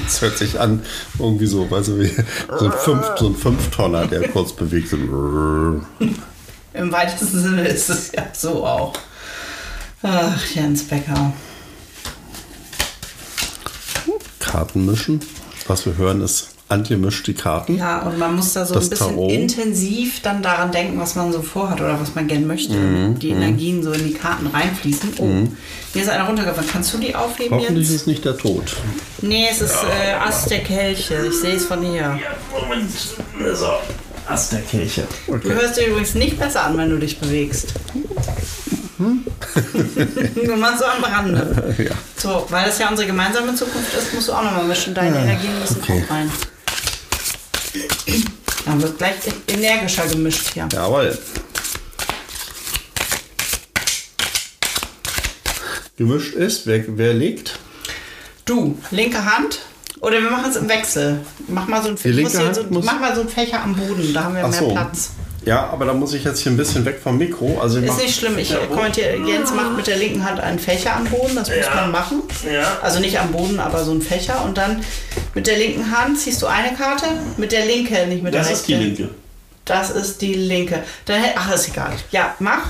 Das 0.04 0.20
hört 0.20 0.38
sich 0.38 0.58
an, 0.58 0.82
irgendwie 1.18 1.46
so, 1.46 1.70
weißt 1.70 1.88
du, 1.88 2.00
wie 2.00 2.10
so 2.58 2.66
ein, 2.66 2.72
Fünf, 2.72 3.06
so 3.18 3.28
ein 3.28 3.36
Fünftonner, 3.36 4.06
der 4.06 4.28
kurz 4.28 4.52
bewegt. 4.52 4.88
So. 4.88 4.96
Im 4.96 6.92
weitesten 6.92 7.40
Sinne 7.40 7.68
ist 7.68 7.88
es 7.88 8.12
ja 8.12 8.26
so 8.32 8.64
auch. 8.64 8.94
Ach, 10.02 10.46
Jens 10.54 10.84
Becker. 10.84 11.32
Karten 14.38 14.86
mischen. 14.86 15.20
Was 15.66 15.84
wir 15.84 15.96
hören 15.96 16.20
ist, 16.20 16.55
Antje 16.68 16.96
mischt 16.96 17.26
die 17.28 17.34
Karten. 17.34 17.76
Ja, 17.78 18.00
und 18.02 18.18
man 18.18 18.34
muss 18.34 18.52
da 18.54 18.66
so 18.66 18.74
Das 18.74 18.84
ein 18.86 18.90
bisschen 18.90 19.06
Tarot. 19.10 19.30
intensiv 19.30 20.20
dann 20.22 20.42
daran 20.42 20.72
denken, 20.72 20.98
was 20.98 21.14
man 21.14 21.32
so 21.32 21.40
vorhat 21.40 21.80
oder 21.80 22.00
was 22.00 22.16
man 22.16 22.26
gern 22.26 22.44
möchte. 22.46 22.74
Mhm, 22.74 23.18
die 23.20 23.30
Energien 23.30 23.84
so 23.84 23.92
in 23.92 24.04
die 24.04 24.14
Karten 24.14 24.48
reinfließen. 24.48 25.10
Oh, 25.18 25.46
hier 25.92 26.02
ist 26.02 26.08
einer 26.08 26.24
runtergefallen. 26.24 26.68
Kannst 26.68 26.92
du 26.92 26.98
die 26.98 27.14
aufheben 27.14 27.56
Hoffentlich 27.56 27.88
jetzt? 27.88 27.94
ist 28.00 28.06
nicht 28.08 28.24
der 28.24 28.36
Tod. 28.36 28.64
Nee, 29.22 29.46
es 29.48 29.60
ist 29.60 29.76
äh, 29.84 30.14
Ast 30.14 30.50
der 30.50 30.60
Kelche. 30.64 31.26
Ich 31.28 31.34
sehe 31.40 31.54
es 31.54 31.66
von 31.66 31.82
hier. 31.82 32.18
So, 33.54 33.68
Ast 34.28 34.50
der 34.52 34.60
Kirche. 34.62 35.04
Du 35.28 35.34
Okay. 35.34 35.48
hörst 35.54 35.76
dir 35.78 35.86
übrigens 35.86 36.14
nicht 36.16 36.36
besser 36.36 36.64
an, 36.64 36.76
wenn 36.76 36.90
du 36.90 36.96
dich 36.98 37.20
bewegst. 37.20 37.74
Nur 38.98 40.56
mal 40.56 40.76
so 40.76 40.84
am 40.84 41.04
Rande. 41.04 41.74
Ja. 41.78 41.90
So, 42.16 42.46
weil 42.50 42.64
das 42.66 42.78
ja 42.78 42.88
unsere 42.88 43.06
gemeinsame 43.06 43.54
Zukunft 43.54 43.94
ist, 43.96 44.12
musst 44.14 44.28
du 44.28 44.32
auch 44.32 44.42
nochmal 44.42 44.64
mischen. 44.64 44.94
Deine 44.94 45.16
Energien 45.20 45.58
müssen 45.60 45.76
okay. 45.82 46.02
auch 46.06 46.10
rein. 46.10 46.30
Dann 48.64 48.82
wird 48.82 48.98
gleich 48.98 49.14
energischer 49.48 50.06
gemischt 50.08 50.52
hier. 50.54 50.68
Jawohl. 50.72 51.16
Gemischt 55.96 56.34
ist, 56.34 56.66
wer, 56.66 56.84
wer 56.88 57.14
legt? 57.14 57.58
Du, 58.44 58.78
linke 58.90 59.24
Hand. 59.24 59.60
Oder 60.00 60.20
wir 60.22 60.30
machen 60.30 60.50
es 60.50 60.56
im 60.56 60.68
Wechsel. 60.68 61.20
Mach 61.48 61.66
mal 61.68 61.82
so 61.82 61.88
ein, 61.88 61.96
Die 61.96 62.10
linke 62.12 62.38
Hand 62.38 62.54
so, 62.54 62.64
muss- 62.64 62.84
mach 62.84 63.00
mal 63.00 63.14
so 63.14 63.22
einen 63.22 63.30
Fächer 63.30 63.62
am 63.62 63.74
Boden, 63.74 64.12
da 64.12 64.24
haben 64.24 64.34
wir 64.34 64.44
Ach 64.44 64.50
mehr 64.50 64.58
so. 64.60 64.70
Platz. 64.72 65.10
Ja, 65.46 65.68
aber 65.70 65.84
da 65.86 65.94
muss 65.94 66.12
ich 66.12 66.24
jetzt 66.24 66.40
hier 66.40 66.50
ein 66.52 66.56
bisschen 66.56 66.84
weg 66.84 66.98
vom 67.02 67.16
Mikro. 67.18 67.60
Also 67.60 67.78
Ist 67.78 67.86
mach- 67.86 67.96
nicht 67.98 68.18
schlimm. 68.18 68.36
Ich 68.36 68.52
kommentiere, 68.68 69.16
Jens 69.26 69.54
macht 69.54 69.76
mit 69.76 69.86
der 69.86 69.96
linken 69.96 70.24
Hand 70.24 70.40
einen 70.40 70.58
Fächer 70.58 70.96
am 70.96 71.04
Boden, 71.04 71.36
das 71.36 71.48
muss 71.48 71.66
man 71.74 71.90
machen. 71.92 72.22
Also 72.82 72.98
nicht 72.98 73.18
am 73.18 73.30
Boden, 73.32 73.60
aber 73.60 73.84
so 73.84 73.92
ein 73.92 74.02
Fächer. 74.02 74.44
Und 74.44 74.58
dann 74.58 74.82
mit 75.34 75.46
der 75.46 75.56
linken 75.56 75.90
Hand 75.96 76.18
ziehst 76.18 76.42
du 76.42 76.46
eine 76.46 76.76
Karte, 76.76 77.06
mit 77.36 77.52
der 77.52 77.64
linke, 77.64 78.06
nicht 78.08 78.22
mit 78.24 78.34
der 78.34 78.40
Das 78.42 78.50
rechten. 78.50 78.60
ist 78.60 78.68
die 78.68 78.74
linke. 78.74 79.08
Das 79.64 79.90
ist 79.90 80.20
die 80.20 80.34
linke. 80.34 80.82
Dann, 81.06 81.22
ach, 81.36 81.54
ist 81.54 81.68
egal. 81.68 81.92
Ja, 82.10 82.34
mach. 82.40 82.66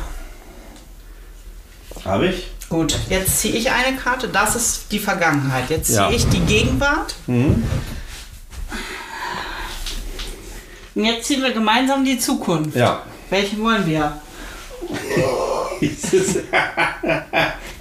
Habe 2.04 2.28
ich? 2.28 2.46
Gut, 2.68 2.98
jetzt 3.08 3.40
ziehe 3.40 3.54
ich 3.54 3.70
eine 3.70 3.96
Karte. 3.96 4.28
Das 4.28 4.54
ist 4.54 4.84
die 4.92 4.98
Vergangenheit. 4.98 5.70
Jetzt 5.70 5.86
ziehe 5.88 5.98
Ja. 5.98 6.10
ich 6.10 6.26
die 6.28 6.40
Gegenwart. 6.40 7.14
Und 10.96 11.04
jetzt 11.04 11.26
ziehen 11.26 11.42
wir 11.42 11.52
gemeinsam 11.52 12.04
die 12.04 12.18
Zukunft. 12.18 12.74
Ja. 12.74 13.02
Welche 13.28 13.58
wollen 13.60 13.86
wir? 13.86 14.18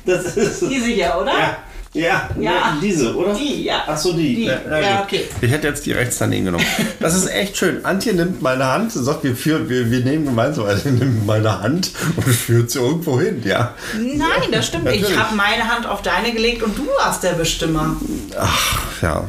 das 0.06 0.38
ist 0.38 0.62
Diese 0.64 0.88
hier, 0.88 1.18
oder? 1.22 1.32
Ja, 1.32 1.58
ja, 1.96 2.30
Ja. 2.40 2.78
diese, 2.82 3.16
oder? 3.16 3.34
Die, 3.34 3.64
ja. 3.64 3.84
Ach 3.88 3.98
so, 3.98 4.14
die. 4.14 4.36
Die. 4.36 4.46
Ja, 4.46 4.80
Ja, 4.80 5.02
okay. 5.04 5.26
Ich 5.42 5.52
hätte 5.52 5.68
jetzt 5.68 5.86
die 5.86 5.94
rechts 5.94 6.18
daneben 6.18 6.46
genommen. 6.46 6.66
Das 7.00 7.16
ist 7.16 7.28
echt 7.28 7.58
schön. 7.58 7.84
Antje 7.86 8.14
nimmt 8.14 8.42
meine 8.42 8.66
Hand, 8.66 8.92
sagt, 8.92 9.24
wir, 9.24 9.36
führen, 9.36 9.70
wir, 9.70 9.90
wir 9.90 10.02
nehmen 10.02 10.26
gemeinsam, 10.26 10.66
Antje 10.66 10.92
nimmt 10.92 11.26
meine 11.26 11.62
Hand 11.62 11.92
und 12.16 12.24
führt 12.24 12.70
sie 12.72 12.80
irgendwo 12.80 13.20
hin, 13.20 13.42
ja. 13.46 13.74
Nein, 13.98 14.52
das 14.52 14.68
stimmt 14.68 14.86
nicht. 14.86 15.10
Ich 15.10 15.18
habe 15.18 15.36
meine 15.36 15.64
Hand 15.68 15.86
auf 15.88 16.02
deine 16.02 16.32
gelegt 16.34 16.64
und 16.64 16.78
du 16.78 16.86
warst 17.04 17.24
der 17.24 17.34
Bestimmer. 17.34 17.96
Ach, 18.38 18.80
ja. 19.02 19.24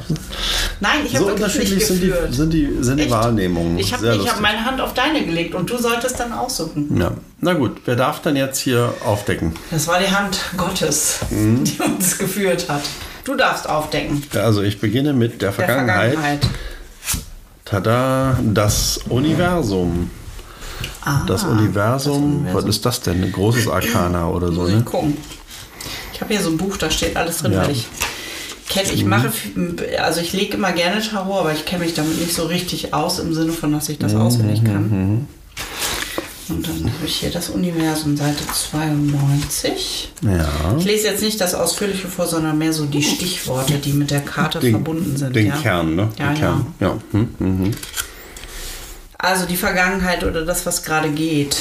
Nein, 0.80 1.00
ich 1.06 1.14
habe 1.14 1.24
So 1.24 1.30
wirklich 1.30 1.70
nicht 1.70 1.80
unterschiedlich 1.80 1.86
sind 1.86 2.02
die, 2.02 2.34
sind 2.34 2.52
die, 2.52 2.76
sind 2.80 2.96
die 2.98 3.02
Echt? 3.04 3.12
Wahrnehmungen. 3.12 3.78
ich 3.78 3.92
habe 3.92 4.08
hab 4.08 4.40
meine 4.40 4.64
Hand 4.64 4.80
auf 4.80 4.94
deine 4.94 5.24
gelegt 5.24 5.54
und 5.54 5.70
du 5.70 5.78
solltest 5.78 6.18
dann 6.20 6.32
aussuchen. 6.32 6.98
Ja. 7.00 7.12
Na 7.40 7.52
gut, 7.52 7.82
wer 7.84 7.96
darf 7.96 8.22
dann 8.22 8.34
jetzt 8.36 8.58
hier 8.60 8.94
aufdecken? 9.04 9.52
Das 9.70 9.86
war 9.86 9.98
die 9.98 10.10
Hand 10.10 10.40
Gottes, 10.56 11.18
Mhm. 11.30 11.64
die 11.64 11.78
uns 11.82 12.16
geführt 12.18 12.68
hat. 12.68 12.82
Du 13.24 13.34
darfst 13.34 13.68
aufdecken. 13.68 14.22
Also 14.34 14.62
ich 14.62 14.80
beginne 14.80 15.12
mit 15.12 15.32
der 15.42 15.50
Der 15.50 15.52
Vergangenheit. 15.52 16.12
Vergangenheit. 16.14 16.46
Tada, 17.64 18.38
das 18.42 19.00
Universum. 19.08 20.10
Ah, 21.04 21.22
Das 21.26 21.44
Universum, 21.44 22.44
das 22.46 22.54
was 22.54 22.62
Universum. 22.64 22.70
ist 22.70 22.86
das 22.86 23.00
denn? 23.00 23.22
Ein 23.24 23.32
großes 23.32 23.68
Arkana 23.68 24.28
oder 24.28 24.52
so, 24.52 24.64
ne? 24.66 24.78
ich 24.78 24.84
gucken. 24.84 25.16
Ich 26.12 26.20
habe 26.20 26.32
hier 26.32 26.42
so 26.42 26.50
ein 26.50 26.56
Buch, 26.56 26.76
da 26.76 26.90
steht 26.90 27.16
alles 27.16 27.38
drin, 27.38 27.52
Ja. 27.52 27.62
weil 27.62 27.70
ich 27.72 27.86
kenne, 28.68 28.90
ich 28.92 29.04
mache, 29.04 29.32
also 30.02 30.20
ich 30.20 30.32
lege 30.32 30.54
immer 30.56 30.72
gerne 30.72 31.00
Tarot, 31.02 31.40
aber 31.40 31.52
ich 31.52 31.64
kenne 31.66 31.84
mich 31.84 31.94
damit 31.94 32.18
nicht 32.18 32.34
so 32.34 32.46
richtig 32.46 32.94
aus 32.94 33.18
im 33.18 33.34
Sinne 33.34 33.52
von, 33.52 33.72
dass 33.72 33.88
ich 33.88 33.98
das 33.98 34.14
auswendig 34.14 34.64
kann. 34.64 35.28
Und 36.48 36.66
dann 36.68 36.92
habe 36.92 37.06
ich 37.06 37.16
hier 37.16 37.30
das 37.30 37.48
Universum, 37.48 38.16
Seite 38.16 38.44
92. 38.46 40.12
Ja. 40.22 40.76
Ich 40.78 40.84
lese 40.84 41.08
jetzt 41.08 41.22
nicht 41.22 41.40
das 41.40 41.54
Ausführliche 41.54 42.06
vor, 42.06 42.26
sondern 42.26 42.56
mehr 42.56 42.72
so 42.72 42.86
die 42.86 43.02
Stichworte, 43.02 43.74
die 43.74 43.92
mit 43.92 44.10
der 44.10 44.20
Karte 44.20 44.60
verbunden 44.60 45.16
sind. 45.16 45.34
Den 45.34 45.46
ja. 45.48 45.56
Kern, 45.56 45.96
ne? 45.96 46.08
Ja, 46.18 46.28
den 46.28 46.38
Kern. 46.38 46.66
Ja. 46.78 46.98
Hm. 47.12 47.72
Also 49.18 49.46
die 49.46 49.56
Vergangenheit 49.56 50.22
oder 50.24 50.44
das, 50.44 50.66
was 50.66 50.84
gerade 50.84 51.10
geht. 51.10 51.56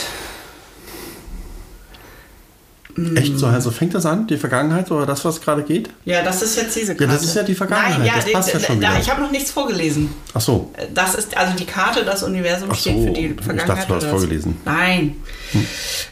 Echt 3.16 3.38
so, 3.38 3.48
also 3.48 3.72
fängt 3.72 3.94
das 3.94 4.06
an, 4.06 4.26
die 4.28 4.38
Vergangenheit 4.38 4.90
oder 4.90 5.06
das, 5.06 5.26
was 5.26 5.42
gerade 5.42 5.64
geht? 5.64 5.90
Ja, 6.06 6.22
das 6.24 6.42
ist 6.42 6.56
jetzt 6.56 6.76
diese 6.76 6.96
Karte. 6.96 7.04
Ja, 7.06 7.12
das 7.12 7.24
ist 7.26 7.36
ja 7.36 7.44
die 7.44 7.56
Vergangenheit, 7.56 7.98
Nein, 8.00 8.08
ja, 8.08 8.14
das 8.16 8.32
passt 8.32 8.54
ja 8.54 8.60
schon 8.60 8.78
wieder. 8.78 8.98
Ich 9.00 9.10
habe 9.10 9.22
noch 9.22 9.32
nichts 9.32 9.52
vorgelesen. 9.52 10.10
Ach 10.34 10.40
so. 10.40 10.72
Das 10.94 11.14
ist 11.16 11.36
also 11.36 11.54
die 11.58 11.66
Karte, 11.66 12.06
das 12.06 12.24
Universum 12.24 12.70
Ach 12.72 12.76
steht 12.76 12.96
so, 12.98 13.04
für 13.08 13.12
die 13.12 13.26
ich 13.28 13.42
Vergangenheit. 13.42 13.70
dachte, 13.70 13.88
du 13.90 13.94
hast 13.96 14.04
das- 14.04 14.12
vorgelesen. 14.12 14.58
Nein. 14.64 15.16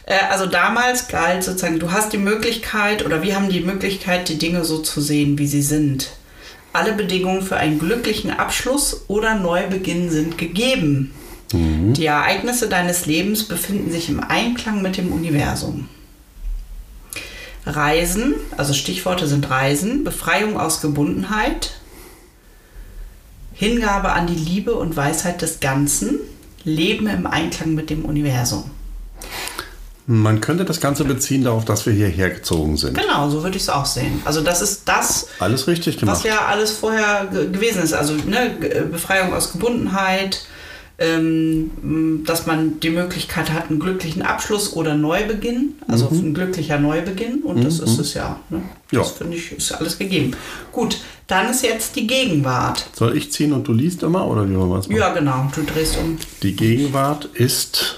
Äh, 0.06 0.14
also 0.30 0.46
damals 0.46 1.08
galt 1.08 1.42
sozusagen, 1.42 1.78
du 1.78 1.90
hast 1.90 2.12
die 2.12 2.18
Möglichkeit 2.18 3.04
oder 3.04 3.22
wir 3.22 3.34
haben 3.36 3.48
die 3.48 3.60
Möglichkeit, 3.60 4.28
die 4.28 4.36
Dinge 4.38 4.64
so 4.64 4.78
zu 4.78 5.00
sehen, 5.00 5.38
wie 5.38 5.46
sie 5.46 5.62
sind. 5.62 6.10
Alle 6.74 6.92
Bedingungen 6.92 7.42
für 7.42 7.56
einen 7.56 7.78
glücklichen 7.78 8.30
Abschluss 8.30 9.04
oder 9.08 9.36
Neubeginn 9.36 10.10
sind 10.10 10.36
gegeben. 10.38 11.12
Mhm. 11.52 11.94
Die 11.94 12.04
Ereignisse 12.06 12.68
deines 12.68 13.06
Lebens 13.06 13.44
befinden 13.44 13.90
sich 13.92 14.08
im 14.08 14.20
Einklang 14.20 14.82
mit 14.82 14.96
dem 14.96 15.12
Universum. 15.12 15.88
Reisen, 17.66 18.34
also 18.56 18.74
Stichworte 18.74 19.26
sind 19.26 19.48
Reisen, 19.48 20.04
Befreiung 20.04 20.58
aus 20.58 20.80
Gebundenheit, 20.80 21.72
Hingabe 23.54 24.10
an 24.12 24.26
die 24.26 24.34
Liebe 24.34 24.74
und 24.74 24.96
Weisheit 24.96 25.40
des 25.42 25.60
Ganzen, 25.60 26.18
Leben 26.64 27.06
im 27.06 27.26
Einklang 27.26 27.74
mit 27.74 27.90
dem 27.90 28.04
Universum. 28.04 28.70
Man 30.06 30.42
könnte 30.42 30.66
das 30.66 30.80
Ganze 30.80 31.04
beziehen 31.04 31.44
darauf, 31.44 31.64
dass 31.64 31.86
wir 31.86 31.92
hierher 31.94 32.28
gezogen 32.30 32.76
sind. 32.76 32.98
Genau, 32.98 33.30
so 33.30 33.42
würde 33.42 33.56
ich 33.56 33.62
es 33.62 33.68
auch 33.70 33.86
sehen. 33.86 34.20
Also 34.26 34.42
das 34.42 34.60
ist 34.60 34.82
das, 34.86 35.28
Alles 35.38 35.66
richtig 35.66 35.96
gemacht. 35.96 36.16
was 36.18 36.24
ja 36.24 36.44
alles 36.44 36.72
vorher 36.72 37.26
ge 37.32 37.50
gewesen 37.50 37.82
ist. 37.82 37.94
Also 37.94 38.12
ne, 38.14 38.50
Befreiung 38.90 39.32
aus 39.32 39.52
Gebundenheit, 39.52 40.44
dass 40.96 42.46
man 42.46 42.78
die 42.80 42.90
Möglichkeit 42.90 43.52
hat, 43.52 43.68
einen 43.68 43.80
glücklichen 43.80 44.22
Abschluss 44.22 44.74
oder 44.74 44.94
Neubeginn, 44.94 45.74
also 45.88 46.08
ein 46.08 46.34
glücklicher 46.34 46.78
Neubeginn. 46.78 47.42
Und 47.42 47.64
das 47.64 47.80
ist 47.80 47.98
es 47.98 48.14
ja. 48.14 48.38
Ne? 48.48 48.62
Das 48.92 49.08
Ja. 49.08 49.14
finde 49.14 49.36
ich, 49.36 49.50
ist 49.52 49.72
alles 49.72 49.98
gegeben. 49.98 50.36
Gut, 50.70 50.98
dann 51.26 51.50
ist 51.50 51.64
jetzt 51.64 51.96
die 51.96 52.06
Gegenwart. 52.06 52.86
Soll 52.94 53.16
ich 53.16 53.32
ziehen 53.32 53.52
und 53.52 53.66
du 53.66 53.72
liest 53.72 54.04
immer 54.04 54.26
oder 54.28 54.48
wie 54.48 54.56
wollen 54.56 54.70
wir 54.70 54.78
es 54.78 54.88
machen? 54.88 54.98
Ja, 55.00 55.12
genau, 55.12 55.50
du 55.54 55.62
drehst 55.64 55.98
um. 55.98 56.16
Die 56.42 56.54
Gegenwart 56.54 57.24
ist 57.34 57.96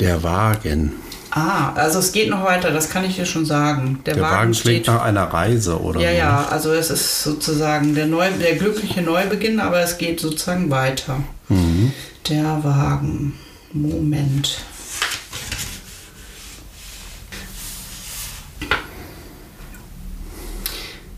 der 0.00 0.22
Wagen. 0.22 0.92
Ah, 1.32 1.72
also 1.74 1.98
es 1.98 2.12
geht 2.12 2.30
noch 2.30 2.44
weiter, 2.44 2.70
das 2.70 2.88
kann 2.88 3.04
ich 3.04 3.16
dir 3.16 3.26
schon 3.26 3.44
sagen. 3.44 3.98
Der, 4.06 4.14
Der 4.14 4.22
Wagen, 4.22 4.36
Wagen 4.36 4.54
steht 4.54 4.84
klingt 4.84 4.86
nach 4.86 5.02
einer 5.02 5.24
Reise 5.24 5.78
oder 5.78 6.00
Ja, 6.00 6.10
ja, 6.10 6.46
also 6.50 6.72
es 6.72 6.88
ist 6.88 7.22
sozusagen 7.24 7.94
der, 7.94 8.06
neu, 8.06 8.26
der 8.40 8.54
glückliche 8.56 9.02
Neubeginn, 9.02 9.60
aber 9.60 9.80
es 9.80 9.98
geht 9.98 10.18
sozusagen 10.20 10.70
weiter. 10.70 11.18
Mhm. 11.48 11.92
Der 12.28 12.64
Wagen. 12.64 13.34
Moment. 13.72 14.58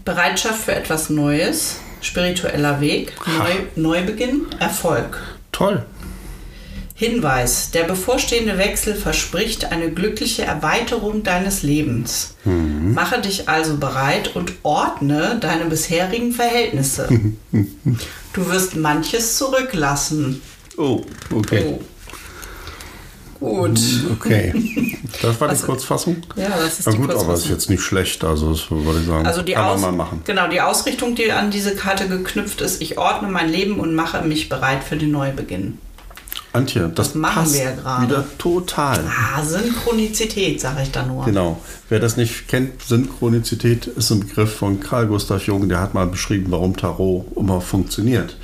Bereitschaft 0.05 0.65
für 0.65 0.75
etwas 0.75 1.11
Neues, 1.11 1.81
spiritueller 2.01 2.81
Weg, 2.81 3.13
Neu, 3.27 3.53
Neubeginn, 3.77 4.47
Erfolg. 4.59 5.21
Toll. 5.53 5.85
Hinweis, 7.01 7.71
der 7.71 7.85
bevorstehende 7.85 8.59
Wechsel 8.59 8.97
verspricht 8.97 9.67
eine 9.71 9.89
glückliche 9.93 10.43
Erweiterung 10.43 11.23
deines 11.23 11.63
Lebens. 11.63 12.35
Mache 12.45 13.21
dich 13.21 13.49
also 13.49 13.77
bereit 13.77 14.35
und 14.35 14.53
ordne 14.65 15.39
deine 15.41 15.67
bisherigen 15.67 16.33
Verhältnisse. 16.33 17.09
du 18.33 18.49
wirst 18.51 18.75
manches 18.75 19.37
zurücklassen. 19.37 20.43
Oh, 20.77 21.03
okay. 21.33 21.67
Oh. 21.69 21.81
Gut. 23.41 23.79
Okay. 24.13 24.53
Das 25.23 25.41
war 25.41 25.49
die 25.49 25.55
Was- 25.55 25.63
Kurzfassung? 25.65 26.17
Ja, 26.37 26.49
das 26.51 26.81
ist 26.81 26.87
Na 26.87 26.93
die 26.93 26.99
gut, 26.99 27.07
aber 27.11 27.15
ist 27.21 27.25
Kurzfassung. 27.27 27.51
jetzt 27.53 27.71
nicht 27.71 27.83
schlecht. 27.83 28.23
Also, 28.23 28.51
das 28.53 28.71
würde 28.71 29.01
ich 29.01 29.07
sagen, 29.07 29.27
Also 29.27 29.43
die, 29.43 29.53
kann 29.55 29.65
Aus 29.65 29.81
man 29.81 29.97
mal 29.97 30.05
machen. 30.05 30.21
Genau, 30.27 30.49
die 30.49 30.61
Ausrichtung, 30.61 31.15
die 31.15 31.33
an 31.33 31.51
diese 31.51 31.75
Karte 31.75 32.09
geknüpft 32.09 32.61
ist, 32.61 32.83
ich 32.83 32.99
ordne 32.99 33.29
mein 33.29 33.49
Leben 33.49 33.81
und 33.81 33.95
mache 33.95 34.21
mich 34.23 34.49
bereit 34.49 34.85
für 34.85 34.97
den 34.97 35.11
Neubeginn. 35.11 35.79
Antje, 36.59 36.91
das, 36.95 37.09
Das 37.09 37.15
machen 37.15 37.43
passt 37.43 37.55
wir 37.55 37.63
ja 37.65 37.73
gerade. 37.73 38.07
wieder 38.07 38.25
total. 38.39 39.01
Ah, 39.09 39.43
Synchronizität, 39.43 40.61
sage 40.61 40.83
ich 40.83 40.91
da 40.91 41.05
nur. 41.07 41.25
Genau. 41.25 41.59
Wer 41.89 42.01
das 42.01 42.17
nicht 42.17 42.49
kennt, 42.49 42.83
Synchronizität 42.83 43.87
ist 43.87 44.11
ein 44.11 44.21
Begriff 44.21 44.55
von 44.57 44.81
Carl 44.81 45.07
Gustav 45.07 45.47
Jung, 45.47 45.69
der 45.69 45.81
hat 45.81 45.95
mal 45.95 46.07
beschrieben, 46.07 46.47
warum 46.51 46.77
Tarot 46.77 47.27
immer 47.37 47.61
funktioniert. 47.61 48.37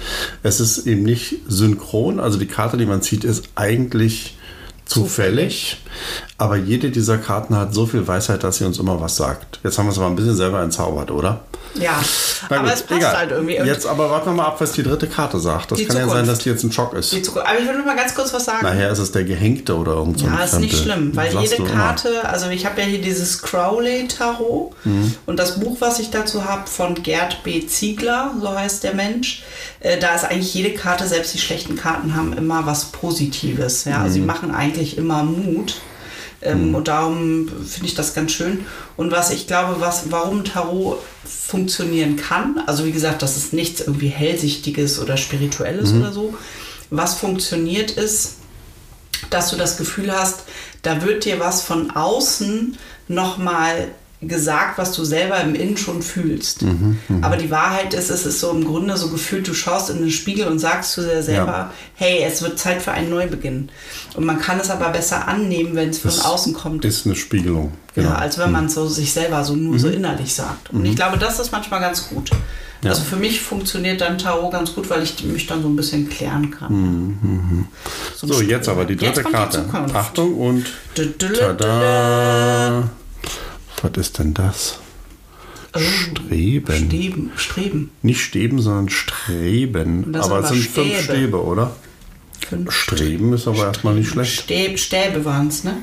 Es 0.43 0.61
ist 0.61 0.87
eben 0.87 1.03
nicht 1.03 1.37
synchron, 1.47 2.21
also 2.21 2.39
die 2.39 2.47
Karte, 2.47 2.77
die 2.77 2.87
man 2.87 3.03
zieht, 3.03 3.25
ist 3.25 3.45
eigentlich 3.55 4.37
zufällig, 4.87 5.79
aber 6.39 6.57
jede 6.57 6.91
dieser 6.91 7.17
Karten 7.19 7.57
hat 7.57 7.75
so 7.75 7.87
viel 7.87 8.07
Weisheit, 8.07 8.45
dass 8.45 8.59
sie 8.59 8.65
uns 8.65 8.79
immer 8.79 9.01
was 9.01 9.17
sagt. 9.17 9.61
Jetzt 9.65 9.79
haben 9.79 9.87
wir 9.87 9.93
es 9.93 9.99
aber 9.99 10.09
ein 10.09 10.17
bisschen 10.17 10.37
selber 10.37 10.63
entzaubert, 10.63 11.11
oder? 11.11 11.41
Ja, 11.75 12.01
Na 12.51 12.57
aber 12.59 12.69
gut, 12.69 12.75
es 12.75 12.83
passt 12.83 13.01
egal. 13.01 13.17
halt 13.17 13.31
irgendwie. 13.33 13.59
Und 13.61 13.67
Jetzt 13.67 13.85
aber 13.87 14.09
warten 14.11 14.27
wir 14.27 14.33
mal 14.35 14.47
ab, 14.47 14.57
was 14.61 14.73
die 14.73 14.83
dritte 14.85 15.09
Karte 15.09 15.39
sagt. 15.41 15.73
Das 15.73 15.79
kann 15.79 15.89
ja 15.97 16.03
sein, 16.03 16.09
Zukunft. 16.09 16.31
dass 16.31 16.39
die 16.39 16.49
jetzt 16.51 16.63
ein 16.63 16.71
Schock 16.73 16.95
ist. 16.95 17.13
die 17.13 17.23
Zukunft. 17.23 17.49
Aber 17.49 17.59
ich 17.59 17.67
will 17.67 17.77
noch 17.79 17.85
mal 17.85 17.97
ganz 17.97 18.15
kurz 18.15 18.33
was 18.33 18.45
sagen. 18.45 18.65
Nachher 18.65 18.91
ist 18.91 18.99
es 19.01 19.11
der 19.13 19.25
Gehängte 19.25 19.77
oder 19.77 19.93
irgend 19.95 20.21
so 20.21 20.27
ein 20.27 20.35
Ja, 20.35 20.45
ist 20.45 20.61
nicht 20.61 20.77
schlimm, 20.77 21.15
weil 21.17 21.35
jede 21.37 21.57
immer. 21.57 21.69
Karte, 21.69 22.29
also 22.29 22.49
ich 22.49 22.65
habe 22.65 22.81
ja 22.81 22.87
hier 22.87 23.01
dieses 23.01 23.43
Crowley-Tarot 23.43 24.73
Mhm. 24.85 25.15
und 25.27 25.39
das 25.39 25.59
Buch, 25.61 25.77
was 25.81 25.99
ich 25.99 26.11
dazu 26.11 26.45
habe, 26.45 26.67
von 26.69 26.95
Gerd 27.03 27.43
B. 27.43 27.67
Ziegler, 27.67 28.33
so 28.41 28.51
heißt 28.55 28.85
der 28.85 28.95
Mensch, 28.95 29.43
äh, 29.81 29.99
da 29.99 30.15
ist 30.15 30.25
eigentlich 30.25 30.55
jede 30.55 30.71
Karte, 30.75 31.07
selbst 31.07 31.35
die 31.35 31.39
schlechten 31.39 31.77
Karten 31.77 32.15
haben 32.15 32.33
immer 32.37 32.67
was 32.67 32.87
Positives. 32.87 33.85
Ja? 33.85 34.03
Also 34.03 34.15
sie 34.15 34.21
Mhm. 34.21 34.27
machen 34.27 34.55
eigentlich 34.55 34.97
immer 34.99 35.23
Mut. 35.23 35.77
Ähm, 36.45 36.75
Und 36.75 36.89
darum 36.89 37.49
finde 37.67 37.87
ich 37.87 37.95
das 37.95 38.15
ganz 38.15 38.33
schön. 38.33 38.65
Und 38.97 39.11
was 39.11 39.31
ich 39.31 39.47
glaube, 39.47 39.81
was, 39.81 40.11
warum 40.11 40.45
Tarot 40.45 40.99
funktionieren 41.25 42.17
kann, 42.17 42.63
also 42.67 42.85
wie 42.85 42.93
gesagt, 42.93 43.23
das 43.23 43.37
ist 43.37 43.53
nichts 43.53 43.81
irgendwie 43.81 44.09
Hellsichtiges 44.09 44.99
oder 45.01 45.17
Spirituelles 45.17 45.93
Mhm. 45.93 46.01
oder 46.01 46.13
so. 46.13 46.35
Was 46.91 47.15
funktioniert 47.15 47.91
ist, 47.93 48.35
dass 49.31 49.51
du 49.51 49.57
das 49.57 49.77
Gefühl 49.79 50.13
hast, 50.13 50.41
da 50.83 51.03
wird 51.03 51.25
dir 51.25 51.41
was 51.41 51.63
von 51.63 51.91
außen 51.91 52.77
nochmal 53.09 53.89
gesagt, 54.29 54.79
was 54.79 54.93
du 54.93 55.05
selber 55.05 55.41
im 55.41 55.55
Innen 55.55 55.77
schon 55.77 56.03
fühlst. 56.03 56.63
Mhm, 56.63 56.99
Aber 57.23 57.37
die 57.37 57.51
Wahrheit 57.51 57.95
ist, 57.95 58.11
es 58.11 58.27
ist 58.27 58.41
so 58.41 58.51
im 58.51 58.65
Grunde 58.65 58.97
so 58.97 59.09
gefühlt, 59.11 59.47
du 59.49 59.55
schaust 59.55 59.91
in 59.91 59.99
den 59.99 60.11
Spiegel 60.11 60.47
und 60.47 60.59
sagst 60.59 60.93
zu 60.93 61.03
dir 61.03 61.23
selber, 61.23 61.53
Ja. 61.53 61.71
hey, 61.95 62.23
es 62.27 62.43
wird 62.43 62.59
Zeit 62.59 62.83
für 62.83 62.93
einen 62.93 63.11
Neubeginn. 63.11 63.71
Und 64.17 64.25
man 64.27 64.39
kann 64.41 64.59
es 64.61 64.71
aber 64.71 64.89
besser 64.91 65.27
annehmen, 65.29 65.75
wenn 65.75 65.91
es 65.91 65.99
von 65.99 66.11
Das 66.11 66.25
außen 66.25 66.53
kommt. 66.55 66.85
Ist 66.85 67.07
eine 67.07 67.17
Spiegelung. 67.17 67.73
Genau. 67.95 68.11
Ja, 68.11 68.15
als 68.17 68.39
wenn 68.39 68.51
man 68.51 68.67
es 68.67 68.75
so 68.75 68.87
sich 68.89 69.13
selber 69.13 69.45
so 69.45 69.55
nur 69.55 69.79
so 69.79 69.89
innerlich 69.89 70.35
sagt. 70.35 70.71
Und 70.71 70.85
ich 70.85 70.97
glaube, 70.97 71.17
das 71.19 71.39
ist 71.39 71.53
manchmal 71.53 71.81
ganz 71.81 72.09
gut. 72.09 72.31
Ja. 72.83 72.91
Also 72.91 73.03
für 73.03 73.17
mich 73.17 73.41
funktioniert 73.41 74.03
dann 74.03 74.19
Tarot 74.19 74.53
ganz 74.53 74.75
gut, 74.75 74.91
weil 74.91 75.03
ich 75.03 75.25
mich 75.25 75.47
dann 75.47 75.63
so 75.63 75.69
ein 75.69 75.77
bisschen 75.77 76.07
klären 76.11 76.51
kann. 76.51 76.71
ein 76.73 77.69
So, 78.15 78.31
Stück. 78.31 78.51
jetzt 78.51 78.69
aber 78.69 78.85
die 78.85 78.97
dritte 78.97 79.23
die 79.25 79.31
Karte. 79.31 79.65
Zukunft. 79.65 79.95
Achtung 79.95 80.35
und 80.35 80.67
tada! 81.39 82.91
Was 83.85 83.99
ist 83.99 84.19
denn 84.19 84.33
das? 84.33 84.79
Oh, 85.75 85.79
Streben. 85.79 86.75
Streben. 86.75 87.33
Streben. 87.37 87.91
Nicht 88.01 88.23
Steben, 88.23 88.59
sondern 88.59 88.89
Streben. 88.89 90.15
Aber 90.15 90.39
es 90.39 90.49
sind 90.49 90.61
aber 90.61 90.65
fünf 90.65 90.71
Stäbe. 90.71 91.03
Stäbe, 91.03 91.45
oder? 91.45 91.77
Fünf 92.49 92.73
Streben 92.73 93.33
ist 93.35 93.47
aber 93.47 93.67
erstmal 93.67 93.95
nicht 93.95 94.09
schlecht. 94.09 94.41
Stäb, 94.41 94.79
Stäbe 94.79 95.25
waren 95.27 95.49
es, 95.49 95.65
ne? 95.65 95.83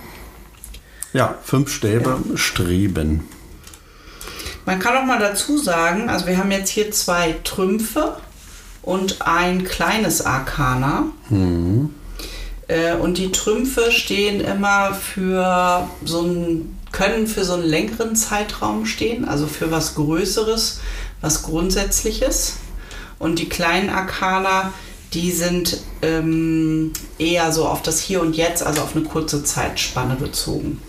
Ja, 1.13 1.35
fünf 1.43 1.71
Stäbe, 1.71 2.17
Streben. 2.35 3.25
Man 4.65 4.79
kann 4.79 4.97
auch 4.97 5.05
mal 5.05 5.19
dazu 5.19 5.59
sagen, 5.59 6.09
also 6.09 6.25
wir 6.25 6.37
haben 6.39 6.49
jetzt 6.51 6.69
hier 6.69 6.89
zwei 6.89 7.35
Trümpfe 7.43 8.17
und 8.81 9.21
ein 9.21 9.63
kleines 9.63 10.25
Arkana. 10.25 11.05
Äh, 12.67 12.95
und 12.95 13.17
die 13.19 13.31
Trümpfe 13.31 13.91
stehen 13.91 14.41
immer 14.41 14.95
für 14.95 15.87
so 16.03 16.21
ein, 16.23 16.77
können 16.91 17.27
für 17.27 17.43
so 17.43 17.53
einen 17.53 17.63
längeren 17.63 18.15
Zeitraum 18.15 18.85
stehen, 18.85 19.25
also 19.25 19.47
für 19.47 19.71
was 19.71 19.95
Größeres, 19.95 20.79
was 21.21 21.43
Grundsätzliches. 21.43 22.57
Und 23.19 23.39
die 23.39 23.49
kleinen 23.49 23.89
Arkana, 23.89 24.73
die 25.13 25.31
sind 25.31 25.77
ähm, 26.01 26.91
eher 27.19 27.51
so 27.51 27.67
auf 27.67 27.81
das 27.81 27.99
Hier 27.99 28.21
und 28.21 28.35
Jetzt, 28.35 28.63
also 28.63 28.81
auf 28.81 28.95
eine 28.95 29.05
kurze 29.05 29.43
Zeitspanne 29.43 30.15
bezogen. 30.15 30.81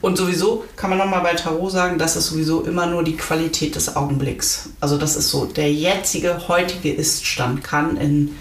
Und 0.00 0.18
sowieso 0.18 0.64
kann 0.76 0.90
man 0.90 0.98
nochmal 0.98 1.22
bei 1.22 1.34
Tarot 1.34 1.70
sagen, 1.70 1.98
das 1.98 2.16
ist 2.16 2.26
sowieso 2.26 2.62
immer 2.62 2.86
nur 2.86 3.04
die 3.04 3.16
Qualität 3.16 3.76
des 3.76 3.96
Augenblicks. 3.96 4.70
Also 4.80 4.98
das 4.98 5.16
ist 5.16 5.30
so, 5.30 5.46
der 5.46 5.72
jetzige, 5.72 6.48
heutige 6.48 6.92
Ist-Stand 6.92 7.62
kann 7.62 7.96
in 7.96 8.36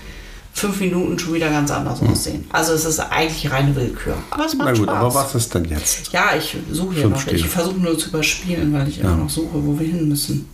fünf 0.53 0.79
Minuten 0.79 1.17
schon 1.17 1.33
wieder 1.33 1.49
ganz 1.49 1.71
anders 1.71 2.01
aussehen. 2.01 2.45
Also 2.51 2.73
es 2.73 2.85
ist 2.85 2.99
eigentlich 2.99 3.49
reine 3.51 3.75
Willkür. 3.75 4.15
Aber 4.29 4.45
es 4.45 4.53
macht 4.53 4.67
Na 4.69 4.73
gut, 4.73 4.83
Spaß. 4.83 4.95
aber 4.95 5.15
was 5.15 5.35
ist 5.35 5.53
denn 5.55 5.65
jetzt? 5.65 6.11
Ja, 6.11 6.35
ich 6.37 6.55
suche 6.71 6.95
hier 6.95 7.07
noch. 7.07 7.25
Ich 7.27 7.47
versuche 7.47 7.79
nur 7.79 7.97
zu 7.97 8.09
überspielen, 8.09 8.73
weil 8.73 8.87
ich 8.87 8.99
immer 8.99 9.15
noch 9.15 9.29
suche, 9.29 9.53
wo 9.65 9.79
wir 9.79 9.87
hin 9.87 10.07
müssen. 10.07 10.49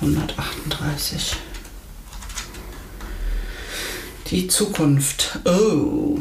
138. 0.00 1.36
Die 4.30 4.46
Zukunft. 4.46 5.40
Oh, 5.44 6.18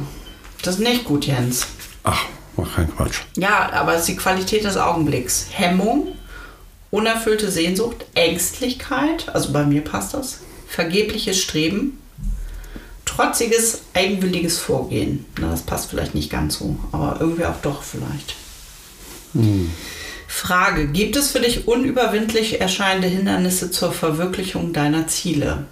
das 0.64 0.76
ist 0.76 0.82
nicht 0.82 1.06
gut, 1.06 1.26
Jens. 1.28 1.68
Ach, 2.04 2.26
mach 2.58 2.76
keinen 2.76 2.96
Quatsch. 2.96 3.20
Ja, 3.36 3.72
aber 3.72 3.94
es 3.94 4.02
ist 4.02 4.08
die 4.10 4.16
Qualität 4.16 4.64
des 4.64 4.78
Augenblicks. 4.78 5.48
Hemmung, 5.52 6.16
unerfüllte 6.90 7.52
Sehnsucht, 7.52 8.06
Ängstlichkeit, 8.16 9.30
also 9.34 9.52
bei 9.54 9.64
mir 9.64 9.84
passt 9.84 10.14
das, 10.16 10.40
vergebliches 10.68 11.40
Streben, 11.40 12.00
trotziges, 13.10 13.82
eigenwilliges 13.94 14.58
Vorgehen. 14.60 15.26
Na, 15.40 15.52
das 15.52 15.62
passt 15.62 15.90
vielleicht 15.90 16.16
nicht 16.16 16.30
ganz 16.30 16.60
so, 16.60 16.78
aber 16.92 17.18
irgendwie 17.20 17.46
auch 17.46 17.62
doch 17.62 17.84
vielleicht. 17.84 18.36
Frage, 20.28 20.88
gibt 20.88 21.16
es 21.16 21.32
für 21.32 21.40
dich 21.40 21.68
unüberwindlich 21.68 22.62
erscheinende 22.62 23.08
Hindernisse 23.08 23.72
zur 23.72 23.92
Verwirklichung 23.92 24.74
deiner 24.74 25.08
Ziele? 25.08 25.66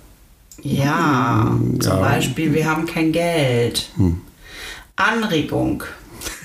Ja, 0.61 1.55
zum 1.79 1.79
ja. 1.81 1.95
Beispiel, 1.95 2.53
wir 2.53 2.69
haben 2.69 2.85
kein 2.85 3.11
Geld. 3.11 3.89
Anregung, 4.95 5.83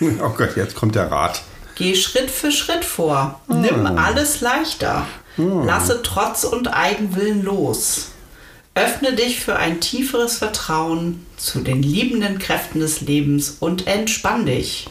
Oh 0.23 0.31
Gott, 0.37 0.57
jetzt 0.57 0.75
kommt 0.75 0.95
der 0.95 1.11
Rat. 1.11 1.43
Geh 1.75 1.95
Schritt 1.95 2.31
für 2.31 2.53
Schritt 2.53 2.85
vor. 2.85 3.41
Nimm 3.49 3.87
alles 3.87 4.41
leichter. 4.41 5.07
Lasse 5.37 6.03
Trotz 6.03 6.45
und 6.45 6.69
Eigenwillen 6.69 7.43
los. 7.43 8.12
Öffne 8.75 9.13
dich 9.13 9.41
für 9.41 9.57
ein 9.57 9.81
tieferes 9.81 10.39
Vertrauen 10.39 11.27
zu 11.37 11.61
den 11.61 11.83
liebenden 11.83 12.39
Kräften 12.39 12.81
des 12.81 13.03
Lebens 13.03 13.57
und 13.61 13.87
entspann 13.87 14.47
dich. 14.47 14.89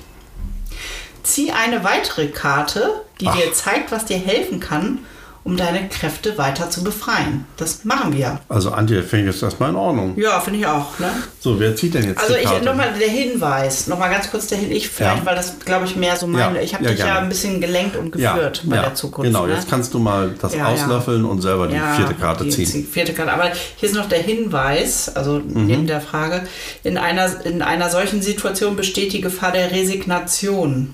Zieh 1.23 1.51
eine 1.51 1.83
weitere 1.83 2.27
Karte, 2.27 3.01
die 3.19 3.27
Ach. 3.27 3.35
dir 3.35 3.53
zeigt, 3.53 3.91
was 3.91 4.05
dir 4.05 4.19
helfen 4.19 4.59
kann, 4.59 4.99
um 5.43 5.57
deine 5.57 5.89
Kräfte 5.89 6.37
weiter 6.37 6.69
zu 6.69 6.83
befreien. 6.83 7.45
Das 7.57 7.83
machen 7.83 8.15
wir. 8.15 8.39
Also 8.47 8.71
Antje, 8.71 9.01
finde 9.01 9.27
ich 9.29 9.33
jetzt 9.35 9.43
erstmal 9.43 9.69
in 9.71 9.75
Ordnung. 9.75 10.13
Ja, 10.17 10.39
finde 10.39 10.59
ich 10.59 10.67
auch. 10.67 10.99
Ne? 10.99 11.09
So, 11.39 11.59
wer 11.59 11.75
zieht 11.75 11.93
denn 11.95 12.03
jetzt 12.03 12.21
Also 12.21 12.35
die 12.35 12.41
ich 12.41 12.61
nochmal 12.63 12.93
der 12.99 13.07
Hinweis, 13.09 13.87
nochmal 13.87 14.11
ganz 14.11 14.29
kurz 14.29 14.47
der 14.47 14.59
Hin, 14.59 14.71
ich 14.71 14.87
vielleicht, 14.89 15.17
Ja. 15.19 15.25
weil 15.25 15.35
das 15.35 15.59
glaube 15.59 15.85
ich 15.85 15.95
mehr 15.95 16.15
so 16.15 16.27
meine. 16.27 16.57
Ja, 16.57 16.61
ich 16.61 16.73
habe 16.75 16.83
ja, 16.83 16.91
dich 16.91 16.99
ja 16.99 17.05
gerne. 17.05 17.19
ein 17.21 17.29
bisschen 17.29 17.59
gelenkt 17.59 17.95
und 17.95 18.15
ja, 18.15 18.33
geführt 18.33 18.61
bei 18.65 18.75
ja, 18.75 18.81
der 18.83 18.93
Zukunft. 18.95 19.27
Genau, 19.31 19.47
ne? 19.47 19.53
jetzt 19.55 19.67
kannst 19.69 19.93
du 19.93 19.99
mal 19.99 20.33
das 20.39 20.53
Ja, 20.53 20.59
ja. 20.59 20.65
auslöffeln 20.67 21.25
und 21.25 21.41
selber 21.41 21.67
die 21.67 21.75
Ja, 21.75 21.93
vierte 21.95 22.13
Karte 22.13 22.43
die 22.43 22.51
ziehen. 22.51 22.87
Vierte 22.91 23.13
Karte. 23.13 23.33
Aber 23.33 23.51
hier 23.77 23.89
ist 23.89 23.95
noch 23.95 24.07
der 24.09 24.19
Hinweis, 24.19 25.09
also 25.15 25.39
Mhm. 25.39 25.65
neben 25.65 25.87
der 25.87 26.01
Frage, 26.01 26.43
in 26.83 26.97
einer, 26.99 27.43
in 27.45 27.61
einer 27.63 27.89
solchen 27.89 28.21
Situation 28.21 28.75
besteht 28.75 29.11
die 29.13 29.21
Gefahr 29.21 29.51
der 29.51 29.71
Resignation. 29.71 30.93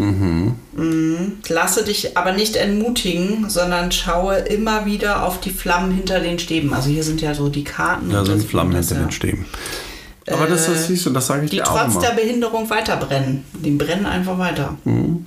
Mhm. 0.00 1.38
Lasse 1.48 1.84
dich 1.84 2.16
aber 2.16 2.32
nicht 2.32 2.56
entmutigen, 2.56 3.50
sondern 3.50 3.92
schaue 3.92 4.36
immer 4.36 4.86
wieder 4.86 5.24
auf 5.24 5.40
die 5.40 5.50
Flammen 5.50 5.92
hinter 5.92 6.20
den 6.20 6.38
Stäben. 6.38 6.72
Also 6.72 6.90
hier 6.90 7.04
sind 7.04 7.20
ja 7.20 7.34
so 7.34 7.48
die 7.48 7.64
Karten. 7.64 8.10
Da 8.10 8.24
sind 8.24 8.44
Flammen 8.44 8.74
hinter 8.74 8.96
ja. 8.96 9.02
den 9.02 9.12
Stäben. 9.12 9.46
Aber 10.26 10.46
das, 10.46 10.66
das 10.66 10.86
siehst 10.86 11.06
du, 11.06 11.10
das 11.10 11.26
sage 11.26 11.44
ich 11.44 11.50
die 11.50 11.56
dir 11.56 11.68
auch 11.68 11.78
trotz 11.78 11.94
immer. 11.94 12.02
der 12.02 12.12
Behinderung 12.12 12.70
weiter 12.70 12.96
brennen. 12.96 13.44
Die 13.52 13.70
brennen 13.70 14.06
einfach 14.06 14.38
weiter. 14.38 14.76
Mhm. 14.84 15.26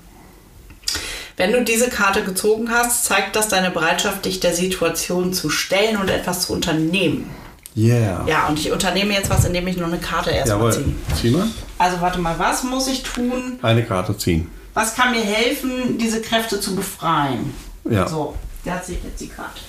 Wenn 1.35 1.51
du 1.51 1.63
diese 1.63 1.89
Karte 1.89 2.23
gezogen 2.23 2.69
hast, 2.69 3.05
zeigt 3.05 3.35
das 3.35 3.47
deine 3.47 3.71
Bereitschaft, 3.71 4.25
dich 4.25 4.39
der 4.39 4.53
Situation 4.53 5.33
zu 5.33 5.49
stellen 5.49 5.97
und 5.97 6.09
etwas 6.09 6.41
zu 6.41 6.53
unternehmen. 6.53 7.29
Yeah. 7.75 8.23
Ja, 8.27 8.47
und 8.47 8.59
ich 8.59 8.71
unternehme 8.71 9.13
jetzt 9.13 9.31
was, 9.31 9.45
indem 9.45 9.67
ich 9.67 9.77
noch 9.77 9.87
eine 9.87 9.97
Karte 9.97 10.29
erstmal 10.29 10.59
Jawohl. 10.59 10.71
ziehe. 10.73 10.95
Zieh 11.19 11.31
mal. 11.31 11.47
Also 11.79 12.01
warte 12.01 12.19
mal, 12.19 12.37
was 12.37 12.63
muss 12.63 12.87
ich 12.87 13.01
tun? 13.01 13.57
Eine 13.63 13.83
Karte 13.83 14.15
ziehen. 14.15 14.47
Was 14.73 14.95
kann 14.95 15.11
mir 15.11 15.23
helfen, 15.23 15.97
diese 15.97 16.21
Kräfte 16.21 16.59
zu 16.59 16.75
befreien? 16.75 17.53
Ja. 17.89 18.07
So, 18.07 18.35
da 18.65 18.81
ziehe 18.81 18.97
ich 18.97 19.03
jetzt 19.03 19.21
die 19.21 19.27
Karte. 19.27 19.59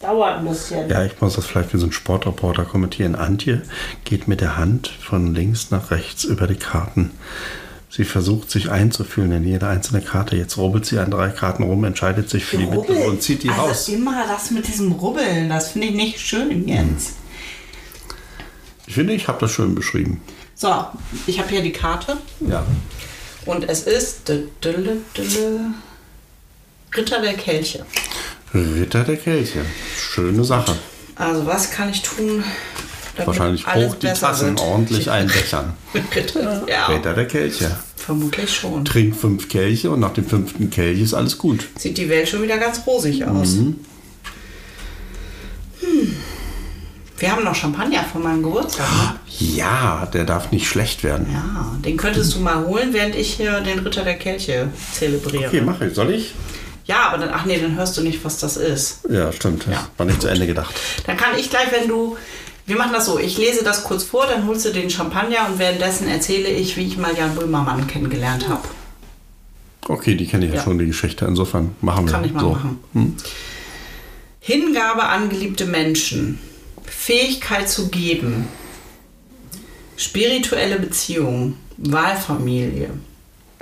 Dauert 0.00 0.38
ein 0.38 0.48
bisschen. 0.48 0.88
Ja, 0.88 1.04
ich 1.04 1.20
muss 1.20 1.34
das 1.36 1.46
vielleicht 1.46 1.74
wie 1.74 1.78
so 1.78 1.86
ein 1.86 1.92
Sportreporter 1.92 2.64
kommentieren. 2.64 3.14
Antje 3.14 3.62
geht 4.04 4.28
mit 4.28 4.40
der 4.40 4.56
Hand 4.56 4.88
von 4.88 5.34
links 5.34 5.70
nach 5.70 5.90
rechts 5.90 6.24
über 6.24 6.46
die 6.46 6.56
Karten. 6.56 7.10
Sie 7.90 8.04
versucht 8.04 8.50
sich 8.50 8.70
einzufühlen 8.70 9.32
in 9.32 9.44
jede 9.44 9.66
einzelne 9.66 10.00
Karte. 10.00 10.36
Jetzt 10.36 10.56
rubbelt 10.56 10.86
sie 10.86 10.98
an 10.98 11.10
drei 11.10 11.28
Karten 11.28 11.64
rum, 11.64 11.84
entscheidet 11.84 12.30
sich 12.30 12.44
für 12.44 12.56
die 12.56 12.64
mittlere 12.64 12.78
Rubbeln. 12.96 13.10
und 13.10 13.22
zieht 13.22 13.42
die 13.42 13.50
also 13.50 13.62
raus. 13.62 13.88
immer 13.88 14.26
das 14.26 14.50
mit 14.52 14.66
diesem 14.68 14.92
Rubbeln, 14.92 15.48
das 15.48 15.72
finde 15.72 15.88
ich 15.88 15.94
nicht 15.94 16.20
schön, 16.20 16.66
Jens. 16.66 17.14
Ich 18.86 18.94
finde, 18.94 19.12
ich 19.12 19.28
habe 19.28 19.40
das 19.40 19.50
schön 19.52 19.74
beschrieben. 19.74 20.22
So, 20.60 20.84
ich 21.26 21.38
habe 21.38 21.48
hier 21.48 21.62
die 21.62 21.72
Karte 21.72 22.18
Ja. 22.46 22.62
und 23.46 23.64
es 23.66 23.84
ist 23.84 24.28
Ritter 26.94 27.22
der 27.22 27.32
Kelche. 27.34 27.86
Ritter 28.52 29.04
der 29.04 29.16
Kelche. 29.16 29.64
Schöne 29.96 30.44
Sache. 30.44 30.76
Also 31.16 31.46
was 31.46 31.70
kann 31.70 31.88
ich 31.88 32.02
tun, 32.02 32.44
Wahrscheinlich 33.24 33.66
hoch 33.66 33.94
die 33.94 34.06
Tassen 34.08 34.48
wird? 34.48 34.60
ordentlich 34.60 35.10
einbechern. 35.18 35.72
Ritter, 36.14 36.66
ja, 36.68 36.86
Ritter 36.88 37.14
der 37.14 37.26
Kelche. 37.26 37.78
vermutlich 37.96 38.54
schon. 38.54 38.84
Trink 38.84 39.16
fünf 39.16 39.48
Kelche 39.48 39.90
und 39.90 40.00
nach 40.00 40.12
dem 40.12 40.26
fünften 40.26 40.68
Kelch 40.68 41.00
ist 41.00 41.14
alles 41.14 41.38
gut. 41.38 41.68
Sieht 41.78 41.96
die 41.96 42.10
Welt 42.10 42.28
schon 42.28 42.42
wieder 42.42 42.58
ganz 42.58 42.86
rosig 42.86 43.24
aus. 43.24 43.52
Mhm. 43.52 43.80
Hm. 45.80 46.16
Wir 47.20 47.30
haben 47.32 47.44
noch 47.44 47.54
Champagner 47.54 48.02
von 48.02 48.22
meinem 48.22 48.42
Geburtstag. 48.42 48.86
Ne? 48.88 49.18
Ja, 49.38 50.08
der 50.12 50.24
darf 50.24 50.52
nicht 50.52 50.66
schlecht 50.66 51.04
werden. 51.04 51.26
Ja, 51.30 51.76
den 51.84 51.98
könntest 51.98 52.34
du 52.34 52.40
mal 52.40 52.64
holen, 52.64 52.94
während 52.94 53.14
ich 53.14 53.34
hier 53.34 53.60
den 53.60 53.80
Ritter 53.80 54.04
der 54.04 54.16
Kelche 54.16 54.68
zelebriere. 54.94 55.48
Okay, 55.48 55.60
mach 55.60 55.80
ich. 55.82 55.94
Soll 55.94 56.14
ich? 56.14 56.34
Ja, 56.86 57.08
aber 57.08 57.18
dann, 57.18 57.30
ach 57.30 57.44
nee, 57.44 57.58
dann 57.60 57.76
hörst 57.76 57.94
du 57.98 58.00
nicht, 58.00 58.24
was 58.24 58.38
das 58.38 58.56
ist. 58.56 59.00
Ja, 59.10 59.30
stimmt. 59.32 59.66
Ja. 59.70 59.86
War 59.98 60.06
nicht 60.06 60.22
zu 60.22 60.28
Ende 60.28 60.46
gedacht. 60.46 60.74
Dann 61.06 61.18
kann 61.18 61.38
ich 61.38 61.50
gleich, 61.50 61.70
wenn 61.70 61.88
du. 61.88 62.16
Wir 62.64 62.76
machen 62.76 62.92
das 62.94 63.06
so, 63.06 63.18
ich 63.18 63.36
lese 63.36 63.64
das 63.64 63.84
kurz 63.84 64.04
vor, 64.04 64.26
dann 64.26 64.46
holst 64.46 64.64
du 64.64 64.70
den 64.70 64.88
Champagner 64.88 65.48
und 65.48 65.58
währenddessen 65.58 66.08
erzähle 66.08 66.48
ich, 66.48 66.76
wie 66.76 66.86
ich 66.86 66.96
mal 66.96 67.14
Jan 67.16 67.34
Böhmermann 67.34 67.86
kennengelernt 67.86 68.48
habe. 68.48 68.62
Okay, 69.88 70.14
die 70.14 70.26
kenne 70.26 70.46
ich 70.46 70.52
ja. 70.52 70.58
Ja. 70.58 70.62
schon, 70.64 70.78
die 70.78 70.86
Geschichte. 70.86 71.24
Insofern 71.26 71.74
machen 71.80 72.06
wir 72.06 72.12
Kann 72.12 72.24
ich 72.24 72.32
mal 72.32 72.40
so. 72.40 72.50
machen. 72.52 72.78
Hm. 72.92 73.16
Hingabe 74.38 75.02
an 75.02 75.28
geliebte 75.28 75.66
Menschen, 75.66 76.38
Fähigkeit 76.90 77.68
zu 77.68 77.88
geben, 77.88 78.46
spirituelle 79.96 80.78
Beziehung, 80.78 81.54
Wahlfamilie. 81.78 82.90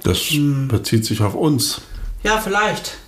Das 0.02 0.18
Hm. 0.18 0.68
bezieht 0.68 1.04
sich 1.04 1.20
auf 1.20 1.34
uns. 1.34 1.80
Ja, 2.22 2.38
vielleicht. 2.38 2.98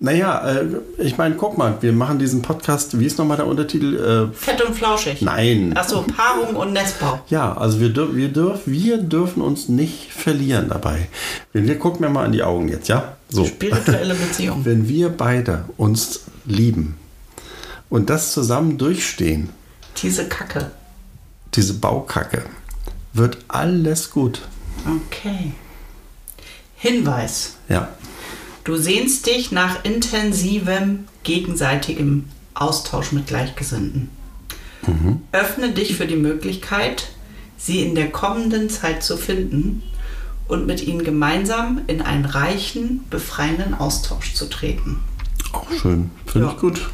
Naja, 0.00 0.48
äh, 0.48 0.66
ich 0.98 1.18
meine, 1.18 1.34
guck 1.34 1.58
mal, 1.58 1.76
wir 1.80 1.92
machen 1.92 2.18
diesen 2.20 2.40
Podcast, 2.40 3.00
wie 3.00 3.04
ist 3.06 3.18
nochmal 3.18 3.36
der 3.36 3.46
Untertitel? 3.48 4.30
Äh, 4.30 4.34
Fett 4.34 4.62
und 4.62 4.74
flauschig. 4.74 5.20
nein. 5.22 5.76
Achso, 5.76 6.02
Paarung 6.02 6.54
und 6.54 6.72
Nestbau. 6.72 7.20
Ja, 7.28 7.56
also 7.56 7.80
wir, 7.80 7.88
dür 7.88 8.14
wir, 8.14 8.28
dürf 8.28 8.60
wir 8.66 8.98
dürfen 8.98 9.42
uns 9.42 9.68
nicht 9.68 10.12
verlieren 10.12 10.68
dabei. 10.68 11.08
Wenn 11.52 11.66
wir 11.66 11.78
gucken 11.78 12.02
mir 12.02 12.10
mal 12.10 12.26
in 12.26 12.32
die 12.32 12.44
Augen 12.44 12.68
jetzt, 12.68 12.88
ja? 12.88 13.16
So. 13.28 13.44
Spirituelle 13.44 14.14
Beziehung. 14.28 14.64
Wenn 14.64 14.88
wir 14.88 15.08
beide 15.08 15.64
uns 15.76 16.20
lieben 16.46 16.96
und 17.90 18.08
das 18.08 18.32
zusammen 18.32 18.78
durchstehen, 18.78 19.48
Diese 19.96 20.28
Kacke. 20.28 20.70
diese 21.54 21.74
Baukacke, 21.74 22.44
wird 23.14 23.38
alles 23.48 24.10
gut. 24.10 24.42
Okay. 24.86 25.52
Hinweis. 26.76 27.56
Ja. 27.68 27.88
Du 28.64 28.76
sehnst 28.76 29.26
dich 29.26 29.50
nach 29.50 29.84
intensivem 29.84 31.08
gegenseitigem 31.24 32.26
Austausch 32.54 33.12
mit 33.12 33.26
Gleichgesinnten. 33.26 34.10
Öffne 35.32 35.72
dich 35.72 35.96
für 35.96 36.06
die 36.06 36.16
Möglichkeit, 36.16 37.08
sie 37.58 37.82
in 37.82 37.94
der 37.94 38.10
kommenden 38.10 38.70
Zeit 38.70 39.02
zu 39.02 39.16
finden 39.16 39.82
und 40.46 40.66
mit 40.66 40.82
ihnen 40.86 41.04
gemeinsam 41.04 41.80
in 41.88 42.00
einen 42.00 42.24
reichen, 42.24 43.04
befreienden 43.10 43.74
Austausch 43.74 44.34
zu 44.34 44.48
treten. 44.48 45.00
Auch 45.52 45.70
schön. 45.72 46.10
Finde 46.26 46.46
Ja. 46.48 46.52
ich 46.54 46.60
gut. 46.60 46.88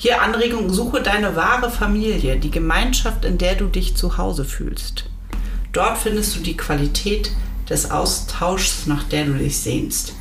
Hier 0.00 0.22
Anregung, 0.22 0.72
suche 0.72 1.02
deine 1.02 1.34
wahre 1.34 1.72
Familie, 1.72 2.36
die 2.36 2.52
Gemeinschaft, 2.52 3.24
in 3.24 3.36
der 3.36 3.56
du 3.56 3.66
dich 3.66 3.96
zu 3.96 4.16
Hause 4.16 4.44
fühlst. 4.44 5.10
Dort 5.72 5.98
findest 5.98 6.36
du 6.36 6.40
die 6.40 6.56
Qualität 6.56 7.32
des 7.68 7.90
Austauschs, 7.90 8.86
nach 8.86 9.02
der 9.02 9.24
du 9.24 9.32
dich 9.32 9.58
sehnst. 9.58 10.14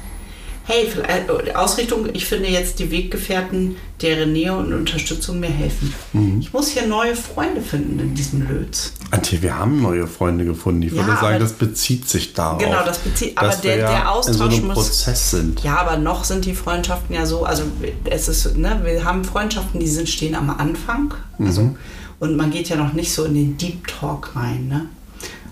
Hey, 0.70 0.86
vielleicht- 0.92 1.30
äh, 1.30 1.54
Ausrichtung, 1.54 2.10
ich 2.12 2.26
finde 2.26 2.50
jetzt 2.50 2.80
die 2.80 2.92
Weggefährten, 2.92 3.78
deren 4.02 4.34
Nähe 4.34 4.54
und 4.54 4.74
Unterstützung 4.74 5.40
mir 5.40 5.48
helfen. 5.50 5.94
Mhm. 6.12 6.42
Ich 6.42 6.52
muss 6.52 6.68
hier 6.68 6.86
neue 6.86 7.16
Freunde 7.16 7.62
finden 7.62 7.98
in 8.02 8.14
diesem 8.16 8.46
Lötz. 8.50 8.92
Antje, 9.12 9.42
wir 9.42 9.58
haben 9.58 9.82
neue 9.82 10.08
Freunde 10.08 10.44
gefunden. 10.44 10.82
Ich 10.82 10.92
Ja, 10.92 11.06
würde 11.08 11.20
sagen, 11.22 11.40
das 11.40 11.54
bezieht 11.54 12.10
sich 12.10 12.34
darauf. 12.34 12.60
Genau, 12.60 12.84
das 12.86 12.98
bezieht- 13.00 13.38
aber 13.38 13.56
der- 13.56 13.78
ja 13.78 13.88
der 13.92 14.12
Austausch 14.12 14.56
in 14.56 14.62
so 14.62 14.68
muss- 14.68 14.76
Prozess 14.76 15.32
sind. 15.32 15.64
Ja, 15.64 15.78
aber 15.78 15.96
noch 15.98 16.26
sind 16.26 16.44
die 16.44 16.54
Freundschaften 16.54 17.16
ja 17.16 17.26
so, 17.26 17.46
also 17.46 17.64
es 18.04 18.28
ist, 18.28 18.58
ne, 18.58 18.82
wir 18.84 19.06
haben 19.06 19.24
Freundschaften, 19.24 19.80
die 19.80 19.88
sind, 19.88 20.10
stehen 20.10 20.36
am 20.36 20.50
Anfang. 20.50 21.14
Also, 21.40 21.62
Mhm. 21.62 21.76
Und 22.20 22.36
man 22.36 22.50
geht 22.50 22.68
ja 22.68 22.76
noch 22.78 22.94
nicht 22.94 23.14
so 23.14 23.26
in 23.26 23.36
den 23.36 23.58
Deep 23.58 23.86
Talk 23.88 24.36
rein, 24.36 24.68
ne? 24.68 24.88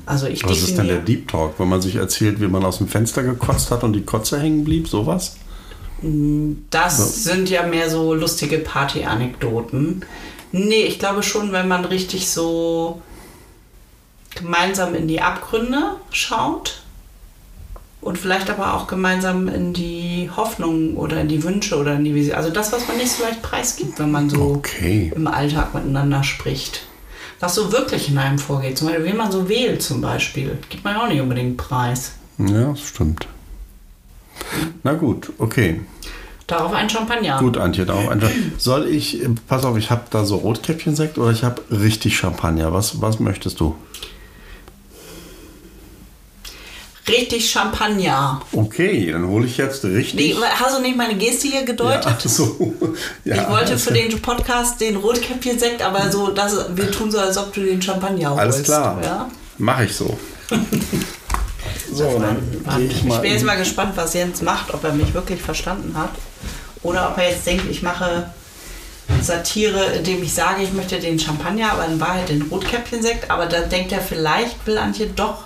Also 0.06 0.27
ich 0.27 0.44
Was 0.44 0.60
ist 0.61 0.77
denn 0.77 0.88
der 0.88 0.99
Deep 0.99 1.27
Talk, 1.27 1.60
wenn 1.60 1.68
man 1.69 1.82
sich 1.82 1.95
erzählt, 1.95 2.40
wie 2.40 2.48
man 2.48 2.64
aus 2.64 2.77
dem 2.77 2.88
Fenster 2.88 3.23
gekotzt 3.23 3.72
hat 3.72 3.84
und 3.84 3.94
die 3.94 4.03
Kotze 4.03 4.40
hängen 4.40 4.64
blieb, 4.64 4.88
sowas? 4.88 5.38
Das 6.69 7.23
sind 7.23 7.49
ja 7.49 7.64
mehr 7.65 7.90
so 7.90 8.14
lustige 8.14 8.60
Party-Anekdoten. 8.60 10.03
Nee, 10.52 10.84
ich 10.84 10.99
glaube 10.99 11.23
schon, 11.23 11.52
wenn 11.52 11.68
man 11.68 11.86
richtig 11.86 12.30
so 12.30 13.02
gemeinsam 14.36 14.94
in 14.94 15.07
die 15.07 15.22
Abgründe 15.22 15.95
schaut 16.11 16.82
und 18.02 18.18
vielleicht 18.19 18.49
aber 18.49 18.73
auch 18.76 18.88
gemeinsam 18.88 19.48
in 19.48 19.73
die 19.73 20.30
Hoffnung 20.36 20.95
oder 20.98 21.22
in 21.22 21.27
die 21.30 21.41
Wünsche 21.44 21.77
oder 21.77 21.95
in 21.95 22.03
die 22.03 22.14
Vision. 22.14 22.36
Also 22.36 22.49
das, 22.52 22.72
was 22.72 22.88
man 22.88 22.98
nicht 22.98 23.11
so 23.11 23.23
leicht 23.23 23.41
preisgibt, 23.41 23.98
wenn 23.98 24.11
man 24.11 24.30
so 24.30 24.41
Okay. 24.57 25.11
im 25.15 25.27
Alltag 25.27 25.73
miteinander 25.73 26.23
spricht. 26.23 26.86
Was 27.39 27.55
so 27.55 27.71
wirklich 27.71 28.09
in 28.09 28.17
einem 28.17 28.39
vorgeht. 28.39 28.77
Zum 28.77 28.87
Beispiel, 28.87 29.05
wie 29.05 29.13
man 29.13 29.31
so 29.31 29.49
wählt 29.49 29.81
zum 29.81 30.01
Beispiel. 30.01 30.57
Gibt 30.69 30.83
man 30.83 30.95
ja 30.95 31.03
auch 31.03 31.07
nicht 31.09 31.21
unbedingt 31.21 31.57
preis. 31.57 32.13
Ja, 32.37 32.69
das 32.69 32.81
stimmt. 32.81 33.27
Na 34.83 34.93
gut, 34.93 35.31
okay. 35.37 35.81
Darauf 36.47 36.73
ein 36.73 36.89
Champagner. 36.89 37.39
Gut, 37.39 37.57
Antje, 37.57 37.85
darauf 37.85 38.07
einfach. 38.07 38.29
Soll 38.57 38.87
ich, 38.87 39.19
pass 39.47 39.65
auf, 39.65 39.77
ich 39.77 39.89
habe 39.89 40.03
da 40.11 40.25
so 40.25 40.35
Rotkäppchensekt 40.37 41.17
oder 41.17 41.31
ich 41.31 41.43
habe 41.43 41.61
richtig 41.71 42.17
Champagner. 42.17 42.71
Was, 42.71 43.01
was 43.01 43.19
möchtest 43.19 43.59
du? 43.59 43.75
Richtig 47.07 47.52
Champagner. 47.52 48.41
Okay, 48.52 49.11
dann 49.11 49.27
hole 49.27 49.45
ich 49.45 49.57
jetzt 49.57 49.84
richtig. 49.86 50.15
Nee, 50.15 50.36
hast 50.60 50.76
du 50.77 50.82
nicht 50.82 50.98
meine 50.98 51.15
Geste 51.15 51.48
hier 51.48 51.64
gedeutet? 51.64 52.06
ja, 52.06 52.30
so. 52.30 52.73
Ja, 53.26 53.44
ich 53.44 53.49
wollte 53.49 53.77
für 53.77 53.94
den 53.94 54.19
Podcast 54.22 54.82
den 54.82 54.95
Rotkäppchen-Sekt, 54.95 55.82
aber 55.84 56.11
so, 56.11 56.30
dass 56.32 56.76
wir 56.76 56.90
tun 56.91 57.11
so, 57.11 57.19
als 57.19 57.38
ob 57.38 57.53
du 57.53 57.61
den 57.64 57.80
Champagner 57.82 58.30
holst. 58.32 58.41
Alles 58.41 58.64
klar. 58.64 58.99
Ja? 59.03 59.30
Mach 59.60 59.82
ich 59.82 59.94
so. 59.95 60.18
so, 61.94 62.19
dann 62.19 62.38
gehe 62.77 62.88
ich 62.88 62.98
Ich 62.98 63.03
mal. 63.03 63.19
bin 63.19 63.32
jetzt 63.34 63.45
mal 63.45 63.57
gespannt, 63.57 63.91
was 63.95 64.14
Jens 64.15 64.41
macht, 64.41 64.73
ob 64.73 64.84
er 64.84 64.94
mich 64.94 65.14
wirklich 65.14 65.41
verstanden 65.41 65.95
hat. 65.95 66.11
Oder 66.82 67.10
ob 67.11 67.18
er 67.19 67.30
jetzt 67.30 67.45
denkt, 67.45 67.65
ich 67.69 67.82
mache 67.84 68.32
Satire, 69.22 69.86
indem 69.98 70.23
ich 70.23 70.34
sage, 70.34 70.64
ich 70.64 70.73
möchte 70.73 70.99
den 70.99 71.19
Champagner, 71.19 71.72
aber 71.73 71.86
in 71.86 71.99
Wahrheit 71.99 72.30
den 72.30 72.41
Rotkäppchen-Sekt. 72.44 73.30
Aber 73.30 73.45
dann 73.45 73.69
denkt 73.69 73.91
er, 73.91 74.02
vielleicht 74.02 74.65
will 74.65 74.77
Antje 74.80 75.07
doch 75.15 75.44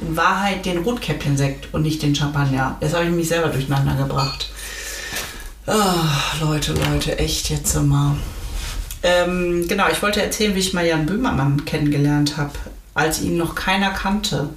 in 0.00 0.16
Wahrheit 0.16 0.66
den 0.66 0.78
Rotkäppchen-Sekt 0.78 1.72
und 1.72 1.82
nicht 1.82 2.02
den 2.02 2.14
Champagner. 2.14 2.76
Jetzt 2.80 2.94
habe 2.94 3.04
ich 3.04 3.10
mich 3.10 3.28
selber 3.28 3.48
durcheinander 3.48 3.94
gebracht. 3.94 4.50
Ah, 5.66 6.36
Leute, 6.40 6.74
Leute, 6.74 7.18
echt 7.18 7.48
jetzt 7.50 7.74
mal. 7.82 8.16
Ähm, 9.02 9.66
genau, 9.68 9.86
ich 9.90 10.02
wollte 10.02 10.22
erzählen, 10.22 10.54
wie 10.54 10.60
ich 10.60 10.72
mal 10.72 10.86
Jan 10.86 11.06
Böhmermann 11.06 11.64
kennengelernt 11.64 12.36
habe, 12.36 12.52
als 12.94 13.20
ihn 13.20 13.36
noch 13.36 13.54
keiner 13.54 13.90
kannte. 13.90 14.50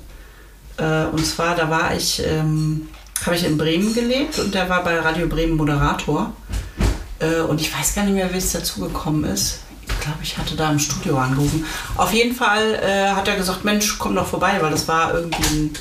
Äh, 0.78 1.06
und 1.06 1.26
zwar, 1.26 1.56
da 1.56 1.70
war 1.70 1.96
ich, 1.96 2.24
ähm, 2.26 2.90
habe 3.26 3.36
ich 3.36 3.46
in 3.46 3.58
Bremen 3.58 3.94
gelebt 3.94 4.40
und 4.40 4.54
der 4.54 4.70
war 4.70 4.84
bei 4.84 5.00
Radio 5.00 5.28
Bremen 5.28 5.56
Moderator. 5.56 6.34
Äh, 7.20 7.42
und 7.42 7.60
ich 7.62 7.74
weiß 7.74 7.96
gar 7.96 8.04
nicht 8.04 8.14
mehr, 8.14 8.34
wie 8.34 8.38
es 8.38 8.52
dazu 8.52 8.82
gekommen 8.82 9.24
ist. 9.24 9.62
Ich 9.90 10.00
glaube 10.00 10.20
ich, 10.22 10.38
hatte 10.38 10.56
da 10.56 10.72
im 10.72 10.80
Studio 10.80 11.18
angerufen. 11.18 11.66
Auf 11.96 12.14
jeden 12.14 12.36
Fall 12.36 12.76
äh, 12.76 13.10
hat 13.10 13.28
er 13.28 13.36
gesagt, 13.36 13.64
Mensch, 13.64 13.98
komm 13.98 14.16
doch 14.16 14.28
vorbei, 14.28 14.58
weil 14.62 14.72
das 14.72 14.88
war 14.88 15.14
irgendwie 15.14 15.44
ein, 15.44 15.74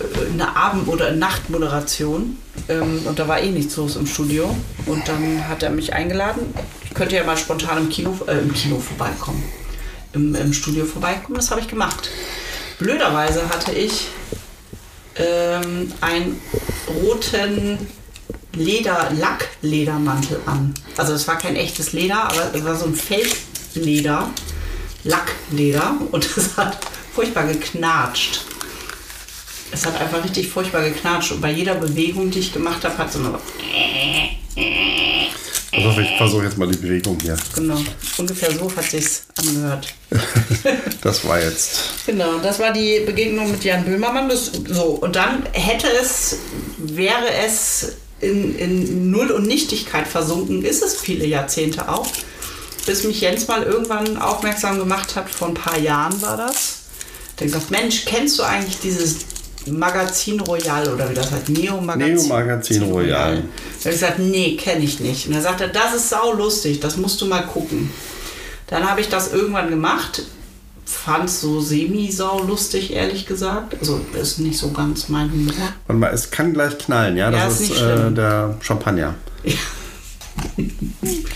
äh, 0.00 0.32
eine 0.32 0.56
Abend- 0.56 0.88
oder 0.88 1.12
Nachtmoderation. 1.12 2.36
Ähm, 2.68 3.02
und 3.04 3.18
da 3.18 3.28
war 3.28 3.40
eh 3.40 3.50
nichts 3.50 3.76
los 3.76 3.96
im 3.96 4.06
Studio. 4.06 4.54
Und 4.86 5.08
dann 5.08 5.48
hat 5.48 5.62
er 5.62 5.70
mich 5.70 5.92
eingeladen. 5.92 6.54
Ich 6.84 6.94
könnte 6.94 7.16
ja 7.16 7.24
mal 7.24 7.36
spontan 7.36 7.78
im 7.78 7.88
Kino, 7.88 8.16
äh, 8.26 8.38
im 8.38 8.52
Kino 8.52 8.78
vorbeikommen. 8.78 9.42
Im, 10.12 10.34
Im 10.34 10.52
Studio 10.52 10.84
vorbeikommen. 10.84 11.36
Das 11.36 11.50
habe 11.50 11.60
ich 11.60 11.68
gemacht. 11.68 12.10
Blöderweise 12.78 13.48
hatte 13.48 13.72
ich 13.72 14.08
ähm, 15.16 15.92
einen 16.00 16.40
roten 16.88 17.78
Leder, 18.54 19.10
Lackledermantel 19.16 20.40
an. 20.46 20.74
Also 20.96 21.12
es 21.12 21.26
war 21.28 21.38
kein 21.38 21.56
echtes 21.56 21.92
Leder, 21.92 22.24
aber 22.24 22.52
es 22.54 22.64
war 22.64 22.76
so 22.76 22.86
ein 22.86 22.94
Felsleder, 22.94 24.30
Lackleder 25.04 25.94
und 26.10 26.24
es 26.36 26.56
hat 26.56 26.78
furchtbar 27.14 27.44
geknatscht. 27.46 28.40
Es 29.72 29.86
hat 29.86 30.00
einfach 30.00 30.24
richtig 30.24 30.48
furchtbar 30.48 30.82
geknatscht 30.82 31.32
und 31.32 31.40
bei 31.40 31.52
jeder 31.52 31.76
Bewegung, 31.76 32.30
die 32.30 32.40
ich 32.40 32.52
gemacht 32.52 32.84
habe, 32.84 32.98
hat 32.98 33.10
es 33.10 33.14
immer 33.14 33.30
so 33.30 33.38
Also 35.72 36.00
ich 36.00 36.16
versuche 36.18 36.44
jetzt 36.44 36.58
mal 36.58 36.66
die 36.66 36.76
Bewegung 36.76 37.16
hier. 37.22 37.36
genau, 37.54 37.78
ungefähr 38.18 38.50
so 38.52 38.74
hat 38.74 38.84
sich's 38.84 39.24
angehört. 39.36 39.94
Das 41.02 41.26
war 41.26 41.40
jetzt. 41.40 42.04
Genau, 42.04 42.38
das 42.42 42.58
war 42.58 42.72
die 42.74 43.00
Begegnung 43.06 43.50
mit 43.50 43.64
Jan 43.64 43.84
Böhmermann. 43.84 44.28
Das, 44.28 44.50
so, 44.68 44.98
und 45.00 45.16
dann 45.16 45.46
hätte 45.52 45.86
es, 45.88 46.36
wäre 46.76 47.32
es 47.46 47.96
in, 48.20 48.58
in 48.58 49.10
Null 49.10 49.30
und 49.30 49.46
Nichtigkeit 49.46 50.06
versunken, 50.06 50.64
ist 50.64 50.82
es 50.82 50.96
viele 50.96 51.26
Jahrzehnte 51.26 51.88
auch, 51.88 52.08
bis 52.86 53.04
mich 53.04 53.20
Jens 53.20 53.48
mal 53.48 53.62
irgendwann 53.62 54.16
aufmerksam 54.16 54.78
gemacht 54.78 55.16
hat, 55.16 55.30
vor 55.30 55.48
ein 55.48 55.54
paar 55.54 55.78
Jahren 55.78 56.20
war 56.22 56.36
das. 56.36 56.80
Der 57.38 57.46
gesagt, 57.46 57.70
Mensch, 57.70 58.04
kennst 58.04 58.38
du 58.38 58.42
eigentlich 58.42 58.78
dieses 58.80 59.16
Magazin 59.66 60.40
Royal 60.40 60.92
oder 60.92 61.10
wie 61.10 61.14
das 61.14 61.30
heißt? 61.30 61.48
Neo 61.50 61.80
Magazin. 61.80 62.14
Neo 62.14 62.22
Magazin 62.24 62.82
Royal. 62.82 63.36
Da 63.36 63.40
habe 63.40 63.94
ich 63.94 64.00
gesagt, 64.00 64.18
nee, 64.18 64.56
kenne 64.56 64.84
ich 64.84 65.00
nicht. 65.00 65.26
Und 65.26 65.34
er 65.34 65.42
sagte, 65.42 65.68
das 65.68 65.94
ist 65.94 66.08
sau 66.10 66.32
lustig, 66.32 66.80
das 66.80 66.96
musst 66.96 67.20
du 67.20 67.26
mal 67.26 67.42
gucken. 67.46 67.90
Dann 68.66 68.88
habe 68.88 69.00
ich 69.00 69.08
das 69.08 69.32
irgendwann 69.32 69.68
gemacht, 69.68 70.22
fand 70.90 71.24
es 71.28 71.40
so 71.40 71.60
semi-sau 71.60 72.42
lustig, 72.44 72.92
ehrlich 72.92 73.26
gesagt. 73.26 73.76
Also 73.80 74.00
ist 74.20 74.38
nicht 74.38 74.58
so 74.58 74.70
ganz 74.72 75.08
mein 75.08 75.30
Humor. 75.32 75.54
Warte 75.86 75.98
mal, 76.00 76.12
es 76.12 76.30
kann 76.30 76.52
gleich 76.52 76.76
knallen, 76.78 77.16
ja? 77.16 77.30
Das 77.30 77.40
Ja, 77.60 77.64
ist 77.66 77.70
ist, 77.72 77.80
äh, 77.82 78.10
der 78.12 78.56
Champagner. 78.60 79.14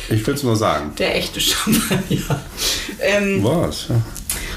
Ich 0.08 0.26
will 0.26 0.34
es 0.34 0.42
nur 0.42 0.56
sagen. 0.56 0.92
Der 0.98 1.16
echte 1.16 1.40
Champagner. 1.40 2.40
ähm, 3.00 3.42
Was? 3.42 3.88
Ja. 3.88 3.96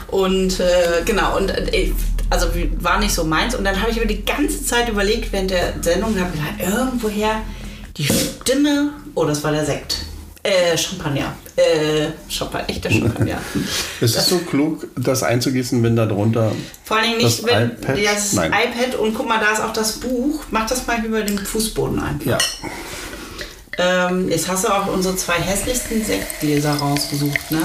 Und 0.10 0.60
äh, 0.60 1.02
genau, 1.06 1.38
und 1.38 1.50
äh, 1.50 1.92
also 2.30 2.48
war 2.80 3.00
nicht 3.00 3.14
so 3.14 3.24
meins. 3.24 3.56
Und 3.56 3.64
dann 3.66 3.80
habe 3.82 3.92
ich 3.92 3.98
mir 4.00 4.06
die 4.06 4.24
ganze 4.24 4.64
Zeit 4.64 4.88
überlegt 4.90 5.32
während 5.34 5.52
der 5.52 5.74
Sendung 5.82 6.14
und 6.14 6.20
habe 6.22 6.32
gedacht, 6.32 6.54
irgendwoher 6.60 7.42
die 7.98 8.06
Stimme. 8.06 8.92
Oh, 9.16 9.26
das 9.26 9.44
war 9.44 9.52
der 9.52 9.66
Sekt. 9.66 9.98
Äh, 10.48 10.78
Champagner. 10.78 11.36
Äh, 11.58 12.08
Champagner, 12.30 12.70
echter 12.70 12.90
Champagner. 12.90 13.42
Ist 14.00 14.16
es 14.16 14.28
so 14.30 14.38
klug, 14.40 14.88
das 14.96 15.22
einzugießen, 15.22 15.84
wenn 15.84 15.98
da 15.98 16.06
drunter. 16.06 16.54
Vor 16.86 16.96
allen 16.98 17.08
Dingen 17.12 17.18
nicht, 17.24 17.44
Das 17.44 17.46
wenn 17.46 17.72
iPad? 17.72 17.98
das 18.06 18.34
Nein. 18.34 18.54
iPad 18.54 18.96
und 18.96 19.14
guck 19.14 19.28
mal, 19.28 19.40
da 19.42 19.52
ist 19.52 19.62
auch 19.62 19.74
das 19.74 19.94
Buch. 20.00 20.44
Mach 20.52 20.66
das 20.68 20.88
mal 20.88 21.04
über 21.04 21.22
den 21.22 21.38
Fußboden 21.38 22.00
einfach. 22.00 22.26
Ja. 22.26 22.38
Ähm, 24.10 24.30
jetzt 24.30 24.48
hast 24.48 24.64
du 24.64 24.70
auch 24.70 24.88
unsere 24.88 25.18
zwei 25.18 25.34
hässlichsten 25.36 26.04
Sektgläser 26.06 26.76
rausgesucht, 26.76 27.52
ne? 27.52 27.62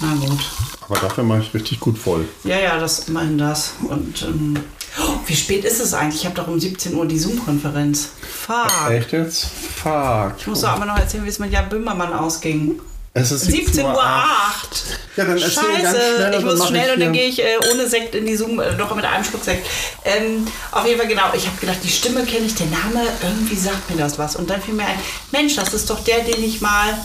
Na 0.00 0.14
gut. 0.14 0.40
Aber 0.88 0.98
dafür 0.98 1.24
mache 1.24 1.40
ich 1.40 1.54
richtig 1.54 1.80
gut 1.80 1.98
voll. 1.98 2.26
Ja, 2.44 2.58
ja, 2.58 2.78
das 2.78 3.08
immerhin 3.08 3.36
das. 3.38 3.72
Und 3.88 4.22
ähm, 4.22 4.54
oh, 4.98 5.18
wie 5.26 5.36
spät 5.36 5.64
ist 5.64 5.80
es 5.80 5.94
eigentlich? 5.94 6.20
Ich 6.20 6.26
habe 6.26 6.36
doch 6.36 6.48
um 6.48 6.58
17 6.58 6.94
Uhr 6.94 7.06
die 7.06 7.18
Zoom-Konferenz. 7.18 8.10
Fuck. 8.46 8.90
Echt 8.90 9.12
jetzt? 9.12 9.46
Fuck. 9.82 10.34
Ich 10.38 10.46
muss 10.46 10.60
doch 10.60 10.70
aber 10.70 10.84
noch 10.86 10.98
erzählen, 10.98 11.24
wie 11.24 11.28
es 11.28 11.38
mit 11.38 11.52
Jan 11.52 11.68
Böhmermann 11.68 12.12
ausging. 12.12 12.80
Es 13.16 13.30
ist 13.30 13.44
17 13.44 13.84
Uhr 13.84 14.02
acht. 14.02 14.72
8. 14.72 14.98
Ja, 15.16 15.24
dann 15.24 15.38
erzähl 15.38 15.54
ganz 15.54 15.84
Scheiße, 15.84 16.16
schnell, 16.16 16.34
ich 16.36 16.44
muss 16.44 16.66
schnell 16.66 16.86
ich 16.88 16.94
und 16.94 17.00
dann 17.00 17.12
gehe 17.12 17.28
ich 17.28 17.40
äh, 17.40 17.58
ohne 17.72 17.88
Sekt 17.88 18.16
in 18.16 18.26
die 18.26 18.34
Zoom, 18.34 18.58
äh, 18.58 18.74
doch 18.76 18.92
mit 18.96 19.04
einem 19.04 19.22
Schluck 19.22 19.44
Sekt. 19.44 19.68
Ähm, 20.04 20.44
auf 20.72 20.84
jeden 20.84 20.98
Fall 20.98 21.08
genau, 21.08 21.26
ich 21.32 21.46
habe 21.46 21.56
gedacht, 21.60 21.78
die 21.84 21.88
Stimme 21.88 22.24
kenne 22.24 22.46
ich, 22.46 22.56
der 22.56 22.66
Name, 22.66 23.06
irgendwie 23.22 23.54
sagt 23.54 23.88
mir 23.88 23.96
das 23.96 24.18
was. 24.18 24.34
Und 24.34 24.50
dann 24.50 24.60
fiel 24.60 24.74
mir 24.74 24.86
ein, 24.86 24.98
Mensch, 25.30 25.54
das 25.54 25.72
ist 25.72 25.88
doch 25.90 26.02
der, 26.02 26.24
den 26.24 26.42
ich 26.42 26.60
mal 26.60 26.98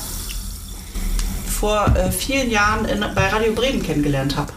vor 1.59 1.85
äh, 1.95 2.11
vielen 2.11 2.49
Jahren 2.49 2.85
in, 2.85 3.05
bei 3.13 3.27
Radio 3.27 3.53
Bremen 3.53 3.83
kennengelernt 3.83 4.35
habe. 4.35 4.51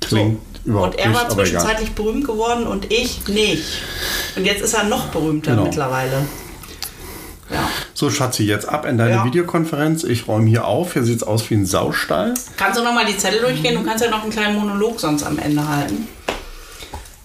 Klingt 0.00 0.49
überhaupt 0.64 0.94
Und 0.96 1.00
er 1.00 1.14
war 1.14 1.28
zwischenzeitlich 1.28 1.92
berühmt 1.92 2.26
geworden 2.26 2.66
und 2.66 2.92
ich 2.92 3.26
nicht. 3.28 3.64
Und 4.36 4.44
jetzt 4.44 4.62
ist 4.62 4.74
er 4.74 4.84
noch 4.84 5.06
berühmter 5.08 5.52
Genau. 5.52 5.64
mittlerweile. 5.64 6.26
Ja. 7.50 7.68
So, 7.94 8.10
Schatzi, 8.10 8.44
jetzt 8.44 8.68
ab 8.68 8.86
in 8.86 8.96
deine 8.96 9.16
Ja. 9.16 9.24
Videokonferenz. 9.24 10.04
Ich 10.04 10.28
räume 10.28 10.48
hier 10.48 10.66
auf. 10.66 10.92
Hier 10.92 11.02
sieht 11.02 11.16
es 11.16 11.22
aus 11.24 11.50
wie 11.50 11.54
ein 11.54 11.66
Saustall. 11.66 12.34
Kannst 12.56 12.78
du 12.78 12.84
noch 12.84 12.92
mal 12.94 13.04
die 13.04 13.16
Zettel 13.16 13.40
durchgehen? 13.40 13.74
Du 13.74 13.82
kannst 13.82 14.04
ja 14.04 14.10
noch 14.10 14.22
einen 14.22 14.30
kleinen 14.30 14.56
Monolog 14.56 15.00
sonst 15.00 15.24
am 15.24 15.38
Ende 15.38 15.66
halten. 15.68 16.06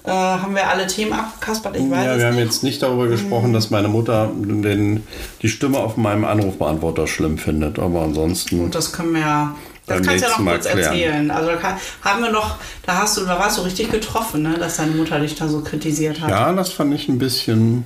Äh, 0.04 0.12
haben 0.12 0.54
wir 0.56 0.68
alle 0.68 0.86
Themen 0.88 1.14
abgekaspert? 1.14 1.76
Ich 1.76 1.90
weiß 1.90 2.06
Ja, 2.06 2.18
wir 2.18 2.26
haben 2.28 2.36
nicht. 2.36 2.46
jetzt 2.46 2.64
nicht 2.64 2.82
darüber 2.82 3.08
gesprochen, 3.08 3.54
dass 3.54 3.70
meine 3.72 3.88
Mutter 3.88 4.30
den, 4.36 5.04
die 5.42 5.50
Stimme 5.50 5.80
auf 5.80 5.98
meinem 5.98 6.26
Anrufbeantworter 6.26 7.08
schlimm 7.08 7.38
findet. 7.40 7.80
Aber 7.80 8.02
ansonsten. 8.02 8.62
Und 8.66 8.76
das 8.76 8.92
können 8.94 9.14
wir 9.14 9.22
ja. 9.22 9.56
Das 9.88 10.02
kannst 10.02 10.24
du 10.24 10.28
ja 10.28 10.32
noch 10.32 10.40
Mal 10.40 10.52
kurz 10.56 10.68
klären. 10.68 10.80
erzählen. 10.80 11.32
Also 11.32 11.50
da 11.52 11.56
kann, 11.58 11.76
haben 12.02 12.24
wir 12.24 12.32
noch, 12.32 12.56
da 12.86 12.98
hast 13.04 13.18
du, 13.18 13.26
da 13.26 13.38
warst 13.38 13.58
du 13.58 13.62
richtig 13.62 13.92
getroffen, 13.92 14.42
ne, 14.42 14.56
dass 14.58 14.78
deine 14.78 14.92
Mutter 14.92 15.20
dich 15.20 15.36
da 15.36 15.48
so 15.48 15.62
kritisiert 15.62 16.22
hat. 16.22 16.30
Ja, 16.32 16.52
das 16.54 16.70
fand 16.72 16.94
ich 16.94 17.08
ein 17.08 17.20
bisschen. 17.20 17.86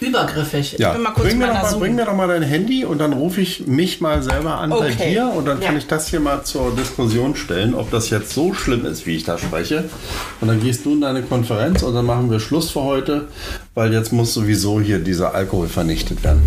Übergriffig. 0.00 0.76
Ja, 0.78 0.88
ich 0.88 0.94
bin 0.94 1.02
mal 1.02 1.10
kurz 1.12 1.28
bring, 1.28 1.38
mir 1.38 1.46
mal, 1.48 1.74
bring 1.78 1.94
mir 1.94 2.04
doch 2.06 2.14
mal 2.14 2.28
dein 2.28 2.42
Handy 2.42 2.84
und 2.84 2.98
dann 2.98 3.12
rufe 3.12 3.40
ich 3.40 3.66
mich 3.66 4.00
mal 4.00 4.22
selber 4.22 4.54
an 4.58 4.70
bei 4.70 4.76
Okay. 4.76 5.10
dir 5.12 5.26
und 5.34 5.46
dann 5.46 5.60
kann 5.60 5.72
Ja. 5.74 5.78
ich 5.78 5.86
das 5.86 6.08
hier 6.08 6.20
mal 6.20 6.42
zur 6.44 6.74
Diskussion 6.74 7.36
stellen, 7.36 7.74
ob 7.74 7.90
das 7.90 8.08
jetzt 8.10 8.32
so 8.32 8.54
schlimm 8.54 8.86
ist, 8.86 9.06
wie 9.06 9.16
ich 9.16 9.24
da 9.24 9.36
spreche. 9.38 9.84
Und 10.40 10.48
dann 10.48 10.60
gehst 10.62 10.84
du 10.86 10.92
in 10.92 11.00
deine 11.02 11.22
Konferenz 11.22 11.82
und 11.82 11.94
dann 11.94 12.06
machen 12.06 12.30
wir 12.30 12.40
Schluss 12.40 12.70
für 12.70 12.82
heute, 12.82 13.28
weil 13.74 13.92
jetzt 13.92 14.12
muss 14.12 14.32
sowieso 14.32 14.80
hier 14.80 14.98
dieser 15.00 15.34
Alkohol 15.34 15.68
vernichtet 15.68 16.22
werden. 16.24 16.42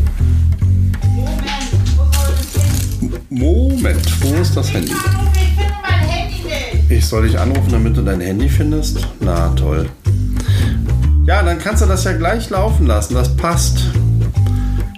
Moment, 3.35 4.21
wo 4.21 4.35
ist 4.35 4.55
das 4.55 4.71
Handy? 4.71 4.91
Ich 4.91 4.99
finde 4.99 5.73
mein 5.81 6.07
Handy 6.07 6.43
nicht. 6.43 6.91
Ich 6.91 7.07
soll 7.07 7.27
dich 7.27 7.39
anrufen, 7.39 7.71
damit 7.71 7.97
du 7.97 8.03
dein 8.03 8.21
Handy 8.21 8.47
findest? 8.47 9.07
Na 9.21 9.49
toll. 9.55 9.89
Ja, 11.25 11.41
dann 11.41 11.57
kannst 11.57 11.81
du 11.81 11.87
das 11.87 12.03
ja 12.03 12.13
gleich 12.13 12.51
laufen 12.51 12.85
lassen. 12.85 13.15
Das 13.15 13.35
passt. 13.35 13.85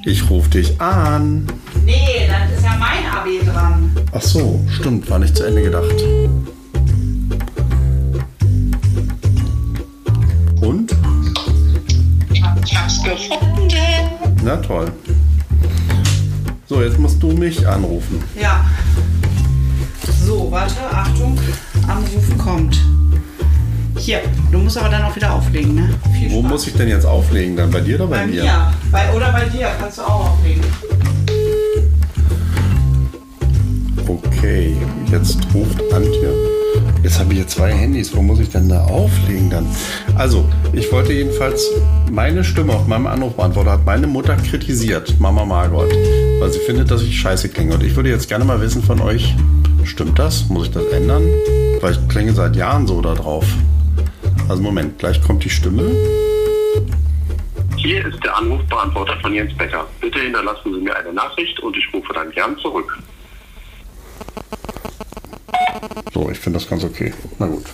Ich 0.03 0.29
rufe 0.29 0.49
dich 0.49 0.81
an. 0.81 1.47
Nee, 1.85 2.27
dann 2.27 2.51
ist 2.51 2.61
ja 2.61 2.75
mein 2.77 3.05
AB 3.09 3.45
dran. 3.49 3.91
Ach 4.11 4.21
so, 4.21 4.59
stimmt, 4.69 5.09
war 5.09 5.19
nicht 5.19 5.37
zu 5.37 5.45
Ende 5.45 5.61
gedacht. 5.61 5.95
Und? 10.59 10.93
Ich 12.33 12.43
hab's 12.75 13.01
gefunden. 13.01 13.69
Na 14.43 14.57
toll. 14.57 14.91
So, 16.75 16.81
jetzt 16.81 16.99
musst 16.99 17.23
du 17.23 17.31
mich 17.31 17.65
anrufen. 17.65 18.21
Ja. 18.37 18.65
So, 20.25 20.51
warte, 20.51 20.75
Achtung. 20.91 21.39
Anruf 21.87 22.37
kommt. 22.37 22.77
Hier, 23.97 24.19
du 24.51 24.57
musst 24.57 24.77
aber 24.77 24.89
dann 24.89 25.03
auch 25.03 25.15
wieder 25.15 25.31
auflegen, 25.31 25.73
ne? 25.73 25.89
Viel 26.19 26.29
Wo 26.31 26.41
Spaß. 26.41 26.51
muss 26.51 26.67
ich 26.67 26.73
denn 26.73 26.89
jetzt 26.89 27.05
auflegen? 27.05 27.55
Dann 27.55 27.71
bei 27.71 27.79
dir 27.79 27.95
oder 27.95 28.07
bei, 28.07 28.17
Bei 28.17 28.27
mir? 28.27 28.43
mir. 28.43 28.73
Bei, 28.91 29.09
oder 29.13 29.31
bei 29.31 29.45
dir 29.45 29.69
kannst 29.79 29.99
du 29.99 30.01
auch 30.01 30.31
auflegen. 30.31 30.61
Okay, 34.05 34.75
jetzt 35.09 35.37
ruft 35.53 35.81
Antje. 35.93 36.33
Jetzt 37.03 37.19
habe 37.19 37.31
ich 37.31 37.37
hier 37.39 37.47
zwei 37.47 37.71
Handys. 37.71 38.13
Wo 38.13 38.21
muss 38.21 38.39
ich 38.39 38.49
denn 38.49 38.67
da 38.67 38.83
auflegen 38.83 39.49
dann? 39.49 39.65
Also, 40.17 40.43
ich 40.73 40.91
wollte 40.91 41.13
jedenfalls 41.13 41.69
meine 42.11 42.43
Stimme 42.43 42.73
auf 42.73 42.85
meinem 42.85 43.07
Anrufbeantworter 43.07 43.71
hat 43.71 43.85
meine 43.85 44.07
Mutter 44.07 44.35
kritisiert, 44.35 45.15
Mama 45.19 45.45
Margot, 45.45 45.87
weil 46.45 46.51
sie 46.51 46.59
findet, 46.59 46.91
dass 46.91 47.01
ich 47.01 47.19
scheiße 47.19 47.49
klinge. 47.49 47.73
Und 47.73 47.81
ich 47.81 47.95
würde 47.95 48.09
jetzt 48.09 48.29
gerne 48.29 48.45
mal 48.45 48.61
wissen 48.61 48.83
von 48.83 49.01
euch, 49.01 49.33
stimmt 49.83 50.19
das? 50.19 50.47
Muss 50.47 50.67
ich 50.67 50.73
das 50.73 50.85
ändern? 50.91 51.27
Weil 51.81 51.93
ich 51.93 52.07
klinge 52.07 52.33
seit 52.33 52.55
Jahren 52.55 52.85
so 52.85 53.01
da 53.01 53.15
drauf. 53.15 53.47
Also 54.47 54.61
Moment, 54.61 54.99
gleich 54.99 55.19
kommt 55.23 55.43
die 55.43 55.49
Stimme. 55.49 55.89
Hier 57.77 58.05
ist 58.05 58.23
der 58.23 58.37
Anrufbeantworter 58.37 59.19
von 59.21 59.33
Jens 59.33 59.57
Becker. 59.57 59.87
Bitte 59.99 60.19
hinterlassen 60.19 60.71
Sie 60.71 60.81
mir 60.81 60.95
eine 60.95 61.13
Nachricht 61.13 61.59
und 61.61 61.75
ich 61.77 61.91
rufe 61.91 62.13
dann 62.13 62.29
gern 62.29 62.55
zurück. 62.59 62.95
So, 66.13 66.29
ich 66.29 66.37
finde 66.37 66.59
das 66.59 66.69
ganz 66.69 66.83
okay. 66.83 67.11
Na 67.39 67.47
gut. 67.47 67.65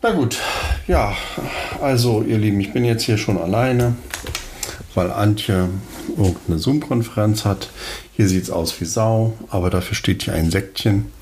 Na 0.00 0.12
gut, 0.12 0.38
ja, 0.86 1.14
also 1.82 2.22
ihr 2.22 2.38
Lieben, 2.38 2.58
ich 2.60 2.72
bin 2.72 2.86
jetzt 2.86 3.02
hier 3.02 3.18
schon 3.18 3.36
alleine, 3.36 3.96
weil 4.94 5.10
Antje 5.10 5.68
irgendeine 6.08 6.58
Zoom-Konferenz 6.58 7.44
hat. 7.44 7.68
Hier 8.14 8.28
sieht 8.28 8.44
es 8.44 8.50
aus 8.50 8.80
wie 8.80 8.84
Sau, 8.84 9.34
aber 9.48 9.70
dafür 9.70 9.94
steht 9.94 10.22
hier 10.22 10.34
ein 10.34 10.50
Säckchen. 10.50 11.12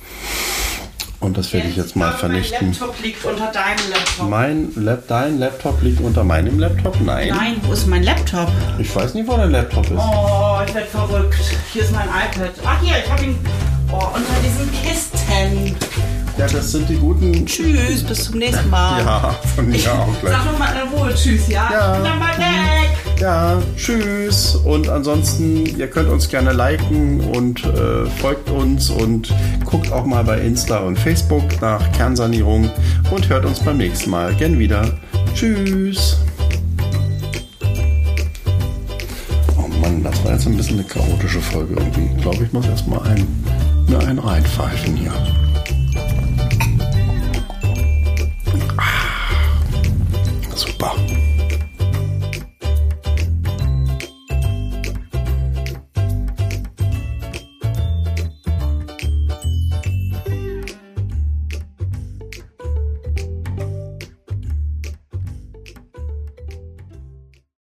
Und 1.18 1.38
das 1.38 1.52
werde 1.52 1.68
ich 1.68 1.76
jetzt 1.76 1.96
mal 1.96 2.12
vernichten. 2.12 2.68
Mein 2.68 2.78
Laptop 2.78 3.02
liegt 3.02 3.24
unter 3.24 3.50
deinem 3.50 3.90
Laptop. 3.90 4.28
Mein 4.28 4.72
Lap 4.76 5.08
dein 5.08 5.38
Laptop 5.38 5.82
liegt 5.82 6.00
unter 6.00 6.24
meinem 6.24 6.58
Laptop? 6.58 7.00
Nein. 7.00 7.28
Nein, 7.28 7.56
wo 7.62 7.72
ist 7.72 7.86
mein 7.86 8.02
Laptop? 8.02 8.48
Ich 8.78 8.94
weiß 8.94 9.14
nicht, 9.14 9.26
wo 9.26 9.36
dein 9.36 9.50
Laptop 9.50 9.90
ist. 9.90 9.98
Oh, 9.98 10.58
ich 10.66 10.74
werde 10.74 10.86
verrückt. 10.86 11.36
Hier 11.72 11.82
ist 11.82 11.92
mein 11.92 12.06
iPad. 12.06 12.50
Ach, 12.64 12.80
hier, 12.82 12.96
ich 13.02 13.10
habe 13.10 13.24
ihn 13.24 13.38
oh, 13.90 14.08
unter 14.14 14.34
diesen 14.44 14.70
Kisten. 14.82 15.74
Ja, 16.36 16.46
das 16.46 16.70
sind 16.70 16.88
die 16.88 16.96
guten. 16.96 17.46
Tschüss, 17.46 18.04
bis 18.04 18.24
zum 18.24 18.38
nächsten 18.38 18.68
Mal. 18.68 19.02
Ja, 19.02 19.34
von 19.54 19.68
mir 19.68 19.92
auch 19.94 20.20
gleich. 20.20 20.34
Sag 20.34 20.52
doch 20.52 20.58
mal 20.58 20.74
in 20.76 20.98
Ruhe 20.98 21.14
Tschüss, 21.14 21.48
ja? 21.48 21.70
Ja. 21.72 21.98
Dann 21.98 22.18
mal 22.18 22.36
weg. 22.36 23.06
Ja, 23.18 23.62
tschüss. 23.76 24.56
Und 24.56 24.90
ansonsten, 24.90 25.64
ihr 25.78 25.88
könnt 25.88 26.10
uns 26.10 26.28
gerne 26.28 26.52
liken 26.52 27.20
und 27.20 27.64
äh, 27.64 28.05
folgt 28.20 28.51
uns 28.51 28.90
und 28.90 29.34
guckt 29.64 29.90
auch 29.90 30.05
mal 30.05 30.22
bei 30.22 30.38
Insta 30.40 30.80
und 30.80 30.98
Facebook 30.98 31.44
nach 31.62 31.90
Kernsanierung 31.93 32.70
und 33.10 33.28
hört 33.28 33.47
uns 33.47 33.60
beim 33.60 33.78
nächsten 33.78 34.10
Mal 34.10 34.34
gern 34.34 34.59
wieder. 34.59 34.98
Tschüss. 35.34 36.18
Oh 39.56 39.66
Mann, 39.80 40.05
das 40.05 40.22
war 40.22 40.32
jetzt 40.32 40.47
ein 40.47 40.56
bisschen 40.56 40.80
eine 40.80 40.86
chaotische 40.86 41.40
Folge 41.40 41.74
irgendwie. 41.74 42.10
Ich 42.16 42.22
glaube, 42.22 42.44
ich 42.44 42.52
muss 42.52 42.66
erstmal 42.66 43.01
ein, 43.09 43.26
mir 43.88 43.98
einen 43.98 44.18
reinpfeifen 44.18 44.94
hier. 44.94 45.12
Ah, 48.76 48.84
super. 50.55 50.94